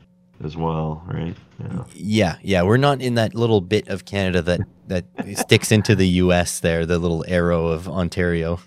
as 0.44 0.56
well, 0.56 1.02
right? 1.06 1.36
Yeah. 1.60 1.84
Yeah, 1.94 2.36
yeah. 2.42 2.62
We're 2.62 2.76
not 2.76 3.00
in 3.00 3.14
that 3.14 3.34
little 3.34 3.60
bit 3.60 3.88
of 3.88 4.04
Canada 4.04 4.42
that 4.42 4.60
that 4.88 5.04
sticks 5.38 5.72
into 5.72 5.94
the 5.94 6.08
U.S. 6.08 6.60
There, 6.60 6.84
the 6.84 6.98
little 6.98 7.24
arrow 7.28 7.66
of 7.68 7.88
Ontario. 7.88 8.60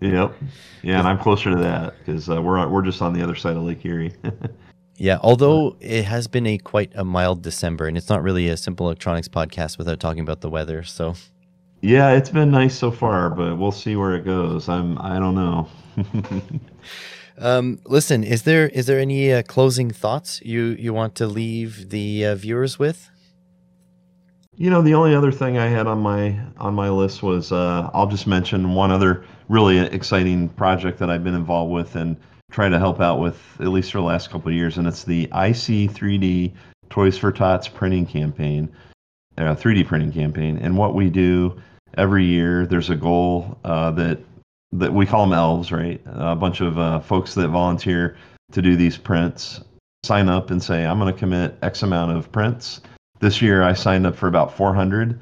Yep. 0.00 0.34
Yeah, 0.82 0.98
and 0.98 1.08
I'm 1.08 1.18
closer 1.18 1.50
to 1.50 1.56
that 1.56 1.94
because 1.98 2.28
uh, 2.28 2.40
we're 2.42 2.68
we're 2.68 2.82
just 2.82 3.00
on 3.00 3.12
the 3.14 3.22
other 3.22 3.34
side 3.34 3.56
of 3.56 3.62
Lake 3.62 3.84
Erie. 3.84 4.12
yeah, 4.96 5.18
although 5.22 5.76
it 5.80 6.04
has 6.04 6.28
been 6.28 6.46
a 6.46 6.58
quite 6.58 6.92
a 6.94 7.04
mild 7.04 7.42
December, 7.42 7.86
and 7.86 7.96
it's 7.96 8.08
not 8.08 8.22
really 8.22 8.48
a 8.48 8.56
simple 8.56 8.86
electronics 8.86 9.28
podcast 9.28 9.78
without 9.78 10.00
talking 10.00 10.20
about 10.20 10.40
the 10.40 10.50
weather. 10.50 10.82
So. 10.82 11.14
Yeah, 11.80 12.12
it's 12.12 12.30
been 12.30 12.50
nice 12.50 12.74
so 12.74 12.90
far, 12.90 13.28
but 13.28 13.58
we'll 13.58 13.70
see 13.70 13.94
where 13.94 14.14
it 14.14 14.24
goes. 14.24 14.70
I'm 14.70 14.96
I 14.98 15.18
don't 15.18 15.34
know. 15.34 15.68
um, 17.38 17.80
listen, 17.84 18.22
is 18.22 18.42
there 18.42 18.68
is 18.68 18.86
there 18.86 18.98
any 18.98 19.32
uh, 19.32 19.42
closing 19.42 19.90
thoughts 19.90 20.40
you 20.42 20.76
you 20.78 20.92
want 20.92 21.14
to 21.16 21.26
leave 21.26 21.90
the 21.90 22.26
uh, 22.26 22.34
viewers 22.34 22.78
with? 22.78 23.10
You 24.56 24.70
know, 24.70 24.82
the 24.82 24.94
only 24.94 25.14
other 25.16 25.32
thing 25.32 25.58
I 25.58 25.66
had 25.66 25.86
on 25.86 25.98
my 26.00 26.38
on 26.58 26.74
my 26.74 26.88
list 26.88 27.22
was 27.22 27.50
uh, 27.50 27.90
I'll 27.92 28.06
just 28.06 28.26
mention 28.26 28.74
one 28.74 28.92
other 28.92 29.24
really 29.48 29.78
exciting 29.78 30.48
project 30.50 30.98
that 30.98 31.10
I've 31.10 31.24
been 31.24 31.34
involved 31.34 31.72
with 31.72 31.96
and 31.96 32.16
try 32.52 32.68
to 32.68 32.78
help 32.78 33.00
out 33.00 33.18
with 33.18 33.36
at 33.60 33.68
least 33.68 33.90
for 33.90 33.98
the 33.98 34.04
last 34.04 34.30
couple 34.30 34.48
of 34.48 34.54
years, 34.54 34.78
and 34.78 34.86
it's 34.86 35.02
the 35.02 35.24
IC 35.24 35.90
3D 35.90 36.52
Toys 36.88 37.18
for 37.18 37.32
Tots 37.32 37.66
printing 37.66 38.06
campaign, 38.06 38.70
uh, 39.36 39.56
3D 39.56 39.86
printing 39.86 40.12
campaign. 40.12 40.58
And 40.58 40.78
what 40.78 40.94
we 40.94 41.10
do 41.10 41.60
every 41.98 42.24
year, 42.24 42.64
there's 42.66 42.90
a 42.90 42.94
goal 42.94 43.58
uh, 43.64 43.90
that 43.92 44.20
that 44.78 44.92
we 44.92 45.06
call 45.06 45.24
them 45.24 45.32
elves, 45.32 45.70
right? 45.70 46.00
A 46.06 46.34
bunch 46.34 46.60
of 46.60 46.78
uh, 46.78 47.00
folks 47.00 47.34
that 47.34 47.48
volunteer 47.48 48.16
to 48.52 48.60
do 48.60 48.76
these 48.76 48.96
prints 48.96 49.60
sign 50.04 50.28
up 50.28 50.50
and 50.50 50.62
say, 50.62 50.84
I'm 50.84 50.98
going 50.98 51.12
to 51.12 51.18
commit 51.18 51.56
X 51.62 51.82
amount 51.82 52.16
of 52.16 52.30
prints. 52.30 52.80
This 53.20 53.40
year, 53.40 53.62
I 53.62 53.72
signed 53.72 54.06
up 54.06 54.16
for 54.16 54.26
about 54.26 54.56
400, 54.56 55.18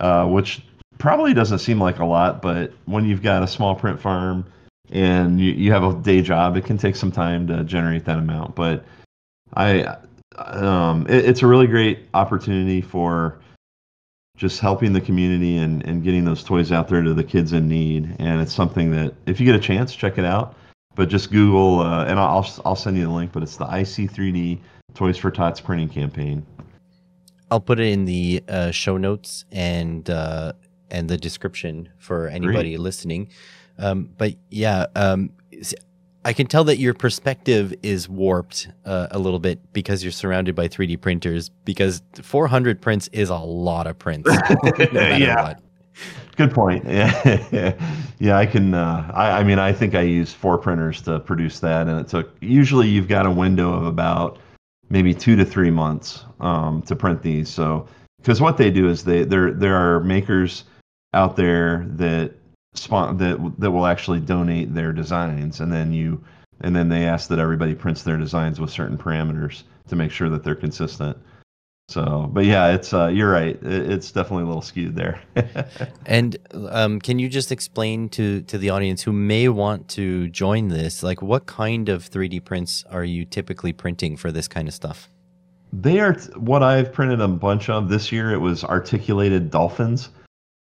uh, 0.00 0.26
which 0.26 0.62
probably 0.98 1.34
doesn't 1.34 1.58
seem 1.58 1.78
like 1.78 1.98
a 1.98 2.04
lot, 2.04 2.42
but 2.42 2.72
when 2.86 3.04
you've 3.04 3.22
got 3.22 3.42
a 3.42 3.46
small 3.46 3.74
print 3.74 4.00
farm 4.00 4.44
and 4.90 5.40
you, 5.40 5.52
you 5.52 5.72
have 5.72 5.84
a 5.84 5.94
day 5.94 6.22
job, 6.22 6.56
it 6.56 6.64
can 6.64 6.78
take 6.78 6.96
some 6.96 7.12
time 7.12 7.46
to 7.48 7.64
generate 7.64 8.04
that 8.06 8.18
amount. 8.18 8.54
But 8.54 8.84
I, 9.54 9.96
um, 10.36 11.06
it, 11.08 11.26
it's 11.26 11.42
a 11.42 11.46
really 11.46 11.66
great 11.66 12.00
opportunity 12.14 12.80
for 12.80 13.38
just 14.36 14.60
helping 14.60 14.92
the 14.92 15.00
community 15.00 15.56
and, 15.58 15.84
and 15.86 16.02
getting 16.02 16.24
those 16.24 16.44
toys 16.44 16.70
out 16.70 16.88
there 16.88 17.02
to 17.02 17.14
the 17.14 17.24
kids 17.24 17.52
in 17.52 17.68
need. 17.68 18.14
And 18.18 18.40
it's 18.40 18.52
something 18.52 18.90
that 18.92 19.14
if 19.26 19.40
you 19.40 19.46
get 19.46 19.54
a 19.54 19.60
chance, 19.60 19.94
check 19.94 20.18
it 20.18 20.24
out. 20.24 20.54
But 20.94 21.08
just 21.08 21.30
Google, 21.30 21.80
uh, 21.80 22.06
and 22.06 22.18
I'll, 22.18 22.48
I'll 22.64 22.76
send 22.76 22.96
you 22.96 23.04
the 23.04 23.10
link, 23.10 23.32
but 23.32 23.42
it's 23.42 23.56
the 23.56 23.66
IC3D 23.66 24.60
Toys 24.94 25.18
for 25.18 25.30
Tots 25.30 25.60
printing 25.60 25.88
campaign. 25.88 26.44
I'll 27.50 27.60
put 27.60 27.78
it 27.78 27.92
in 27.92 28.06
the 28.06 28.42
uh, 28.48 28.70
show 28.70 28.96
notes 28.96 29.44
and 29.52 30.08
uh, 30.10 30.52
and 30.90 31.08
the 31.08 31.16
description 31.16 31.90
for 31.98 32.28
anybody 32.28 32.70
Great. 32.70 32.80
listening. 32.80 33.30
Um, 33.78 34.10
but 34.16 34.34
yeah, 34.50 34.86
um, 34.96 35.32
I 36.26 36.32
can 36.32 36.48
tell 36.48 36.64
that 36.64 36.78
your 36.78 36.92
perspective 36.92 37.72
is 37.84 38.08
warped 38.08 38.66
uh, 38.84 39.06
a 39.12 39.18
little 39.20 39.38
bit 39.38 39.72
because 39.72 40.02
you're 40.02 40.10
surrounded 40.10 40.56
by 40.56 40.66
3D 40.66 41.00
printers. 41.00 41.50
Because 41.64 42.02
400 42.20 42.82
prints 42.82 43.08
is 43.12 43.30
a 43.30 43.36
lot 43.36 43.86
of 43.86 43.96
prints. 43.96 44.28
no 44.92 45.16
yeah. 45.16 45.40
What. 45.40 45.60
Good 46.36 46.50
point. 46.50 46.84
Yeah, 46.84 47.72
yeah. 48.18 48.36
I 48.36 48.44
can. 48.44 48.74
Uh, 48.74 49.08
I, 49.14 49.38
I 49.38 49.44
mean, 49.44 49.60
I 49.60 49.72
think 49.72 49.94
I 49.94 50.00
used 50.00 50.34
four 50.34 50.58
printers 50.58 51.00
to 51.02 51.20
produce 51.20 51.60
that, 51.60 51.86
and 51.86 52.00
it 52.00 52.08
took. 52.08 52.36
Usually, 52.40 52.88
you've 52.88 53.08
got 53.08 53.24
a 53.24 53.30
window 53.30 53.72
of 53.72 53.86
about 53.86 54.40
maybe 54.90 55.14
two 55.14 55.36
to 55.36 55.44
three 55.44 55.70
months 55.70 56.24
um, 56.40 56.82
to 56.82 56.96
print 56.96 57.22
these. 57.22 57.48
So, 57.48 57.86
because 58.18 58.40
what 58.40 58.56
they 58.56 58.70
do 58.72 58.90
is 58.90 59.04
they 59.04 59.24
there 59.24 59.52
there 59.52 59.76
are 59.76 60.00
makers 60.00 60.64
out 61.14 61.36
there 61.36 61.86
that 61.90 62.34
that 62.88 63.54
that 63.58 63.70
will 63.70 63.86
actually 63.86 64.20
donate 64.20 64.74
their 64.74 64.92
designs, 64.92 65.60
and 65.60 65.72
then 65.72 65.92
you 65.92 66.22
and 66.60 66.74
then 66.74 66.88
they 66.88 67.04
ask 67.04 67.28
that 67.28 67.38
everybody 67.38 67.74
prints 67.74 68.02
their 68.02 68.16
designs 68.16 68.60
with 68.60 68.70
certain 68.70 68.96
parameters 68.96 69.64
to 69.88 69.96
make 69.96 70.10
sure 70.10 70.28
that 70.28 70.42
they're 70.42 70.54
consistent. 70.54 71.16
So, 71.88 72.28
but 72.32 72.44
yeah, 72.44 72.72
it's 72.72 72.92
uh, 72.92 73.06
you're 73.06 73.30
right. 73.30 73.56
It's 73.62 74.10
definitely 74.10 74.44
a 74.44 74.46
little 74.46 74.62
skewed 74.62 74.96
there. 74.96 75.22
and 76.06 76.36
um, 76.70 77.00
can 77.00 77.20
you 77.20 77.28
just 77.28 77.52
explain 77.52 78.08
to 78.10 78.42
to 78.42 78.58
the 78.58 78.70
audience 78.70 79.02
who 79.02 79.12
may 79.12 79.48
want 79.48 79.88
to 79.90 80.28
join 80.28 80.68
this, 80.68 81.02
like 81.04 81.22
what 81.22 81.46
kind 81.46 81.88
of 81.88 82.08
3D 82.08 82.44
prints 82.44 82.84
are 82.90 83.04
you 83.04 83.24
typically 83.24 83.72
printing 83.72 84.16
for 84.16 84.32
this 84.32 84.48
kind 84.48 84.66
of 84.66 84.74
stuff? 84.74 85.08
They 85.72 86.00
are 86.00 86.14
what 86.36 86.62
I've 86.64 86.92
printed 86.92 87.20
a 87.20 87.28
bunch 87.28 87.68
of 87.68 87.88
this 87.88 88.10
year. 88.10 88.32
It 88.32 88.38
was 88.38 88.64
articulated 88.64 89.50
dolphins. 89.50 90.08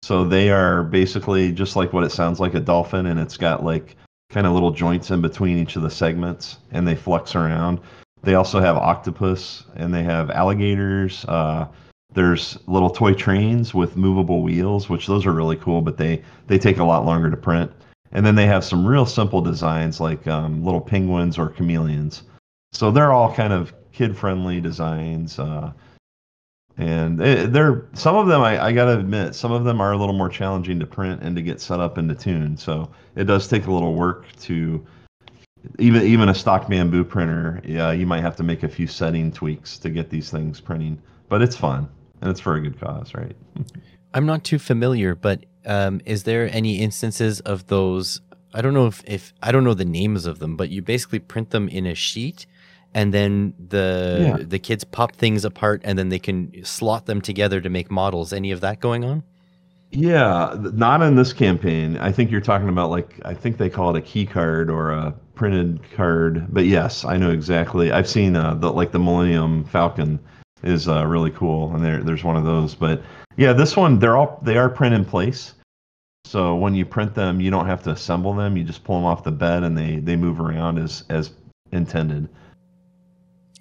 So 0.03 0.25
they 0.25 0.49
are 0.49 0.83
basically 0.83 1.53
just 1.53 1.77
like 1.77 1.93
what 1.93 2.03
it 2.03 2.11
sounds 2.11 2.41
like 2.41 2.55
a 2.55 2.59
dolphin, 2.59 3.05
and 3.05 3.17
it's 3.17 3.37
got 3.37 3.63
like 3.63 3.95
kind 4.31 4.45
of 4.45 4.51
little 4.51 4.71
joints 4.71 5.11
in 5.11 5.21
between 5.21 5.57
each 5.57 5.77
of 5.77 5.81
the 5.81 5.89
segments, 5.89 6.57
and 6.71 6.85
they 6.85 6.93
flex 6.93 7.35
around. 7.35 7.79
They 8.21 8.35
also 8.35 8.59
have 8.59 8.75
octopus, 8.75 9.63
and 9.77 9.93
they 9.93 10.03
have 10.03 10.29
alligators. 10.29 11.23
Uh, 11.23 11.69
there's 12.13 12.57
little 12.67 12.89
toy 12.89 13.13
trains 13.13 13.73
with 13.73 13.95
movable 13.95 14.43
wheels, 14.43 14.89
which 14.89 15.07
those 15.07 15.25
are 15.25 15.31
really 15.31 15.55
cool, 15.55 15.79
but 15.79 15.95
they 15.95 16.21
they 16.47 16.59
take 16.59 16.79
a 16.79 16.83
lot 16.83 17.05
longer 17.05 17.31
to 17.31 17.37
print. 17.37 17.71
And 18.11 18.25
then 18.25 18.35
they 18.35 18.45
have 18.45 18.65
some 18.65 18.85
real 18.85 19.05
simple 19.05 19.39
designs 19.39 20.01
like 20.01 20.27
um, 20.27 20.65
little 20.65 20.81
penguins 20.81 21.37
or 21.37 21.47
chameleons. 21.47 22.23
So 22.73 22.91
they're 22.91 23.13
all 23.13 23.33
kind 23.33 23.53
of 23.53 23.73
kid 23.93 24.17
friendly 24.17 24.59
designs. 24.59 25.39
Uh, 25.39 25.71
and 26.77 27.21
it, 27.21 27.53
they're 27.53 27.85
some 27.93 28.15
of 28.15 28.27
them 28.27 28.41
I, 28.41 28.65
I 28.65 28.71
gotta 28.71 28.97
admit 28.97 29.35
some 29.35 29.51
of 29.51 29.63
them 29.63 29.79
are 29.79 29.91
a 29.91 29.97
little 29.97 30.15
more 30.15 30.29
challenging 30.29 30.79
to 30.79 30.87
print 30.87 31.21
and 31.21 31.35
to 31.35 31.41
get 31.41 31.61
set 31.61 31.79
up 31.79 31.97
and 31.97 32.09
to 32.09 32.15
tune. 32.15 32.57
So 32.57 32.89
it 33.15 33.25
does 33.25 33.47
take 33.47 33.67
a 33.67 33.71
little 33.71 33.93
work 33.93 34.25
to 34.41 34.85
even 35.79 36.03
even 36.03 36.29
a 36.29 36.35
stock 36.35 36.65
Bambu 36.65 37.07
printer 37.07 37.61
yeah 37.63 37.91
you 37.91 38.05
might 38.05 38.21
have 38.21 38.35
to 38.35 38.43
make 38.43 38.63
a 38.63 38.67
few 38.67 38.87
setting 38.87 39.31
tweaks 39.31 39.77
to 39.77 39.89
get 39.89 40.09
these 40.09 40.29
things 40.29 40.59
printing 40.59 41.01
but 41.29 41.41
it's 41.41 41.55
fun 41.55 41.87
and 42.21 42.29
it's 42.29 42.39
for 42.39 42.55
a 42.55 42.61
good 42.61 42.79
cause 42.79 43.13
right? 43.13 43.35
I'm 44.13 44.25
not 44.25 44.43
too 44.43 44.59
familiar 44.59 45.15
but 45.15 45.45
um, 45.65 46.01
is 46.05 46.23
there 46.23 46.53
any 46.53 46.79
instances 46.79 47.39
of 47.41 47.67
those 47.67 48.21
i 48.53 48.61
don't 48.61 48.73
know 48.73 48.87
if, 48.87 49.01
if 49.05 49.33
i 49.41 49.51
don't 49.51 49.63
know 49.63 49.73
the 49.73 49.85
names 49.85 50.25
of 50.25 50.39
them 50.39 50.57
but 50.57 50.69
you 50.69 50.81
basically 50.81 51.19
print 51.19 51.51
them 51.51 51.69
in 51.69 51.85
a 51.85 51.95
sheet 51.95 52.45
and 52.93 53.13
then 53.13 53.53
the 53.69 54.37
yeah. 54.39 54.45
the 54.45 54.59
kids 54.59 54.83
pop 54.83 55.15
things 55.15 55.45
apart 55.45 55.81
and 55.83 55.97
then 55.97 56.09
they 56.09 56.19
can 56.19 56.63
slot 56.63 57.05
them 57.05 57.21
together 57.21 57.61
to 57.61 57.69
make 57.69 57.89
models. 57.89 58.33
Any 58.33 58.51
of 58.51 58.61
that 58.61 58.79
going 58.79 59.03
on? 59.03 59.23
Yeah 59.91 60.55
not 60.57 61.01
in 61.01 61.15
this 61.15 61.33
campaign. 61.33 61.97
I 61.97 62.11
think 62.11 62.31
you're 62.31 62.41
talking 62.41 62.69
about 62.69 62.89
like 62.89 63.19
i 63.25 63.33
think 63.33 63.57
they 63.57 63.69
call 63.69 63.95
it 63.95 63.97
a 63.97 64.01
key 64.01 64.25
card 64.25 64.69
or 64.69 64.91
a 64.91 65.13
printed 65.35 65.81
card 65.95 66.47
but 66.53 66.65
yes 66.65 67.05
i 67.05 67.17
know 67.17 67.31
exactly. 67.31 67.91
I've 67.91 68.09
seen 68.09 68.35
uh, 68.35 68.55
the 68.55 68.71
like 68.71 68.91
the 68.91 68.99
millennium 68.99 69.65
falcon 69.65 70.19
is 70.63 70.87
uh, 70.87 71.05
really 71.05 71.31
cool 71.31 71.73
and 71.75 71.83
there, 71.83 72.01
there's 72.03 72.23
one 72.23 72.37
of 72.37 72.45
those 72.45 72.75
but 72.75 73.01
yeah 73.37 73.53
this 73.53 73.75
one 73.75 73.99
they're 73.99 74.17
all 74.17 74.39
they 74.43 74.57
are 74.57 74.69
print 74.69 74.95
in 74.95 75.05
place. 75.05 75.53
So 76.25 76.55
when 76.55 76.73
you 76.73 76.85
print 76.85 77.13
them 77.15 77.41
you 77.41 77.51
don't 77.51 77.67
have 77.67 77.83
to 77.83 77.91
assemble 77.91 78.33
them. 78.33 78.55
You 78.55 78.63
just 78.63 78.83
pull 78.83 78.95
them 78.95 79.05
off 79.05 79.23
the 79.23 79.31
bed 79.31 79.63
and 79.63 79.77
they 79.77 79.97
they 79.97 80.15
move 80.15 80.39
around 80.39 80.77
as 80.77 81.03
as 81.09 81.31
intended 81.71 82.29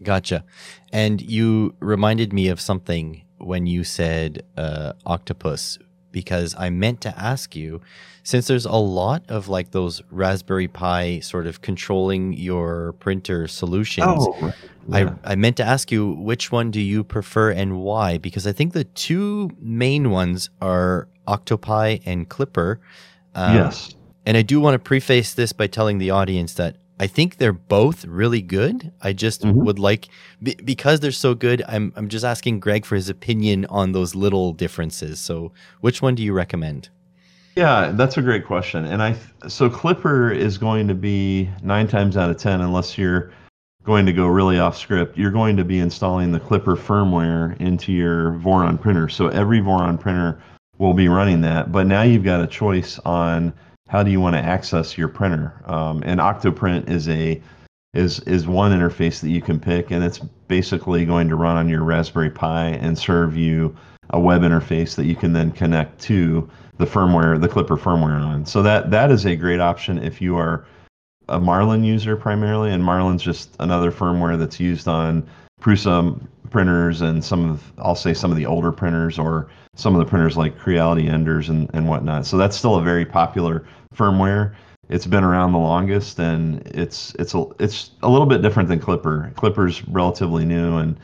Gotcha. 0.02 0.44
And 0.92 1.20
you 1.20 1.74
reminded 1.80 2.32
me 2.32 2.48
of 2.48 2.60
something 2.60 3.22
when 3.38 3.66
you 3.66 3.84
said 3.84 4.44
uh, 4.56 4.92
octopus, 5.04 5.78
because 6.10 6.54
I 6.58 6.70
meant 6.70 7.00
to 7.02 7.18
ask 7.18 7.56
you, 7.56 7.80
since 8.22 8.46
there's 8.46 8.66
a 8.66 8.72
lot 8.72 9.24
of 9.28 9.48
like 9.48 9.72
those 9.72 10.02
Raspberry 10.10 10.68
Pi 10.68 11.20
sort 11.20 11.46
of 11.46 11.60
controlling 11.60 12.34
your 12.34 12.92
printer 13.00 13.48
solutions. 13.48 14.06
Oh, 14.08 14.52
yeah. 14.88 15.14
I, 15.24 15.32
I 15.32 15.34
meant 15.34 15.56
to 15.56 15.64
ask 15.64 15.90
you 15.90 16.12
which 16.12 16.52
one 16.52 16.70
do 16.70 16.80
you 16.80 17.02
prefer 17.02 17.50
and 17.50 17.80
why? 17.80 18.18
Because 18.18 18.46
I 18.46 18.52
think 18.52 18.74
the 18.74 18.84
two 18.84 19.50
main 19.58 20.10
ones 20.10 20.50
are 20.60 21.08
OctoPi 21.26 22.02
and 22.04 22.28
Klipper. 22.28 22.78
Um, 23.34 23.56
yes. 23.56 23.94
And 24.24 24.36
I 24.36 24.42
do 24.42 24.60
want 24.60 24.74
to 24.74 24.78
preface 24.78 25.34
this 25.34 25.52
by 25.52 25.66
telling 25.66 25.98
the 25.98 26.10
audience 26.10 26.54
that 26.54 26.76
I 27.02 27.08
think 27.08 27.38
they're 27.38 27.52
both 27.52 28.04
really 28.04 28.40
good. 28.40 28.92
I 29.00 29.12
just 29.12 29.42
mm-hmm. 29.42 29.64
would 29.64 29.80
like 29.80 30.06
b- 30.40 30.54
because 30.64 31.00
they're 31.00 31.10
so 31.10 31.34
good. 31.34 31.60
I'm 31.66 31.92
I'm 31.96 32.08
just 32.08 32.24
asking 32.24 32.60
Greg 32.60 32.84
for 32.84 32.94
his 32.94 33.08
opinion 33.08 33.64
on 33.64 33.90
those 33.90 34.14
little 34.14 34.52
differences. 34.52 35.18
So, 35.18 35.50
which 35.80 36.00
one 36.00 36.14
do 36.14 36.22
you 36.22 36.32
recommend? 36.32 36.90
Yeah, 37.56 37.90
that's 37.92 38.18
a 38.18 38.22
great 38.22 38.46
question. 38.46 38.84
And 38.84 39.02
I 39.02 39.16
so 39.48 39.68
Klipper 39.68 40.32
is 40.32 40.58
going 40.58 40.86
to 40.86 40.94
be 40.94 41.50
9 41.64 41.88
times 41.88 42.16
out 42.16 42.30
of 42.30 42.36
10 42.36 42.60
unless 42.60 42.96
you're 42.96 43.32
going 43.82 44.06
to 44.06 44.12
go 44.12 44.28
really 44.28 44.60
off 44.60 44.78
script, 44.78 45.18
you're 45.18 45.32
going 45.32 45.56
to 45.56 45.64
be 45.64 45.80
installing 45.80 46.30
the 46.30 46.38
Klipper 46.38 46.76
firmware 46.76 47.60
into 47.60 47.92
your 47.92 48.34
Voron 48.34 48.80
printer. 48.80 49.08
So 49.08 49.26
every 49.26 49.58
Voron 49.58 49.98
printer 49.98 50.40
will 50.78 50.94
be 50.94 51.08
running 51.08 51.40
that, 51.40 51.72
but 51.72 51.88
now 51.88 52.02
you've 52.02 52.22
got 52.22 52.44
a 52.44 52.46
choice 52.46 53.00
on 53.00 53.52
how 53.92 54.02
do 54.02 54.10
you 54.10 54.22
want 54.22 54.34
to 54.34 54.40
access 54.40 54.96
your 54.96 55.08
printer? 55.08 55.52
Um, 55.66 56.02
and 56.06 56.18
Octoprint 56.18 56.88
is 56.88 57.10
a 57.10 57.42
is 57.92 58.20
is 58.20 58.46
one 58.46 58.72
interface 58.72 59.20
that 59.20 59.28
you 59.28 59.42
can 59.42 59.60
pick, 59.60 59.90
and 59.90 60.02
it's 60.02 60.18
basically 60.48 61.04
going 61.04 61.28
to 61.28 61.36
run 61.36 61.58
on 61.58 61.68
your 61.68 61.84
Raspberry 61.84 62.30
Pi 62.30 62.68
and 62.68 62.98
serve 62.98 63.36
you 63.36 63.76
a 64.08 64.18
web 64.18 64.40
interface 64.40 64.94
that 64.94 65.04
you 65.04 65.14
can 65.14 65.34
then 65.34 65.52
connect 65.52 66.00
to 66.02 66.48
the 66.78 66.86
firmware, 66.86 67.38
the 67.38 67.48
Klipper 67.48 67.78
firmware 67.78 68.18
on. 68.18 68.46
So 68.46 68.62
that 68.62 68.90
that 68.90 69.10
is 69.10 69.26
a 69.26 69.36
great 69.36 69.60
option 69.60 69.98
if 69.98 70.22
you 70.22 70.38
are 70.38 70.64
a 71.28 71.38
Marlin 71.38 71.84
user 71.84 72.16
primarily, 72.16 72.70
and 72.70 72.82
Marlin's 72.82 73.22
just 73.22 73.54
another 73.60 73.92
firmware 73.92 74.38
that's 74.38 74.58
used 74.58 74.88
on 74.88 75.28
Prusa 75.60 76.18
printers 76.52 77.00
and 77.00 77.24
some 77.24 77.50
of 77.50 77.72
I'll 77.78 77.96
say 77.96 78.14
some 78.14 78.30
of 78.30 78.36
the 78.36 78.46
older 78.46 78.70
printers 78.70 79.18
or 79.18 79.48
some 79.74 79.94
of 79.94 79.98
the 79.98 80.04
printers 80.04 80.36
like 80.36 80.58
Creality 80.58 81.08
Enders 81.08 81.48
and, 81.48 81.68
and 81.72 81.88
whatnot. 81.88 82.26
So 82.26 82.36
that's 82.36 82.56
still 82.56 82.76
a 82.76 82.82
very 82.82 83.04
popular 83.04 83.66
firmware. 83.94 84.54
It's 84.88 85.06
been 85.06 85.24
around 85.24 85.52
the 85.52 85.58
longest 85.58 86.18
and 86.18 86.64
it's 86.66 87.14
it's 87.18 87.34
a 87.34 87.44
it's 87.58 87.92
a 88.02 88.08
little 88.08 88.26
bit 88.26 88.42
different 88.42 88.68
than 88.68 88.78
Klipper. 88.78 89.32
Klipper's 89.34 89.86
relatively 89.88 90.44
new 90.44 90.76
and 90.76 90.96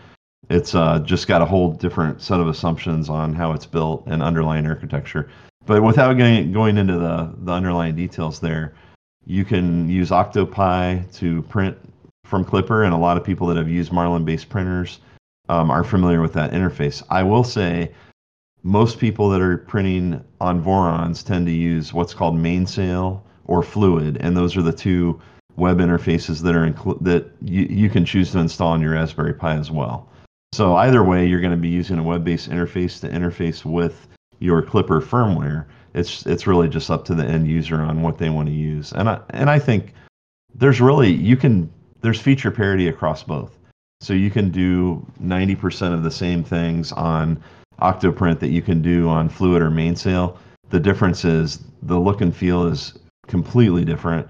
it's 0.50 0.74
uh, 0.74 1.00
just 1.00 1.26
got 1.26 1.42
a 1.42 1.44
whole 1.44 1.72
different 1.72 2.22
set 2.22 2.40
of 2.40 2.48
assumptions 2.48 3.08
on 3.08 3.34
how 3.34 3.52
it's 3.52 3.66
built 3.66 4.04
and 4.06 4.22
underlying 4.22 4.66
architecture. 4.66 5.28
But 5.66 5.82
without 5.82 6.14
going 6.14 6.52
going 6.52 6.78
into 6.78 6.98
the 6.98 7.34
the 7.38 7.52
underlying 7.52 7.96
details 7.96 8.40
there, 8.40 8.74
you 9.26 9.44
can 9.44 9.88
use 9.88 10.10
OctoPi 10.10 11.12
to 11.16 11.42
print 11.42 11.76
from 12.24 12.44
Klipper, 12.44 12.84
and 12.84 12.94
a 12.94 12.98
lot 12.98 13.16
of 13.16 13.24
people 13.24 13.46
that 13.46 13.56
have 13.56 13.68
used 13.68 13.92
Marlin-based 13.92 14.48
printers 14.48 15.00
um, 15.48 15.70
are 15.70 15.84
familiar 15.84 16.20
with 16.20 16.32
that 16.34 16.52
interface. 16.52 17.02
I 17.10 17.22
will 17.22 17.44
say 17.44 17.92
most 18.62 18.98
people 18.98 19.30
that 19.30 19.40
are 19.40 19.58
printing 19.58 20.22
on 20.40 20.62
Vorons 20.62 21.24
tend 21.24 21.46
to 21.46 21.52
use 21.52 21.92
what's 21.92 22.14
called 22.14 22.36
Mainsail 22.36 23.24
or 23.46 23.62
Fluidd, 23.62 24.16
and 24.20 24.36
those 24.36 24.56
are 24.56 24.62
the 24.62 24.72
two 24.72 25.20
web 25.56 25.78
interfaces 25.78 26.42
that 26.42 26.54
are 26.54 26.70
inclu- 26.70 27.02
that 27.02 27.30
you, 27.42 27.62
you 27.62 27.90
can 27.90 28.04
choose 28.04 28.32
to 28.32 28.38
install 28.38 28.72
on 28.72 28.80
your 28.80 28.92
Raspberry 28.92 29.34
Pi 29.34 29.56
as 29.56 29.70
well. 29.70 30.08
So 30.52 30.76
either 30.76 31.02
way, 31.02 31.26
you're 31.26 31.40
going 31.40 31.52
to 31.52 31.56
be 31.56 31.68
using 31.68 31.98
a 31.98 32.02
web-based 32.02 32.50
interface 32.50 33.00
to 33.00 33.08
interface 33.08 33.64
with 33.64 34.08
your 34.38 34.62
Klipper 34.62 35.02
firmware. 35.02 35.66
It's 35.94 36.26
it's 36.26 36.46
really 36.46 36.68
just 36.68 36.90
up 36.90 37.04
to 37.06 37.14
the 37.14 37.24
end 37.24 37.48
user 37.48 37.76
on 37.76 38.02
what 38.02 38.18
they 38.18 38.30
want 38.30 38.48
to 38.48 38.54
use, 38.54 38.92
and 38.92 39.08
I 39.08 39.20
and 39.30 39.50
I 39.50 39.58
think 39.58 39.94
there's 40.54 40.80
really 40.80 41.10
you 41.10 41.36
can 41.36 41.70
there's 42.00 42.20
feature 42.20 42.50
parity 42.50 42.88
across 42.88 43.22
both. 43.22 43.57
So 44.00 44.14
you 44.14 44.30
can 44.30 44.50
do 44.50 45.04
90% 45.20 45.92
of 45.92 46.02
the 46.02 46.10
same 46.10 46.44
things 46.44 46.92
on 46.92 47.42
Octoprint 47.80 48.38
that 48.40 48.50
you 48.50 48.62
can 48.62 48.80
do 48.80 49.08
on 49.08 49.28
Fluidd 49.28 49.60
or 49.60 49.70
Mainsail. 49.70 50.38
The 50.70 50.80
difference 50.80 51.24
is 51.24 51.64
the 51.82 51.98
look 51.98 52.20
and 52.20 52.34
feel 52.34 52.66
is 52.66 52.94
completely 53.26 53.84
different. 53.84 54.28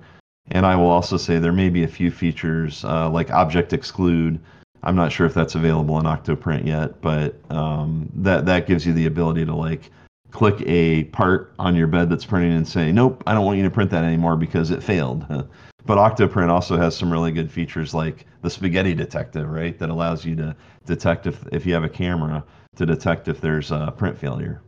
And 0.50 0.64
I 0.64 0.74
will 0.76 0.88
also 0.88 1.16
say 1.16 1.38
there 1.38 1.52
may 1.52 1.68
be 1.68 1.84
a 1.84 1.88
few 1.88 2.10
features 2.10 2.84
uh, 2.84 3.10
like 3.10 3.30
Object 3.30 3.72
Exclude. 3.72 4.40
I'm 4.82 4.96
not 4.96 5.12
sure 5.12 5.26
if 5.26 5.34
that's 5.34 5.54
available 5.54 5.98
in 5.98 6.06
Octoprint 6.06 6.64
yet, 6.64 7.00
but 7.02 7.38
um, 7.50 8.10
that 8.14 8.46
that 8.46 8.66
gives 8.66 8.86
you 8.86 8.94
the 8.94 9.06
ability 9.06 9.44
to 9.44 9.54
like 9.54 9.90
click 10.30 10.62
a 10.66 11.04
part 11.04 11.52
on 11.58 11.74
your 11.74 11.88
bed 11.88 12.08
that's 12.08 12.24
printing 12.24 12.52
and 12.52 12.66
say, 12.66 12.92
"Nope, 12.92 13.22
I 13.26 13.34
don't 13.34 13.44
want 13.44 13.58
you 13.58 13.64
to 13.64 13.70
print 13.70 13.90
that 13.90 14.04
anymore 14.04 14.36
because 14.36 14.70
it 14.70 14.82
failed." 14.82 15.26
But 15.88 15.96
Octoprint 15.96 16.50
also 16.50 16.76
has 16.76 16.94
some 16.94 17.10
really 17.10 17.32
good 17.32 17.50
features 17.50 17.94
like 17.94 18.26
the 18.42 18.50
spaghetti 18.50 18.92
detective, 18.92 19.48
right? 19.48 19.78
That 19.78 19.88
allows 19.88 20.22
you 20.22 20.36
to 20.36 20.54
detect 20.84 21.26
if, 21.26 21.46
if 21.50 21.64
you 21.64 21.72
have 21.72 21.82
a 21.82 21.88
camera 21.88 22.44
to 22.76 22.84
detect 22.84 23.26
if 23.26 23.40
there's 23.40 23.70
a 23.70 23.90
print 23.96 24.18
failure. 24.18 24.60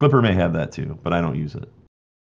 Klipper 0.00 0.22
may 0.22 0.34
have 0.34 0.52
that 0.52 0.70
too, 0.70 0.96
but 1.02 1.12
I 1.12 1.20
don't 1.20 1.34
use 1.34 1.56
it. 1.56 1.68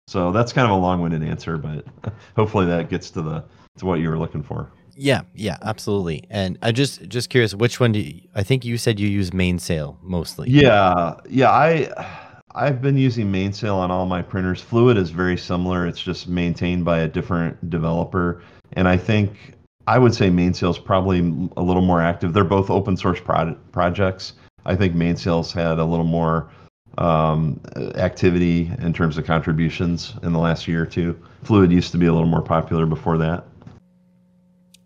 So 0.07 0.31
that's 0.31 0.53
kind 0.53 0.63
of 0.65 0.71
a 0.71 0.79
long-winded 0.79 1.23
answer, 1.23 1.57
but 1.57 1.85
hopefully 2.37 2.65
that 2.67 2.89
gets 2.89 3.11
to 3.11 3.21
the 3.21 3.43
to 3.79 3.85
what 3.85 3.99
you 3.99 4.09
were 4.09 4.17
looking 4.17 4.43
for. 4.43 4.71
Yeah, 4.95 5.23
yeah, 5.35 5.57
absolutely. 5.61 6.23
And 6.29 6.57
I 6.61 6.71
just 6.71 7.05
just 7.09 7.29
curious, 7.29 7.53
which 7.53 7.81
one 7.81 7.91
do 7.91 7.99
you, 7.99 8.21
I 8.33 8.43
think 8.43 8.63
you 8.63 8.77
said 8.77 8.97
you 8.97 9.09
use 9.09 9.33
Mainsail 9.33 9.99
mostly? 10.01 10.49
Yeah, 10.49 11.15
yeah. 11.29 11.51
I 11.51 12.26
I've 12.57 12.81
been 12.81 12.97
using 12.97 13.31
Mainsail 13.31 13.75
on 13.75 13.91
all 13.91 14.07
my 14.07 14.23
printers. 14.23 14.63
Fluidd 14.63 14.97
is 14.97 15.11
very 15.11 15.37
similar. 15.37 15.85
It's 15.85 16.01
just 16.01 16.27
maintained 16.27 16.83
by 16.83 16.99
a 16.99 17.07
different 17.07 17.69
developer. 17.69 18.41
And 18.73 18.87
I 18.87 18.97
think 18.97 19.53
I 19.85 19.99
would 19.99 20.15
say 20.15 20.31
Mainsail 20.31 20.71
is 20.71 20.79
probably 20.79 21.19
a 21.55 21.61
little 21.61 21.83
more 21.83 22.01
active. 22.01 22.33
They're 22.33 22.43
both 22.43 22.71
open 22.71 22.97
source 22.97 23.19
pro- 23.19 23.53
projects. 23.71 24.33
I 24.65 24.75
think 24.75 24.95
Mainsail's 24.95 25.53
had 25.53 25.77
a 25.77 25.85
little 25.85 26.05
more 26.05 26.49
um, 26.97 27.61
activity 27.93 28.71
in 28.79 28.91
terms 28.91 29.19
of 29.19 29.25
contributions 29.25 30.15
in 30.23 30.33
the 30.33 30.39
last 30.39 30.67
year 30.67 30.81
or 30.81 30.87
two. 30.87 31.17
Fluidd 31.45 31.71
used 31.71 31.91
to 31.91 31.99
be 31.99 32.07
a 32.07 32.13
little 32.13 32.27
more 32.27 32.41
popular 32.41 32.87
before 32.87 33.19
that. 33.19 33.45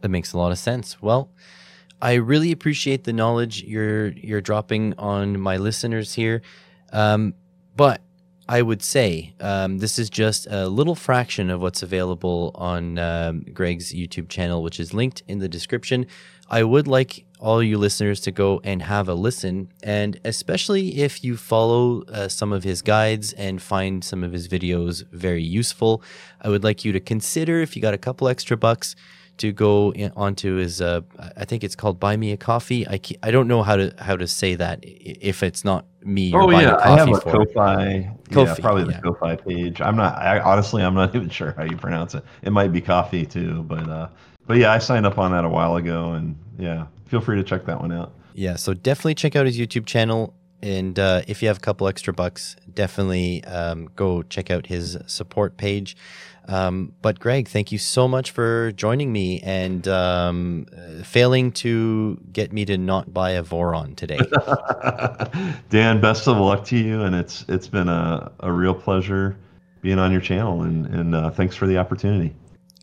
That 0.02 0.10
makes 0.10 0.34
a 0.34 0.38
lot 0.38 0.52
of 0.52 0.57
sense. 0.57 1.02
Well, 1.02 1.31
I 2.02 2.15
really 2.15 2.52
appreciate 2.52 3.06
the 3.06 3.14
knowledge 3.14 3.64
you're 3.64 4.10
you're 4.10 4.41
dropping 4.41 4.93
on 4.98 5.39
my 5.39 5.56
listeners 5.56 6.14
here. 6.15 6.41
Um, 6.91 7.34
but 7.76 8.02
I 8.49 8.61
would 8.61 8.81
say 8.81 9.34
um, 9.39 9.77
this 9.77 9.98
is 9.98 10.10
just 10.10 10.45
a 10.48 10.68
little 10.68 10.95
fraction 10.95 11.49
of 11.49 11.61
what's 11.61 11.84
available 11.84 12.52
on 12.56 12.98
um, 12.98 13.45
Greg's 13.53 13.93
YouTube 13.93 14.27
channel, 14.27 14.61
which 14.61 14.80
is 14.80 14.93
linked 14.93 15.23
in 15.27 15.39
the 15.39 15.48
description. 15.48 16.06
I 16.49 16.64
would 16.64 16.85
like 16.85 17.26
all 17.39 17.64
you 17.64 17.77
listeners 17.77 18.19
to 18.22 18.31
go 18.31 18.60
and 18.65 18.81
have 18.81 19.07
a 19.07 19.14
listen, 19.14 19.72
and 19.81 20.19
especially 20.26 20.99
if 20.99 21.23
you 21.23 21.38
follow 21.38 22.03
uh, 22.03 22.27
some 22.27 22.52
of 22.52 22.64
his 22.65 22.81
guides 22.81 23.31
and 23.34 23.61
find 23.61 24.03
some 24.03 24.22
of 24.22 24.34
his 24.34 24.49
videos 24.49 25.10
very 25.11 25.43
useful, 25.43 26.03
I 26.41 26.49
would 26.49 26.64
like 26.64 26.84
you 26.84 26.91
to 26.91 26.99
consider 26.99 27.61
if 27.61 27.76
you 27.76 27.81
got 27.81 27.93
a 27.93 27.98
couple 27.98 28.27
extra 28.27 28.57
bucks 28.57 28.98
to 29.38 29.52
go 29.53 29.93
onto 30.15 30.56
his 30.56 30.81
uh, 30.81 31.02
I 31.38 31.45
think 31.45 31.64
it's 31.64 31.76
called 31.76 31.99
Buy 31.99 32.18
Me 32.18 32.31
a 32.34 32.38
Coffee. 32.38 32.85
I 32.88 32.99
I 33.23 33.31
don't 33.31 33.48
know 33.48 33.64
how 33.64 33.77
to 33.77 33.93
how 33.98 34.18
to 34.18 34.27
say 34.27 34.56
that 34.56 34.80
if 34.84 35.41
it's 35.41 35.64
not 35.64 35.85
me. 36.03 36.34
Oh 36.34 36.49
yeah, 36.49 36.78
I 36.78 36.98
have 36.98 37.10
a 37.10 37.19
Ko-fi. 37.19 38.11
Ko-fi. 38.32 38.49
Yeah, 38.49 38.56
probably 38.60 38.86
the 38.86 38.91
yeah. 38.91 39.02
Ko-fi 39.02 39.36
page. 39.36 39.82
I'm 39.82 39.95
not. 39.95 40.18
I, 40.18 40.40
honestly, 40.40 40.84
I'm 40.84 40.95
not 40.95 41.15
even 41.15 41.30
sure 41.30 41.53
how 41.57 41.64
you 41.64 41.78
pronounce 41.78 42.15
it. 42.15 42.23
It 42.41 42.52
might 42.52 42.72
be 42.72 42.82
coffee 42.82 43.26
too, 43.26 43.64
but 43.64 43.88
uh, 43.88 44.10
but 44.48 44.57
yeah, 44.57 44.72
I 44.72 44.80
signed 44.80 45.06
up 45.06 45.18
on 45.18 45.32
that 45.32 45.45
a 45.45 45.49
while 45.49 45.76
ago, 45.76 46.14
and 46.14 46.38
yeah, 46.57 46.88
feel 47.06 47.22
free 47.22 47.38
to 47.38 47.44
check 47.44 47.65
that 47.65 47.80
one 47.80 47.91
out. 47.91 48.14
Yeah, 48.34 48.56
so 48.56 48.73
definitely 48.73 49.15
check 49.15 49.36
out 49.36 49.45
his 49.45 49.57
YouTube 49.57 49.86
channel. 49.86 50.34
And 50.64 50.99
uh, 50.99 51.23
if 51.28 51.41
you 51.41 51.48
have 51.48 51.57
a 51.57 51.61
couple 51.61 51.88
extra 51.88 52.14
bucks, 52.14 52.56
definitely 52.72 53.44
um, 53.45 53.90
go 53.95 54.22
check 54.22 54.52
out 54.52 54.68
his 54.68 54.98
support 55.07 55.57
page. 55.57 55.98
Um, 56.47 56.93
but 57.01 57.19
Greg, 57.19 57.47
thank 57.47 57.72
you 57.72 57.77
so 57.77 58.07
much 58.07 58.31
for 58.31 58.72
joining 58.72 59.11
me 59.11 59.39
and 59.41 59.88
um, 59.88 60.65
failing 61.03 61.51
to 61.53 62.19
get 62.34 62.51
me 62.51 62.65
to 62.65 62.77
not 62.77 63.13
buy 63.13 63.31
a 63.31 63.43
Voron 63.43 63.95
today. 63.95 64.19
Dan, 65.69 66.01
best 66.01 66.27
of 66.27 66.38
luck 66.38 66.65
to 66.65 66.77
you, 66.77 67.03
and 67.03 67.15
it's 67.15 67.45
it's 67.47 67.68
been 67.68 67.88
a, 67.88 68.31
a 68.39 68.51
real 68.51 68.73
pleasure 68.73 69.38
being 69.81 69.99
on 69.99 70.11
your 70.11 70.22
channel, 70.22 70.63
and 70.63 70.88
and 70.88 71.15
uh, 71.15 71.30
thanks 71.30 71.55
for 71.55 71.68
the 71.68 71.77
opportunity. 71.77 72.34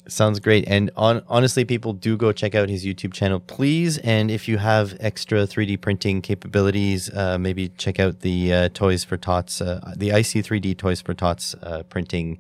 Sounds 0.08 0.40
great. 0.40 0.66
And 0.66 0.90
on, 0.96 1.22
honestly, 1.28 1.66
people 1.66 1.92
do 1.92 2.16
go 2.16 2.32
check 2.32 2.54
out 2.54 2.70
his 2.70 2.82
YouTube 2.82 3.12
channel, 3.12 3.40
please. 3.40 3.98
And 3.98 4.30
if 4.30 4.48
you 4.48 4.56
have 4.56 4.96
extra 5.00 5.40
3D 5.40 5.82
printing 5.82 6.22
capabilities, 6.22 7.10
uh, 7.14 7.36
maybe 7.36 7.68
check 7.76 8.00
out 8.00 8.20
the 8.20 8.52
uh, 8.54 8.68
Toys 8.70 9.04
for 9.04 9.18
Tots, 9.18 9.60
uh, 9.60 9.92
the 9.94 10.08
IC3D 10.08 10.78
Toys 10.78 11.02
for 11.02 11.12
Tots 11.12 11.54
uh, 11.62 11.82
printing 11.90 12.38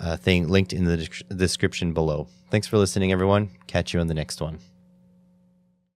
uh, 0.00 0.16
thing 0.16 0.48
linked 0.48 0.72
in 0.72 0.84
the 0.84 0.96
description 1.34 1.92
below. 1.92 2.28
Thanks 2.50 2.66
for 2.66 2.78
listening, 2.78 3.12
everyone. 3.12 3.50
Catch 3.66 3.94
you 3.94 4.00
on 4.00 4.06
the 4.06 4.14
next 4.14 4.40
one. 4.40 4.58